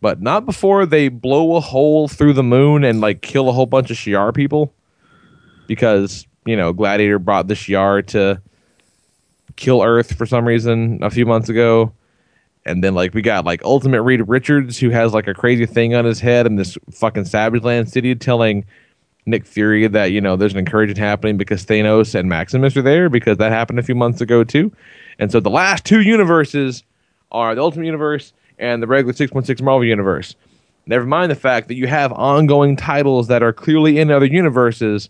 [0.00, 3.66] but not before they blow a hole through the moon and like kill a whole
[3.66, 4.72] bunch of Shi'ar people,
[5.66, 8.40] because you know Gladiator brought the Shi'ar to
[9.56, 11.92] kill Earth for some reason a few months ago.
[12.66, 15.94] And then like we got like Ultimate Reed Richards who has like a crazy thing
[15.94, 18.66] on his head in this fucking Savage Land city telling
[19.26, 23.08] Nick Fury that, you know, there's an incursion happening because Thanos and Maximus are there
[23.08, 24.72] because that happened a few months ago too.
[25.18, 26.82] And so the last two universes
[27.30, 30.34] are the Ultimate Universe and the regular 616 Marvel Universe.
[30.86, 35.08] Never mind the fact that you have ongoing titles that are clearly in other universes.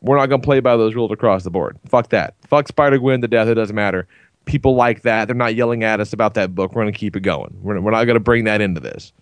[0.00, 1.78] We're not going to play by those rules across the board.
[1.86, 2.34] Fuck that.
[2.48, 3.48] Fuck Spider Gwen to death.
[3.48, 4.06] It doesn't matter.
[4.44, 5.26] People like that.
[5.26, 6.72] They're not yelling at us about that book.
[6.74, 7.56] We're going to keep it going.
[7.62, 9.12] We're, we're not going to bring that into this.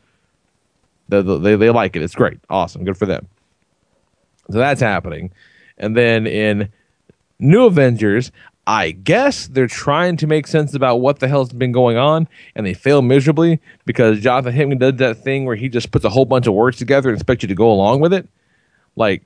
[1.11, 2.03] They, they, they like it.
[2.03, 2.39] It's great.
[2.49, 2.85] Awesome.
[2.85, 3.29] Good for them.
[4.51, 5.33] So that's happening.
[5.79, 6.71] And then in
[7.39, 8.33] New Avengers,
[8.67, 12.67] I guess they're trying to make sense about what the hell's been going on, and
[12.67, 16.25] they fail miserably because Jonathan Hickman does that thing where he just puts a whole
[16.27, 18.29] bunch of words together and expects you to go along with it.
[18.97, 19.23] Like,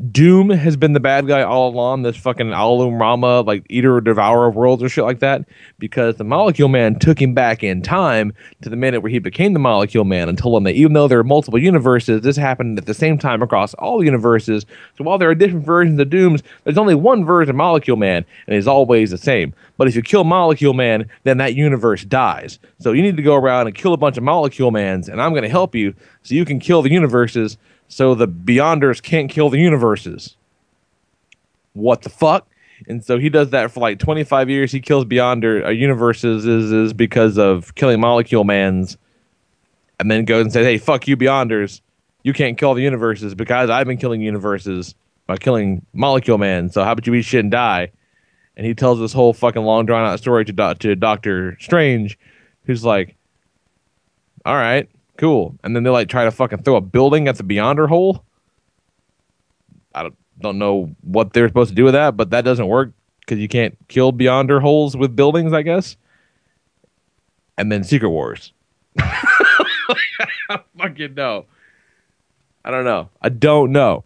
[0.00, 4.00] Doom has been the bad guy all along, this fucking Alum Rama, like eater or
[4.00, 5.44] devourer of worlds or shit like that,
[5.78, 9.52] because the Molecule Man took him back in time to the minute where he became
[9.52, 12.78] the Molecule Man and told him that even though there are multiple universes, this happened
[12.78, 14.64] at the same time across all universes.
[14.96, 18.24] So while there are different versions of Dooms, there's only one version of Molecule Man,
[18.46, 19.52] and he's always the same.
[19.76, 22.58] But if you kill Molecule Man, then that universe dies.
[22.78, 25.32] So you need to go around and kill a bunch of Molecule Mans, and I'm
[25.32, 27.58] going to help you so you can kill the universes
[27.90, 30.36] so the Beyonders can't kill the universes.
[31.72, 32.46] What the fuck?
[32.88, 34.72] And so he does that for like 25 years.
[34.72, 38.96] He kills Beyonder uh, universes is, is because of killing Molecule Mans,
[39.98, 41.80] and then goes and says, "Hey, fuck you, Beyonders!
[42.22, 44.94] You can't kill the universes because I've been killing universes
[45.26, 46.70] by killing Molecule Man.
[46.70, 47.90] So how about you eat shit and die?"
[48.56, 52.18] And he tells this whole fucking long drawn out story to Do- to Doctor Strange,
[52.64, 53.16] who's like,
[54.46, 54.88] "All right."
[55.20, 55.54] Cool.
[55.62, 58.24] And then they like try to fucking throw a building at the Beyonder hole.
[59.94, 62.92] I don't, don't know what they're supposed to do with that, but that doesn't work
[63.20, 65.96] because you can't kill Beyonder holes with buildings, I guess.
[67.58, 68.52] And then Secret Wars.
[68.98, 69.68] I
[70.78, 71.44] fucking know.
[72.64, 73.10] I don't know.
[73.20, 74.04] I don't know.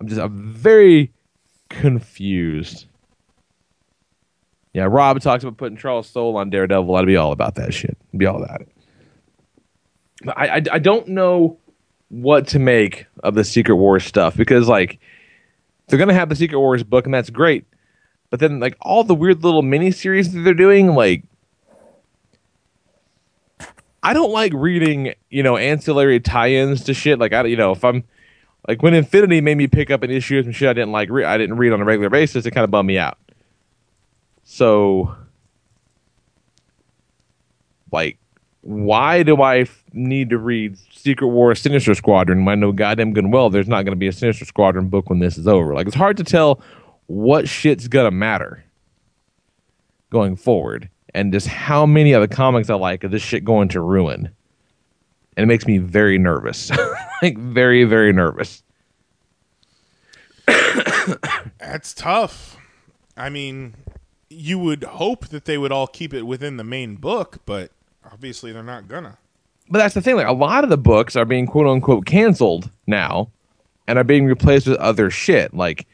[0.00, 1.12] I'm just I'm very
[1.70, 2.86] confused.
[4.72, 6.94] Yeah, Rob talks about putting Charles Soule on Daredevil.
[6.96, 7.96] I'd be all about that shit.
[8.12, 8.68] I'd be all about it.
[10.28, 11.58] I, I, I don't know
[12.08, 14.98] what to make of the Secret Wars stuff because like
[15.86, 17.64] they're gonna have the Secret Wars book and that's great,
[18.30, 21.24] but then like all the weird little mini series that they're doing, like
[24.02, 27.18] I don't like reading you know ancillary tie-ins to shit.
[27.18, 28.04] Like I you know if I'm
[28.68, 31.10] like when Infinity made me pick up an issue of some shit I didn't like
[31.10, 33.18] re- I didn't read on a regular basis, it kind of bummed me out.
[34.44, 35.16] So
[37.90, 38.18] like
[38.66, 43.12] why do I f- need to read Secret War Sinister Squadron when I know goddamn
[43.12, 45.46] good and well there's not going to be a Sinister Squadron book when this is
[45.46, 45.72] over?
[45.72, 46.60] Like, it's hard to tell
[47.06, 48.64] what shit's going to matter
[50.10, 53.68] going forward and just how many of the comics I like is this shit going
[53.68, 54.30] to ruin.
[55.36, 56.70] And it makes me very nervous.
[57.22, 58.64] like, very, very nervous.
[60.46, 62.56] That's tough.
[63.16, 63.74] I mean,
[64.28, 67.70] you would hope that they would all keep it within the main book, but
[68.12, 69.18] obviously they're not gonna.
[69.68, 70.16] But that's the thing.
[70.16, 73.30] Like a lot of the books are being quote unquote canceled now,
[73.86, 75.54] and are being replaced with other shit.
[75.54, 75.86] Like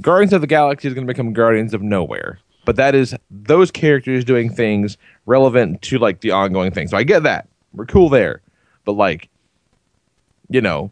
[0.00, 2.38] Guardians of the Galaxy is going to become Guardians of Knowhere.
[2.64, 6.88] But that is those characters doing things relevant to like the ongoing thing.
[6.88, 7.48] So I get that.
[7.72, 8.42] We're cool there.
[8.84, 9.28] But like,
[10.48, 10.90] you know,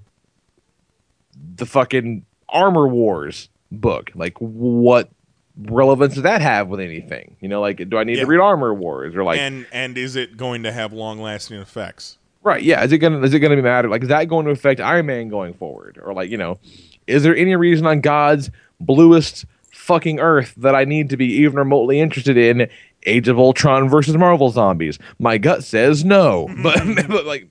[1.57, 4.11] the fucking Armor Wars book.
[4.15, 5.11] Like, what
[5.59, 7.37] relevance does that have with anything?
[7.41, 8.25] You know, like, do I need Yeah.
[8.25, 9.39] to read Armor Wars or like?
[9.39, 12.19] and and is it going to have long lasting effects?
[12.43, 12.63] Right.
[12.63, 12.85] Yeah.
[12.85, 13.89] Is it gonna is it gonna be matter?
[13.89, 15.99] Like, is that going to affect Iron Man going forward?
[16.03, 16.59] Or like, you know,
[17.07, 21.57] is there any reason on God's bluest fucking earth that I need to be even
[21.57, 22.69] remotely interested in
[23.05, 24.99] Age of Ultron versus Marvel Zombies?
[25.19, 26.49] My gut says no.
[26.63, 27.11] But mm-hmm.
[27.11, 27.49] but like,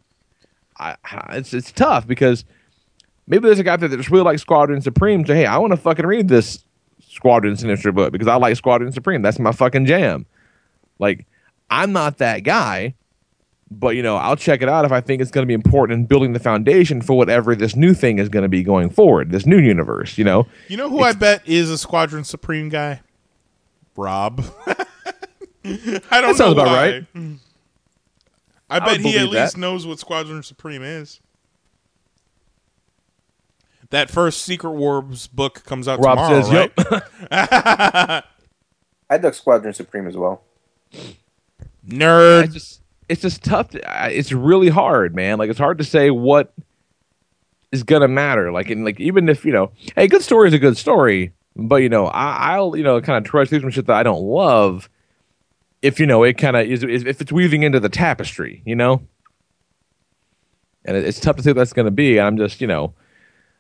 [0.78, 0.96] I,
[1.32, 2.46] it's it's tough because
[3.28, 5.26] maybe there's a guy out there that just really likes Squadron Supreme.
[5.26, 6.65] So hey, I want to fucking read this
[7.16, 9.22] Squadron Sinister book because I like Squadron Supreme.
[9.22, 10.26] That's my fucking jam.
[11.00, 11.26] Like,
[11.70, 12.94] I'm not that guy,
[13.72, 16.00] but you know, I'll check it out if I think it's going to be important
[16.00, 19.32] in building the foundation for whatever this new thing is going to be going forward.
[19.32, 20.48] This new universe, you know.
[20.68, 23.02] You know who I bet is a Squadron Supreme guy?
[23.98, 24.44] Rob.
[24.68, 24.76] I
[25.66, 27.06] don't That know sounds about why.
[27.16, 27.38] right.
[28.70, 29.44] I I bet he at believe that.
[29.44, 31.22] least knows what Squadron Supreme is.
[33.92, 38.24] That first Secret Wars book comes out Rob tomorrow, says, right?
[39.10, 40.44] I dug Squadron Supreme as well.
[41.88, 42.46] Nerd.
[42.46, 43.70] It's just, it's just tough.
[43.70, 43.82] To,
[44.12, 45.38] it's really hard, man.
[45.38, 46.54] Like it's hard to say what
[47.72, 48.52] is gonna matter.
[48.52, 51.78] Like in like even if you know, hey, good story is a good story, but
[51.78, 54.24] you know, I, I'll you know kind of trudge through some shit that I don't
[54.24, 54.90] love.
[55.82, 58.76] If you know it kind of is, is if it's weaving into the tapestry, you
[58.76, 59.04] know,
[60.84, 62.20] and it, it's tough to say what that's gonna be.
[62.20, 62.96] I'm just you know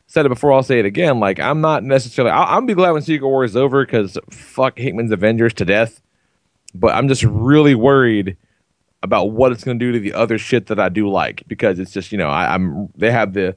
[0.08, 1.20] said it before, I'll say it again.
[1.20, 2.32] Like I'm not necessarily.
[2.32, 6.02] I'll, I'll be glad when Secret War is over because fuck Hickman's Avengers to death.
[6.74, 8.38] But I'm just really worried
[9.02, 11.80] about what it's going to do to the other shit that I do like because
[11.80, 13.56] it's just you know I, I'm they have the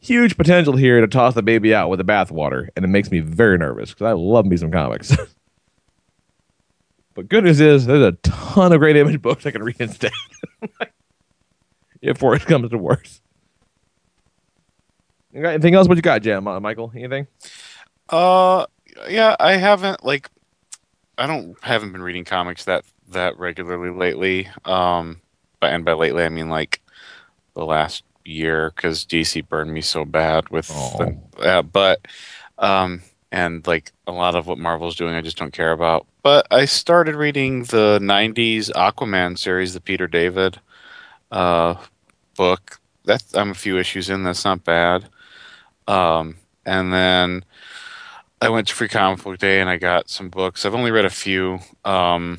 [0.00, 3.20] huge potential here to toss the baby out with the bathwater, and it makes me
[3.20, 5.16] very nervous because I love me some comics.
[7.14, 10.12] but good news is there's a ton of great image books I can read instead.
[12.02, 13.20] if worse comes to worse.
[15.44, 15.88] Anything else?
[15.88, 16.48] What you got, Jam?
[16.48, 16.92] Uh, Michael?
[16.94, 17.26] Anything?
[18.08, 18.66] Uh,
[19.08, 20.30] yeah, I haven't like,
[21.18, 24.48] I don't haven't been reading comics that that regularly lately.
[24.64, 25.20] Um,
[25.60, 26.80] but and by lately I mean like
[27.54, 30.68] the last year because DC burned me so bad with.
[30.68, 32.06] The, uh, but
[32.58, 36.06] um, and like a lot of what Marvel's doing, I just don't care about.
[36.22, 40.60] But I started reading the '90s Aquaman series, the Peter David
[41.32, 41.74] uh
[42.36, 42.80] book.
[43.04, 44.24] That I'm a few issues in.
[44.24, 45.08] That's not bad.
[45.86, 47.44] Um, and then
[48.40, 50.64] I went to Free Comic Book Day and I got some books.
[50.64, 51.60] I've only read a few.
[51.84, 52.38] Um,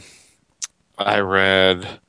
[0.97, 1.99] I read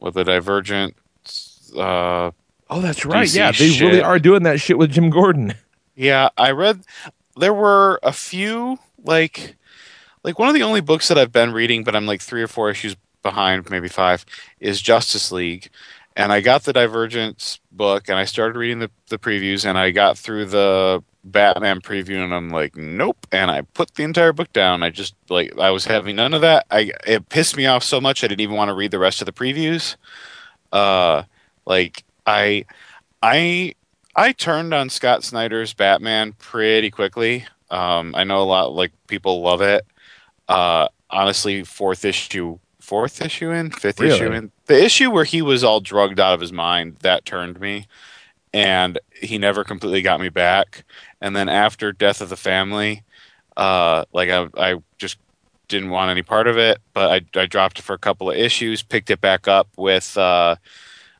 [0.00, 1.72] well, the Divergence.
[1.76, 2.30] Uh,
[2.68, 3.26] Oh, that's right.
[3.26, 3.80] DC yeah, they shit.
[3.80, 5.54] really are doing that shit with Jim Gordon.
[5.94, 6.80] Yeah, I read.
[7.36, 9.56] There were a few like,
[10.24, 12.48] like one of the only books that I've been reading, but I'm like three or
[12.48, 14.26] four issues behind, maybe five,
[14.58, 15.70] is Justice League.
[16.16, 19.90] And I got the Divergence book, and I started reading the the previews, and I
[19.90, 23.26] got through the Batman preview, and I'm like, nope.
[23.32, 24.82] And I put the entire book down.
[24.82, 26.66] I just like I was having none of that.
[26.70, 29.20] I it pissed me off so much I didn't even want to read the rest
[29.20, 29.96] of the previews.
[30.72, 31.24] Uh,
[31.66, 32.64] like I,
[33.22, 33.74] I
[34.14, 37.46] I turned on Scott Snyder's Batman pretty quickly.
[37.70, 39.84] Um, I know a lot like people love it.
[40.48, 44.14] Uh, honestly, fourth issue, fourth issue in, fifth Really?
[44.14, 47.58] issue in, the issue where he was all drugged out of his mind that turned
[47.60, 47.86] me,
[48.54, 50.84] and he never completely got me back.
[51.20, 53.02] And then after Death of the Family,
[53.56, 55.18] uh, like I, I just
[55.68, 56.78] didn't want any part of it.
[56.94, 60.16] But I, I dropped it for a couple of issues, picked it back up with.
[60.16, 60.56] Uh,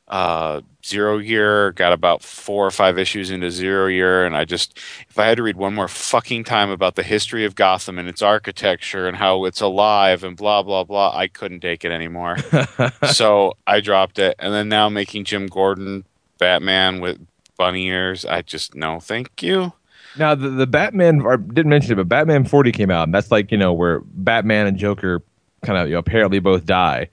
[0.07, 1.71] uh, Zero Year.
[1.73, 4.77] Got about four or five issues into Zero Year, and I just,
[5.09, 8.07] if I had to read one more fucking time about the history of Gotham and
[8.07, 12.37] its architecture and how it's alive and blah blah blah, I couldn't take it anymore.
[13.11, 16.05] so I dropped it, and then now making Jim Gordon
[16.37, 17.19] Batman with
[17.57, 18.25] bunny ears.
[18.25, 19.73] I just no, thank you.
[20.17, 23.31] Now the, the Batman I didn't mention it, but Batman 40 came out, and that's
[23.31, 25.21] like you know where Batman and Joker
[25.63, 27.09] kind of you know, apparently both die,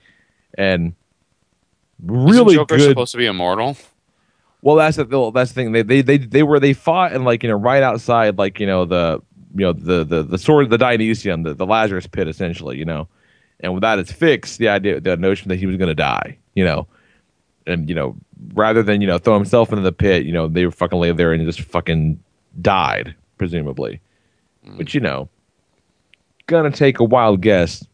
[0.56, 0.94] and
[2.02, 2.88] really Isn't Joker good.
[2.90, 3.76] supposed to be immortal?
[4.62, 5.72] Well, that's the that's the thing.
[5.72, 8.66] They, they they they were they fought and like you know right outside like you
[8.66, 9.20] know the
[9.54, 12.84] you know the the the sword of the Dionesium, the, the Lazarus pit essentially, you
[12.84, 13.06] know.
[13.60, 16.64] And without its fix, the idea the notion that he was going to die, you
[16.64, 16.86] know.
[17.66, 18.16] And you know,
[18.54, 21.12] rather than you know throw himself into the pit, you know, they were fucking lay
[21.12, 22.18] there and just fucking
[22.60, 24.00] died, presumably.
[24.64, 24.76] Hmm.
[24.78, 25.28] But you know,
[26.46, 27.86] gonna take a wild guess.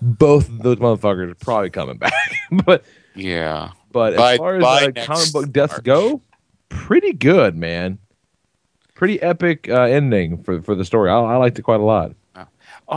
[0.00, 2.12] Both of those motherfuckers are probably coming back,
[2.64, 2.84] but
[3.14, 3.72] Yeah.
[3.90, 6.20] but By- as far as uh, comic book deaths go,
[6.68, 7.98] pretty good, man.
[8.94, 11.10] Pretty epic uh, ending for for the story.
[11.10, 12.12] I, I liked it quite a lot.
[12.36, 12.46] Oh,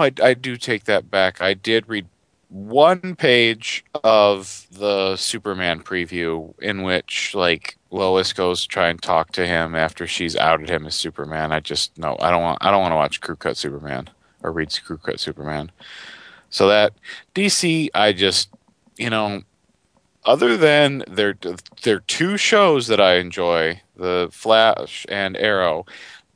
[0.02, 1.42] I, I do take that back.
[1.42, 2.08] I did read
[2.50, 9.32] one page of the Superman preview in which like Lois goes to try and talk
[9.34, 11.52] to him after she's outed him as Superman.
[11.52, 14.10] I just no, I don't want I don't want to watch Crew Cut Superman
[14.44, 15.72] or read Crew Cut Superman.
[16.50, 16.94] So that
[17.34, 18.50] DC, I just
[18.98, 19.42] you know,
[20.26, 21.36] other than their
[21.84, 25.86] their two shows that I enjoy, the Flash and Arrow,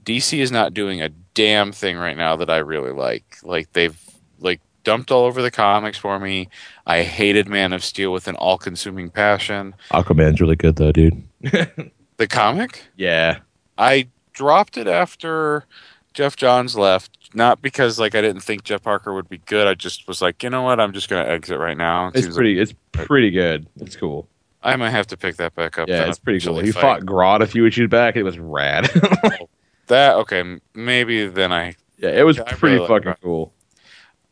[0.05, 3.37] DC is not doing a damn thing right now that I really like.
[3.43, 3.99] Like they've
[4.39, 6.49] like dumped all over the comics for me.
[6.87, 9.75] I hated Man of Steel with an all-consuming passion.
[9.91, 11.23] Aquaman's really good though, dude.
[11.41, 12.83] The comic?
[12.95, 13.39] Yeah.
[13.77, 15.65] I dropped it after
[16.13, 19.67] Geoff Johns left, not because like I didn't think Jeff Parker would be good.
[19.67, 22.07] I just was like, you know what, I'm just gonna exit right now.
[22.09, 22.55] It It's pretty.
[22.59, 22.73] like- It's
[23.07, 23.67] pretty good.
[23.77, 24.27] It's cool.
[24.61, 25.87] I might have to pick that back up.
[25.87, 26.59] Yeah, it's pretty cool.
[26.59, 26.81] He fight.
[26.81, 28.17] fought Grodd a few issues back.
[28.17, 28.85] It was rad.
[29.87, 30.15] that.
[30.17, 31.75] Okay, maybe then I.
[31.97, 33.21] yeah, it was Yeah, pretty really fucking Grodd.
[33.23, 33.53] cool.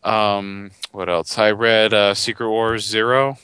[0.03, 1.37] Um, what else?
[1.37, 3.37] I read uh, Secret Wars Zero.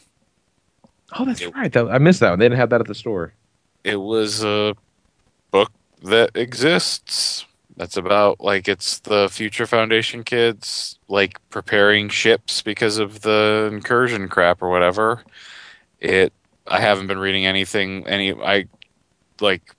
[1.17, 1.72] Oh, that's right.
[1.72, 2.40] That, I missed that one.
[2.40, 3.33] They didn't have that at the store.
[3.83, 4.75] It was a
[5.51, 5.72] book
[6.03, 7.45] that exists.
[7.76, 14.27] That's about like it's the Future Foundation kids like preparing ships because of the incursion
[14.30, 15.24] crap or whatever.
[16.00, 16.34] It.
[16.68, 18.08] I haven't been reading anything.
[18.08, 18.32] Any.
[18.34, 18.66] I
[19.42, 19.76] like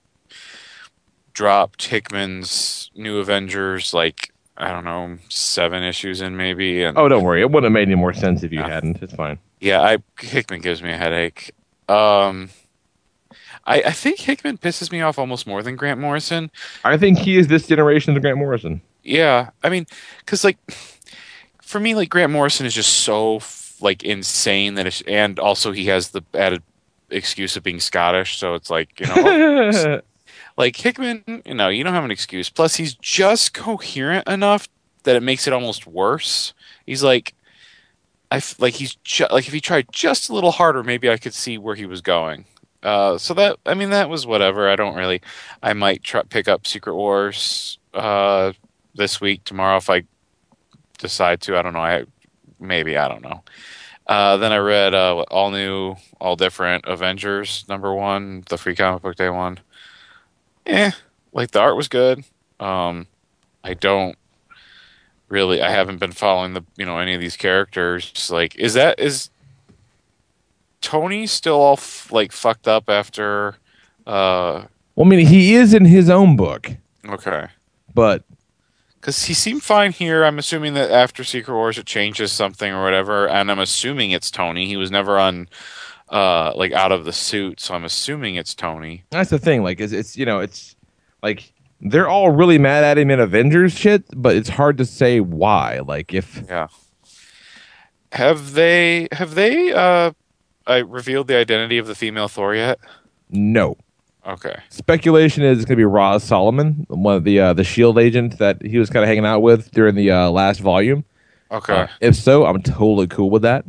[1.33, 7.23] dropped Hickman's New Avengers like I don't know seven issues in maybe and Oh, don't
[7.23, 7.41] worry.
[7.41, 9.01] It wouldn't have made any more sense if you hadn't.
[9.01, 9.39] It's fine.
[9.59, 11.51] yeah, I Hickman gives me a headache.
[11.89, 12.49] Um,
[13.65, 16.51] I I think Hickman pisses me off almost more than Grant Morrison.
[16.83, 18.81] I think he is this generation's Grant Morrison.
[19.03, 19.85] Yeah, I mean,
[20.19, 20.57] because like
[21.61, 23.41] for me, like Grant Morrison is just so
[23.81, 26.63] like insane that, it's, and also he has the added
[27.09, 30.01] excuse of being Scottish, so it's like you know,
[30.57, 32.49] like Hickman, you know, you don't have an excuse.
[32.49, 34.67] Plus, he's just coherent enough
[35.03, 36.53] that it makes it almost worse.
[36.85, 37.33] He's like.
[38.31, 41.17] I f- like he's ju- like if he tried just a little harder, maybe I
[41.17, 42.45] could see where he was going.
[42.85, 44.69] Uh, so that I mean that was whatever.
[44.69, 45.21] I don't really.
[45.63, 48.53] I might pick up Secret Wars uh,
[48.93, 50.03] this week, tomorrow if I
[50.99, 51.57] decide to.
[51.57, 51.79] I don't know.
[51.79, 52.05] I
[52.59, 53.43] maybe I don't know.
[54.05, 59.01] Uh, then I read uh, all new, all different Avengers number one, the free comic
[59.01, 59.59] book day one.
[60.67, 60.91] Eh,
[61.33, 62.23] like the art was good.
[62.59, 63.07] Um,
[63.63, 64.15] I don't
[65.27, 65.59] really.
[65.59, 68.29] I haven't been following the you know any of these characters.
[68.29, 69.31] Like, is that is
[70.85, 73.55] Tony still all f- like fucked up after?
[74.05, 74.65] Uh,
[74.95, 76.71] Well, I mean, he is in his own book,
[77.09, 77.47] okay.
[77.93, 78.23] but
[79.01, 80.23] Because he seemed fine here.
[80.23, 84.29] I'm assuming that after Secret Wars it changes something or whatever, and I'm assuming it's
[84.29, 84.67] Tony.
[84.67, 85.49] He was never on,
[86.09, 89.03] uh, like out of the suit, so I'm assuming it's Tony.
[89.09, 89.63] that's the thing.
[89.63, 90.75] Like, it's, it's you know, it's
[91.23, 95.19] like they're all really mad at him in Avengers shit, but it's hard to say
[95.19, 95.79] why.
[95.79, 96.67] Like, if Yeah.
[98.11, 100.11] Have they have they uh,
[100.67, 102.79] I revealed the identity of the female Thor yet?
[103.29, 103.77] no.
[104.27, 104.55] Okay.
[104.69, 108.39] Speculation is it's going to be Roz Solomon, one of the uh, the Shield agent
[108.39, 111.05] that he was kind of hanging out with during the uh, last volume.
[111.51, 111.81] Okay.
[111.81, 113.65] Uh, if so, I'm totally cool with that.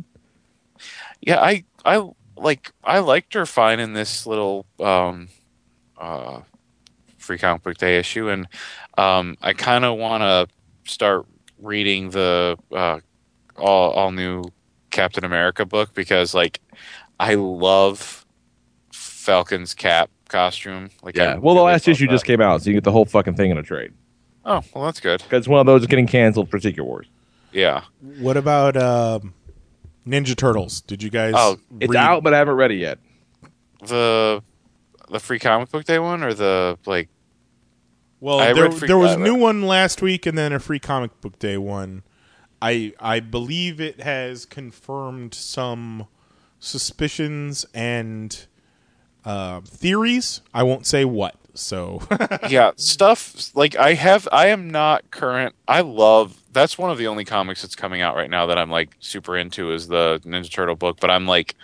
[1.21, 5.29] Yeah, I I like I liked her fine in this little um
[5.97, 6.41] uh
[7.17, 8.47] free comic book day issue and
[8.97, 10.47] um I kind of want to
[10.91, 11.25] start
[11.59, 12.99] reading the uh
[13.57, 14.43] all all new
[14.97, 16.59] Captain America book because like
[17.19, 18.25] I love
[18.91, 21.35] Falcon's cap costume like I Yeah.
[21.37, 22.11] Well, the really last issue that.
[22.13, 23.93] just came out, so you get the whole fucking thing in a trade.
[24.43, 25.21] Oh, well that's good.
[25.21, 27.07] Because one of those is getting canceled for Secret Wars.
[27.51, 27.83] Yeah.
[28.19, 29.33] What about um,
[30.07, 30.81] Ninja Turtles?
[30.81, 31.33] Did you guys?
[31.37, 32.97] Oh, It's read- out, but I haven't read it yet.
[33.85, 34.41] The
[35.09, 37.09] the free comic book day one or the like
[38.19, 40.59] Well, I there, free- there was a uh, new one last week, and then a
[40.59, 42.01] free comic book day one.
[42.61, 46.07] I I believe it has confirmed some
[46.59, 48.45] suspicions and
[49.25, 50.41] uh, theories.
[50.53, 51.35] I won't say what.
[51.53, 52.01] So
[52.49, 54.27] yeah, stuff like I have.
[54.31, 55.55] I am not current.
[55.67, 56.41] I love.
[56.53, 59.35] That's one of the only comics that's coming out right now that I'm like super
[59.37, 60.99] into is the Ninja Turtle book.
[60.99, 61.55] But I'm like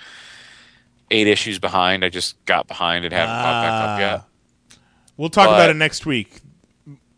[1.11, 2.03] eight issues behind.
[2.03, 4.77] I just got behind and haven't caught back up yet.
[5.17, 6.41] we'll talk But- about it next week,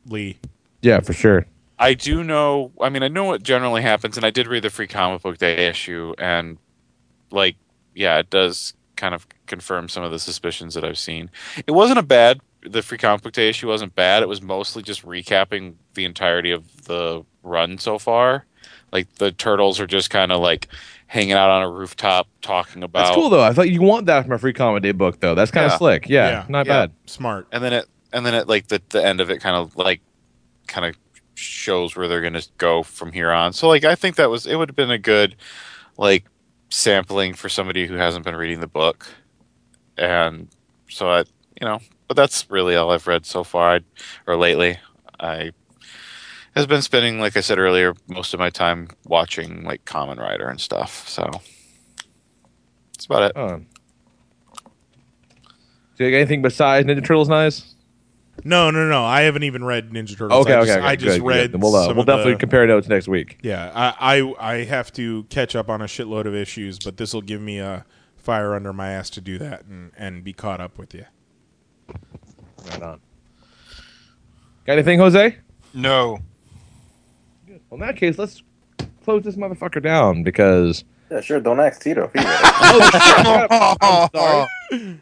[0.07, 0.37] Lee.
[0.81, 1.45] Yeah, for sure.
[1.77, 2.71] I do know.
[2.81, 5.37] I mean, I know what generally happens, and I did read the free comic book
[5.37, 6.57] day issue, and
[7.31, 7.57] like,
[7.93, 11.29] yeah, it does kind of confirm some of the suspicions that I've seen.
[11.67, 12.39] It wasn't a bad.
[12.61, 14.23] The free comic book day issue wasn't bad.
[14.23, 18.45] It was mostly just recapping the entirety of the run so far.
[18.91, 20.69] Like the turtles are just kind of like
[21.07, 23.05] hanging out on a rooftop talking about.
[23.07, 23.43] That's cool though.
[23.43, 25.35] I thought you want that from a free comedy day book though.
[25.35, 25.77] That's kind of Yeah.
[25.77, 26.09] slick.
[26.09, 26.45] Yeah, Yeah.
[26.47, 26.73] not Yeah.
[26.87, 26.91] bad.
[27.05, 27.47] Smart.
[27.51, 30.01] and then it and then it like the the end of it kind of like
[30.67, 30.95] kind of
[31.35, 33.53] shows where they're going to go from here on.
[33.53, 35.35] So like I think that was it would have been a good
[35.97, 36.25] like
[36.69, 39.07] sampling for somebody who hasn't been reading the book.
[39.97, 40.47] And
[40.89, 43.79] so I you know, but that's really all I've read so far I,
[44.27, 44.77] or lately.
[45.19, 45.51] I
[46.55, 50.47] has been spending like I said earlier most of my time watching like Kamen Rider
[50.47, 51.07] and stuff.
[51.07, 51.29] So
[52.93, 53.31] that's about it.
[53.35, 53.61] Oh.
[55.97, 57.74] Do you got anything besides Ninja Turtles nice?
[58.43, 59.03] No, no, no.
[59.03, 60.45] I haven't even read Ninja Turtles.
[60.45, 60.87] Okay, I okay, just, okay.
[60.87, 61.51] I just good, read.
[61.53, 61.61] good.
[61.61, 63.37] We'll uh, some we'll of the- definitely compare notes next week.
[63.41, 67.13] Yeah, I, I I have to catch up on a shitload of issues, but this
[67.13, 67.85] will give me a
[68.17, 71.05] fire under my ass to do that and, and be caught up with you.
[72.69, 72.99] Right on.
[74.65, 75.37] Got anything, Jose?
[75.73, 76.19] No.
[77.47, 78.41] Well, in that case, let's
[79.03, 81.39] close this motherfucker down because Yeah, sure.
[81.39, 82.11] Don't ask Tito.
[82.13, 82.19] If he
[83.81, 84.99] I'm sorry.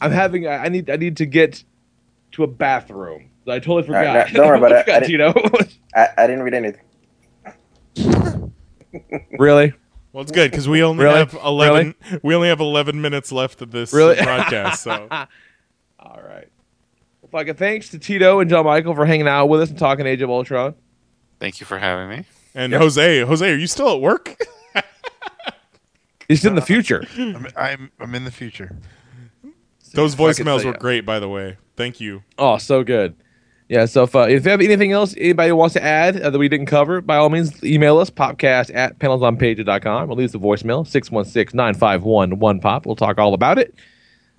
[0.00, 0.46] I'm having.
[0.46, 0.90] I I need.
[0.90, 1.62] I need to get
[2.34, 3.30] to a bathroom.
[3.46, 4.32] I totally All right, forgot.
[4.32, 5.02] no, don't worry about I it.
[5.02, 5.32] I Tito.
[5.32, 6.80] didn't, I, I didn't read anything.
[9.38, 9.72] really?
[10.12, 11.18] Well, it's good because we only Really?
[11.18, 11.94] have eleven.
[12.22, 14.14] We only have eleven minutes left of this Really?
[14.16, 14.82] broadcast.
[14.82, 16.48] So All right.
[17.20, 20.06] Well, fucking thanks to Tito and John Michael for hanging out with us and talking
[20.06, 20.74] Age of Ultron.
[21.40, 22.24] Thank you for having me.
[22.54, 24.36] And Jose, Jose, are you still at work?
[26.28, 27.04] He's in the future.
[27.18, 28.76] I'm, I'm I'm in the future.
[29.94, 31.56] Those voicemails say were great, by the way.
[31.76, 32.22] Thank you.
[32.38, 33.16] Oh, so good.
[33.68, 36.38] Yeah, so if, uh, if you have anything else anybody wants to add uh, that
[36.38, 40.38] we didn't cover, by all means, email us, popcast at panelsonpages.com or leave us a
[40.38, 42.86] voicemail, 616-951-1POP.
[42.86, 43.74] We'll talk all about it.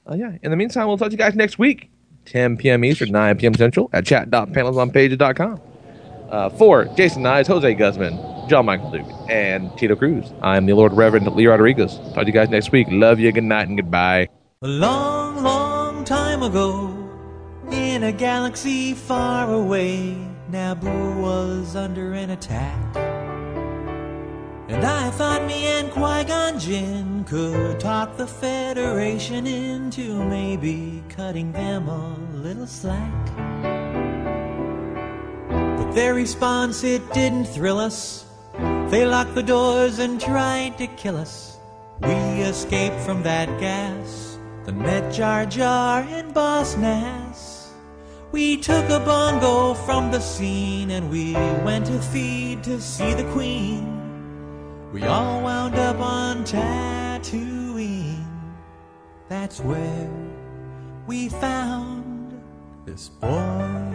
[0.09, 1.89] Uh, yeah, in the meantime, we'll talk to you guys next week,
[2.25, 2.85] 10 p.m.
[2.85, 3.55] Eastern, 9 p.m.
[3.55, 5.61] Central at chat.panelsonpages.com.
[6.29, 10.93] Uh, for Jason Nyes, Jose Guzman, John Michael Duke, and Tito Cruz, I'm the Lord
[10.93, 11.97] Reverend Lee Rodriguez.
[12.13, 12.87] Talk to you guys next week.
[12.91, 14.29] Love you, good night, and goodbye.
[14.65, 16.91] A long, long time ago,
[17.69, 20.17] in a galaxy far away,
[20.49, 22.95] Naboo was under an attack.
[24.67, 31.87] And I thought me and Qui-Gon Jinn could talk the Federation into maybe cutting them
[31.87, 33.25] a little slack.
[35.77, 38.25] But their response, it didn't thrill us.
[38.89, 41.59] They locked the doors and tried to kill us.
[42.01, 44.24] We escaped from that gas,
[44.65, 47.71] then met Jar Jar and Boss Nass.
[48.31, 53.23] We took a bongo from the scene and we went to Theed to see the
[53.31, 53.95] Queen.
[54.91, 58.25] We all wound up on Tatooine.
[59.29, 60.09] That's where
[61.07, 62.41] we found
[62.85, 63.91] this boy.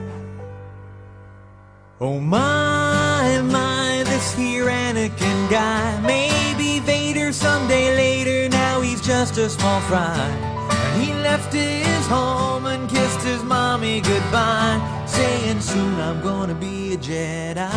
[2.01, 6.01] Oh my, my, this here Anakin guy.
[6.01, 10.60] Maybe Vader someday later, now he's just a small fry.
[11.01, 16.99] He left his home and kissed his mommy goodbye, saying soon I'm gonna be a
[16.99, 17.71] Jedi.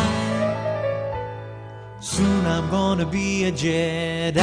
[2.00, 4.34] Soon I'm gonna be a Jedi.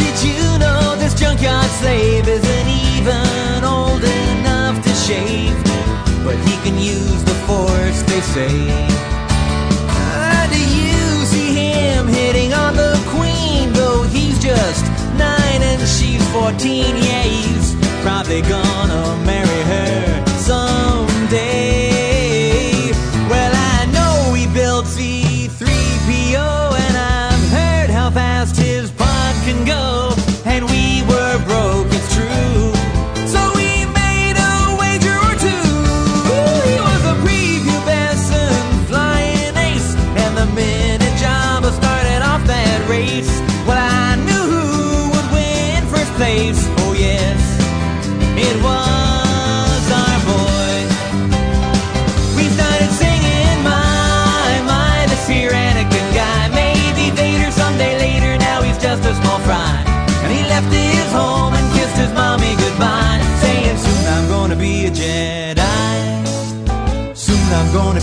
[0.00, 5.56] Did you know this junkyard slave isn't even old enough to shave?
[6.24, 9.13] But he can use the force, they say.
[14.44, 14.84] Just
[15.16, 16.96] nine and she's 14.
[16.96, 17.74] Yeah, he's
[18.04, 21.72] probably gonna marry her someday.
[23.30, 25.93] Well, I know he built C3PO,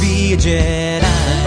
[0.02, 1.41] be a Jedi.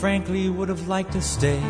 [0.00, 1.60] Frankly would have liked to stay.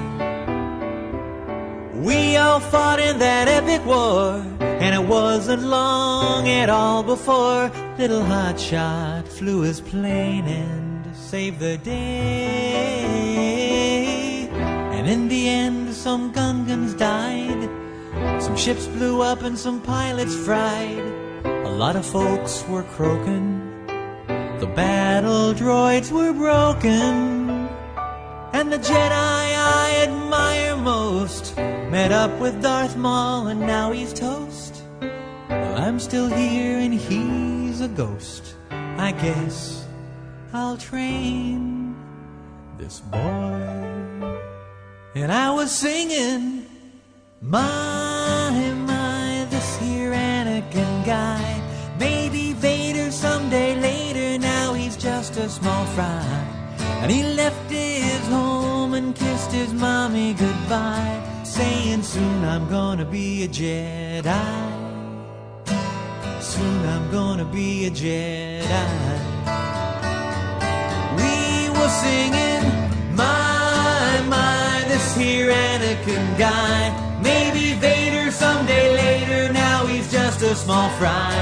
[1.92, 8.23] We all fought in that epic war, and it wasn't long at all before little
[8.23, 11.99] hotshot flew his plane and saved the day.
[14.97, 17.68] And in the end, some Gungans died,
[18.41, 21.05] some ships blew up, and some pilots fried.
[21.44, 23.59] A lot of folks were croaking.
[24.60, 27.40] The battle droids were broken.
[28.70, 34.84] And the Jedi I admire most met up with Darth Maul and now he's toast.
[35.00, 38.55] Well, I'm still here and he's a ghost.
[38.70, 39.84] I guess
[40.52, 41.97] I'll train
[42.78, 44.39] this boy.
[45.16, 46.65] And I was singing,
[47.40, 51.60] My, my, this here Anakin guy.
[51.99, 56.49] Maybe Vader someday later, now he's just a small fry.
[57.02, 63.44] And he left his home and kissed his mommy goodbye, saying, Soon I'm gonna be
[63.44, 64.80] a Jedi.
[66.42, 69.20] Soon I'm gonna be a Jedi.
[71.16, 72.64] We were singing,
[73.16, 77.20] My, my, this here Anakin guy.
[77.22, 81.34] Maybe Vader someday later, now he's just a small fry.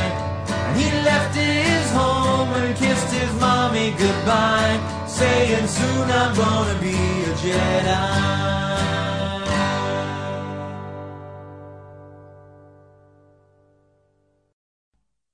[0.48, 4.78] And he left his home and kissed his mommy goodbye,
[5.18, 6.94] saying, Soon I'm gonna be
[7.30, 8.38] a Jedi.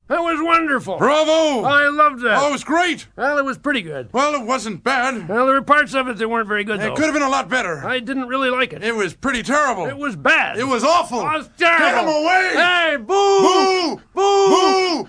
[0.07, 0.99] That was wonderful.
[0.99, 1.65] Bravo!
[1.67, 2.39] I loved that.
[2.39, 3.07] Oh, it was great.
[3.17, 4.11] Well, it was pretty good.
[4.13, 5.27] Well, it wasn't bad.
[5.29, 6.95] Well, there were parts of it that weren't very good, It though.
[6.95, 7.83] could have been a lot better.
[7.87, 8.85] I didn't really like it.
[8.85, 9.87] It was pretty terrible.
[9.87, 10.59] It was bad.
[10.59, 11.21] It was awful.
[11.21, 11.87] It was terrible.
[11.87, 12.51] Get him away!
[12.55, 13.97] Hey, boo!
[14.13, 15.05] Boo!
[15.05, 15.09] Boo!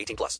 [0.01, 0.39] 18 plus.